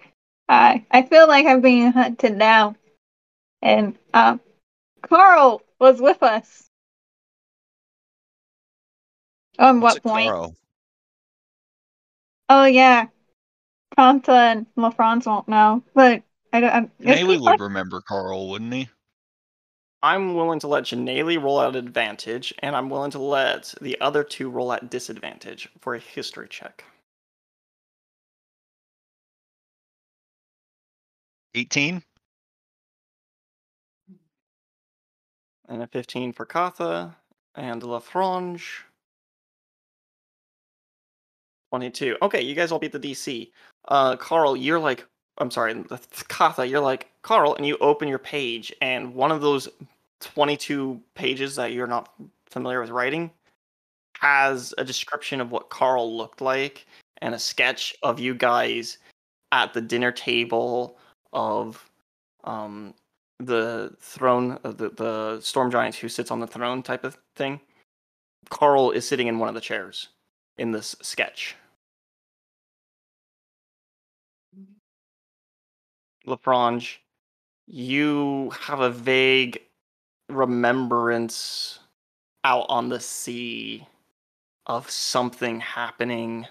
Uh, 0.49 0.79
I 0.89 1.01
feel 1.03 1.27
like 1.27 1.45
I'm 1.45 1.61
being 1.61 1.91
hunted 1.91 2.39
down. 2.39 2.77
And 3.61 3.97
uh, 4.13 4.37
Carl 5.01 5.61
was 5.79 6.01
with 6.01 6.23
us. 6.23 6.69
On 9.59 9.81
What's 9.81 9.95
what 9.95 10.03
point? 10.03 10.29
Carl? 10.31 10.55
Oh 12.49 12.65
yeah, 12.65 13.07
Pronta 13.97 14.29
and 14.29 14.65
LaFrange 14.77 15.25
won't 15.25 15.47
know, 15.47 15.83
but 15.93 16.21
I 16.53 16.59
don't. 16.59 16.69
I'm, 16.73 16.91
it's 16.99 17.21
Nayli 17.21 17.39
like- 17.39 17.59
would 17.59 17.63
remember 17.63 18.01
Carl, 18.01 18.49
wouldn't 18.49 18.73
he? 18.73 18.89
I'm 20.03 20.35
willing 20.35 20.59
to 20.59 20.67
let 20.67 20.83
Janaeli 20.83 21.41
roll 21.41 21.59
at 21.59 21.75
advantage, 21.75 22.53
and 22.59 22.75
I'm 22.75 22.89
willing 22.89 23.09
to 23.11 23.19
let 23.19 23.73
the 23.81 23.99
other 23.99 24.23
two 24.23 24.49
roll 24.49 24.71
at 24.71 24.91
disadvantage 24.91 25.67
for 25.81 25.95
a 25.95 25.99
history 25.99 26.47
check. 26.47 26.83
18? 31.55 32.03
And 35.69 35.81
a 35.81 35.87
15 35.87 36.31
for 36.33 36.45
Katha 36.45 37.15
and 37.55 37.81
Lafrange. 37.81 38.83
22. 41.71 42.17
Okay, 42.21 42.41
you 42.41 42.55
guys 42.55 42.71
all 42.71 42.79
beat 42.79 42.91
the 42.91 42.99
DC. 42.99 43.51
Uh, 43.87 44.15
Carl, 44.15 44.55
you're 44.57 44.79
like, 44.79 45.05
I'm 45.37 45.51
sorry, 45.51 45.73
Katha, 45.75 46.69
you're 46.69 46.81
like, 46.81 47.11
Carl, 47.21 47.55
and 47.55 47.65
you 47.65 47.77
open 47.77 48.07
your 48.07 48.19
page, 48.19 48.73
and 48.81 49.13
one 49.13 49.31
of 49.31 49.41
those 49.41 49.69
22 50.21 50.99
pages 51.15 51.55
that 51.55 51.73
you're 51.73 51.87
not 51.87 52.13
familiar 52.49 52.81
with 52.81 52.89
writing 52.89 53.31
has 54.19 54.73
a 54.77 54.83
description 54.83 55.39
of 55.39 55.51
what 55.51 55.69
Carl 55.69 56.15
looked 56.17 56.41
like 56.41 56.87
and 57.21 57.35
a 57.35 57.39
sketch 57.39 57.95
of 58.03 58.19
you 58.19 58.33
guys 58.33 58.97
at 59.51 59.73
the 59.73 59.81
dinner 59.81 60.11
table 60.11 60.97
of 61.33 61.87
um, 62.43 62.93
the 63.39 63.95
throne 63.99 64.59
of 64.63 64.77
the, 64.77 64.89
the 64.89 65.39
storm 65.41 65.69
giant 65.69 65.95
who 65.95 66.09
sits 66.09 66.31
on 66.31 66.39
the 66.39 66.47
throne 66.47 66.81
type 66.81 67.03
of 67.03 67.17
thing. 67.35 67.59
Carl 68.49 68.91
is 68.91 69.07
sitting 69.07 69.27
in 69.27 69.39
one 69.39 69.49
of 69.49 69.55
the 69.55 69.61
chairs 69.61 70.09
in 70.57 70.71
this 70.71 70.95
sketch. 71.01 71.55
Lafrange, 76.27 76.97
you 77.67 78.51
have 78.61 78.81
a 78.81 78.89
vague 78.89 79.61
remembrance 80.29 81.79
out 82.43 82.65
on 82.69 82.89
the 82.89 82.99
sea 82.99 83.87
of 84.65 84.91
something 84.91 85.61
happening. 85.61 86.45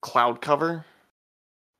Cloud 0.00 0.40
cover? 0.40 0.84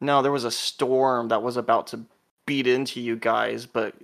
No, 0.01 0.23
there 0.23 0.33
was 0.33 0.45
a 0.45 0.51
storm 0.51 1.29
that 1.29 1.43
was 1.43 1.57
about 1.57 1.89
to 1.89 2.05
beat 2.47 2.67
into 2.67 3.01
you 3.01 3.17
guys, 3.17 3.67
but 3.67 3.95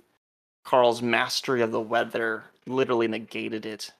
Carl's 0.65 1.01
mastery 1.01 1.61
of 1.61 1.71
the 1.71 1.79
weather 1.79 2.43
literally 2.65 3.07
negated 3.07 3.65
it. 3.65 3.91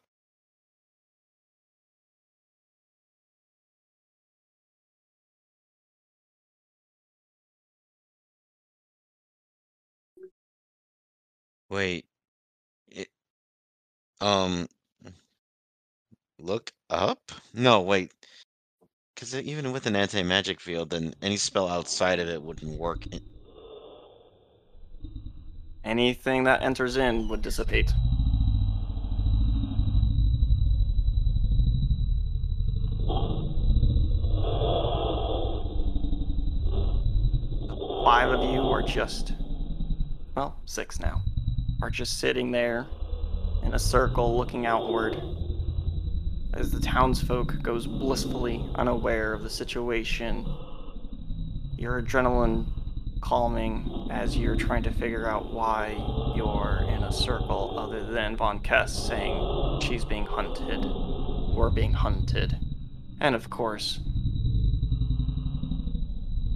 Wait. 11.69 12.05
It, 12.87 13.09
um, 14.21 14.67
look 16.39 16.71
up? 16.89 17.31
No, 17.53 17.81
wait. 17.81 18.11
Because 19.13 19.35
even 19.35 19.71
with 19.71 19.85
an 19.85 19.95
anti-magic 19.95 20.59
field, 20.61 20.89
then 20.89 21.13
any 21.21 21.37
spell 21.37 21.67
outside 21.67 22.19
of 22.19 22.29
it 22.29 22.41
wouldn't 22.41 22.79
work. 22.79 23.05
in- 23.07 23.21
Anything 25.83 26.43
that 26.45 26.61
enters 26.61 26.97
in 26.97 27.27
would 27.29 27.41
dissipate. 27.41 27.91
Five 38.03 38.31
of 38.31 38.43
you 38.51 38.61
are 38.61 38.81
just, 38.81 39.33
well, 40.35 40.55
six 40.65 40.99
now, 40.99 41.21
are 41.81 41.89
just 41.89 42.19
sitting 42.19 42.51
there 42.51 42.87
in 43.63 43.73
a 43.73 43.79
circle 43.79 44.37
looking 44.37 44.65
outward 44.65 45.21
as 46.53 46.71
the 46.71 46.79
townsfolk 46.79 47.61
goes 47.61 47.87
blissfully 47.87 48.65
unaware 48.75 49.33
of 49.33 49.43
the 49.43 49.49
situation. 49.49 50.45
Your 51.77 52.01
adrenaline 52.01 52.65
calming 53.21 54.07
as 54.11 54.37
you're 54.37 54.55
trying 54.55 54.83
to 54.83 54.91
figure 54.91 55.27
out 55.27 55.53
why 55.53 55.91
you're 56.35 56.85
in 56.89 57.03
a 57.03 57.11
circle 57.11 57.77
other 57.77 58.03
than 58.03 58.35
Von 58.35 58.59
Kess 58.59 58.89
saying 58.89 59.81
she's 59.81 60.05
being 60.05 60.25
hunted 60.25 60.85
or 60.85 61.69
being 61.69 61.93
hunted. 61.93 62.57
And 63.21 63.35
of 63.35 63.49
course, 63.49 63.99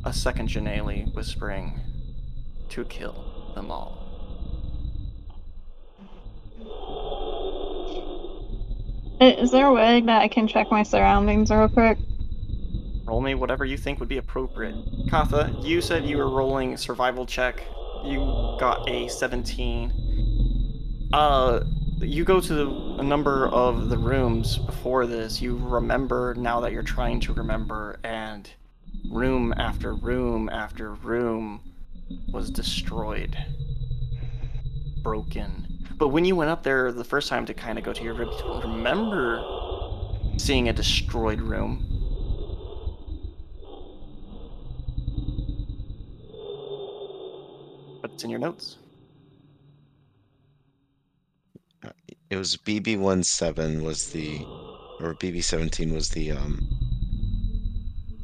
a 0.06 0.14
second 0.14 0.50
Janelle 0.50 1.14
whispering 1.14 1.80
to 2.70 2.84
kill 2.86 3.52
them 3.56 3.72
all. 3.72 4.00
I- 6.60 6.64
Is 9.22 9.52
there 9.52 9.68
a 9.68 9.73
way 9.73 10.02
that 10.02 10.22
I 10.22 10.27
can 10.27 10.48
check 10.48 10.69
my 10.72 10.84
surroundings 10.84 11.49
real 11.49 11.69
quick? 11.69 11.98
Roll 13.06 13.22
me 13.22 13.35
whatever 13.35 13.65
you 13.65 13.77
think 13.77 13.99
would 13.99 14.10
be 14.10 14.18
appropriate. 14.18 14.76
Katha, 15.07 15.64
you 15.64 15.81
said 15.81 16.06
you 16.06 16.18
were 16.18 16.30
rolling 16.30 16.77
survival 16.77 17.26
check. 17.26 17.64
You 18.03 18.18
got 18.60 18.90
a 18.90 19.07
17. 19.07 21.10
Uh, 21.14 21.64
you 21.99 22.23
go 22.23 22.41
to 22.41 22.53
the, 22.53 22.68
a 22.99 23.03
number 23.03 23.48
of 23.49 23.90
the 23.90 23.98
rooms 23.98 24.57
before 24.57 25.06
this. 25.06 25.41
You 25.41 25.57
remember 25.57 26.34
now 26.35 26.60
that 26.61 26.72
you're 26.72 26.84
trying 26.84 27.19
to 27.22 27.34
remember, 27.34 27.99
and 28.03 28.49
room 29.11 29.53
after 29.57 29.94
room 29.94 30.49
after 30.49 30.94
room 30.95 31.61
was 32.31 32.49
destroyed, 32.49 33.38
broken. 35.02 35.73
But 36.04 36.10
when 36.10 36.26
you 36.26 36.36
went 36.36 36.50
up 36.50 36.64
there 36.64 36.92
the 36.92 37.06
first 37.06 37.30
time 37.30 37.46
to 37.46 37.54
kind 37.54 37.78
of 37.78 37.86
go 37.86 37.94
to 37.94 38.04
your 38.04 38.14
room, 38.14 38.30
you 38.30 38.38
don't 38.40 38.62
remember 38.62 39.42
seeing 40.36 40.68
a 40.68 40.74
destroyed 40.74 41.40
room. 41.40 41.80
But 48.02 48.12
it's 48.12 48.26
in 48.26 48.30
your 48.30 48.40
notes. 48.40 48.80
It 52.30 52.36
was 52.36 52.58
BB17 52.58 53.82
was 53.82 54.12
the, 54.12 54.42
or 55.00 55.16
BB17 55.16 55.94
was 55.94 56.10
the 56.10 56.32
um, 56.32 56.68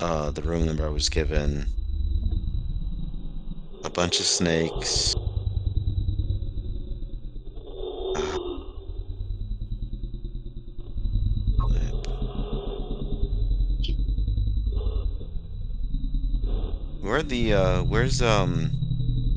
uh, 0.02 0.32
the 0.32 0.42
room 0.42 0.66
number 0.66 0.86
I 0.86 0.90
was 0.90 1.08
given. 1.08 1.66
A 3.86 3.90
bunch 3.90 4.20
of 4.20 4.26
snakes. 4.26 5.16
Ah. 8.16 8.50
Flip. 11.60 12.08
Where 17.10 17.24
the 17.24 17.56
uh, 17.56 17.84
where's 17.86 18.22
um, 18.22 18.70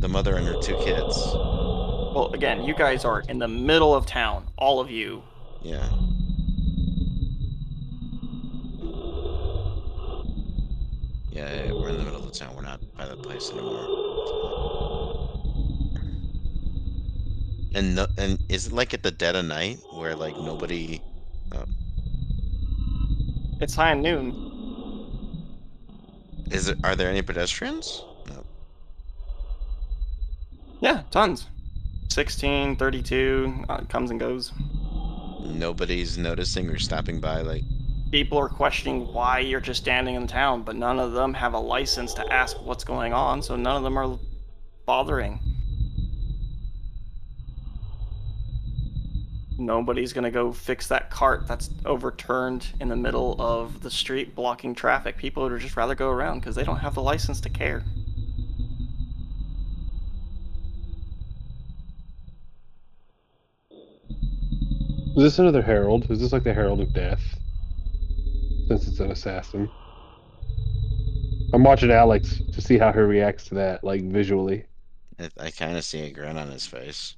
the 0.01 0.07
mother 0.07 0.37
and 0.37 0.47
her 0.47 0.61
two 0.61 0.77
kids? 0.85 1.17
Well, 1.35 2.31
again, 2.35 2.65
you 2.65 2.75
guys 2.75 3.07
are 3.07 3.21
in 3.31 3.39
the 3.39 3.49
middle 3.49 3.95
of 3.95 4.05
town, 4.05 4.47
all 4.59 4.79
of 4.79 4.91
you. 4.91 5.23
Yeah. 5.63 5.89
Yeah, 11.31 11.73
we're 11.73 11.89
in 11.89 11.97
the 11.97 12.03
middle 12.05 12.21
of 12.21 12.27
the 12.27 12.39
town. 12.39 12.55
We're 12.55 12.61
not 12.61 12.83
by 12.95 13.07
the 13.07 13.17
place 13.17 13.51
anymore. 13.51 13.87
And 17.75 17.97
no, 17.97 18.07
and 18.19 18.39
is 18.51 18.67
it 18.67 18.75
like 18.75 18.93
at 18.93 19.03
the 19.03 19.11
dead 19.11 19.35
of 19.35 19.47
night 19.47 19.79
where 19.95 20.15
like 20.15 20.37
nobody? 20.37 21.01
It's 23.63 23.75
high 23.75 23.95
noon. 23.95 24.52
Is 26.53 26.69
it? 26.69 26.79
Are 26.85 26.95
there 26.95 27.09
any 27.09 27.23
pedestrians? 27.23 28.05
No. 28.29 28.45
Yeah, 30.81 31.03
tons. 31.11 31.47
16, 32.11 32.77
32, 32.77 33.65
uh, 33.71 33.81
comes 33.89 34.11
and 34.11 34.21
goes. 34.21 34.53
Nobody's 35.41 36.19
noticing 36.19 36.69
or 36.69 36.79
stopping 36.79 37.21
by. 37.21 37.41
Like, 37.41 37.63
People 38.11 38.37
are 38.37 38.51
questioning 38.51 39.11
why 39.15 39.39
you're 39.39 39.61
just 39.61 39.81
standing 39.81 40.15
in 40.15 40.27
town, 40.27 40.63
but 40.63 40.77
none 40.77 40.99
of 40.99 41.13
them 41.13 41.33
have 41.33 41.55
a 41.55 41.59
license 41.59 42.13
to 42.15 42.33
ask 42.33 42.61
what's 42.61 42.85
going 42.85 43.15
on, 43.15 43.43
so 43.43 43.57
none 43.57 43.77
of 43.77 43.83
them 43.83 43.97
are 43.99 44.19
bothering. 44.85 45.41
Nobody's 49.63 50.13
gonna 50.13 50.33
go 50.33 50.53
fix 50.53 50.89
that 50.89 51.09
cart 51.09 51.47
that's 51.47 51.71
overturned 51.87 52.67
in 52.81 52.89
the 52.89 52.97
middle 52.97 53.41
of 53.41 53.81
the 53.81 53.91
street 53.91 54.35
blocking 54.35 54.75
traffic. 54.75 55.17
People 55.17 55.45
would 55.45 55.61
just 55.61 55.77
rather 55.77 55.95
go 55.95 56.11
around 56.11 56.41
because 56.41 56.57
they 56.57 56.65
don't 56.65 56.79
have 56.79 56.95
the 56.95 57.03
license 57.03 57.41
to 57.43 57.49
care. 57.49 57.85
Is 65.15 65.23
this 65.23 65.39
another 65.39 65.63
herald? 65.63 66.11
Is 66.11 66.21
this 66.21 66.33
like 66.33 66.43
the 66.43 66.55
herald 66.55 66.81
of 66.81 66.93
death? 66.93 67.23
Since 68.67 68.89
it's 68.89 68.99
an 68.99 69.13
assassin. 69.13 69.71
I'm 71.55 71.63
watching 71.63 71.93
Alex 71.93 72.41
to 72.53 72.61
see 72.61 72.79
how 72.79 72.91
her 72.91 73.07
reacts 73.07 73.45
to 73.45 73.55
that, 73.57 73.85
like 73.85 74.03
visually. 74.03 74.65
I, 75.21 75.29
I 75.39 75.51
kind 75.53 75.77
of 75.77 75.85
see 75.85 76.01
a 76.01 76.11
grin 76.11 76.37
on 76.37 76.51
his 76.51 76.67
face. 76.67 77.15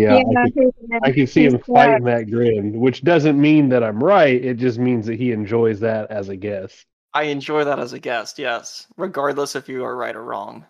Yeah, 0.00 0.16
I, 0.16 0.50
can, 0.50 0.70
I 1.04 1.12
can 1.12 1.26
see 1.26 1.44
him 1.44 1.58
fighting 1.58 2.04
that 2.04 2.30
grin, 2.30 2.78
which 2.78 3.02
doesn't 3.02 3.40
mean 3.40 3.68
that 3.70 3.82
I'm 3.82 4.02
right. 4.02 4.44
It 4.44 4.58
just 4.58 4.78
means 4.78 5.06
that 5.06 5.18
he 5.18 5.32
enjoys 5.32 5.80
that 5.80 6.10
as 6.10 6.28
a 6.28 6.36
guest. 6.36 6.86
I 7.14 7.24
enjoy 7.24 7.64
that 7.64 7.78
as 7.78 7.92
a 7.92 7.98
guest, 7.98 8.38
yes, 8.38 8.86
regardless 8.96 9.56
if 9.56 9.68
you 9.68 9.84
are 9.84 9.96
right 9.96 10.14
or 10.14 10.22
wrong. 10.22 10.66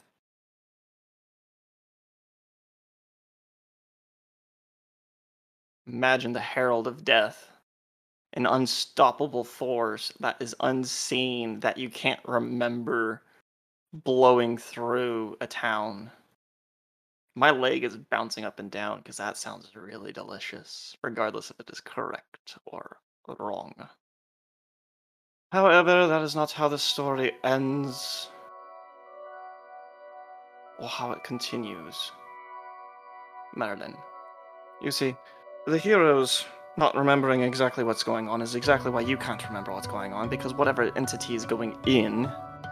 Imagine 5.88 6.32
the 6.32 6.40
Herald 6.40 6.86
of 6.86 7.04
Death, 7.04 7.50
an 8.32 8.46
unstoppable 8.46 9.44
force 9.44 10.12
that 10.20 10.36
is 10.40 10.54
unseen, 10.60 11.60
that 11.60 11.78
you 11.78 11.88
can't 11.90 12.20
remember 12.26 13.22
blowing 13.92 14.58
through 14.58 15.36
a 15.40 15.46
town. 15.46 16.10
My 17.38 17.50
leg 17.50 17.84
is 17.84 17.98
bouncing 17.98 18.46
up 18.46 18.58
and 18.58 18.70
down 18.70 18.98
because 18.98 19.18
that 19.18 19.36
sounds 19.36 19.70
really 19.76 20.10
delicious, 20.10 20.96
regardless 21.04 21.50
if 21.50 21.60
it 21.60 21.68
is 21.70 21.80
correct 21.80 22.56
or 22.64 22.96
wrong. 23.38 23.74
However, 25.52 26.06
that 26.06 26.22
is 26.22 26.34
not 26.34 26.50
how 26.50 26.68
the 26.68 26.78
story 26.78 27.32
ends, 27.44 28.30
or 30.78 30.88
how 30.88 31.12
it 31.12 31.22
continues. 31.24 32.10
Merlin. 33.54 33.94
You 34.80 34.90
see, 34.90 35.14
the 35.66 35.78
heroes 35.78 36.46
not 36.78 36.96
remembering 36.96 37.42
exactly 37.42 37.84
what's 37.84 38.02
going 38.02 38.28
on 38.30 38.40
is 38.40 38.54
exactly 38.54 38.90
why 38.90 39.02
you 39.02 39.18
can't 39.18 39.46
remember 39.46 39.72
what's 39.72 39.86
going 39.86 40.14
on, 40.14 40.30
because 40.30 40.54
whatever 40.54 40.90
entity 40.96 41.34
is 41.34 41.44
going 41.44 41.76
in 41.86 42.22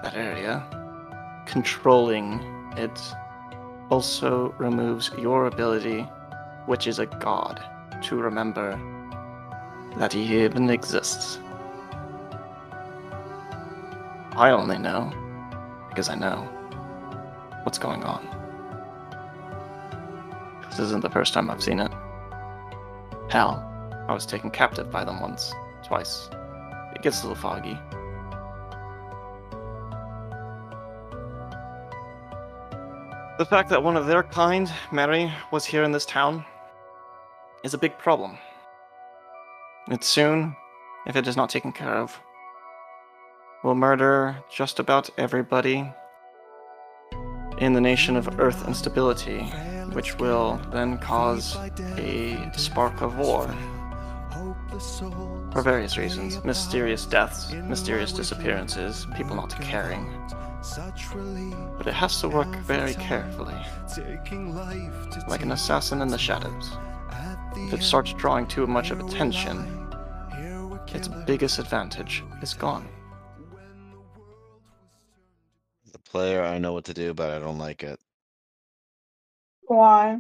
that 0.03 0.15
area, 0.15 0.67
controlling 1.47 2.41
it, 2.77 2.99
also 3.91 4.55
removes 4.59 5.11
your 5.19 5.47
ability, 5.47 6.03
which 6.67 6.87
is 6.87 6.99
a 6.99 7.07
god, 7.07 7.63
to 8.03 8.17
remember 8.17 8.79
that 9.97 10.13
he 10.13 10.43
even 10.45 10.71
exists. 10.71 11.39
I 14.33 14.51
only 14.51 14.79
know 14.79 15.13
because 15.89 16.09
I 16.09 16.17
know 16.17 16.49
what's 17.63 17.79
going 17.79 18.03
on. 18.03 18.27
This 20.69 20.81
isn't 20.81 21.03
the 21.03 21.11
first 21.11 21.33
time 21.35 21.51
I've 21.51 21.63
seen 21.63 21.79
it. 21.79 21.93
Hell, 23.29 23.63
I 24.09 24.13
was 24.13 24.27
taken 24.27 24.51
captive 24.51 24.91
by 24.91 25.05
them 25.05 25.21
once, 25.21 25.53
twice. 25.87 26.29
It 26.95 27.03
gets 27.03 27.23
a 27.23 27.29
little 27.29 27.41
foggy. 27.41 27.79
The 33.37 33.45
fact 33.45 33.69
that 33.71 33.83
one 33.83 33.97
of 33.97 34.07
their 34.07 34.23
kind, 34.23 34.73
Mary, 34.93 35.33
was 35.51 35.65
here 35.65 35.83
in 35.83 35.91
this 35.91 36.07
town 36.07 36.45
is 37.65 37.75
a 37.75 37.79
big 37.79 37.99
problem. 37.99 38.39
It 39.91 40.05
soon, 40.05 40.55
if 41.05 41.17
it 41.17 41.27
is 41.27 41.37
not 41.37 41.51
taken 41.51 41.73
care 41.73 41.97
of, 41.97 42.17
will 43.65 43.75
murder 43.75 44.37
just 44.49 44.79
about 44.79 45.11
everybody 45.19 45.93
in 47.59 47.73
the 47.73 47.81
nation 47.81 48.17
of 48.17 48.39
Earth 48.39 48.69
instability, 48.69 49.41
which 49.95 50.17
will 50.21 50.61
then 50.71 50.97
cause 50.99 51.57
a 51.97 52.39
spark 52.57 53.01
of 53.01 53.19
war. 53.19 53.53
For 55.53 55.61
various 55.61 55.99
reasons 55.99 56.43
mysterious 56.45 57.05
deaths, 57.05 57.53
mysterious 57.53 58.13
disappearances, 58.13 59.09
people 59.17 59.35
not 59.35 59.61
caring. 59.61 60.07
But 61.77 61.87
it 61.87 61.93
has 61.93 62.21
to 62.23 62.29
work 62.29 62.49
very 62.61 62.95
carefully, 62.95 63.55
like 65.29 65.43
an 65.43 65.53
assassin 65.53 66.01
in 66.01 66.09
the 66.09 66.17
shadows. 66.17 66.71
If 67.55 67.75
it 67.75 67.83
starts 67.83 68.15
drawing 68.15 68.47
too 68.47 68.67
much 68.67 68.91
of 68.91 68.99
attention, 68.99 69.59
its 70.89 71.09
biggest 71.27 71.59
advantage 71.59 72.25
is 72.41 72.55
gone. 72.55 72.89
The 75.93 75.99
player, 75.99 76.43
I 76.43 76.59
know 76.59 76.73
what 76.73 76.85
to 76.87 76.95
do, 76.95 77.13
but 77.13 77.31
I 77.31 77.39
don't 77.39 77.59
like 77.59 77.83
it. 77.83 78.01
Why? 79.67 80.19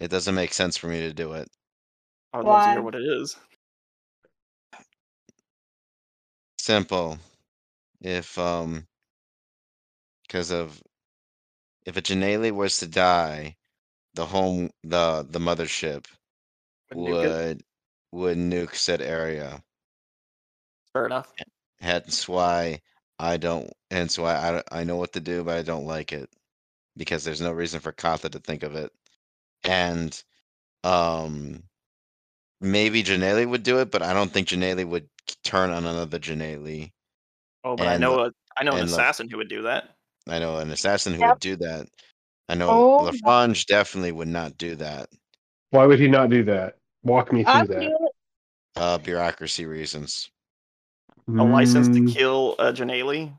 It 0.00 0.10
doesn't 0.10 0.34
make 0.34 0.52
sense 0.52 0.76
for 0.76 0.88
me 0.88 1.00
to 1.02 1.12
do 1.12 1.34
it. 1.34 1.48
I 2.32 2.38
would 2.38 2.46
love 2.46 2.64
to 2.64 2.70
hear 2.70 2.80
Why? 2.80 2.84
what 2.84 2.94
it 2.96 3.04
is. 3.04 3.36
Simple. 6.58 7.18
If 8.02 8.38
um, 8.38 8.86
because 10.22 10.50
of 10.50 10.82
if 11.86 11.96
a 11.96 12.02
Janelle 12.02 12.52
was 12.52 12.78
to 12.78 12.86
die, 12.86 13.56
the 14.14 14.26
home 14.26 14.70
the 14.82 15.26
the 15.28 15.38
mothership 15.38 16.06
Wouldn't 16.90 17.08
you 17.08 17.14
would 17.14 17.62
would 18.12 18.38
nuke 18.38 18.74
said 18.74 19.00
area. 19.02 19.62
Fair 20.92 21.06
enough. 21.06 21.32
Hence 21.80 22.28
why 22.28 22.80
I 23.18 23.36
don't. 23.36 23.72
Hence 23.90 24.18
why 24.18 24.36
I 24.36 24.50
don't- 24.52 24.68
I 24.72 24.84
know 24.84 24.96
what 24.96 25.12
to 25.14 25.20
do, 25.20 25.44
but 25.44 25.58
I 25.58 25.62
don't 25.62 25.86
like 25.86 26.12
it 26.12 26.30
because 26.96 27.24
there's 27.24 27.40
no 27.40 27.52
reason 27.52 27.80
for 27.80 27.92
Katha 27.92 28.30
to 28.30 28.38
think 28.40 28.62
of 28.62 28.76
it, 28.76 28.92
and 29.64 30.22
um, 30.84 31.64
maybe 32.60 33.02
Janelle 33.04 33.48
would 33.48 33.62
do 33.62 33.80
it, 33.80 33.90
but 33.90 34.02
I 34.02 34.12
don't 34.14 34.32
think 34.32 34.48
Janelle 34.48 34.86
would 34.86 35.08
turn 35.44 35.70
on 35.70 35.86
another 35.86 36.18
Janelle. 36.18 36.92
Oh, 37.64 37.76
but 37.76 37.86
I 37.86 37.92
And 37.92 38.02
know 38.02 38.14
Le- 38.14 38.26
a, 38.26 38.30
I 38.56 38.64
know 38.64 38.72
an 38.72 38.80
and 38.80 38.90
Le- 38.90 38.96
assassin 38.96 39.28
who 39.30 39.36
would 39.38 39.48
do 39.48 39.62
that. 39.62 39.90
I 40.28 40.38
know 40.38 40.58
an 40.58 40.70
assassin 40.70 41.14
who 41.14 41.20
Yep. 41.20 41.30
would 41.32 41.40
do 41.40 41.56
that. 41.56 41.86
I 42.48 42.54
know 42.54 42.68
Oh, 42.70 43.10
Lafrange 43.10 43.66
definitely 43.66 44.12
would 44.12 44.28
not 44.28 44.58
do 44.58 44.74
that. 44.76 45.08
Why 45.70 45.86
would 45.86 46.00
he 46.00 46.08
not 46.08 46.30
do 46.30 46.44
that? 46.44 46.76
Walk 47.02 47.32
me 47.32 47.44
through 47.44 47.50
I 47.52 47.66
that. 47.66 47.80
feel 47.80 48.08
Uh, 48.76 48.98
bureaucracy 48.98 49.66
reasons. 49.66 50.30
A 51.28 51.44
license 51.44 51.88
to 51.88 52.00
Mm, 52.00 52.12
kill 52.12 52.56
a 52.58 52.72
Janelle. 52.72 53.32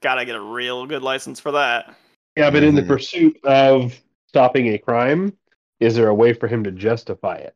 Gotta 0.00 0.24
get 0.24 0.36
a 0.36 0.40
real 0.40 0.86
good 0.86 1.02
license 1.02 1.40
for 1.40 1.52
that. 1.52 1.94
Yeah, 2.36 2.50
but 2.50 2.62
in 2.62 2.74
the 2.74 2.82
Mhm. 2.82 2.88
pursuit 2.88 3.38
of 3.44 3.98
stopping 4.28 4.68
a 4.68 4.78
crime, 4.78 5.36
is 5.80 5.94
there 5.94 6.08
a 6.08 6.14
way 6.14 6.32
for 6.32 6.48
him 6.48 6.64
to 6.64 6.70
justify 6.70 7.36
it? 7.36 7.54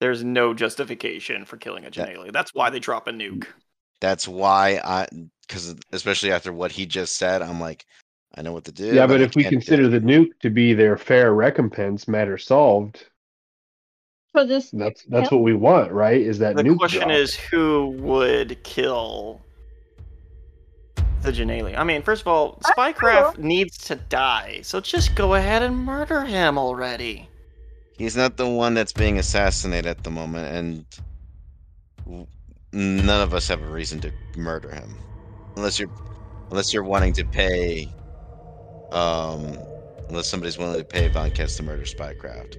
There's 0.00 0.22
no 0.24 0.54
justification 0.54 1.44
for 1.44 1.56
killing 1.56 1.84
a 1.84 1.90
Janelle. 1.90 2.32
That's 2.32 2.54
why 2.54 2.70
they 2.70 2.78
drop 2.78 3.06
a 3.06 3.10
nuke. 3.12 3.46
That's 4.00 4.28
why 4.28 4.80
I, 4.84 5.06
because 5.46 5.74
especially 5.92 6.32
after 6.32 6.52
what 6.52 6.70
he 6.72 6.86
just 6.86 7.16
said, 7.16 7.42
I'm 7.42 7.60
like, 7.60 7.84
I 8.34 8.42
know 8.42 8.52
what 8.52 8.64
to 8.64 8.72
do. 8.72 8.86
Yeah, 8.94 9.06
but 9.06 9.20
I 9.20 9.24
if 9.24 9.34
we 9.34 9.44
consider 9.44 9.88
the 9.88 10.00
nuke 10.00 10.38
to 10.40 10.50
be 10.50 10.72
their 10.74 10.96
fair 10.96 11.32
recompense, 11.34 12.06
matter 12.06 12.38
solved. 12.38 13.06
so 14.36 14.46
just 14.46 14.76
That's 14.78 15.02
that's 15.04 15.24
Yep. 15.24 15.32
what 15.32 15.42
we 15.42 15.54
want, 15.54 15.90
right? 15.92 16.20
Is 16.20 16.38
that 16.38 16.54
The 16.56 16.62
nuke 16.62 16.78
question 16.78 17.00
drop. 17.00 17.10
is 17.10 17.34
who 17.34 17.88
would 17.98 18.62
kill 18.62 19.40
the 21.22 21.32
Janelle? 21.32 21.76
I 21.76 21.82
mean, 21.82 22.02
first 22.02 22.22
of 22.22 22.28
all, 22.28 22.58
Spycraft 22.62 23.38
needs 23.38 23.76
to 23.78 23.96
die, 23.96 24.60
so 24.62 24.80
just 24.80 25.14
go 25.16 25.34
ahead 25.34 25.62
and 25.62 25.76
murder 25.76 26.24
him 26.24 26.56
already. 26.58 27.28
he's 27.96 28.16
not 28.16 28.36
the 28.36 28.46
one 28.48 28.74
that's 28.74 28.92
being 28.92 29.18
assassinated 29.18 29.86
at 29.86 30.04
the 30.04 30.10
moment, 30.10 30.54
and 30.54 30.86
w- 32.04 32.26
none 32.72 33.20
of 33.20 33.34
us 33.34 33.48
have 33.48 33.62
a 33.62 33.68
reason 33.68 34.00
to 34.00 34.12
murder 34.36 34.70
him, 34.70 34.94
unless 35.56 35.78
you're, 35.78 35.90
unless 36.50 36.72
you're 36.72 36.84
wanting 36.84 37.12
to 37.14 37.24
pay, 37.24 37.92
um, 38.92 39.58
unless 40.08 40.28
somebody's 40.28 40.58
willing 40.58 40.78
to 40.78 40.84
pay 40.84 41.08
Von 41.08 41.30
Kess 41.30 41.56
to 41.56 41.62
murder 41.62 41.82
Spycraft. 41.82 42.56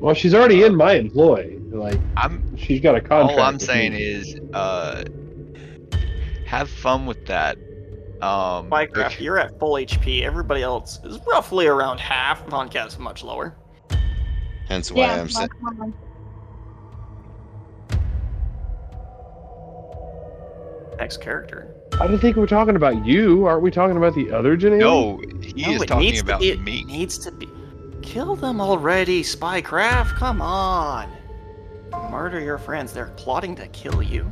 Well, 0.00 0.14
she's 0.14 0.34
already 0.34 0.64
in 0.64 0.74
my 0.74 0.94
employ. 0.94 1.58
Like 1.70 2.00
I'm 2.16 2.56
she's 2.56 2.80
got 2.80 2.96
a 2.96 3.00
contract. 3.00 3.38
all 3.38 3.46
I'm 3.46 3.58
saying 3.58 3.92
me. 3.92 4.02
is, 4.02 4.40
uh, 4.52 5.04
have 6.44 6.68
fun 6.68 7.06
with 7.06 7.24
that. 7.26 7.56
Um, 8.20 8.68
Spycraft, 8.68 9.20
you're 9.20 9.38
at 9.38 9.58
full 9.58 9.74
HP. 9.74 10.22
Everybody 10.22 10.62
else 10.62 11.00
is 11.04 11.18
roughly 11.26 11.66
around 11.66 11.98
half. 11.98 12.46
Von 12.48 12.68
Cat 12.68 12.88
is 12.88 12.98
much 12.98 13.22
lower. 13.22 13.56
Hence 14.68 14.92
why 14.92 15.06
yeah, 15.06 15.20
I'm 15.20 15.28
saying. 15.28 15.48
Next 20.98 21.20
character. 21.20 21.74
I 22.00 22.06
don't 22.06 22.18
think 22.18 22.36
we're 22.36 22.46
talking 22.46 22.76
about 22.76 23.04
you. 23.04 23.46
Aren't 23.46 23.62
we 23.62 23.70
talking 23.70 23.96
about 23.96 24.14
the 24.14 24.30
other 24.32 24.56
Janae? 24.56 24.78
no, 24.78 25.18
he 25.42 25.62
No, 25.62 25.72
is 25.72 25.82
talking 25.86 25.98
needs 26.06 26.20
about 26.20 26.40
to 26.40 26.56
be, 26.56 26.62
me. 26.62 26.80
It 26.80 26.86
needs 26.86 27.18
to 27.18 27.32
be. 27.32 27.48
Kill 28.02 28.34
them 28.36 28.60
already, 28.60 29.22
Spycraft. 29.22 30.16
Come 30.16 30.40
on. 30.42 31.08
Murder 32.10 32.40
your 32.40 32.58
friends. 32.58 32.92
They're 32.92 33.12
plotting 33.16 33.54
to 33.56 33.66
kill 33.68 34.02
you. 34.02 34.30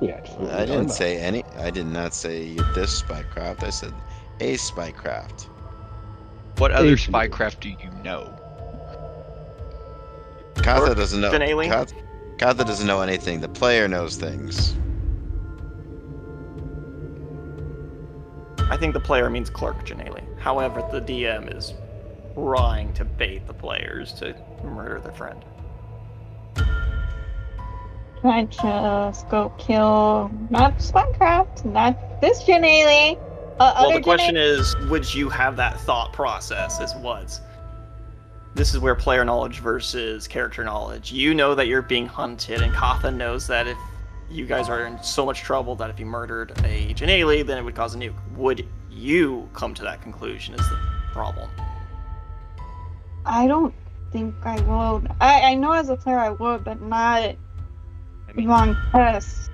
Yeah, 0.00 0.20
I 0.52 0.64
didn't 0.64 0.86
not. 0.86 0.94
say 0.94 1.18
any. 1.18 1.44
I 1.58 1.70
did 1.70 1.86
not 1.86 2.14
say 2.14 2.54
this 2.74 3.02
spycraft. 3.02 3.64
I 3.64 3.70
said 3.70 3.92
a 4.40 4.54
spycraft. 4.54 5.48
What 6.58 6.70
other 6.72 6.96
Thank 6.96 7.06
you. 7.08 7.12
spycraft 7.12 7.60
do 7.60 7.68
you 7.70 7.90
know? 8.04 8.32
Katha 10.54 10.94
doesn't 10.94 11.20
know. 11.20 11.30
Janelle? 11.32 11.64
Kath- 11.66 11.94
Katha 12.36 12.66
doesn't 12.66 12.86
know 12.86 13.00
anything. 13.00 13.40
The 13.40 13.48
player 13.48 13.88
knows 13.88 14.16
things. 14.16 14.74
I 18.70 18.76
think 18.76 18.92
the 18.92 19.00
player 19.00 19.30
means 19.30 19.48
Clerk 19.50 19.86
Janelle. 19.86 20.22
However, 20.38 20.86
the 20.92 21.00
DM 21.00 21.56
is 21.56 21.72
trying 22.34 22.92
to 22.94 23.04
bait 23.04 23.46
the 23.46 23.54
players 23.54 24.12
to 24.14 24.34
murder 24.62 25.00
their 25.00 25.12
friend. 25.12 25.44
I 28.24 28.44
just 28.44 29.28
go 29.28 29.52
kill 29.58 30.30
not 30.50 30.78
Spycraft, 30.78 31.64
not 31.64 32.20
this 32.20 32.42
Janelle. 32.42 33.16
Uh, 33.60 33.74
Well, 33.80 33.92
the 33.92 34.02
question 34.02 34.34
Janelle. 34.34 34.58
is, 34.58 34.76
would 34.90 35.14
you 35.14 35.28
have 35.28 35.56
that 35.56 35.80
thought 35.80 36.12
process? 36.12 36.80
Is 36.80 36.94
what? 36.96 37.40
This 38.54 38.74
is 38.74 38.80
where 38.80 38.94
player 38.94 39.24
knowledge 39.24 39.60
versus 39.60 40.26
character 40.26 40.64
knowledge. 40.64 41.12
You 41.12 41.32
know 41.32 41.54
that 41.54 41.68
you're 41.68 41.82
being 41.82 42.06
hunted, 42.06 42.60
and 42.60 42.72
Katha 42.72 43.14
knows 43.14 43.46
that 43.46 43.66
if 43.66 43.78
you 44.30 44.46
guys 44.46 44.68
are 44.68 44.84
in 44.86 45.02
so 45.02 45.24
much 45.24 45.40
trouble 45.42 45.74
that 45.76 45.90
if 45.90 45.98
you 45.98 46.06
murdered 46.06 46.52
a 46.64 46.92
Janelle, 46.94 47.46
then 47.46 47.58
it 47.58 47.62
would 47.62 47.74
cause 47.74 47.94
a 47.94 47.98
nuke. 47.98 48.14
Would 48.36 48.66
you 48.90 49.48
come 49.54 49.74
to 49.74 49.82
that 49.84 50.02
conclusion? 50.02 50.54
Is 50.54 50.68
the 50.68 50.78
problem? 51.12 51.48
I 53.24 53.46
don't 53.46 53.74
think 54.12 54.34
I 54.44 54.60
would. 54.60 55.10
I, 55.20 55.40
I 55.52 55.54
know 55.54 55.72
as 55.72 55.88
a 55.88 55.96
player 55.96 56.18
I 56.18 56.30
would, 56.30 56.64
but 56.64 56.80
not 56.80 57.34
Von 58.34 58.74
Kess. 58.92 59.48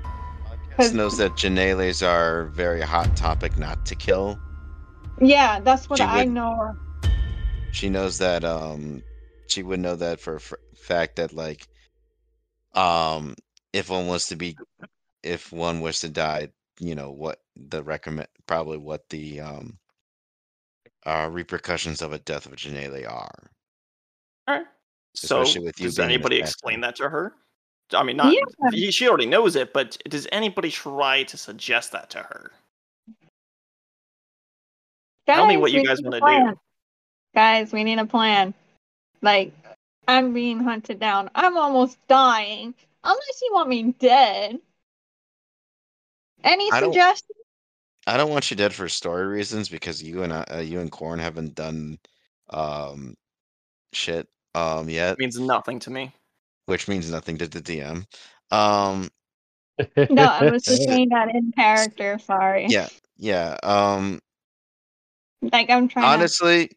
Katha 0.76 0.94
knows 0.94 1.16
that 1.18 1.32
Janelles 1.32 2.06
are 2.06 2.46
very 2.46 2.80
hot 2.80 3.16
topic 3.16 3.56
not 3.58 3.86
to 3.86 3.94
kill. 3.94 4.38
Yeah, 5.20 5.60
that's 5.60 5.88
what 5.88 5.98
She 5.98 6.04
I 6.04 6.24
would- 6.24 6.32
know. 6.32 6.76
She 7.72 7.88
knows 7.88 8.18
that. 8.18 8.44
Um, 8.44 9.02
she 9.48 9.62
would 9.62 9.80
know 9.80 9.96
that 9.96 10.20
for 10.20 10.34
a 10.34 10.36
f- 10.36 10.52
fact 10.76 11.16
that 11.16 11.32
like, 11.32 11.66
um, 12.74 13.34
if 13.74 13.90
one 13.90 14.06
was 14.06 14.28
to 14.28 14.36
be, 14.36 14.56
if 15.24 15.52
one 15.52 15.80
was 15.80 16.00
to 16.00 16.08
die, 16.08 16.48
you 16.78 16.94
know 16.94 17.10
what 17.10 17.40
the 17.56 17.82
recommend 17.82 18.28
probably 18.46 18.78
what 18.78 19.08
the 19.10 19.40
um, 19.40 19.78
uh, 21.04 21.28
repercussions 21.30 22.00
of 22.00 22.12
a 22.12 22.18
death 22.20 22.46
of 22.46 22.52
a 22.52 22.56
Janelle 22.56 23.10
are. 23.10 23.50
Alright. 24.48 24.66
So, 25.14 25.42
Especially 25.42 25.66
with 25.66 25.80
you 25.80 25.86
does 25.86 25.98
anybody 25.98 26.38
explain 26.38 26.80
that 26.80 26.96
to 26.96 27.08
her? 27.08 27.34
I 27.92 28.02
mean, 28.02 28.16
not 28.16 28.32
Yeah. 28.32 28.90
she 28.90 29.08
already 29.08 29.26
knows 29.26 29.56
it, 29.56 29.72
but 29.72 29.98
does 30.08 30.26
anybody 30.32 30.70
try 30.70 31.24
to 31.24 31.36
suggest 31.36 31.92
that 31.92 32.10
to 32.10 32.18
her? 32.18 32.52
Tell 35.26 35.46
me 35.46 35.56
what 35.56 35.72
you 35.72 35.84
guys 35.84 36.00
wanna 36.02 36.20
do. 36.20 36.58
Guys, 37.34 37.72
we 37.72 37.82
need 37.82 37.98
a 37.98 38.06
plan. 38.06 38.54
Like, 39.20 39.52
I'm 40.06 40.32
being 40.32 40.60
hunted 40.60 41.00
down. 41.00 41.30
I'm 41.34 41.56
almost 41.56 41.98
dying. 42.06 42.74
Unless 43.04 43.40
you 43.42 43.50
want 43.52 43.68
me 43.68 43.92
dead. 43.98 44.58
Any 46.42 46.70
I 46.72 46.80
don't- 46.80 46.92
suggestions? 46.92 47.38
I 48.06 48.16
don't 48.18 48.30
want 48.30 48.50
you 48.50 48.56
dead 48.56 48.74
for 48.74 48.88
story 48.88 49.26
reasons 49.26 49.68
because 49.70 50.02
you 50.02 50.22
and 50.24 50.32
I, 50.32 50.42
uh, 50.50 50.60
you 50.60 50.80
and 50.80 50.92
Corn 50.92 51.18
haven't 51.18 51.54
done 51.54 51.98
um 52.50 53.14
shit 53.94 54.28
um 54.54 54.90
yet, 54.90 55.12
It 55.14 55.18
means 55.18 55.38
nothing 55.38 55.78
to 55.80 55.90
me. 55.90 56.12
which 56.66 56.86
means 56.86 57.10
nothing 57.10 57.38
to 57.38 57.46
the 57.48 57.60
DM. 57.62 58.04
Um 58.50 59.08
No, 59.96 60.22
I 60.24 60.50
was 60.50 60.64
just 60.64 60.82
saying 60.84 61.08
that 61.10 61.34
in 61.34 61.52
character. 61.56 62.18
Sorry. 62.18 62.66
yeah, 62.68 62.88
yeah. 63.16 63.56
Um 63.62 64.20
Like 65.40 65.70
I'm 65.70 65.88
trying. 65.88 66.18
to... 66.20 66.68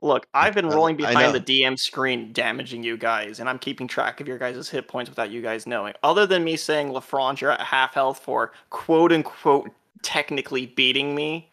Look, 0.00 0.26
I've 0.32 0.54
been 0.54 0.66
Uh, 0.66 0.74
rolling 0.74 0.96
behind 0.96 1.34
the 1.34 1.40
DM 1.40 1.76
screen, 1.76 2.32
damaging 2.32 2.84
you 2.84 2.96
guys, 2.96 3.40
and 3.40 3.48
I'm 3.48 3.58
keeping 3.58 3.88
track 3.88 4.20
of 4.20 4.28
your 4.28 4.38
guys' 4.38 4.68
hit 4.68 4.86
points 4.86 5.10
without 5.10 5.30
you 5.30 5.42
guys 5.42 5.66
knowing. 5.66 5.94
Other 6.04 6.24
than 6.26 6.44
me 6.44 6.56
saying, 6.56 6.90
LaFrange, 6.90 7.40
you're 7.40 7.50
at 7.50 7.60
half 7.60 7.94
health 7.94 8.20
for 8.20 8.52
quote 8.70 9.10
unquote 9.12 9.70
technically 10.02 10.66
beating 10.66 11.14
me, 11.16 11.50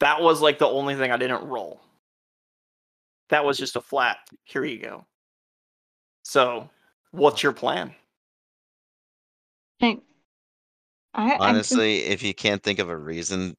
that 0.00 0.20
was 0.20 0.42
like 0.42 0.58
the 0.58 0.68
only 0.68 0.94
thing 0.94 1.10
I 1.10 1.16
didn't 1.16 1.46
roll. 1.48 1.80
That 3.30 3.44
was 3.44 3.56
just 3.58 3.76
a 3.76 3.80
flat, 3.80 4.18
here 4.44 4.64
you 4.64 4.78
go. 4.78 5.06
So, 6.24 6.68
what's 7.12 7.42
your 7.42 7.52
plan? 7.52 7.94
I, 11.14 11.22
I'm 11.22 11.28
just- 11.30 11.72
honestly, 11.72 12.00
if 12.04 12.22
you 12.22 12.34
can't 12.34 12.62
think 12.62 12.78
of 12.78 12.90
a 12.90 12.96
reason, 12.96 13.56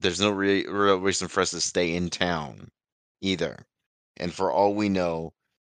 there's 0.00 0.20
no 0.20 0.30
re- 0.30 0.66
real 0.66 0.98
reason 0.98 1.28
for 1.28 1.40
us 1.40 1.50
to 1.52 1.60
stay 1.60 1.94
in 1.94 2.10
town 2.10 2.70
either. 3.22 3.64
And 4.18 4.32
for 4.32 4.52
all 4.52 4.74
we 4.74 4.88
know, 4.90 5.32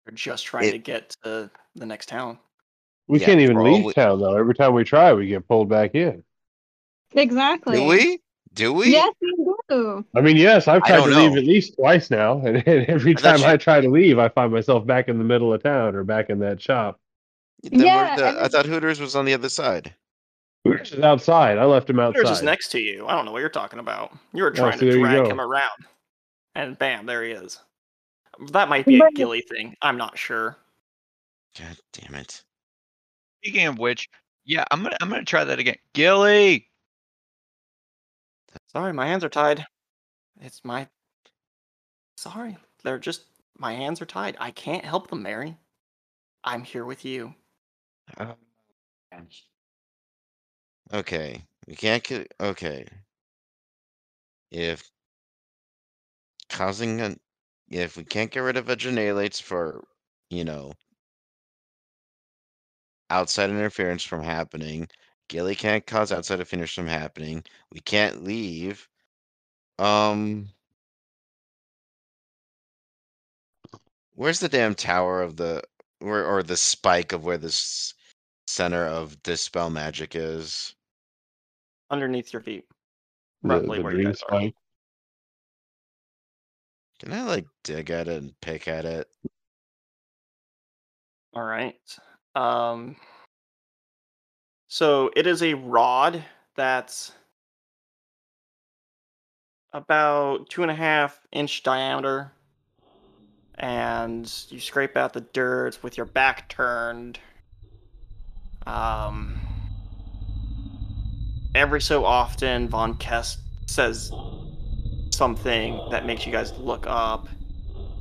You're 0.06 0.14
just 0.14 0.46
trying 0.46 0.66
It- 0.66 0.72
to 0.74 0.78
get 0.78 1.16
to 1.24 1.50
the 1.76 1.86
next 1.86 2.10
town. 2.10 2.38
we 3.08 3.20
Yeah, 3.20 3.26
can't 3.28 3.40
even 3.40 3.64
leave 3.64 3.86
we- 3.86 3.94
town 3.94 4.20
though. 4.20 4.36
Every 4.38 4.54
time 4.54 4.74
we 4.74 4.84
try, 4.84 5.14
we 5.14 5.28
get 5.28 5.48
pulled 5.48 5.70
back 5.70 5.96
in. 5.96 6.24
exactly. 7.14 7.78
do 7.78 7.86
we? 7.86 8.20
Do 8.54 8.72
we? 8.74 8.92
Yes, 8.92 9.14
you 9.22 9.58
do. 9.68 10.06
I 10.16 10.22
mean, 10.22 10.38
yes, 10.38 10.68
I've 10.68 10.84
tried 10.84 11.04
to 11.04 11.10
don't 11.10 11.20
leave 11.34 11.38
at 11.38 11.44
least 11.44 11.76
twice 11.76 12.10
now, 12.12 12.38
and, 12.46 12.58
and 12.68 12.86
every 12.88 13.12
I 13.12 13.16
time 13.16 13.40
you- 13.40 13.46
I 13.46 13.58
try 13.58 13.82
to 13.82 13.90
leave, 13.90 14.20
I 14.20 14.30
find 14.30 14.52
myself 14.52 14.86
back 14.86 15.08
in 15.10 15.18
the 15.18 15.24
middle 15.24 15.54
of 15.54 15.62
town 15.64 15.96
or 15.96 16.04
back 16.04 16.30
in 16.30 16.40
that 16.40 16.62
shop. 16.62 17.00
Then 17.64 17.80
Yeah, 17.82 18.16
the- 18.16 18.28
and 18.30 18.38
I 18.40 18.48
thought 18.48 18.66
Hooters 18.66 19.00
was 19.00 19.16
on 19.16 19.26
the 19.26 19.34
other 19.34 19.50
side. 19.50 19.94
Hooters 20.64 20.94
is 20.94 21.00
outside. 21.02 21.58
I 21.58 21.66
left 21.66 21.90
him 21.90 22.00
outside. 22.00 22.20
Hooters 22.22 22.38
is 22.38 22.44
next 22.44 22.70
to 22.70 22.80
you. 22.80 23.06
I 23.08 23.16
don't 23.16 23.26
know 23.26 23.32
what 23.32 23.40
you're 23.40 23.50
talking 23.50 23.80
about. 23.80 24.16
You 24.34 24.44
were 24.44 24.52
oh, 24.52 24.54
trying 24.56 24.80
see, 24.80 24.90
to 24.92 25.00
drag 25.00 25.28
him 25.28 25.42
around, 25.42 25.86
and 26.56 26.78
bam, 26.78 27.06
there 27.06 27.24
he 27.24 27.32
is. 27.32 27.60
That 28.52 28.70
might 28.70 28.86
be 28.86 29.00
a 29.00 29.12
Gilly 29.12 29.42
thing. 29.42 29.76
I'm 29.82 29.98
not 29.98 30.18
sure. 30.18 30.58
God 31.58 31.78
damn 31.94 32.16
it. 32.16 32.44
Speaking 33.42 33.68
of 33.68 33.78
which, 33.80 34.10
yeah, 34.46 34.66
I'm 34.72 34.84
gonna 34.84 34.98
I'm 35.02 35.10
gonna 35.10 35.24
try 35.24 35.44
that 35.44 35.60
again. 35.60 35.78
Gilly, 35.94 36.68
Sorry, 38.72 38.94
my 38.94 39.08
hands 39.08 39.24
are 39.24 39.30
tied. 39.30 39.66
It's 40.42 40.64
my. 40.66 40.88
Sorry, 42.18 42.58
they're 42.84 43.00
just 43.00 43.24
my 43.58 43.74
hands 43.74 44.02
are 44.02 44.06
tied. 44.06 44.36
I 44.40 44.52
can't 44.52 44.84
help 44.84 45.10
them, 45.10 45.24
Mary. 45.24 45.56
I'm 46.44 46.64
here 46.64 46.86
with 46.86 47.06
you. 47.06 47.34
Uh, 48.18 48.34
Okay, 50.94 51.44
we 51.68 51.76
can't. 51.76 52.28
Okay, 52.40 52.86
if 54.52 54.92
causing 56.56 57.02
an, 57.02 57.20
if 57.70 57.98
we 57.98 58.06
can't 58.06 58.32
get 58.32 58.40
rid 58.40 58.56
of 58.56 58.68
adrenalates 58.68 59.42
for, 59.42 59.84
you 60.30 60.46
know, 60.46 60.72
outside 63.10 63.50
interference 63.50 64.04
from 64.04 64.24
happening, 64.24 64.88
Gilly 65.28 65.56
can't 65.56 65.86
cause 65.86 66.14
outside 66.14 66.36
interference 66.36 66.72
from 66.72 66.88
happening. 66.88 67.44
We 67.74 67.82
can't 67.82 68.24
leave. 68.24 68.88
Um, 69.80 70.48
where's 74.14 74.40
the 74.40 74.48
damn 74.48 74.76
tower 74.76 75.22
of 75.22 75.36
the, 75.36 75.62
where 76.00 76.26
or 76.26 76.42
the 76.42 76.56
spike 76.56 77.12
of 77.12 77.26
where 77.26 77.38
this 77.38 77.94
center 78.48 78.86
of 78.86 79.22
dispel 79.24 79.70
magic 79.70 80.16
is? 80.16 80.74
Underneath 81.92 82.32
your 82.32 82.42
feet. 82.42 82.64
roughly 83.44 83.80
the 83.80 83.84
where 83.84 83.92
you 83.92 84.04
dream 84.04 84.14
guys 84.14 84.24
are. 84.30 84.65
Can 87.00 87.12
I 87.12 87.24
like 87.24 87.46
dig 87.64 87.90
at 87.92 88.08
it 88.08 88.22
and 88.22 88.40
pick 88.42 88.68
at 88.68 88.86
it? 88.86 89.08
All 91.34 91.44
right. 91.44 91.76
Um. 92.36 92.96
So 94.68 95.12
it 95.16 95.28
is 95.28 95.44
a 95.44 95.54
rod 95.54 96.24
that's 96.56 97.12
about 99.74 100.50
two 100.50 100.62
and 100.62 100.72
a 100.72 100.76
half 100.76 101.20
inch 101.32 101.64
diameter, 101.64 102.32
and 103.56 104.32
you 104.50 104.60
scrape 104.60 104.96
out 104.96 105.14
the 105.14 105.22
dirt 105.22 105.84
with 105.84 105.98
your 105.98 106.06
back 106.06 106.48
turned. 106.48 107.20
Um. 108.66 109.40
Every 111.54 111.82
so 111.82 112.04
often, 112.04 112.68
Von 112.68 112.96
Kess 112.96 113.38
says 113.66 114.12
something 115.16 115.80
that 115.90 116.06
makes 116.06 116.26
you 116.26 116.32
guys 116.32 116.58
look 116.58 116.86
up, 116.88 117.28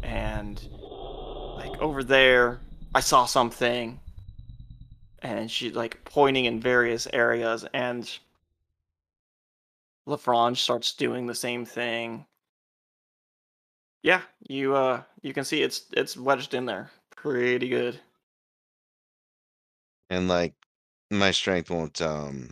and 0.02 0.60
like 1.56 1.80
over 1.80 2.02
there, 2.04 2.60
I 2.94 3.00
saw 3.00 3.24
something. 3.26 4.00
And 5.20 5.50
she's 5.50 5.74
like 5.74 6.04
pointing 6.04 6.44
in 6.44 6.60
various 6.60 7.06
areas, 7.12 7.64
and 7.72 8.18
Lafrange 10.06 10.58
starts 10.58 10.92
doing 10.92 11.26
the 11.26 11.34
same 11.34 11.64
thing. 11.64 12.26
Yeah, 14.02 14.20
you 14.46 14.74
uh 14.76 15.02
you 15.22 15.32
can 15.32 15.44
see 15.44 15.62
it's 15.62 15.86
it's 15.92 16.16
wedged 16.16 16.52
in 16.52 16.66
there. 16.66 16.90
Pretty 17.16 17.68
good. 17.68 17.98
And 20.10 20.28
like 20.28 20.52
my 21.10 21.30
strength 21.30 21.70
won't 21.70 22.02
um 22.02 22.50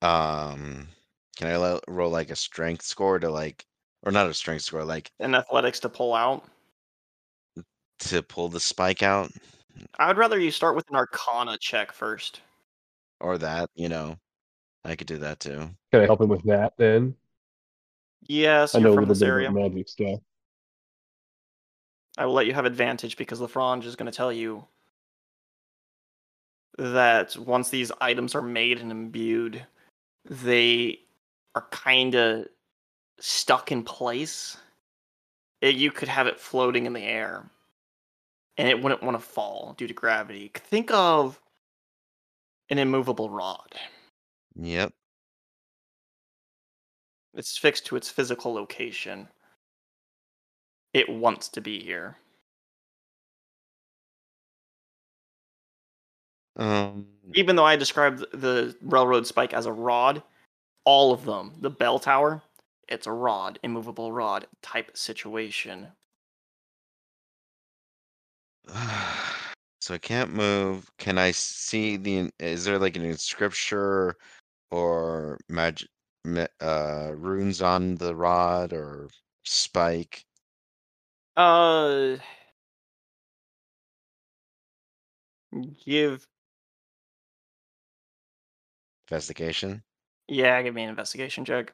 um 0.00 0.88
can 1.34 1.48
I 1.48 1.56
lo- 1.56 1.80
roll 1.88 2.10
like 2.10 2.30
a 2.30 2.36
strength 2.36 2.82
score 2.84 3.18
to 3.18 3.30
like 3.30 3.64
or 4.02 4.12
not 4.12 4.28
a 4.28 4.34
strength 4.34 4.62
score 4.64 4.84
like 4.84 5.10
an 5.20 5.34
athletics 5.34 5.80
to 5.80 5.88
pull 5.88 6.14
out. 6.14 6.44
to 8.00 8.22
pull 8.22 8.48
the 8.48 8.60
spike 8.60 9.02
out 9.02 9.30
I 9.98 10.06
would 10.08 10.18
rather 10.18 10.38
you 10.38 10.50
start 10.50 10.76
with 10.76 10.88
an 10.90 10.96
arcana 10.96 11.58
check 11.58 11.92
first. 11.92 12.40
or 13.20 13.38
that, 13.38 13.70
you 13.74 13.88
know. 13.88 14.16
I 14.84 14.94
could 14.96 15.06
do 15.06 15.18
that 15.18 15.40
too. 15.40 15.70
Can 15.92 16.02
I 16.02 16.04
help 16.04 16.20
him 16.20 16.28
with 16.28 16.42
that 16.44 16.74
then? 16.76 17.14
Yes, 18.28 18.74
I 18.74 18.78
you're 18.78 18.88
know 18.88 18.92
a 18.92 18.94
from 18.94 19.02
little 19.04 19.14
this 19.14 19.22
area. 19.22 19.50
magic 19.50 19.88
stuff. 19.88 20.20
I 22.18 22.26
will 22.26 22.34
let 22.34 22.46
you 22.46 22.52
have 22.52 22.66
advantage 22.66 23.16
because 23.16 23.40
Lafrange 23.40 23.84
is 23.84 23.96
going 23.96 24.10
to 24.10 24.16
tell 24.16 24.32
you 24.32 24.64
that 26.78 27.36
once 27.36 27.70
these 27.70 27.90
items 28.00 28.34
are 28.34 28.42
made 28.42 28.80
and 28.80 28.90
imbued, 28.90 29.64
they 30.24 31.00
are 31.54 31.68
kind 31.70 32.14
of 32.14 32.48
stuck 33.20 33.72
in 33.72 33.84
place. 33.84 34.56
It- 35.60 35.76
you 35.76 35.90
could 35.92 36.08
have 36.08 36.26
it 36.26 36.40
floating 36.40 36.86
in 36.86 36.92
the 36.92 37.02
air, 37.02 37.50
and 38.56 38.68
it 38.68 38.80
wouldn't 38.82 39.02
want 39.02 39.16
to 39.18 39.24
fall 39.24 39.74
due 39.76 39.86
to 39.86 39.94
gravity. 39.94 40.50
Think 40.54 40.90
of 40.92 41.40
an 42.70 42.78
immovable 42.78 43.28
rod. 43.30 43.74
Yep. 44.56 44.94
It's 47.34 47.58
fixed 47.58 47.86
to 47.86 47.96
its 47.96 48.08
physical 48.10 48.54
location. 48.54 49.28
It 50.94 51.08
wants 51.08 51.48
to 51.50 51.60
be 51.60 51.80
here. 51.82 52.16
Um 56.56 57.06
even 57.34 57.56
though 57.56 57.64
I 57.64 57.76
described 57.76 58.20
the 58.32 58.76
railroad 58.80 59.26
spike 59.26 59.52
as 59.52 59.66
a 59.66 59.72
rod, 59.72 60.22
all 60.84 61.12
of 61.12 61.24
them, 61.24 61.54
the 61.60 61.70
bell 61.70 61.98
tower, 61.98 62.42
it's 62.88 63.06
a 63.06 63.12
rod, 63.12 63.58
immovable 63.62 64.12
rod 64.12 64.46
type 64.62 64.96
situation. 64.96 65.88
so 69.80 69.94
I 69.94 69.98
can't 69.98 70.32
move. 70.32 70.90
Can 70.98 71.18
I 71.18 71.30
see 71.32 71.96
the 71.96 72.30
is 72.38 72.64
there 72.64 72.78
like 72.78 72.96
an 72.96 73.04
inscription 73.04 74.12
or 74.70 75.38
magic 75.48 75.88
uh 76.60 77.12
runes 77.16 77.62
on 77.62 77.96
the 77.96 78.14
rod 78.14 78.72
or 78.72 79.08
spike? 79.44 80.24
Uh, 81.36 82.16
give 85.84 86.26
Investigation? 89.08 89.82
Yeah, 90.28 90.62
give 90.62 90.74
me 90.74 90.82
an 90.82 90.90
investigation 90.90 91.44
check. 91.44 91.72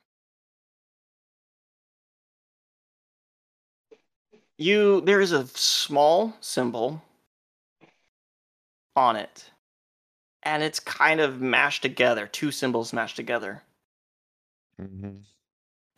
You 4.59 5.01
there 5.01 5.21
is 5.21 5.33
a 5.33 5.47
small 5.47 6.35
symbol 6.41 7.03
on 8.95 9.17
it, 9.17 9.51
and 10.43 10.63
it's 10.63 10.81
kind 10.81 11.21
of 11.21 11.41
mashed 11.41 11.83
together. 11.83 12.27
Two 12.27 12.51
symbols 12.51 12.93
mashed 12.93 13.17
together. 13.17 13.63
hmm 14.79 15.19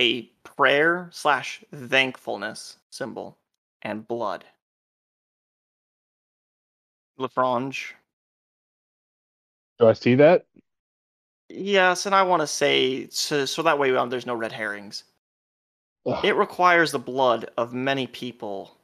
a 0.00 0.22
prayer 0.42 1.08
slash 1.12 1.64
thankfulness 1.72 2.76
symbol 2.90 3.38
and 3.82 4.06
blood. 4.06 4.44
Lafrange. 7.18 7.92
Do 9.78 9.86
I 9.86 9.92
see 9.92 10.14
that? 10.16 10.46
Yes, 11.54 12.06
and 12.06 12.14
I 12.14 12.22
want 12.22 12.40
to 12.40 12.46
say 12.46 13.08
so, 13.10 13.44
so 13.44 13.62
that 13.62 13.78
way 13.78 13.94
um, 13.94 14.08
there's 14.08 14.26
no 14.26 14.34
red 14.34 14.52
herrings. 14.52 15.04
Ugh. 16.06 16.24
It 16.24 16.34
requires 16.34 16.92
the 16.92 16.98
blood 16.98 17.50
of 17.58 17.74
many 17.74 18.06
people, 18.06 18.78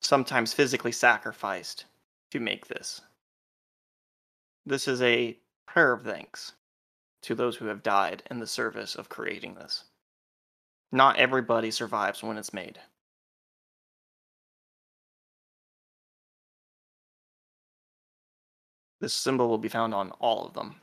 sometimes 0.00 0.52
physically 0.52 0.90
sacrificed, 0.90 1.84
to 2.32 2.40
make 2.40 2.66
this. 2.66 3.00
This 4.66 4.88
is 4.88 5.00
a 5.00 5.38
prayer 5.66 5.92
of 5.92 6.02
thanks 6.02 6.52
to 7.22 7.34
those 7.36 7.56
who 7.56 7.66
have 7.66 7.82
died 7.84 8.24
in 8.30 8.40
the 8.40 8.46
service 8.46 8.96
of 8.96 9.08
creating 9.08 9.54
this. 9.54 9.84
Not 10.90 11.18
everybody 11.18 11.70
survives 11.70 12.22
when 12.22 12.36
it's 12.36 12.52
made. 12.52 12.80
This 19.00 19.14
symbol 19.14 19.48
will 19.48 19.58
be 19.58 19.68
found 19.68 19.94
on 19.94 20.10
all 20.18 20.44
of 20.46 20.54
them. 20.54 20.80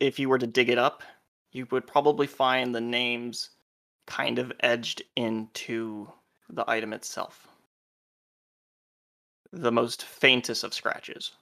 If 0.00 0.18
you 0.18 0.28
were 0.30 0.38
to 0.38 0.46
dig 0.46 0.70
it 0.70 0.78
up, 0.78 1.02
you 1.52 1.66
would 1.70 1.86
probably 1.86 2.26
find 2.26 2.74
the 2.74 2.80
names 2.80 3.50
kind 4.06 4.38
of 4.38 4.52
edged 4.60 5.02
into 5.16 6.12
the 6.48 6.68
item 6.70 6.92
itself. 6.92 7.48
the 9.52 9.72
most 9.72 10.04
faintest 10.04 10.64
of 10.64 10.74
scratches. 10.74 11.32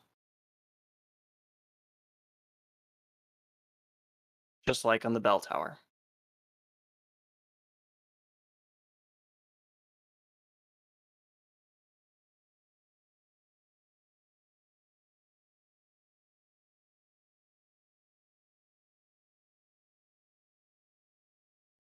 Just 4.66 4.85
like 4.85 5.05
on 5.05 5.12
the 5.14 5.20
bell 5.20 5.40
tower. 5.40 5.78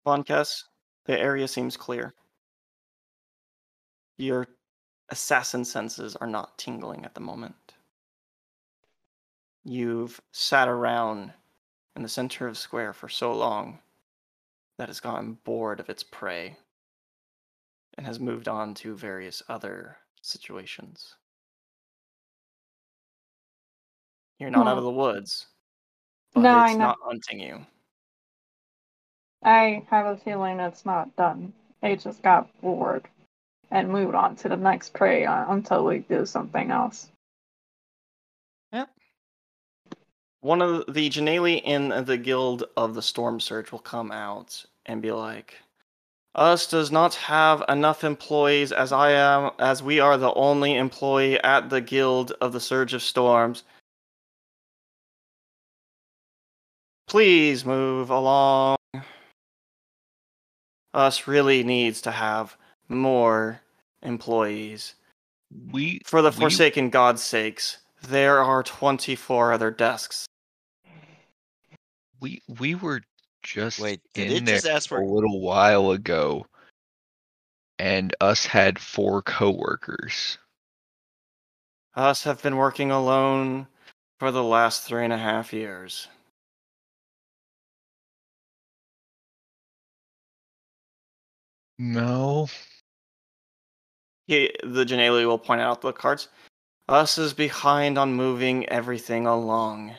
Von 0.05 0.25
Kess, 0.25 0.65
the 1.05 1.19
area 1.19 1.47
seems 1.47 1.77
clear. 1.77 2.15
Your 4.17 4.47
assassin 5.09 5.65
senses 5.65 6.17
are 6.17 6.27
not 6.27 6.59
tingling 6.59 7.05
at 7.05 7.15
the 7.15 7.21
moment. 7.21 7.75
You've 9.65 10.21
sat 10.33 10.69
around 10.69 11.33
in 11.97 12.03
the 12.03 12.09
center 12.09 12.47
of 12.47 12.55
the 12.55 12.61
square 12.61 12.93
for 12.93 13.09
so 13.09 13.33
long 13.33 13.81
that 14.79 14.89
has 14.89 15.01
gotten 15.01 15.35
bored 15.45 15.81
of 15.81 15.91
its 15.91 16.03
prey 16.03 16.57
and 17.99 18.07
has 18.07 18.19
moved 18.19 18.49
on 18.49 18.75
to 18.75 18.95
various 18.97 19.43
other 19.49 19.99
situations. 20.23 21.17
You're 24.39 24.51
not 24.51 24.67
out 24.67 24.79
of 24.79 24.85
the 24.85 24.91
woods, 24.91 25.49
but 26.33 26.41
No, 26.41 26.57
I 26.57 26.69
it's 26.69 26.77
not 26.77 26.97
hunting 27.03 27.41
you. 27.41 27.67
I 29.43 29.83
have 29.91 30.07
a 30.07 30.17
feeling 30.17 30.61
it's 30.61 30.85
not 30.85 31.15
done. 31.17 31.53
They 31.81 31.97
just 31.97 32.23
got 32.23 32.49
bored 32.61 33.09
and 33.71 33.89
moved 33.89 34.15
on 34.15 34.37
to 34.37 34.49
the 34.49 34.57
next 34.57 34.93
prey 34.93 35.25
uh, 35.25 35.51
until 35.53 35.85
we 35.85 36.01
do 36.01 36.27
something 36.27 36.71
else. 36.71 37.09
Yep. 38.73 38.91
One 40.41 40.61
of 40.61 40.93
the 40.93 41.09
Janeli 41.09 41.63
in 41.63 42.05
the 42.05 42.19
Guild 42.19 42.65
of 42.77 42.95
the 42.95 43.03
Storm 43.03 43.41
Surge 43.41 43.73
will 43.73 43.79
come 43.79 44.13
out 44.13 44.65
and 44.87 45.01
be 45.01 45.13
like, 45.13 45.55
"Us 46.35 46.67
does 46.67 46.91
not 46.91 47.15
have 47.15 47.63
enough 47.69 48.05
employees 48.05 48.73
as 48.73 48.93
I 48.93 49.13
am, 49.13 49.53
as 49.59 49.83
we 49.83 50.01
are 50.01 50.17
the 50.17 50.35
only 50.35 50.77
employee 50.77 51.41
at 51.43 51.71
the 51.71 51.81
Guild 51.81 52.33
of 52.41 52.53
the 52.53 52.61
Surge 52.61 52.95
of 52.95 53.03
Storms. 53.03 53.65
Please 57.07 57.65
move 57.65 58.11
along. 58.11 58.77
Us 60.95 61.27
really 61.27 61.63
needs 61.63 62.01
to 62.03 62.11
have 62.11 62.57
more 62.89 63.61
employees. 64.03 64.95
We 65.71 66.01
For 66.05 66.23
the 66.23 66.31
we- 66.31 66.37
Forsaken 66.37 66.91
God's 66.91 67.23
sakes, 67.23 67.79
there 68.03 68.43
are 68.43 68.63
24 68.63 69.53
other 69.53 69.71
desks. 69.71 70.27
we 72.21 72.43
we 72.59 72.75
were 72.75 73.03
just 73.43 73.79
Wait, 73.81 74.01
did 74.15 74.31
in 74.31 74.37
it 74.43 74.47
there 74.47 74.55
just 74.57 74.67
ask 74.67 74.89
for- 74.89 75.01
a 75.01 75.07
little 75.07 75.41
while 75.41 75.91
ago, 75.93 76.45
and 77.79 78.15
us 78.21 78.45
had 78.45 78.79
four 78.79 79.23
coworkers. 79.23 80.37
Us 81.95 82.23
have 82.25 82.43
been 82.43 82.57
working 82.57 82.91
alone 82.91 83.67
for 84.19 84.31
the 84.31 84.43
last 84.45 84.83
three 84.85 85.05
and 85.05 85.13
a 85.13 85.19
half 85.19 85.53
years. 85.53 86.09
No, 91.83 92.47
He, 94.27 94.55
the 94.63 94.85
Janeli 94.85 95.25
will 95.27 95.39
point 95.39 95.63
out 95.63 95.81
the 95.81 95.95
cards. 95.95 96.29
Us 96.89 97.17
is 97.17 97.33
behind 97.33 97.97
on 97.97 98.13
moving 98.13 98.69
everything 98.69 99.27
along. 99.27 99.95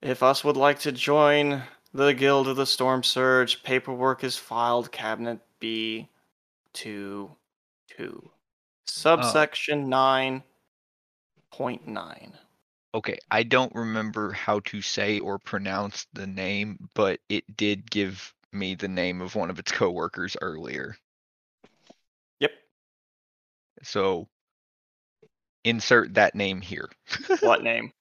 If 0.00 0.22
us 0.22 0.44
would 0.44 0.56
like 0.56 0.78
to 0.80 0.92
join 0.92 1.62
the 1.92 2.14
Guild 2.14 2.46
of 2.46 2.56
the 2.56 2.64
Storm 2.66 3.02
Surge, 3.02 3.64
paperwork 3.64 4.22
is 4.22 4.36
filed 4.36 4.92
cabinet 4.92 5.40
B 5.58 6.08
two 6.72 7.34
two. 7.88 8.30
Subsection 8.86 9.88
nine 9.88 10.44
point 11.50 11.88
nine. 11.88 12.38
okay. 12.94 13.18
I 13.30 13.42
don't 13.42 13.74
remember 13.74 14.32
how 14.32 14.60
to 14.60 14.80
say 14.80 15.18
or 15.18 15.38
pronounce 15.40 16.06
the 16.12 16.28
name, 16.28 16.88
but 16.94 17.18
it 17.28 17.56
did 17.56 17.90
give 17.90 18.32
me 18.52 18.74
the 18.74 18.88
name 18.88 19.20
of 19.20 19.34
one 19.34 19.50
of 19.50 19.58
its 19.58 19.72
coworkers 19.72 20.36
earlier. 20.40 20.96
Yep. 22.40 22.52
So 23.82 24.28
insert 25.64 26.14
that 26.14 26.34
name 26.34 26.60
here. 26.60 26.88
What 27.40 27.62
name? 27.62 27.92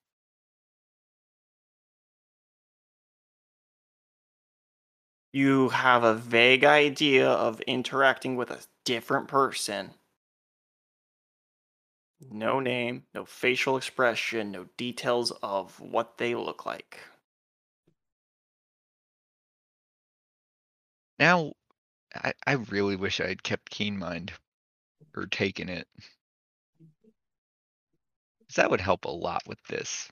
You 5.33 5.69
have 5.69 6.03
a 6.03 6.13
vague 6.13 6.65
idea 6.65 7.29
of 7.29 7.61
interacting 7.61 8.35
with 8.35 8.51
a 8.51 8.59
different 8.83 9.29
person. 9.29 9.93
No 12.29 12.59
name, 12.59 13.05
no 13.13 13.25
facial 13.25 13.77
expression, 13.77 14.51
no 14.51 14.65
details 14.77 15.31
of 15.41 15.79
what 15.79 16.17
they 16.17 16.35
look 16.35 16.65
like. 16.65 16.99
Now, 21.21 21.53
I, 22.15 22.33
I 22.47 22.53
really 22.53 22.95
wish 22.95 23.21
I 23.21 23.27
had 23.27 23.43
kept 23.43 23.69
keen 23.69 23.99
mind 23.99 24.33
or 25.15 25.27
taken 25.27 25.69
it. 25.69 25.87
'Cause 28.47 28.55
That 28.55 28.71
would 28.71 28.81
help 28.81 29.05
a 29.05 29.11
lot 29.11 29.43
with 29.45 29.63
this. 29.65 30.09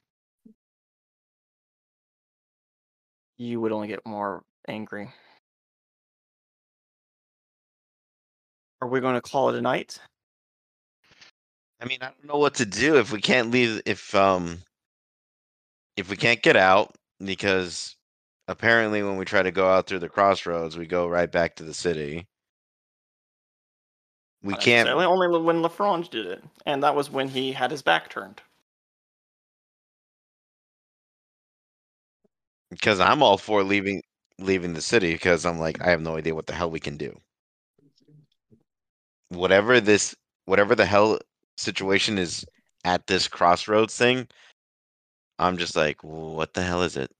You 3.39 3.59
would 3.59 3.71
only 3.71 3.87
get 3.87 4.05
more 4.05 4.43
angry. 4.67 5.11
Are 8.79 8.87
we 8.87 8.99
going 8.99 9.15
to 9.15 9.21
call 9.21 9.49
it 9.49 9.57
a 9.57 9.61
night? 9.61 9.99
I 11.81 11.85
mean, 11.85 12.03
I 12.03 12.09
don't 12.11 12.25
know 12.25 12.37
what 12.37 12.53
to 12.55 12.67
do 12.67 12.97
if 12.97 13.11
we 13.11 13.19
can't 13.19 13.49
leave. 13.49 13.81
If 13.87 14.13
um, 14.13 14.59
if 15.97 16.07
we 16.07 16.17
can't 16.17 16.43
get 16.43 16.55
out 16.55 16.93
because 17.19 17.95
apparently 18.49 19.03
when 19.03 19.17
we 19.17 19.25
try 19.25 19.43
to 19.43 19.51
go 19.51 19.69
out 19.69 19.87
through 19.87 19.99
the 19.99 20.09
crossroads, 20.09 20.77
we 20.77 20.87
go 20.87 21.07
right 21.07 21.31
back 21.31 21.55
to 21.57 21.63
the 21.63 21.73
city. 21.73 22.27
We 24.43 24.53
Not 24.53 24.61
can't. 24.61 24.87
necessarily, 24.87 25.05
Only 25.05 25.27
when 25.39 25.61
Lafrange 25.61 26.09
did 26.09 26.25
it, 26.25 26.43
and 26.65 26.83
that 26.83 26.95
was 26.95 27.09
when 27.11 27.29
he 27.29 27.53
had 27.53 27.71
his 27.71 27.81
back 27.83 28.09
turned. 28.09 28.41
because 32.69 32.99
I'm 32.99 33.21
all 33.23 33.37
for 33.37 33.63
leaving 33.63 34.01
leaving 34.39 34.73
the 34.73 34.81
city 34.81 35.13
because 35.13 35.45
I'm 35.45 35.59
like 35.59 35.81
I 35.81 35.89
have 35.91 36.01
no 36.01 36.17
idea 36.17 36.35
what 36.35 36.47
the 36.47 36.53
hell 36.55 36.71
we 36.71 36.79
can 36.79 36.97
do. 36.97 37.19
Whatever 39.29 39.79
this 39.81 40.15
whatever 40.45 40.75
the 40.75 40.85
hell 40.85 41.19
situation 41.57 42.17
is 42.17 42.45
at 42.85 43.07
this 43.07 43.27
crossroads 43.27 43.97
thing, 43.97 44.27
I'm 45.39 45.57
just 45.57 45.75
like, 45.75 46.03
what 46.03 46.53
the 46.53 46.61
hell 46.63 46.83
is 46.83 46.95
it? 46.97 47.11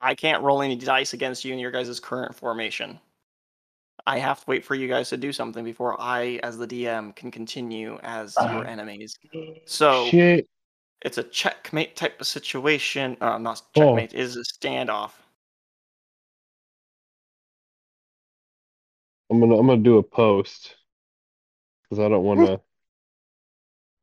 I 0.00 0.14
can't 0.14 0.42
roll 0.42 0.62
any 0.62 0.76
dice 0.76 1.12
against 1.14 1.44
you 1.44 1.52
in 1.52 1.58
your 1.58 1.70
guys' 1.70 1.98
current 2.00 2.34
formation. 2.34 2.98
I 4.06 4.18
have 4.18 4.40
to 4.40 4.44
wait 4.46 4.64
for 4.64 4.74
you 4.74 4.88
guys 4.88 5.08
to 5.10 5.16
do 5.16 5.32
something 5.32 5.64
before 5.64 6.00
I, 6.00 6.38
as 6.42 6.58
the 6.58 6.66
DM, 6.66 7.14
can 7.16 7.30
continue 7.30 7.98
as 8.02 8.36
Uh-huh. 8.36 8.54
your 8.54 8.66
enemies. 8.66 9.18
So 9.64 10.06
Shit. 10.10 10.46
it's 11.04 11.18
a 11.18 11.24
checkmate 11.24 11.96
type 11.96 12.20
of 12.20 12.26
situation. 12.26 13.16
Uh, 13.20 13.38
not 13.38 13.62
Oh. 13.76 13.80
checkmate, 13.80 14.14
it 14.14 14.20
is 14.20 14.36
a 14.36 14.42
standoff. 14.44 15.12
I'm 19.30 19.40
gonna 19.40 19.56
I'm 19.58 19.66
gonna 19.66 19.82
do 19.82 19.98
a 19.98 20.02
post 20.04 20.76
because 21.82 21.98
I 21.98 22.08
don't 22.08 22.22
want 22.22 22.40
to. 22.46 22.60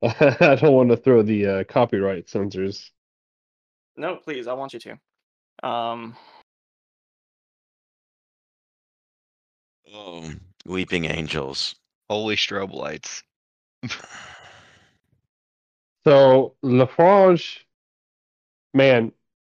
I 0.52 0.56
don't 0.56 0.74
want 0.74 0.90
to 0.90 0.98
throw 0.98 1.22
the 1.22 1.48
uh, 1.48 1.64
copyright 1.64 2.28
censors. 2.30 2.92
No, 3.96 4.18
please, 4.18 4.48
I 4.48 4.54
want 4.54 4.74
you 4.74 4.80
to. 4.82 5.00
Um, 5.64 6.16
Oh, 9.96 10.30
weeping 10.66 11.06
angels. 11.06 11.76
Holy 12.10 12.36
strobe 12.36 12.74
lights. 12.74 13.24
So 16.06 16.56
Lafrange, 16.64 17.60
man, 18.74 19.12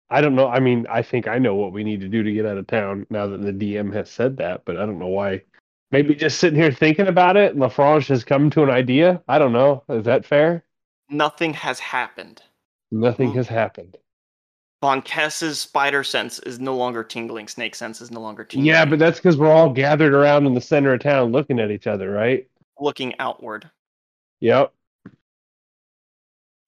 I 0.08 0.20
don't 0.20 0.34
know. 0.34 0.48
I 0.48 0.60
mean, 0.60 0.86
I 0.88 1.02
think 1.02 1.28
I 1.28 1.38
know 1.38 1.54
what 1.56 1.72
we 1.72 1.84
need 1.84 2.00
to 2.00 2.08
do 2.08 2.22
to 2.22 2.32
get 2.32 2.46
out 2.46 2.56
of 2.56 2.66
town 2.66 3.06
now 3.10 3.26
that 3.26 3.42
the 3.42 3.52
DM 3.52 3.92
has 3.92 4.10
said 4.10 4.36
that, 4.38 4.64
but 4.64 4.76
I 4.76 4.86
don't 4.86 4.98
know 4.98 5.08
why. 5.08 5.42
Maybe 5.90 6.14
just 6.14 6.38
sitting 6.38 6.58
here 6.58 6.72
thinking 6.72 7.06
about 7.08 7.36
it, 7.36 7.56
Lafrange 7.56 8.08
has 8.08 8.24
come 8.24 8.48
to 8.50 8.62
an 8.62 8.70
idea. 8.70 9.22
I 9.28 9.38
don't 9.38 9.52
know. 9.52 9.84
Is 9.88 10.04
that 10.04 10.24
fair? 10.24 10.64
nothing 11.10 11.54
has 11.54 11.80
happened. 11.80 12.42
Nothing 12.90 13.30
Mhm. 13.30 13.36
has 13.36 13.48
happened. 13.48 13.96
Von 14.80 15.02
Kess's 15.02 15.58
spider 15.60 16.04
sense 16.04 16.38
is 16.40 16.60
no 16.60 16.76
longer 16.76 17.02
tingling. 17.02 17.48
Snake 17.48 17.74
sense 17.74 18.00
is 18.00 18.10
no 18.12 18.20
longer 18.20 18.44
tingling. 18.44 18.66
Yeah, 18.66 18.84
but 18.84 18.98
that's 19.00 19.18
because 19.18 19.36
we're 19.36 19.50
all 19.50 19.70
gathered 19.72 20.14
around 20.14 20.46
in 20.46 20.54
the 20.54 20.60
center 20.60 20.92
of 20.92 21.00
town 21.00 21.32
looking 21.32 21.58
at 21.58 21.70
each 21.70 21.86
other, 21.86 22.10
right? 22.10 22.48
looking 22.80 23.12
outward, 23.18 23.68
Yep. 24.38 24.72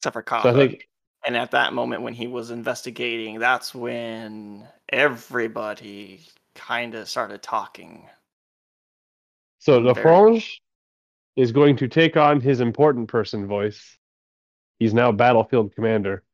except 0.00 0.12
for 0.12 0.24
So 0.42 0.50
I 0.50 0.52
think 0.54 0.88
And 1.24 1.36
at 1.36 1.52
that 1.52 1.72
moment, 1.72 2.02
when 2.02 2.14
he 2.14 2.26
was 2.26 2.50
investigating, 2.50 3.38
that's 3.38 3.72
when 3.72 4.66
everybody 4.88 6.26
kind 6.56 6.96
of 6.96 7.08
started 7.08 7.42
talking. 7.44 8.08
so. 9.60 9.80
Lafrange 9.80 10.58
is 11.36 11.52
going 11.52 11.76
to 11.76 11.86
take 11.86 12.16
on 12.16 12.40
his 12.40 12.60
important 12.60 13.06
person 13.08 13.46
voice. 13.46 13.96
He's 14.80 14.92
now 14.94 15.12
battlefield 15.12 15.74
commander. 15.76 16.24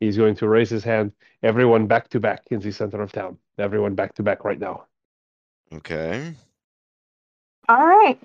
He's 0.00 0.16
going 0.16 0.34
to 0.36 0.48
raise 0.48 0.70
his 0.70 0.84
hand. 0.84 1.12
Everyone 1.42 1.86
back 1.86 2.08
to 2.10 2.20
back 2.20 2.42
in 2.50 2.60
the 2.60 2.70
center 2.70 3.02
of 3.02 3.12
town. 3.12 3.38
Everyone 3.58 3.94
back 3.94 4.14
to 4.14 4.22
back 4.22 4.44
right 4.44 4.58
now. 4.58 4.84
Okay. 5.72 6.34
All 7.68 7.86
right. 7.86 8.18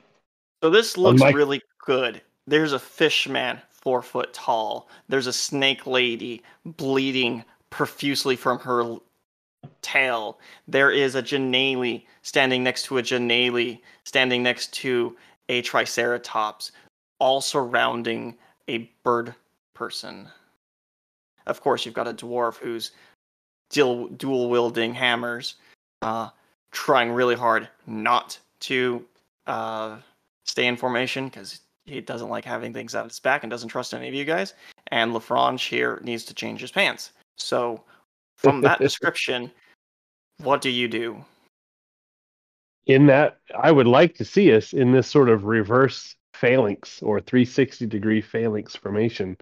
So 0.64 0.70
this 0.70 0.98
looks 0.98 1.22
Unlike- 1.22 1.36
really 1.36 1.62
good. 1.86 2.22
There's 2.46 2.74
a 2.74 2.80
fish 2.80 3.28
man, 3.28 3.62
four 3.70 4.02
foot 4.02 4.34
tall. 4.34 4.90
There's 5.10 5.28
a 5.28 5.34
snake 5.34 5.88
lady 5.88 6.42
bleeding 6.66 7.44
profusely 7.70 8.36
from 8.36 8.60
her 8.60 8.98
tail. 9.82 10.40
There 10.68 10.92
is 10.92 11.16
a 11.16 11.24
Janele 11.24 12.04
standing 12.22 12.64
next 12.64 12.84
to 12.84 12.98
a 12.98 13.02
Janele, 13.02 13.80
standing 14.04 14.44
next 14.44 14.74
to 14.74 15.16
a 15.50 15.62
Triceratops, 15.62 16.72
all 17.20 17.42
surrounding 17.42 18.38
a 18.68 18.90
bird 19.04 19.34
person. 19.74 20.28
Of 21.46 21.62
course, 21.62 21.86
you've 21.86 21.96
got 21.96 22.08
a 22.08 22.14
dwarf 22.14 22.58
who's 22.58 22.92
dual 23.70 24.08
dual 24.10 24.50
wielding 24.50 24.94
hammers, 24.94 25.56
uh, 26.02 26.30
trying 26.72 27.12
really 27.12 27.36
hard 27.36 27.68
not 27.88 28.38
to 28.62 29.06
uh, 29.48 29.98
stay 30.46 30.68
in 30.68 30.78
formation 30.78 31.26
because 31.26 31.62
he 31.86 32.00
doesn't 32.02 32.30
like 32.30 32.46
having 32.46 32.74
things 32.74 32.96
at 32.96 33.06
his 33.06 33.20
back 33.20 33.44
and 33.44 33.52
doesn't 33.52 33.70
trust 33.70 33.94
any 33.94 34.08
of 34.08 34.14
you 34.14 34.26
guys. 34.26 34.54
And 34.88 35.12
Lafrange 35.12 35.68
here 35.68 36.00
needs 36.04 36.24
to 36.26 36.34
change 36.34 36.62
his 36.62 36.72
pants. 36.72 37.12
So, 37.38 37.84
from 38.38 38.62
that 38.62 38.80
description, 38.88 39.52
what 40.38 40.62
do 40.62 40.70
you 40.70 40.88
do? 40.88 41.24
in 42.86 43.06
that 43.08 43.40
I 43.58 43.72
would 43.72 43.88
like 43.88 44.16
to 44.16 44.26
see 44.26 44.54
us 44.54 44.74
in 44.74 44.92
this 44.92 45.08
sort 45.08 45.30
of 45.30 45.46
reverse 45.46 46.16
phalanx 46.34 47.02
or 47.02 47.22
360 47.22 47.86
degree 47.86 48.22
phalanx 48.22 48.76
formation 48.76 49.38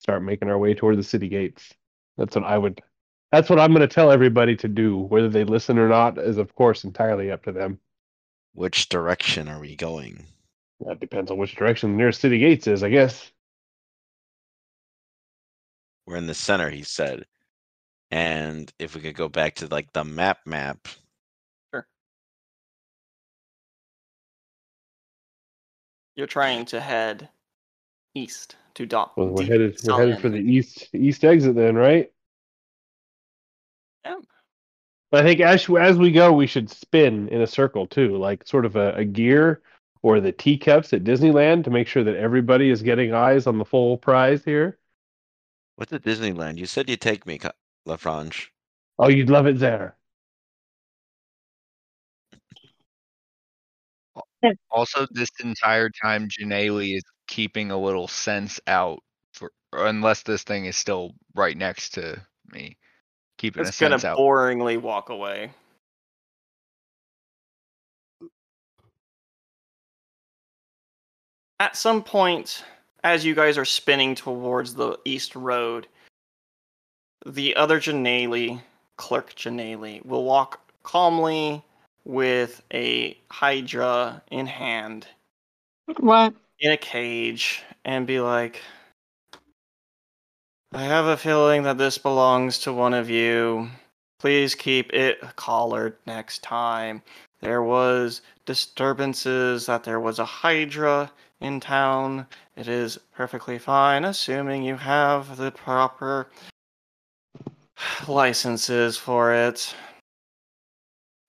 start 0.00 0.22
making 0.22 0.48
our 0.48 0.58
way 0.58 0.74
toward 0.74 0.98
the 0.98 1.04
city 1.04 1.28
gates. 1.28 1.72
That's 2.16 2.34
what 2.34 2.44
I 2.44 2.58
would 2.58 2.82
that's 3.30 3.48
what 3.48 3.60
I'm 3.60 3.72
going 3.72 3.88
to 3.88 3.94
tell 3.94 4.10
everybody 4.10 4.56
to 4.56 4.68
do. 4.68 4.98
Whether 4.98 5.28
they 5.28 5.44
listen 5.44 5.78
or 5.78 5.88
not 5.88 6.18
is 6.18 6.38
of 6.38 6.54
course 6.56 6.84
entirely 6.84 7.30
up 7.30 7.44
to 7.44 7.52
them. 7.52 7.78
Which 8.54 8.88
direction 8.88 9.48
are 9.48 9.60
we 9.60 9.76
going? 9.76 10.24
That 10.80 10.98
depends 10.98 11.30
on 11.30 11.38
which 11.38 11.54
direction 11.54 11.92
the 11.92 11.98
nearest 11.98 12.20
city 12.20 12.38
gates 12.38 12.66
is, 12.66 12.82
I 12.82 12.88
guess. 12.88 13.30
We're 16.06 16.16
in 16.16 16.26
the 16.26 16.34
center, 16.34 16.70
he 16.70 16.82
said. 16.82 17.26
And 18.10 18.72
if 18.80 18.96
we 18.96 19.02
could 19.02 19.14
go 19.14 19.28
back 19.28 19.54
to 19.56 19.68
like 19.68 19.92
the 19.92 20.04
map 20.04 20.38
map, 20.46 20.88
Sure. 21.72 21.86
You're 26.16 26.26
trying 26.26 26.64
to 26.66 26.80
head 26.80 27.28
east 28.14 28.56
to 28.74 28.86
dock. 28.86 29.16
Well, 29.16 29.28
we're 29.28 29.42
deep 29.42 29.50
headed 29.52 29.78
we're 29.84 29.98
headed 29.98 30.14
Sullen. 30.14 30.20
for 30.20 30.28
the 30.28 30.38
east 30.38 30.94
east 30.94 31.24
exit 31.24 31.54
then, 31.54 31.74
right? 31.76 32.10
Yeah. 34.04 34.16
But 35.10 35.24
I 35.24 35.28
think 35.28 35.40
as 35.40 35.68
as 35.70 35.98
we 35.98 36.12
go, 36.12 36.32
we 36.32 36.46
should 36.46 36.70
spin 36.70 37.28
in 37.28 37.40
a 37.40 37.46
circle 37.46 37.86
too, 37.86 38.16
like 38.16 38.46
sort 38.46 38.64
of 38.64 38.76
a, 38.76 38.94
a 38.94 39.04
gear 39.04 39.62
or 40.02 40.20
the 40.20 40.32
teacups 40.32 40.92
at 40.92 41.04
Disneyland 41.04 41.64
to 41.64 41.70
make 41.70 41.86
sure 41.86 42.04
that 42.04 42.16
everybody 42.16 42.70
is 42.70 42.82
getting 42.82 43.12
eyes 43.12 43.46
on 43.46 43.58
the 43.58 43.64
full 43.64 43.98
prize 43.98 44.42
here. 44.44 44.78
what's 45.76 45.92
at 45.92 46.02
Disneyland? 46.02 46.56
You 46.58 46.66
said 46.66 46.88
you'd 46.88 47.00
take 47.00 47.26
me, 47.26 47.38
Ka- 47.38 47.52
Lafrange. 47.86 48.48
Oh, 48.98 49.08
you'd 49.08 49.30
love 49.30 49.46
it 49.46 49.58
there. 49.58 49.96
Also, 54.70 55.06
this 55.10 55.28
entire 55.42 55.90
time, 55.90 56.28
Janelle 56.28 56.96
is 56.96 57.02
keeping 57.30 57.70
a 57.70 57.78
little 57.78 58.08
sense 58.08 58.60
out 58.66 59.00
for, 59.32 59.52
unless 59.72 60.24
this 60.24 60.42
thing 60.42 60.66
is 60.66 60.76
still 60.76 61.14
right 61.34 61.56
next 61.56 61.94
to 61.94 62.20
me, 62.52 62.76
keeping 63.38 63.64
It's 63.64 63.80
a 63.80 63.80
gonna 63.80 63.94
out. 64.04 64.18
boringly 64.18 64.78
walk 64.78 65.08
away. 65.08 65.50
At 71.60 71.76
some 71.76 72.02
point, 72.02 72.64
as 73.04 73.24
you 73.24 73.34
guys 73.34 73.56
are 73.56 73.64
spinning 73.64 74.14
towards 74.14 74.74
the 74.74 74.98
east 75.04 75.36
road, 75.36 75.86
the 77.26 77.54
other 77.54 77.78
Janelle, 77.78 78.60
Clerk 78.96 79.34
Janelle, 79.36 80.04
will 80.04 80.24
walk 80.24 80.60
calmly 80.82 81.62
with 82.04 82.62
a 82.72 83.16
Hydra 83.30 84.22
in 84.30 84.46
hand 84.46 85.06
What? 85.98 86.34
In 86.60 86.72
a 86.72 86.76
cage 86.76 87.62
and 87.84 88.06
be 88.06 88.20
like, 88.20 88.62
I 90.72 90.82
have 90.82 91.06
a 91.06 91.16
feeling 91.16 91.64
that 91.64 91.78
this 91.78 91.98
belongs 91.98 92.58
to 92.60 92.72
one 92.72 92.94
of 92.94 93.10
you. 93.10 93.70
Please 94.20 94.54
keep 94.54 94.92
it 94.92 95.20
collared 95.34 95.96
next 96.06 96.42
time. 96.42 97.02
There 97.40 97.62
was 97.62 98.20
disturbances 98.44 99.66
that 99.66 99.82
there 99.82 99.98
was 99.98 100.18
a 100.18 100.24
Hydra 100.24 101.10
in 101.40 101.58
town. 101.58 102.26
It 102.54 102.68
is 102.68 102.98
perfectly 103.14 103.58
fine, 103.58 104.04
assuming 104.04 104.62
you 104.62 104.76
have 104.76 105.38
the 105.38 105.50
proper 105.50 106.28
licenses 108.06 108.96
for 108.98 109.32
it. 109.32 109.74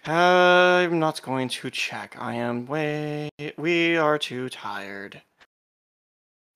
I'm 0.05 0.97
not 0.97 1.21
going 1.21 1.47
to 1.49 1.69
check. 1.69 2.15
I 2.19 2.33
am 2.35 2.65
way. 2.65 3.29
We 3.57 3.97
are 3.97 4.17
too 4.17 4.49
tired. 4.49 5.21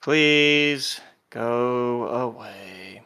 Please 0.02 1.00
go 1.30 2.08
away. 2.08 3.04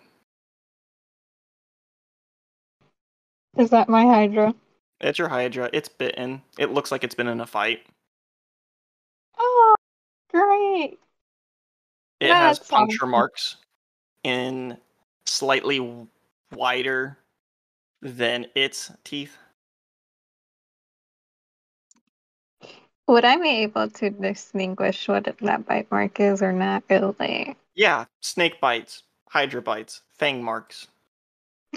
Is 3.58 3.70
that 3.72 3.90
my 3.90 4.06
Hydra? 4.06 4.56
It's 5.02 5.20
your 5.20 5.28
Hydra. 5.28 5.70
It's 5.74 5.90
bitten. 5.90 6.42
It 6.58 6.72
looks 6.72 6.92
like 6.92 7.04
it's 7.04 7.16
been 7.16 7.28
in 7.28 7.42
a 7.42 7.46
fight. 7.46 7.86
Oh, 9.38 9.76
great. 10.32 11.00
It 12.22 12.32
has 12.32 12.60
puncture 12.60 13.00
awesome. 13.00 13.12
marks 13.12 13.56
in 14.24 14.78
slightly 15.26 16.08
wider 16.54 17.18
than 18.02 18.46
its 18.56 18.92
teeth. 19.04 19.38
Would 23.10 23.26
I 23.26 23.38
be 23.38 23.50
able 23.64 23.90
to 23.90 24.12
distinguish 24.12 25.08
what 25.08 25.24
that 25.24 25.66
bite 25.66 25.90
mark 25.90 26.20
is 26.20 26.44
or 26.44 26.54
not 26.54 26.84
really? 26.92 27.56
Yeah, 27.74 28.06
snake 28.22 28.62
bites, 28.62 29.02
Hydra 29.28 29.64
bites, 29.64 30.04
fang 30.20 30.44
marks. 30.44 30.88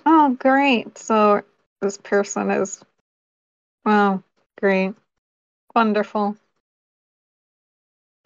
Oh, 0.04 0.36
great. 0.38 0.98
So 0.98 1.40
this 1.80 1.96
person 1.96 2.50
is. 2.50 2.84
Wow, 3.86 4.22
great. 4.60 4.92
Wonderful. 5.74 6.36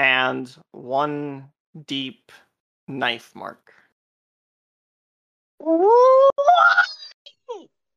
and 0.01 0.55
one 0.73 1.51
deep 1.87 2.33
knife 2.89 3.33
mark. 3.37 3.73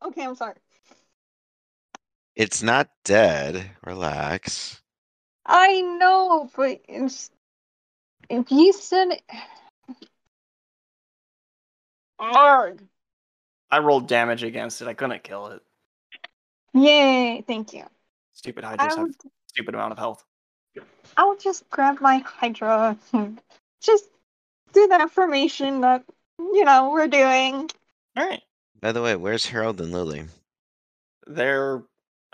Okay, 0.05 0.23
I'm 0.23 0.35
sorry. 0.35 0.53
It's 2.35 2.61
not 2.61 2.89
dead. 3.03 3.71
Relax. 3.83 4.81
I 5.45 5.81
know, 5.81 6.49
but 6.55 6.81
it's, 6.87 7.29
if 8.29 8.51
you 8.51 8.73
said 8.73 9.09
it. 9.09 9.23
Arg. 12.19 12.83
I 13.71 13.79
rolled 13.79 14.07
damage 14.07 14.43
against 14.43 14.81
it. 14.81 14.87
I 14.87 14.93
couldn't 14.93 15.23
kill 15.23 15.47
it. 15.47 15.61
Yay, 16.73 17.43
thank 17.47 17.73
you. 17.73 17.85
Stupid 18.33 18.63
I 18.63 18.69
Hydras 18.69 18.95
have 18.95 19.07
would, 19.07 19.15
stupid 19.47 19.75
amount 19.75 19.91
of 19.91 19.97
health. 19.97 20.23
I 21.17 21.23
will 21.23 21.37
just 21.37 21.69
grab 21.69 21.99
my 21.99 22.19
Hydra 22.19 22.97
just 23.81 24.05
do 24.73 24.87
the 24.87 25.09
formation 25.11 25.81
that, 25.81 26.03
you 26.37 26.63
know, 26.63 26.91
we're 26.91 27.07
doing. 27.07 27.69
All 28.15 28.27
right. 28.27 28.41
By 28.79 28.91
the 28.91 29.01
way, 29.01 29.15
where's 29.15 29.45
Harold 29.45 29.81
and 29.81 29.91
Lily? 29.91 30.25
They're 31.27 31.83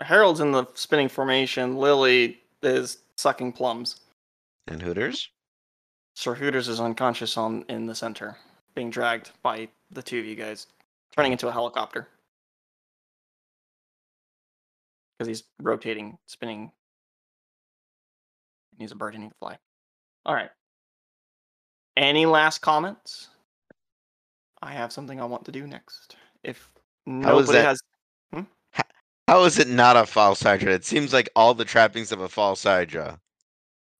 Harold's 0.00 0.40
in 0.40 0.52
the 0.52 0.66
spinning 0.74 1.08
formation. 1.08 1.76
Lily 1.76 2.38
is 2.62 2.98
sucking 3.16 3.52
plums. 3.52 4.00
And 4.68 4.82
Hooters? 4.82 5.30
Sir 6.14 6.34
Hooters 6.34 6.68
is 6.68 6.80
unconscious 6.80 7.36
on 7.36 7.64
in 7.68 7.86
the 7.86 7.94
center, 7.94 8.36
being 8.74 8.90
dragged 8.90 9.30
by 9.42 9.68
the 9.90 10.02
two 10.02 10.18
of 10.18 10.24
you 10.24 10.34
guys 10.34 10.66
turning 11.14 11.32
into 11.32 11.48
a 11.48 11.52
helicopter 11.52 12.08
because 15.16 15.28
he's 15.28 15.44
rotating, 15.60 16.18
spinning. 16.26 16.70
And 18.72 18.80
he's 18.80 18.92
a 18.92 18.96
bird 18.96 19.14
and 19.14 19.22
he 19.22 19.28
can 19.28 19.36
fly. 19.38 19.58
All 20.24 20.34
right. 20.34 20.50
Any 21.96 22.26
last 22.26 22.58
comments? 22.58 23.28
I 24.62 24.72
have 24.72 24.92
something 24.92 25.20
I 25.20 25.24
want 25.24 25.44
to 25.46 25.52
do 25.52 25.66
next. 25.66 26.16
If 26.42 26.70
nobody 27.06 27.58
has, 27.58 27.80
How 29.28 29.44
is 29.44 29.58
it 29.58 29.68
not 29.68 29.96
a 29.96 30.06
false 30.06 30.40
Hydra? 30.42 30.72
It 30.72 30.84
seems 30.84 31.12
like 31.12 31.28
all 31.34 31.52
the 31.52 31.64
trappings 31.64 32.12
of 32.12 32.20
a 32.20 32.28
false 32.28 32.62
Hydra. 32.62 33.18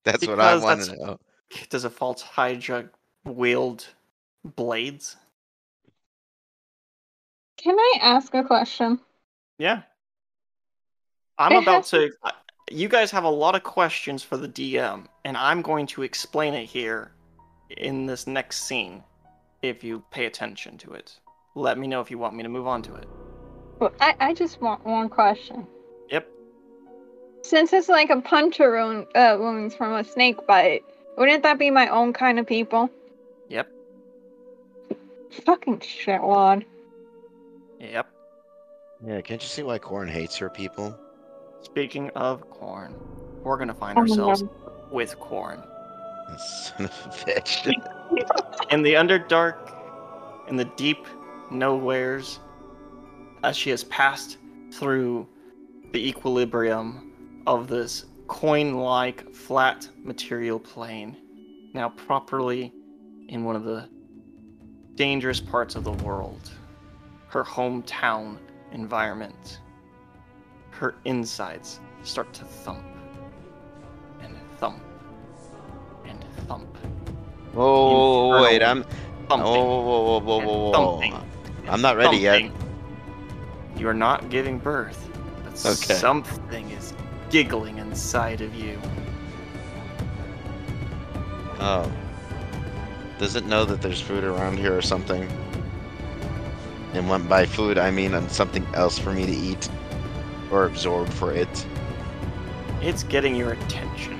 That's 0.05 0.27
what 0.27 0.39
I 0.39 0.57
want 0.57 0.85
to 0.85 0.97
know. 0.97 1.21
does 1.69 1.85
a 1.85 1.91
false 1.91 2.23
Hydra 2.23 2.89
wield 3.25 3.87
blades? 4.45 5.17
Can 7.57 7.77
I 7.77 7.99
ask 8.03 8.33
a 8.35 8.45
question? 8.45 9.01
Yeah. 9.59 9.83
I'm 11.39 11.53
It 11.53 11.63
about 11.63 11.89
has 11.89 11.91
to. 11.91 12.11
You 12.71 12.89
guys 12.89 13.11
have 13.11 13.25
a 13.25 13.31
lot 13.31 13.55
of 13.55 13.63
questions 13.63 14.23
for 14.23 14.37
the 14.37 14.49
DM, 14.49 15.07
and 15.25 15.37
I'm 15.37 15.63
going 15.63 15.87
to 15.89 16.03
explain 16.03 16.55
it 16.55 16.67
here 16.67 17.13
in 17.77 18.07
this 18.07 18.27
next 18.27 18.65
scene 18.65 19.03
if 19.63 19.83
you 19.83 20.05
pay 20.11 20.27
attention 20.27 20.79
to 20.79 20.93
it. 20.93 21.19
Let 21.55 21.79
me 21.79 21.87
know 21.87 22.01
if 22.01 22.11
you 22.11 22.19
want 22.19 22.35
me 22.35 22.43
to 22.43 22.49
move 22.49 22.67
on 22.67 22.83
to 22.83 22.95
it. 22.95 23.09
Well, 23.79 23.93
I, 24.01 24.15
I 24.21 24.35
just 24.35 24.61
want 24.61 24.85
one 24.85 25.09
question. 25.09 25.67
Yep. 26.11 26.29
Since 27.43 27.73
it's 27.73 27.89
like 27.89 28.11
a 28.11 28.21
puncher 28.21 28.73
wound, 28.73 29.07
uh, 29.15 29.37
wounds 29.39 29.75
from 29.75 29.93
a 29.95 30.05
snake 30.05 30.47
bite, 30.47 30.85
wouldn't 31.19 31.43
that 31.43 31.59
be 31.59 31.71
my 31.71 31.89
own 31.89 32.13
kind 32.13 32.39
of 32.39 32.47
people? 32.47 32.91
Yep. 33.49 33.69
Fucking 35.45 35.81
shitwad. 35.81 36.65
Yep. 37.81 38.09
Yeah, 39.07 39.21
can't 39.21 39.43
you 39.43 39.49
see 39.49 39.63
why 39.63 39.79
Corn 39.79 40.09
hates 40.09 40.37
her 40.39 40.49
people? 40.49 40.99
Speaking 41.61 42.09
of 42.11 42.49
corn, 42.49 42.95
we're 43.43 43.57
going 43.57 43.69
to 43.69 43.75
find 43.75 43.99
Oh, 43.99 44.03
ourselves 44.03 44.43
no. 44.43 44.51
with 44.91 45.19
corn. 45.21 45.63
Son 46.39 46.87
of 46.87 46.93
a 47.07 47.09
bitch. 47.11 47.67
in 48.71 48.83
the 48.83 48.95
underdark, 48.95 49.57
in 50.49 50.57
the 50.57 50.65
deep 50.65 51.07
nowheres, 51.51 52.41
as 53.47 53.57
she 53.57 53.71
has 53.71 53.85
passed 53.85 54.39
through 54.73 55.25
the 55.93 56.09
equilibrium 56.09 57.13
of 57.47 57.69
this 57.69 58.07
coin 58.27 58.75
like 58.75 59.33
flat 59.33 59.89
material 60.03 60.59
plane, 60.59 61.17
now 61.73 61.89
properly 61.91 62.73
in 63.29 63.45
one 63.45 63.55
of 63.55 63.63
the 63.63 63.89
dangerous 64.97 65.41
parts 65.41 65.77
of 65.77 65.85
the 65.85 65.93
world, 65.93 66.51
her 67.29 67.45
hometown 67.45 68.37
environment. 68.73 69.61
Her 70.71 70.97
insides 71.05 71.79
start 72.03 72.33
to 72.35 72.45
thump 72.45 72.85
and 74.23 74.37
thump 74.59 74.83
and 76.05 76.19
thump. 76.49 76.77
Whoa, 77.53 78.43
wait, 78.43 78.61
I'm. 78.61 78.83
Thumping. 79.29 79.47
Oh, 79.47 79.81
whoa, 79.81 79.83
whoa, 79.83 80.19
whoa, 80.21 80.21
whoa, 80.21 80.39
whoa, 80.41 80.71
whoa. 80.71 81.01
thumping. 81.01 81.15
I'm 81.69 81.81
not 81.81 81.97
ready 81.97 82.17
yet. 82.19 82.51
You 83.77 83.89
are 83.89 83.95
not 83.95 84.31
giving 84.31 84.59
birth, 84.59 85.09
but 85.45 85.53
Okay. 85.53 85.95
something 85.95 86.71
is 86.71 86.95
giggling 87.31 87.79
inside 87.79 88.41
of 88.41 88.55
you. 88.55 88.81
Oh. 91.61 91.91
Does 93.19 93.37
it 93.37 93.47
know 93.47 93.65
that 93.65 93.81
there's 93.83 94.01
food 94.01 94.25
around 94.25 94.59
here 94.59 94.77
or 94.77 94.83
something? 94.83 95.29
And 96.95 97.09
when 97.09 97.27
by 97.27 97.45
food, 97.47 97.79
I 97.79 97.91
mean 97.91 98.15
on 98.15 98.29
something 98.29 98.67
else 98.75 98.99
for 98.99 99.13
me 99.13 99.27
to 99.27 99.33
eat 99.33 99.69
or 100.51 100.65
absorb 100.67 101.09
for 101.09 101.33
it. 101.33 101.67
It's 102.81 103.03
getting 103.03 103.35
your 103.35 103.53
attention. 103.53 104.19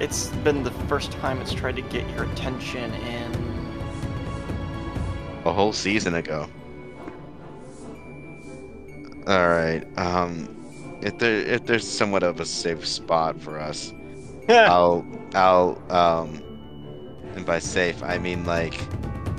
It's 0.00 0.28
been 0.28 0.62
the 0.62 0.70
first 0.88 1.12
time 1.12 1.40
it's 1.40 1.52
tried 1.52 1.76
to 1.76 1.82
get 1.82 2.08
your 2.10 2.24
attention 2.24 2.92
in. 2.94 3.32
A 5.44 5.52
whole 5.52 5.72
season 5.72 6.14
ago. 6.14 6.48
All 9.26 9.48
right. 9.48 9.82
Um, 9.98 10.48
if 11.02 11.18
there 11.18 11.38
if 11.40 11.66
there's 11.66 11.86
somewhat 11.88 12.22
of 12.22 12.40
a 12.40 12.44
safe 12.46 12.86
spot 12.86 13.40
for 13.40 13.58
us, 13.58 13.92
I'll 14.48 15.04
I'll 15.34 15.80
um, 15.90 16.42
and 17.34 17.44
by 17.46 17.58
safe 17.58 18.02
I 18.02 18.18
mean 18.18 18.44
like 18.44 18.78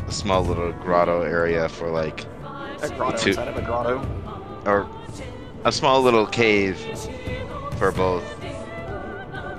a 0.07 0.11
small 0.11 0.43
little 0.43 0.71
grotto 0.73 1.21
area 1.21 1.69
for 1.69 1.89
like 1.89 2.21
a 2.81 2.89
grotto 2.95 3.17
Two- 3.17 3.29
inside 3.29 3.47
of 3.47 3.57
a 3.57 3.61
grotto. 3.61 4.05
or 4.65 4.87
a 5.65 5.71
small 5.71 6.01
little 6.01 6.25
cave 6.27 6.77
for 7.77 7.91
both 7.91 8.23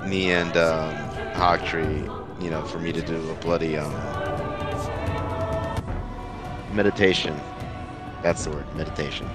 me 0.05 0.31
and 0.31 0.55
um, 0.55 0.93
Hawktree, 1.33 2.41
you 2.41 2.49
know, 2.49 2.63
for 2.63 2.79
me 2.79 2.93
to 2.93 3.01
do 3.01 3.29
a 3.29 3.33
bloody 3.35 3.75
um, 3.77 3.91
meditation. 6.73 7.37
That's 8.21 8.45
the 8.45 8.51
word, 8.51 8.75
meditation. 8.75 9.27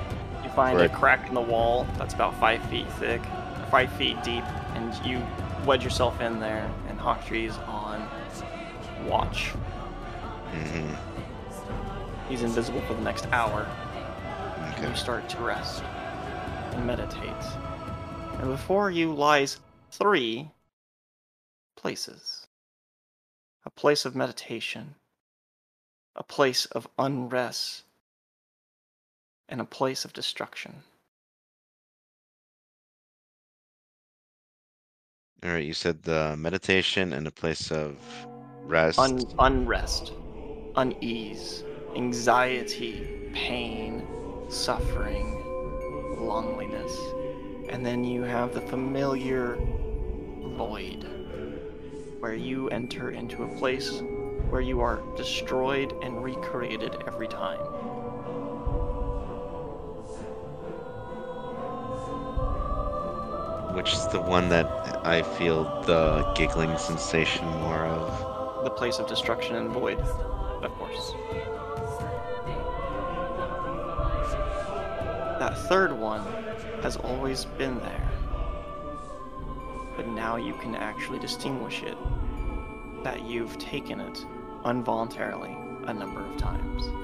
Find 0.55 0.79
Right. 0.79 0.91
a 0.91 0.95
crack 0.95 1.29
in 1.29 1.35
the 1.35 1.41
wall 1.41 1.87
that's 1.97 2.15
about 2.15 2.39
five 2.39 2.62
feet 2.65 2.87
thick, 2.95 3.23
five 3.70 3.91
feet 3.93 4.23
deep, 4.23 4.45
and 4.74 4.95
you 5.07 5.24
wedge 5.65 5.83
yourself 5.85 6.20
in 6.20 6.41
there, 6.41 6.70
and 6.89 6.99
Hawktree's 6.99 7.57
on 7.66 8.07
watch. 9.07 9.49
hmm 10.53 10.95
He's 12.29 12.43
invisible 12.43 12.81
for 12.83 12.95
the 12.95 13.01
next 13.03 13.27
hour. 13.33 13.66
Okay. 14.74 14.89
you 14.89 14.95
start 14.95 15.29
to 15.31 15.39
rest 15.39 15.83
and 16.73 16.87
meditate. 16.87 17.33
And 18.39 18.49
before 18.51 18.91
you 18.91 19.12
lies 19.12 19.59
three 19.91 20.51
places 21.77 22.47
a 23.65 23.70
place 23.70 24.05
of 24.05 24.16
meditation, 24.16 24.95
a 26.16 26.23
place 26.23 26.66
of 26.66 26.89
unrest, 26.99 27.85
and 29.53 29.61
a 29.61 29.65
place 29.65 30.07
of 30.07 30.15
destruction. 30.15 30.73
All 35.45 35.51
right. 35.51 35.65
You 35.65 35.74
said 35.74 36.03
the 36.03 36.35
meditation 36.39 37.12
and 37.12 37.27
a 37.27 37.31
place 37.31 37.70
of 37.70 37.97
rest. 38.65 38.99
Un- 38.99 39.20
unrest, 39.39 40.15
unease, 40.77 41.65
anxiety, 41.95 43.31
pain, 43.35 44.07
suffering, 44.49 45.45
loneliness. 46.19 46.97
And 47.69 47.85
then 47.85 48.05
you 48.05 48.23
have 48.23 48.55
the 48.55 48.61
familiar 48.62 49.59
void, 50.57 51.07
where 52.20 52.35
you 52.35 52.69
enter 52.70 53.11
into 53.11 53.43
a 53.43 53.49
place 53.59 54.01
where 54.49 54.62
you 54.62 54.81
are 54.81 55.03
destroyed 55.16 55.93
and 56.03 56.24
recreated 56.24 56.97
every 57.07 57.29
time. 57.29 57.72
Which 63.73 63.94
is 63.94 64.07
the 64.09 64.20
one 64.20 64.49
that 64.51 64.66
I 65.05 65.23
feel 65.23 65.65
the 65.82 66.31
giggling 66.35 66.77
sensation 66.77 67.47
more 67.47 67.86
of? 67.86 68.65
The 68.65 68.70
place 68.70 68.99
of 68.99 69.09
destruction 69.09 69.57
and 69.57 69.70
void, 69.70 69.99
of 69.99 70.70
course. 70.73 71.15
That 75.39 75.57
third 75.69 75.93
one 75.93 76.23
has 76.82 76.97
always 76.97 77.47
been 77.47 77.78
there. 77.81 78.11
But 79.97 80.07
now 80.07 80.36
you 80.36 80.55
can 80.55 80.74
actually 80.74 81.19
distinguish 81.19 81.82
it 81.82 81.97
that 83.05 83.23
you've 83.23 83.59
taken 83.59 84.01
it 84.01 84.24
involuntarily 84.66 85.57
a 85.86 85.94
number 85.94 86.20
of 86.20 86.36
times. 86.36 87.02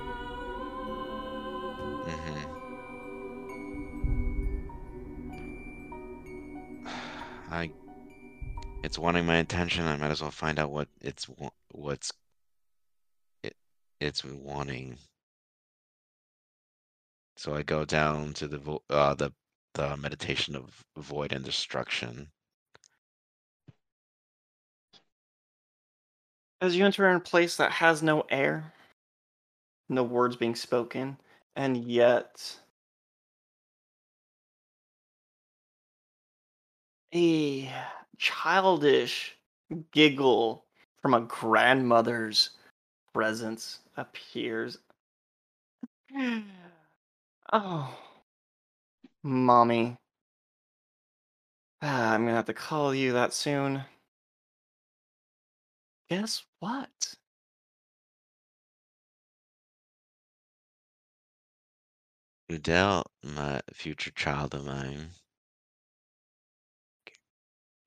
I. 7.51 7.71
It's 8.83 8.99
wanting 8.99 9.27
my 9.27 9.37
attention. 9.37 9.87
I 9.87 9.97
might 9.97 10.11
as 10.11 10.23
well 10.23 10.31
find 10.31 10.59
out 10.59 10.71
what 10.71 10.89
it's 11.01 11.27
what's 11.73 12.13
it 13.43 13.57
it's 14.01 14.25
wanting. 14.25 14.99
So 17.37 17.55
I 17.55 17.63
go 17.63 17.85
down 17.85 18.35
to 18.35 18.49
the 18.49 18.79
uh 18.91 19.15
the 19.15 19.33
the 19.75 19.97
meditation 19.97 20.57
of 20.57 20.85
void 20.97 21.33
and 21.33 21.45
destruction. 21.45 22.29
As 26.61 26.77
you 26.77 26.85
enter 26.85 27.09
in 27.09 27.17
a 27.17 27.21
place 27.21 27.57
that 27.57 27.71
has 27.71 28.03
no 28.03 28.25
air, 28.31 28.73
no 29.89 30.03
words 30.03 30.35
being 30.35 30.57
spoken, 30.57 31.17
and 31.55 31.77
yet 31.77 32.59
a 37.15 37.71
childish 38.19 39.37
giggle 39.93 40.65
from 41.01 41.15
a 41.15 41.21
grandmother's 41.21 42.51
presence 43.13 43.81
appears. 43.97 44.79
Oh, 47.51 47.99
mommy. 49.23 49.97
Ah, 51.81 52.13
I'm 52.15 52.25
gonna 52.25 52.37
have 52.37 52.45
to 52.45 52.53
call 52.53 52.95
you 52.95 53.13
that 53.15 53.33
soon. 53.33 53.85
Guess 56.11 56.45
what? 56.61 57.15
Udell, 62.51 63.05
my 63.23 63.61
future 63.73 64.11
child 64.11 64.55
of 64.55 64.65
mine. 64.67 65.11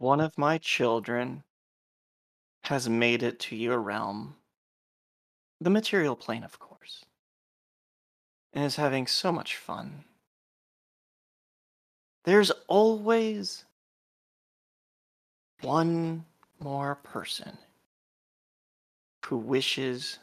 One 0.02 0.20
of 0.20 0.36
my 0.36 0.58
children 0.58 1.44
has 2.64 2.90
made 2.90 3.22
it 3.22 3.40
to 3.42 3.56
your 3.56 3.78
realm. 3.78 4.36
The 5.60 5.70
material 5.70 6.16
plane, 6.16 6.44
of 6.44 6.58
course. 6.58 7.06
And 8.52 8.66
is 8.66 8.78
having 8.78 9.06
so 9.06 9.32
much 9.32 9.58
fun. 9.58 10.06
There's 12.24 12.50
always 12.68 13.64
one 15.62 16.26
more 16.60 16.96
person 16.96 17.60
who 19.28 19.38
wishes 19.38 20.18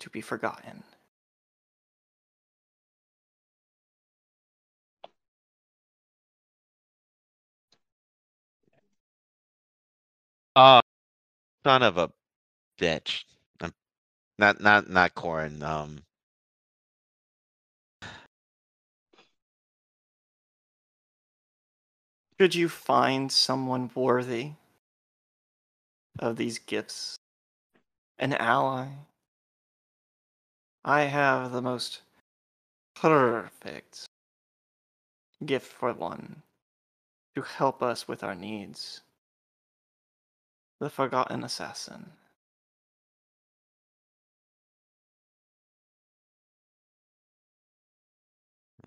to 0.00 0.10
be 0.10 0.20
forgotten. 0.20 0.84
Oh, 10.56 10.80
son 11.64 11.82
of 11.82 11.98
a 11.98 12.12
bitch. 12.78 13.24
Not 14.38 14.60
not 14.60 14.90
not 14.90 15.14
Corin. 15.14 15.62
Um, 15.62 16.04
Should 22.40 22.54
you 22.56 22.68
find 22.68 23.30
someone 23.30 23.90
worthy 23.94 24.52
of 26.18 26.36
these 26.36 26.58
gifts, 26.58 27.16
an 28.18 28.34
ally, 28.34 28.88
I 30.84 31.02
have 31.02 31.52
the 31.52 31.62
most 31.62 32.02
perfect 32.96 34.06
gift 35.44 35.72
for 35.72 35.92
one 35.92 36.42
to 37.36 37.42
help 37.42 37.82
us 37.82 38.08
with 38.08 38.24
our 38.24 38.34
needs. 38.34 39.00
The 40.84 40.90
Forgotten 40.90 41.42
Assassin. 41.44 42.12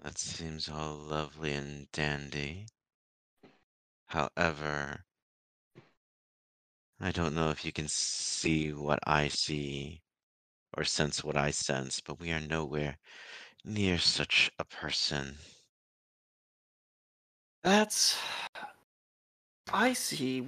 that 0.04 0.20
seems 0.20 0.70
all 0.70 0.94
lovely 0.94 1.54
and 1.54 1.92
dandy. 1.92 2.68
However, 4.06 5.06
I 7.00 7.12
don't 7.12 7.34
know 7.34 7.50
if 7.50 7.66
you 7.66 7.72
can 7.72 7.88
see 7.88 8.72
what 8.72 9.00
I 9.08 9.30
see 9.30 10.04
or 10.78 10.84
sense 10.84 11.24
what 11.24 11.36
I 11.36 11.50
sense, 11.50 12.00
but 12.00 12.20
we 12.20 12.32
are 12.32 12.40
nowhere 12.40 13.00
near 13.66 13.98
such 13.98 14.52
a 14.60 14.66
person. 14.66 15.40
That's. 17.64 18.20
I 19.74 19.94
see 19.94 20.42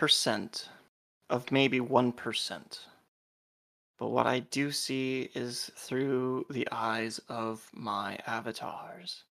1% 0.00 0.68
of 1.28 1.52
maybe 1.52 1.78
1%. 1.78 2.78
But 3.98 4.08
what 4.08 4.26
I 4.26 4.38
do 4.38 4.72
see 4.72 5.28
is 5.34 5.70
through 5.76 6.46
the 6.48 6.66
eyes 6.72 7.20
of 7.28 7.68
my 7.74 8.18
avatars. 8.26 9.24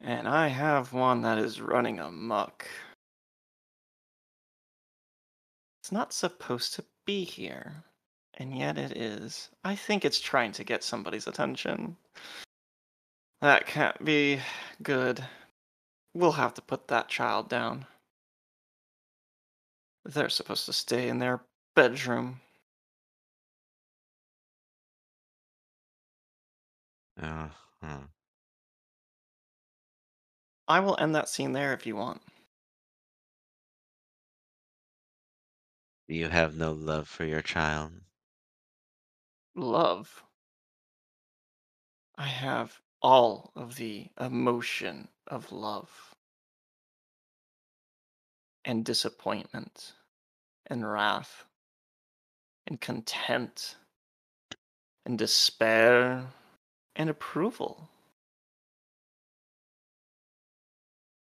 And 0.00 0.28
I 0.28 0.48
have 0.48 0.92
one 0.92 1.22
that 1.22 1.38
is 1.38 1.60
running 1.60 1.98
amok. 1.98 2.66
It's 5.82 5.90
not 5.90 6.12
supposed 6.12 6.74
to 6.74 6.84
be 7.04 7.24
here, 7.24 7.82
and 8.34 8.56
yet 8.56 8.78
it 8.78 8.96
is. 8.96 9.50
I 9.64 9.74
think 9.74 10.04
it's 10.04 10.20
trying 10.20 10.52
to 10.52 10.64
get 10.64 10.84
somebody's 10.84 11.26
attention. 11.26 11.96
That 13.40 13.66
can't 13.66 14.02
be 14.04 14.40
good. 14.82 15.24
We'll 16.14 16.32
have 16.32 16.54
to 16.54 16.62
put 16.62 16.86
that 16.88 17.08
child 17.08 17.48
down. 17.48 17.86
They're 20.04 20.28
supposed 20.28 20.66
to 20.66 20.72
stay 20.72 21.08
in 21.08 21.18
their 21.18 21.44
bedroom. 21.74 22.40
Uh, 27.16 27.48
huh. 27.82 28.00
I 30.68 30.80
will 30.80 30.96
end 30.98 31.14
that 31.14 31.28
scene 31.28 31.52
there 31.52 31.74
if 31.74 31.86
you 31.86 31.96
want. 31.96 32.22
You 36.08 36.28
have 36.28 36.56
no 36.56 36.72
love 36.72 37.08
for 37.08 37.24
your 37.24 37.42
child. 37.42 38.00
Love. 39.54 40.24
I 42.16 42.26
have 42.26 42.80
all 43.00 43.52
of 43.54 43.76
the 43.76 44.10
emotion 44.18 45.08
of 45.26 45.52
love 45.52 46.09
and 48.70 48.84
disappointment 48.84 49.94
and 50.68 50.88
wrath 50.88 51.44
and 52.68 52.80
content 52.80 53.74
and 55.04 55.18
despair 55.18 56.24
and 56.94 57.10
approval. 57.10 57.88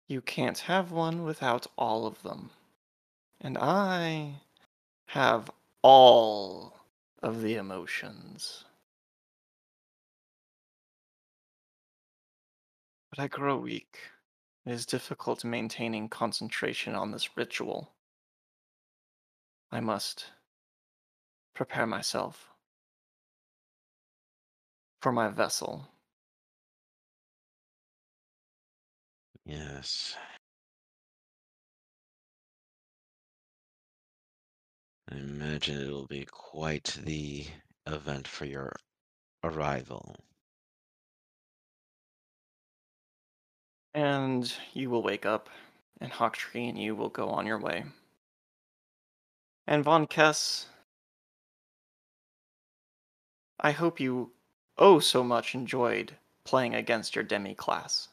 You 0.07 0.19
can't 0.19 0.57
have 0.57 0.91
one 0.91 1.25
without 1.25 1.67
all 1.77 2.07
of 2.07 2.23
them. 2.23 2.49
And 3.39 3.55
I 3.59 4.41
have 5.09 5.51
all 5.83 6.73
of 7.21 7.43
the 7.43 7.53
emotions. 7.53 8.65
But 13.11 13.19
I 13.19 13.27
grow 13.27 13.57
weak. 13.57 13.99
It 14.67 14.73
is 14.73 14.85
difficult 14.85 15.45
maintaining 15.45 16.09
concentration 16.09 16.93
on 16.93 17.11
this 17.11 17.37
ritual. 17.37 17.93
I 19.71 19.79
must 19.79 20.25
prepare 21.53 21.87
myself 21.87 22.49
for 25.01 25.13
my 25.13 25.29
vessel. 25.29 25.87
Yes. 29.45 30.17
I 35.09 35.15
imagine 35.15 35.79
it'll 35.79 36.07
be 36.07 36.25
quite 36.29 36.97
the 37.05 37.47
event 37.85 38.27
for 38.27 38.43
your 38.43 38.73
arrival. 39.45 40.17
And 43.97 44.53
you 44.73 44.91
will 44.91 45.01
wake 45.01 45.25
up, 45.25 45.49
and 45.99 46.11
Hawktree 46.11 46.69
and 46.69 46.77
you 46.77 46.93
will 46.93 47.09
go 47.09 47.29
on 47.29 47.47
your 47.47 47.57
way. 47.57 47.83
And 49.65 49.83
Von 49.83 50.05
Kess, 50.05 50.67
I 53.59 53.71
hope 53.71 53.99
you 53.99 54.33
oh 54.77 54.99
so 54.99 55.23
much 55.23 55.55
enjoyed 55.55 56.15
playing 56.43 56.75
against 56.75 57.15
your 57.15 57.23
demi 57.23 57.55
class. 57.55 58.09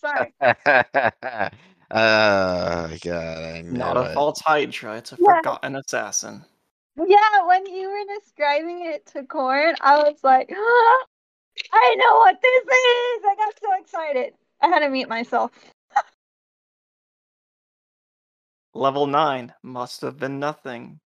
Sorry. 0.00 0.34
oh 0.40 0.50
god, 3.00 3.44
I 3.44 3.62
Not 3.70 3.94
knew 3.94 3.96
a 3.96 4.04
it. 4.06 4.08
false 4.12 4.40
Hydra, 4.40 4.96
it's 4.96 5.12
a 5.12 5.18
Yeah. 5.18 5.36
forgotten 5.36 5.76
assassin. 5.76 6.46
Yeah, 7.06 7.46
when 7.46 7.66
you 7.66 7.88
were 7.88 8.18
describing 8.18 8.84
it 8.86 9.06
to 9.06 9.24
Corn, 9.24 9.74
I 9.80 9.98
was 9.98 10.18
like, 10.22 10.50
I 11.72 11.94
know 11.96 12.16
what 12.18 12.36
this 12.42 12.62
is. 12.62 13.24
I 13.24 13.34
got 13.36 13.54
so 13.60 13.80
excited. 13.80 14.34
I 14.60 14.68
had 14.68 14.80
to 14.80 14.90
mute 14.90 15.08
myself. 15.08 15.50
Level 18.74 19.06
9 19.06 19.52
must 19.62 20.02
have 20.02 20.18
been 20.18 20.38
nothing. 20.38 21.00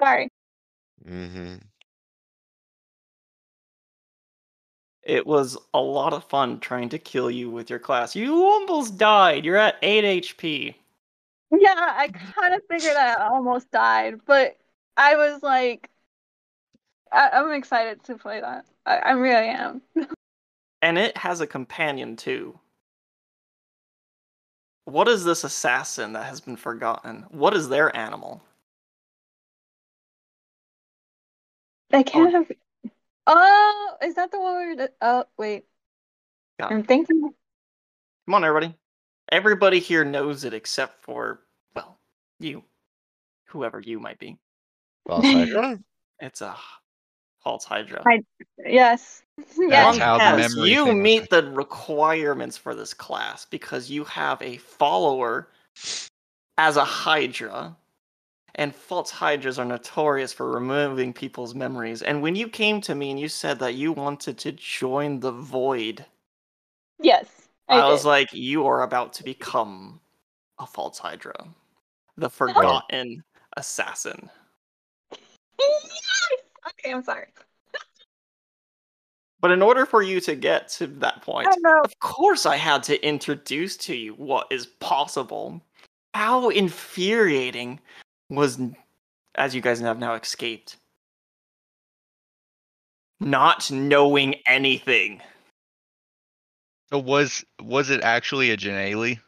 Sorry. 0.00 0.28
Mm-hmm. 1.06 1.56
It 5.04 5.26
was 5.26 5.56
a 5.74 5.80
lot 5.80 6.12
of 6.12 6.24
fun 6.24 6.60
trying 6.60 6.88
to 6.90 6.98
kill 6.98 7.30
you 7.30 7.50
with 7.50 7.68
your 7.68 7.78
class. 7.78 8.16
You 8.16 8.44
almost 8.44 8.96
died. 8.96 9.44
You're 9.44 9.56
at 9.56 9.76
8 9.82 10.22
HP. 10.22 10.74
Yeah, 11.50 11.74
I 11.76 12.08
kind 12.08 12.54
of 12.54 12.62
figured 12.70 12.96
I 12.96 13.14
almost 13.14 13.70
died, 13.70 14.20
but 14.26 14.56
I 14.96 15.16
was 15.16 15.42
like, 15.42 15.90
I- 17.12 17.30
I'm 17.30 17.52
excited 17.52 18.02
to 18.04 18.16
play 18.16 18.40
that. 18.40 18.64
I, 18.86 18.96
I 18.96 19.10
really 19.12 19.48
am. 19.48 19.82
And 20.82 20.98
it 20.98 21.16
has 21.16 21.40
a 21.40 21.46
companion 21.46 22.14
too. 22.14 22.58
What 24.84 25.08
is 25.08 25.24
this 25.24 25.42
assassin 25.42 26.12
that 26.12 26.26
has 26.26 26.42
been 26.42 26.56
forgotten? 26.56 27.24
What 27.30 27.54
is 27.54 27.70
their 27.70 27.96
animal? 27.96 28.42
They 31.88 32.02
can't 32.02 32.34
oh. 32.34 32.38
have. 32.38 32.52
Oh, 33.26 33.96
is 34.02 34.14
that 34.14 34.30
the 34.30 34.40
one 34.40 34.54
where? 34.54 34.76
The... 34.76 34.92
Oh, 35.00 35.24
wait. 35.38 35.64
Yeah. 36.58 36.66
I'm 36.66 36.84
thinking. 36.84 37.20
Come 38.26 38.34
on, 38.34 38.44
everybody. 38.44 38.74
Everybody 39.32 39.78
here 39.78 40.04
knows 40.04 40.44
it 40.44 40.54
except 40.54 41.02
for, 41.02 41.40
well, 41.74 41.98
you. 42.38 42.62
Whoever 43.46 43.80
you 43.80 43.98
might 44.00 44.18
be. 44.18 44.38
False 45.06 45.24
Hydra? 45.24 45.78
It's 46.20 46.40
a 46.42 46.54
false 47.42 47.64
Hydra. 47.64 48.02
I- 48.06 48.24
Yes. 48.64 49.22
That's 49.36 49.58
yes. 49.58 49.98
how 49.98 50.16
the 50.16 50.38
Yes, 50.38 50.54
memory 50.54 50.70
you 50.70 50.84
thing 50.84 51.02
meet 51.02 51.28
the 51.28 51.42
requirements 51.50 52.56
for 52.56 52.74
this 52.74 52.94
class 52.94 53.44
because 53.46 53.90
you 53.90 54.04
have 54.04 54.40
a 54.40 54.58
follower 54.58 55.48
as 56.56 56.76
a 56.76 56.84
Hydra, 56.84 57.76
and 58.56 58.74
false 58.74 59.10
Hydras 59.10 59.58
are 59.58 59.64
notorious 59.64 60.32
for 60.32 60.50
removing 60.50 61.12
people's 61.12 61.54
memories. 61.54 62.02
And 62.02 62.22
when 62.22 62.36
you 62.36 62.48
came 62.48 62.80
to 62.82 62.94
me 62.94 63.10
and 63.10 63.18
you 63.18 63.28
said 63.28 63.58
that 63.58 63.74
you 63.74 63.92
wanted 63.92 64.38
to 64.38 64.52
join 64.52 65.20
the 65.20 65.32
Void, 65.32 66.04
Yes. 67.00 67.26
I, 67.68 67.80
I, 67.80 67.88
was 67.88 68.04
like, 68.04 68.32
you 68.32 68.66
are 68.66 68.82
about 68.82 69.12
to 69.14 69.24
become 69.24 70.00
a 70.58 70.66
false 70.66 70.98
Hydra, 70.98 71.34
the 72.16 72.30
forgotten 72.30 73.24
assassin. 73.56 74.30
yes. 75.10 76.40
Okay, 76.68 76.92
I'm 76.92 77.02
sorry. 77.02 77.26
But 79.40 79.50
in 79.50 79.60
order 79.60 79.84
for 79.84 80.02
you 80.02 80.20
to 80.20 80.34
get 80.34 80.68
to 80.70 80.86
that 80.86 81.20
point, 81.22 81.48
oh, 81.50 81.82
Of 81.84 81.98
course, 81.98 82.46
I 82.46 82.56
had 82.56 82.82
to 82.84 83.06
introduce 83.06 83.76
to 83.78 83.94
you 83.94 84.14
what 84.14 84.46
is 84.50 84.66
possible. 84.66 85.60
How 86.14 86.48
infuriating 86.48 87.80
was, 88.28 88.58
as 89.34 89.54
you 89.54 89.60
guys 89.60 89.80
have 89.80 89.98
now 89.98 90.14
escaped, 90.14 90.76
not 93.20 93.70
knowing 93.70 94.36
anything. 94.46 95.20
So 96.90 96.98
was 96.98 97.44
was 97.60 97.90
it 97.90 98.02
actually 98.02 98.50
a 98.50 98.56
Janelle? 98.56 99.18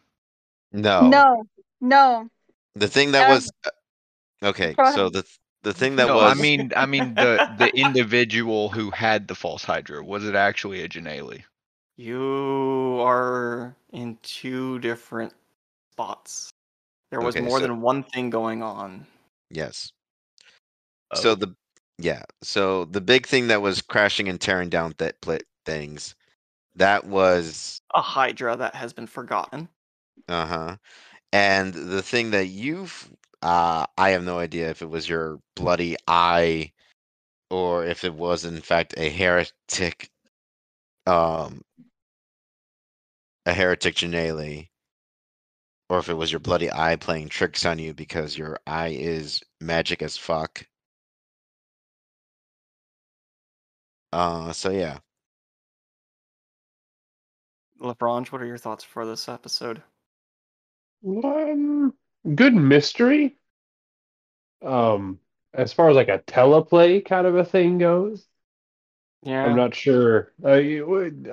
No. 0.73 1.09
No. 1.09 1.44
No. 1.81 2.28
The 2.74 2.89
thing 2.89 3.12
that 3.12 3.31
was 3.31 3.51
uh, 3.64 3.70
okay. 4.48 4.74
So 4.94 5.09
the 5.09 5.24
the 5.62 5.73
thing 5.73 5.97
that 5.97 6.09
no, 6.09 6.16
was 6.16 6.39
I 6.39 6.40
mean 6.40 6.73
I 6.77 6.86
mean 6.86 7.14
the 7.14 7.55
the 7.59 7.74
individual 7.77 8.68
who 8.68 8.90
had 8.90 9.28
the 9.28 9.35
false 9.35 9.64
Hydra. 9.64 10.05
Was 10.05 10.24
it 10.24 10.35
actually 10.35 10.82
a 10.82 10.89
Janelle? 10.89 11.43
You 11.97 13.01
are 13.01 13.74
in 13.93 14.18
two 14.23 14.78
different 14.81 15.32
spots. 15.93 16.51
There 17.17 17.25
was 17.25 17.35
Okay, 17.35 17.47
more 17.47 17.61
so- 17.61 17.67
than 17.67 17.81
one 17.81 18.03
thing 18.03 18.29
going 18.29 18.63
on. 18.63 19.07
yes. 19.51 19.91
Oh. 21.13 21.21
So 21.21 21.35
the 21.35 21.57
yeah. 21.99 22.25
So 22.43 22.85
the 22.85 23.01
big 23.01 23.27
thing 23.27 23.47
that 23.49 23.63
was 23.63 23.81
crashing 23.81 24.29
and 24.29 24.39
tearing 24.39 24.69
down 24.69 24.93
that 24.99 25.19
pla 25.23 25.39
things, 25.65 26.15
that 26.75 27.07
was 27.07 27.81
A 27.95 28.03
Hydra 28.03 28.55
that 28.57 28.75
has 28.75 28.93
been 28.93 29.07
forgotten. 29.07 29.71
uh 30.29 30.47
huh. 30.47 30.77
And 31.33 31.73
the 31.73 32.03
thing 32.03 32.33
that 32.33 32.49
you've 32.49 33.11
uh 33.41 33.87
I 33.97 34.11
have 34.11 34.23
no 34.25 34.39
idea 34.39 34.69
if 34.69 34.83
it 34.83 34.91
was 34.91 35.09
your 35.09 35.41
bloody 35.55 35.97
eye 36.07 36.73
or 37.51 37.87
if 37.87 38.05
it 38.05 38.13
was 38.13 38.45
in 38.45 38.61
fact 38.61 38.93
a 38.99 39.09
heretic 39.09 40.11
um 41.07 41.63
a 43.47 43.55
heretic 43.55 43.95
Janelle 43.95 44.69
or 45.89 45.99
if 45.99 46.09
it 46.09 46.15
was 46.15 46.33
your 46.33 46.41
bloody 46.41 46.71
eye 46.73 46.97
playing 46.97 47.29
tricks 47.29 47.65
on 47.65 47.79
you 47.79 47.95
because 47.95 48.37
your 48.39 48.59
eye 48.67 48.89
is 48.99 49.43
magic 49.61 50.03
as 50.03 50.17
fuck. 50.17 50.67
Uh 54.13 54.53
so 54.53 54.71
yeah. 54.71 54.99
LeBranche, 57.81 58.33
what 58.33 58.43
are 58.43 58.47
your 58.47 58.59
thoughts 58.59 58.85
for 58.85 59.07
this 59.07 59.29
episode? 59.29 59.83
Um, 61.07 61.95
good 62.35 62.55
mystery. 62.55 63.37
Um, 64.63 65.21
as 65.55 65.73
far 65.73 65.91
as 65.91 65.97
like 65.97 66.09
a 66.09 66.19
teleplay 66.21 67.05
kind 67.05 67.27
of 67.27 67.37
a 67.37 67.45
thing 67.45 67.79
goes, 67.79 68.27
Yeah. 69.27 69.44
I'm 69.44 69.57
not 69.57 69.74
sure. 69.74 70.32
I 70.44 70.81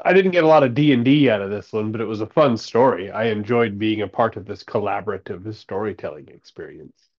I 0.03 0.13
didn't 0.13 0.31
get 0.31 0.43
a 0.43 0.47
lot 0.47 0.63
of 0.63 0.73
D 0.73 0.91
and 0.93 1.05
D 1.05 1.29
out 1.29 1.41
of 1.41 1.49
this 1.49 1.71
one, 1.71 1.91
but 1.91 2.01
it 2.01 2.05
was 2.05 2.21
a 2.21 2.27
fun 2.27 2.57
story. 2.57 3.11
I 3.11 3.25
enjoyed 3.25 3.79
being 3.79 4.01
a 4.01 4.07
part 4.07 4.35
of 4.35 4.45
this 4.45 4.63
collaborative 4.63 5.53
storytelling 5.55 6.27
experience. 6.29 7.09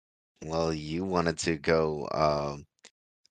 Well, 0.44 0.72
you 0.74 1.04
wanted 1.04 1.38
to 1.40 1.56
go 1.58 2.08
um 2.12 2.66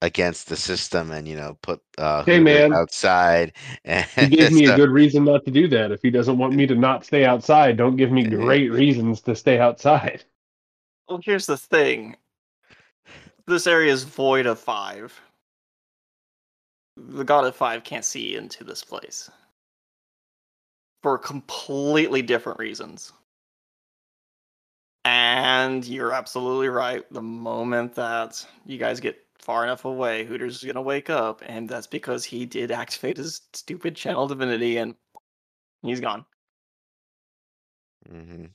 against 0.01 0.49
the 0.49 0.57
system 0.57 1.11
and 1.11 1.27
you 1.27 1.35
know 1.37 1.57
put 1.61 1.81
uh 1.97 2.25
Hey, 2.25 2.39
man. 2.39 2.71
outside 2.73 3.53
and 3.85 4.07
He 4.17 4.27
gave 4.27 4.51
me 4.51 4.65
a 4.65 4.71
good 4.73 4.89
reason 4.89 5.25
not 5.25 5.45
to 5.45 5.51
do 5.51 5.67
that. 5.69 5.91
If 5.91 6.01
he 6.01 6.09
doesn't 6.09 6.37
want 6.37 6.55
me 6.55 6.65
to 6.67 6.75
not 6.75 7.05
stay 7.05 7.25
outside, 7.25 7.77
don't 7.77 7.95
give 7.97 8.11
me 8.11 8.23
great 8.25 8.71
reasons 8.71 9.21
to 9.23 9.35
stay 9.35 9.59
outside. 9.59 10.23
Well, 11.07 11.21
here's 11.23 11.45
the 11.45 11.57
thing. 11.57 12.17
This 13.47 13.67
area 13.67 13.93
is 13.93 14.03
void 14.03 14.45
of 14.45 14.59
five. 14.59 15.21
The 16.97 17.23
god 17.23 17.45
of 17.45 17.55
five 17.55 17.83
can't 17.83 18.03
see 18.03 18.35
into 18.35 18.63
this 18.63 18.83
place. 18.83 19.29
For 21.03 21.19
completely 21.19 22.23
different 22.23 22.57
reasons. 22.57 23.13
And 25.05 25.85
you're 25.85 26.13
absolutely 26.13 26.69
right. 26.69 27.09
The 27.11 27.21
moment 27.21 27.93
that 27.95 28.45
you 28.65 28.77
guys 28.77 28.99
get 28.99 29.25
far 29.37 29.63
enough 29.63 29.85
away, 29.85 30.25
Hooters 30.25 30.57
is 30.57 30.63
gonna 30.63 30.81
wake 30.81 31.09
up, 31.09 31.41
and 31.45 31.67
that's 31.69 31.87
because 31.87 32.23
he 32.25 32.45
did 32.45 32.71
activate 32.71 33.17
his 33.17 33.41
stupid 33.53 33.95
channel 33.95 34.27
divinity 34.27 34.77
and 34.77 34.95
he's 35.83 36.01
gone. 36.01 36.25
Mhm. 38.09 38.53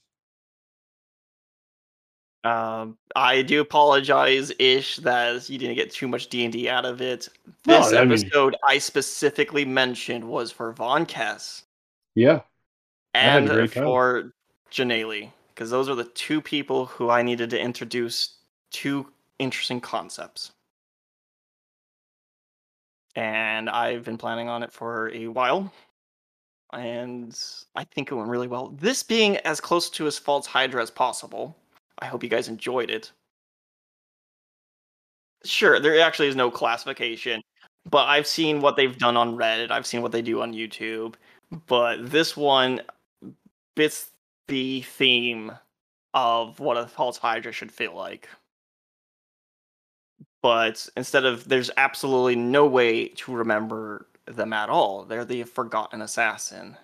Um, 2.48 2.96
I 3.16 3.42
do 3.42 3.60
apologize, 3.60 4.52
Ish, 4.58 4.96
that 4.98 5.48
you 5.50 5.58
didn't 5.58 5.74
get 5.76 5.90
too 5.92 6.06
much 6.08 6.28
D 6.28 6.44
and 6.44 6.52
D 6.52 6.68
out 6.68 6.84
of 6.84 7.00
it. 7.00 7.28
No, 7.66 7.78
This 7.78 7.92
I 7.92 8.04
mean- 8.04 8.12
episode 8.12 8.56
I 8.66 8.78
specifically 8.78 9.64
mentioned 9.64 10.24
was 10.24 10.52
for 10.52 10.72
Von 10.72 11.04
Kess 11.04 11.64
Yeah, 12.14 12.40
and 13.14 13.48
for 13.70 14.32
Janelle, 14.70 15.30
because 15.48 15.70
those 15.70 15.88
are 15.88 15.94
the 15.96 16.04
two 16.04 16.40
people 16.40 16.86
who 16.86 17.10
I 17.10 17.22
needed 17.22 17.50
to 17.50 17.60
introduce 17.60 18.36
two 18.70 19.06
interesting 19.38 19.80
concepts. 19.80 20.52
And 23.16 23.68
I've 23.68 24.04
been 24.04 24.18
planning 24.18 24.48
on 24.48 24.62
it 24.62 24.72
for 24.72 25.10
a 25.12 25.26
while. 25.26 25.72
And 26.72 27.36
I 27.74 27.84
think 27.84 28.10
it 28.10 28.14
went 28.14 28.28
really 28.28 28.46
well. 28.46 28.68
This 28.68 29.02
being 29.02 29.38
as 29.38 29.60
close 29.60 29.88
to 29.90 30.06
as 30.06 30.18
false 30.18 30.46
Hydra 30.46 30.82
as 30.82 30.90
possible. 30.90 31.56
I 32.00 32.06
hope 32.06 32.22
you 32.22 32.28
guys 32.28 32.48
enjoyed 32.48 32.90
it. 32.90 33.12
Sure, 35.44 35.80
there 35.80 36.00
actually 36.00 36.28
is 36.28 36.36
no 36.36 36.50
classification, 36.50 37.42
but 37.88 38.06
I've 38.06 38.26
seen 38.26 38.60
what 38.60 38.76
they've 38.76 38.98
done 38.98 39.16
on 39.16 39.36
Reddit. 39.36 39.70
I've 39.70 39.86
seen 39.86 40.02
what 40.02 40.12
they 40.12 40.22
do 40.22 40.42
on 40.42 40.52
YouTube. 40.52 41.14
But 41.66 42.10
this 42.10 42.36
one 42.36 42.82
fits 43.76 44.10
the 44.48 44.82
theme 44.82 45.52
of 46.14 46.58
what 46.60 46.76
a 46.76 46.86
false 46.86 47.16
Hydra 47.16 47.52
should 47.52 47.72
feel 47.72 47.94
like. 47.94 48.28
But 50.42 50.88
instead 50.96 51.24
of, 51.24 51.48
there's 51.48 51.70
absolutely 51.76 52.36
no 52.36 52.66
way 52.66 53.08
to 53.08 53.34
remember 53.34 54.06
them 54.26 54.52
at 54.52 54.68
all. 54.68 55.04
They're 55.04 55.24
the 55.24 55.44
forgotten 55.44 56.02
assassin. 56.02 56.76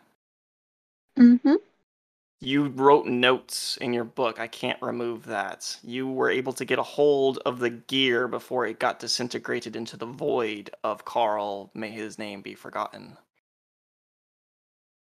Mm-hmm. 1.18 1.54
You 2.44 2.66
wrote 2.66 3.06
notes 3.06 3.78
in 3.78 3.94
your 3.94 4.04
book. 4.04 4.38
I 4.38 4.46
can't 4.48 4.80
remove 4.82 5.24
that. 5.24 5.78
You 5.82 6.06
were 6.06 6.28
able 6.28 6.52
to 6.52 6.66
get 6.66 6.78
a 6.78 6.82
hold 6.82 7.38
of 7.46 7.58
the 7.58 7.70
gear 7.70 8.28
before 8.28 8.66
it 8.66 8.78
got 8.78 8.98
disintegrated 8.98 9.76
into 9.76 9.96
the 9.96 10.04
void 10.04 10.68
of 10.84 11.06
Carl. 11.06 11.70
May 11.72 11.90
his 11.90 12.18
name 12.18 12.42
be 12.42 12.54
forgotten. 12.54 13.16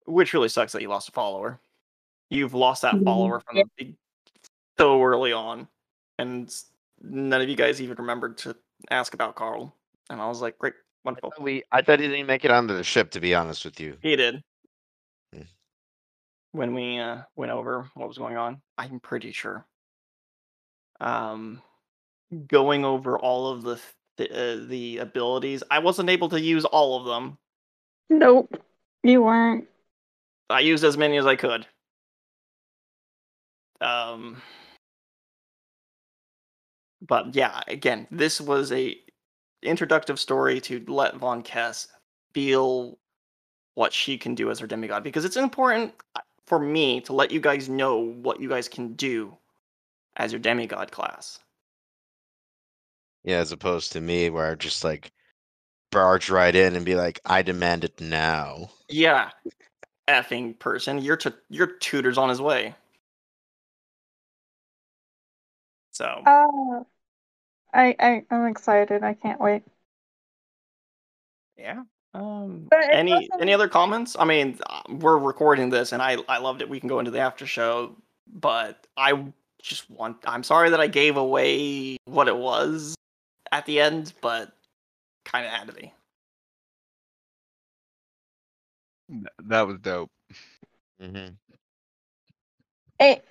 Which 0.04 0.34
really 0.34 0.50
sucks 0.50 0.72
that 0.72 0.82
you 0.82 0.88
lost 0.88 1.08
a 1.08 1.12
follower. 1.12 1.60
You've 2.28 2.52
lost 2.52 2.82
that 2.82 2.96
Mhm. 2.96 3.04
follower 3.04 3.40
from 3.40 3.62
the 3.78 3.94
so 4.76 5.02
early 5.02 5.32
on, 5.32 5.66
and 6.18 6.54
none 7.00 7.40
of 7.40 7.48
you 7.48 7.56
guys 7.56 7.80
even 7.80 7.96
remembered 7.96 8.36
to 8.38 8.54
ask 8.90 9.14
about 9.14 9.34
Carl. 9.34 9.74
And 10.10 10.20
I 10.20 10.28
was 10.28 10.42
like, 10.42 10.58
great, 10.58 10.74
wonderful. 11.04 11.32
We 11.38 11.62
I 11.72 11.80
thought 11.80 12.00
he 12.00 12.08
didn't 12.08 12.26
make 12.26 12.44
it 12.44 12.50
onto 12.50 12.74
the 12.74 12.84
ship 12.84 13.10
to 13.12 13.20
be 13.20 13.34
honest 13.34 13.64
with 13.64 13.80
you. 13.80 13.96
He 14.02 14.14
did. 14.14 14.44
When 16.54 16.72
we 16.72 17.00
uh, 17.00 17.22
went 17.34 17.50
over 17.50 17.90
what 17.94 18.06
was 18.06 18.16
going 18.16 18.36
on, 18.36 18.62
I'm 18.78 19.00
pretty 19.00 19.32
sure. 19.32 19.66
Um, 21.00 21.60
going 22.46 22.84
over 22.84 23.18
all 23.18 23.48
of 23.48 23.62
the 23.62 23.80
th- 24.18 24.30
uh, 24.30 24.64
the 24.68 24.98
abilities, 24.98 25.64
I 25.68 25.80
wasn't 25.80 26.10
able 26.10 26.28
to 26.28 26.40
use 26.40 26.64
all 26.64 27.00
of 27.00 27.06
them. 27.06 27.38
Nope. 28.08 28.56
You 29.02 29.22
weren't. 29.22 29.66
I 30.48 30.60
used 30.60 30.84
as 30.84 30.96
many 30.96 31.16
as 31.16 31.26
I 31.26 31.34
could. 31.34 31.66
Um, 33.80 34.40
but 37.02 37.34
yeah, 37.34 37.62
again, 37.66 38.06
this 38.12 38.40
was 38.40 38.70
a 38.70 38.96
introductive 39.64 40.20
story 40.20 40.60
to 40.60 40.84
let 40.86 41.16
Von 41.16 41.42
Kess 41.42 41.88
feel 42.32 42.96
what 43.74 43.92
she 43.92 44.16
can 44.16 44.36
do 44.36 44.52
as 44.52 44.60
her 44.60 44.68
demigod 44.68 45.02
because 45.02 45.24
it's 45.24 45.36
important 45.36 45.92
for 46.46 46.58
me 46.58 47.00
to 47.02 47.12
let 47.12 47.30
you 47.30 47.40
guys 47.40 47.68
know 47.68 47.98
what 47.98 48.40
you 48.40 48.48
guys 48.48 48.68
can 48.68 48.94
do 48.94 49.36
as 50.16 50.32
your 50.32 50.40
demigod 50.40 50.92
class. 50.92 51.40
Yeah, 53.24 53.38
as 53.38 53.50
opposed 53.50 53.90
to 53.92 54.00
me 54.00 54.30
where 54.30 54.52
I 54.52 54.54
just 54.54 54.84
like 54.84 55.10
barge 55.90 56.30
right 56.30 56.54
in 56.54 56.76
and 56.76 56.84
be 56.86 56.94
like, 56.96 57.20
I 57.26 57.42
demand 57.42 57.84
it 57.84 58.00
now. 58.00 58.70
Yeah, 58.88 59.30
effing 60.08 60.58
person, 60.58 60.98
your 61.00 61.16
t- 61.18 61.30
your 61.50 61.66
tutor's 61.68 62.18
on 62.18 62.28
his 62.30 62.40
way. 62.42 62.74
So 65.92 66.26
Oh, 66.26 66.86
I, 67.74 67.96
I 68.00 68.26
I'm 68.30 68.46
excited. 68.46 69.02
I 69.04 69.14
can't 69.14 69.40
wait. 69.40 69.64
yeah. 71.56 71.84
Um, 72.14 72.68
any 72.92 73.12
wasn't- 73.12 73.40
any 73.40 73.52
other 73.52 73.68
comments? 73.68 74.16
I 74.18 74.24
mean, 74.24 74.58
uh, 74.70 74.82
we're 74.88 75.18
recording 75.18 75.70
this, 75.70 75.92
and 75.92 76.00
I 76.00 76.16
I 76.28 76.38
loved 76.38 76.62
it. 76.62 76.68
We 76.68 76.78
can 76.78 76.88
go 76.88 77.00
into 77.00 77.10
the 77.10 77.18
after 77.18 77.46
show, 77.46 77.96
but 78.32 78.86
I 78.96 79.32
just 79.60 79.90
want. 79.90 80.18
I'm 80.24 80.44
sorry 80.44 80.70
that 80.70 80.80
I 80.80 80.86
gave 80.86 81.16
away 81.16 81.96
what 82.04 82.28
it 82.28 82.36
was 82.36 82.94
at 83.50 83.66
the 83.66 83.80
end, 83.80 84.12
but 84.20 84.52
kind 85.24 85.44
of 85.44 85.52
had 85.52 85.66
to 85.66 85.72
be. 85.74 85.92
That 89.44 89.66
was 89.66 89.78
dope. 89.78 90.10
Mm-hmm. 91.02 91.34
It, 93.00 93.24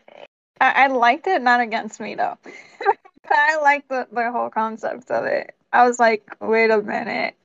I, 0.60 0.84
I 0.84 0.88
liked 0.88 1.27
it, 1.27 1.41
not 1.41 1.61
against 1.61 1.99
me 1.99 2.15
though. 2.15 2.38
but 2.43 2.97
I 3.31 3.60
liked 3.61 3.89
the, 3.89 4.07
the 4.11 4.31
whole 4.31 4.49
concept 4.49 5.10
of 5.10 5.26
it. 5.26 5.55
I 5.72 5.88
was 5.88 5.99
like, 5.99 6.35
wait 6.39 6.69
a 6.69 6.81
minute. 6.81 7.35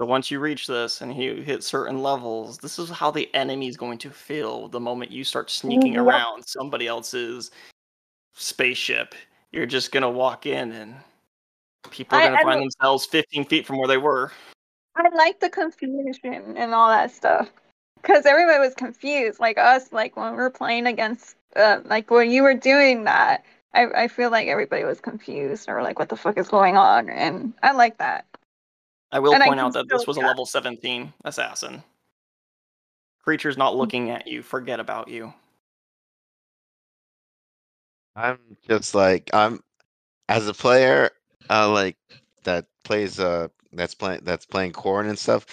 So 0.00 0.06
once 0.06 0.30
you 0.30 0.40
reach 0.40 0.66
this 0.66 1.02
and 1.02 1.14
you 1.14 1.42
hit 1.42 1.62
certain 1.62 2.02
levels, 2.02 2.56
this 2.56 2.78
is 2.78 2.88
how 2.88 3.10
the 3.10 3.28
enemy's 3.34 3.76
going 3.76 3.98
to 3.98 4.08
feel 4.08 4.66
the 4.66 4.80
moment 4.80 5.10
you 5.10 5.24
start 5.24 5.50
sneaking 5.50 5.92
Yep. 5.92 6.06
around 6.06 6.42
somebody 6.46 6.86
else's 6.86 7.50
spaceship. 8.32 9.14
You're 9.52 9.66
just 9.66 9.92
gonna 9.92 10.08
walk 10.08 10.46
in 10.46 10.72
and 10.72 10.94
people 11.90 12.18
are 12.18 12.22
gonna 12.22 12.36
I 12.36 12.42
find 12.42 12.62
themselves 12.62 13.04
15 13.04 13.44
feet 13.44 13.66
from 13.66 13.76
where 13.76 13.88
they 13.88 13.98
were. 13.98 14.32
I 14.96 15.06
like 15.14 15.38
the 15.38 15.50
confusion 15.50 16.56
and 16.56 16.72
all 16.72 16.88
that 16.88 17.10
stuff. 17.10 17.50
Because 18.00 18.24
everybody 18.24 18.58
was 18.58 18.72
confused, 18.72 19.38
like 19.38 19.58
us, 19.58 19.92
like 19.92 20.16
when 20.16 20.30
we 20.30 20.38
were 20.38 20.48
playing 20.48 20.86
against, 20.86 21.36
uh, 21.56 21.80
like 21.84 22.10
when 22.10 22.30
you 22.30 22.42
were 22.42 22.54
doing 22.54 23.04
that, 23.04 23.44
I, 23.74 24.04
I 24.04 24.08
feel 24.08 24.30
like 24.30 24.48
everybody 24.48 24.84
was 24.84 25.02
confused 25.02 25.68
or 25.68 25.82
like, 25.82 25.98
what 25.98 26.08
the 26.08 26.16
fuck 26.16 26.38
is 26.38 26.48
going 26.48 26.78
on? 26.78 27.10
And 27.10 27.52
I 27.62 27.72
like 27.72 27.98
that. 27.98 28.24
I 29.12 29.18
will 29.18 29.34
And 29.34 29.42
point 29.42 29.58
can 29.58 29.66
out 29.66 29.72
that 29.72 29.88
this 29.88 30.02
still 30.02 30.12
was 30.12 30.16
a 30.18 30.26
level 30.26 30.46
17 30.46 31.12
assassin. 31.24 31.82
Creatures 33.22 33.56
not 33.56 33.76
looking 33.76 34.10
at 34.10 34.26
you, 34.26 34.42
forget 34.42 34.80
about 34.80 35.08
you. 35.08 35.32
I'm 38.16 38.38
just 38.68 38.94
like 38.94 39.30
I'm 39.32 39.60
as 40.28 40.48
a 40.48 40.54
player, 40.54 41.10
uh, 41.48 41.70
like 41.70 41.96
that 42.44 42.66
plays 42.84 43.20
uh 43.20 43.48
that's 43.72 43.94
playing 43.94 44.20
that's 44.24 44.46
playing 44.46 44.72
corn 44.72 45.06
and 45.06 45.18
stuff. 45.18 45.46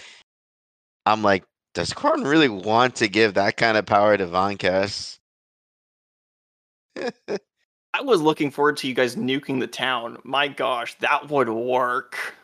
I'm 1.06 1.24
like, 1.24 1.46
does 1.74 1.94
Corn 1.94 2.24
really 2.24 2.50
want 2.50 2.96
to 2.96 3.08
give 3.08 3.36
that 3.36 3.56
kind 3.56 3.78
of 3.78 3.86
power 3.86 4.18
to 4.18 4.26
Von 4.28 4.58
Kess? 4.58 5.20
I 6.98 8.02
was 8.02 8.22
looking 8.22 8.52
forward 8.52 8.78
to 8.78 8.88
you 8.88 8.94
guys 8.94 9.16
nuking 9.16 9.60
the 9.60 9.68
town. 9.68 10.18
My 10.24 10.48
gosh, 10.48 10.96
that 10.96 11.30
would 11.30 11.50
work. 11.50 12.36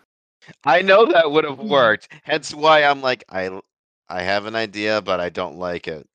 I 0.63 0.81
know 0.81 1.05
that 1.05 1.31
would 1.31 1.43
have 1.45 1.59
Mm. 1.59 1.69
worked. 1.69 2.07
Hence 2.23 2.53
why 2.53 2.83
I'm 2.83 3.01
like, 3.01 3.23
I 3.29 3.61
I 4.09 4.21
have 4.23 4.45
an 4.45 4.55
idea, 4.55 5.01
but 5.01 5.19
I 5.19 5.29
don't 5.29 5.57
like 5.57 5.87
it. 5.87 6.07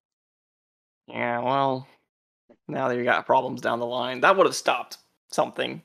Yeah, 1.08 1.40
well, 1.40 1.88
now 2.68 2.88
that 2.88 2.96
you 2.96 3.04
got 3.04 3.26
problems 3.26 3.60
down 3.60 3.78
the 3.80 3.86
line, 3.86 4.20
that 4.20 4.36
would 4.36 4.46
have 4.46 4.54
stopped 4.56 4.98
something. 5.30 5.82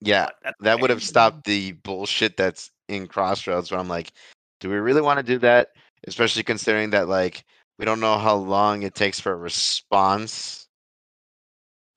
Yeah, 0.00 0.28
that 0.60 0.80
would 0.80 0.90
have 0.90 1.02
stopped 1.02 1.44
the 1.44 1.72
bullshit 1.72 2.36
that's 2.36 2.70
in 2.88 3.06
Crossroads. 3.08 3.70
Where 3.70 3.80
I'm 3.80 3.88
like, 3.88 4.12
do 4.60 4.70
we 4.70 4.76
really 4.76 5.00
want 5.02 5.18
to 5.18 5.22
do 5.24 5.38
that? 5.38 5.70
Especially 6.06 6.42
considering 6.44 6.90
that 6.90 7.08
like 7.08 7.44
we 7.78 7.84
don't 7.84 8.00
know 8.00 8.18
how 8.18 8.36
long 8.36 8.82
it 8.82 8.94
takes 8.94 9.20
for 9.20 9.32
a 9.32 9.36
response 9.36 10.68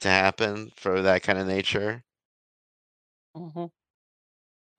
to 0.02 0.10
happen 0.10 0.72
for 0.76 1.02
that 1.04 1.24
kind 1.24 1.38
of 1.40 1.48
nature. 1.48 2.04
Mm 3.36 3.52
Mhm. 3.54 3.72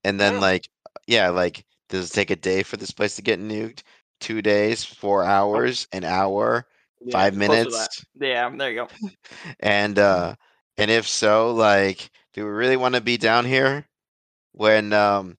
And 0.05 0.20
then 0.20 0.40
like, 0.40 0.68
yeah, 1.06 1.28
like 1.31 1.64
does 1.89 2.10
it 2.10 2.14
take 2.14 2.31
a 2.31 2.36
day 2.36 2.62
for 2.62 2.76
this 2.76 2.90
place 2.90 3.16
to 3.16 3.22
get 3.22 3.40
nuked? 3.40 3.82
Two 4.20 4.42
days, 4.42 4.84
four 4.84 5.24
hours, 5.24 5.86
an 5.92 6.05
hour, 6.05 6.66
Yeah, 7.05 7.12
five 7.12 7.34
close 7.44 7.62
to 7.62 7.70
that. 7.70 7.90
minutes? 7.90 8.05
Yeah, 8.18 8.50
there 8.56 8.70
you 8.70 8.76
go. 8.76 8.89
And 9.60 9.98
uh 9.98 10.34
and 10.78 10.90
if 10.90 11.06
so, 11.08 11.52
like, 11.52 12.10
do 12.34 12.44
we 12.44 12.50
really 12.50 12.76
want 12.76 12.94
to 12.94 13.00
be 13.00 13.16
down 13.16 13.44
here 13.44 13.86
when 14.52 14.92
um 14.92 15.36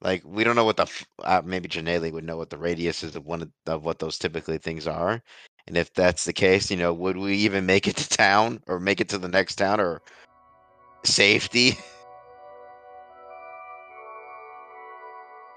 like 0.00 0.22
we 0.24 0.44
don't 0.44 0.56
know 0.56 0.64
what 0.64 0.76
the 0.76 0.82
f- 0.84 1.06
uh, 1.22 1.42
maybe 1.44 1.68
Janelle 1.68 2.12
would 2.12 2.24
know 2.24 2.36
what 2.36 2.50
the 2.50 2.58
radius 2.58 3.02
is 3.02 3.16
of 3.16 3.26
one 3.26 3.42
of, 3.42 3.50
of 3.66 3.84
what 3.84 3.98
those 3.98 4.18
typically 4.18 4.58
things 4.58 4.86
are. 4.86 5.22
And 5.66 5.76
if 5.76 5.92
that's 5.94 6.24
the 6.24 6.32
case, 6.32 6.70
you 6.70 6.76
know, 6.76 6.92
would 6.92 7.16
we 7.16 7.34
even 7.36 7.66
make 7.66 7.86
it 7.88 7.96
to 7.96 8.08
town 8.08 8.62
or 8.66 8.80
make 8.80 9.00
it 9.00 9.08
to 9.10 9.18
the 9.18 9.28
next 9.28 9.56
town 9.56 9.80
or 9.80 10.02
safety? 11.04 11.78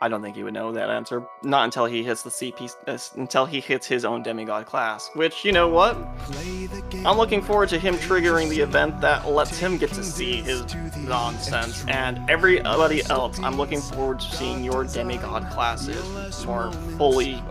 I 0.03 0.09
don't 0.09 0.22
think 0.22 0.35
he 0.35 0.43
would 0.43 0.53
know 0.53 0.73
that 0.73 0.90
answer. 0.90 1.25
Not 1.43 1.64
until 1.64 1.85
he 1.85 2.03
hits 2.03 2.23
the 2.23 2.30
CP, 2.30 2.75
uh, 2.90 2.98
until 3.15 3.45
he 3.45 3.61
hits 3.61 3.88
his 3.88 4.03
own 4.03 4.22
demigod 4.22 4.65
class. 4.65 5.09
Which, 5.14 5.45
you 5.45 5.53
know 5.53 5.69
what? 5.69 5.95
I'm 7.06 7.15
looking 7.15 7.41
forward 7.41 7.69
to 7.69 7.80
him 7.80 7.95
triggering 7.95 8.49
the 8.49 8.59
event 8.59 8.99
that 8.99 9.25
lets 9.30 9.57
him 9.57 9.77
get 9.77 9.93
to 9.93 10.03
see 10.03 10.41
his 10.41 10.75
nonsense. 10.98 11.85
And 11.88 12.19
everybody 12.30 13.01
else, 13.06 13.40
I'm 13.40 13.56
looking 13.56 13.80
forward 13.80 14.19
to 14.19 14.25
seeing 14.35 14.61
your 14.61 14.83
demigod 14.83 15.49
classes 15.53 16.45
more 16.45 16.73
fully 16.98 17.41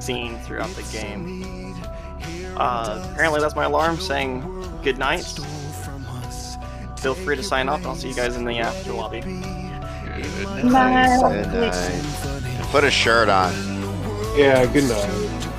seen 0.00 0.36
throughout 0.40 0.70
the 0.70 0.82
game. 0.90 1.76
Uh, 2.56 3.08
apparently, 3.12 3.40
that's 3.40 3.54
my 3.54 3.66
alarm 3.66 4.00
saying 4.00 4.40
good 4.82 4.98
night. 4.98 5.22
Feel 6.98 7.14
free 7.14 7.36
to 7.36 7.44
sign 7.44 7.68
off, 7.68 7.78
and 7.78 7.86
I'll 7.86 7.94
see 7.94 8.08
you 8.08 8.14
guys 8.16 8.34
in 8.34 8.44
the 8.44 8.58
after 8.58 8.92
lobby. 8.92 9.22
Good 10.14 10.64
Nice. 10.66 11.20
Good 11.22 11.52
night. 11.52 12.66
Put 12.70 12.84
a 12.84 12.90
shirt 12.90 13.28
on. 13.28 13.52
Yeah, 14.36 14.64
good 14.66 14.84
night. 14.84 15.53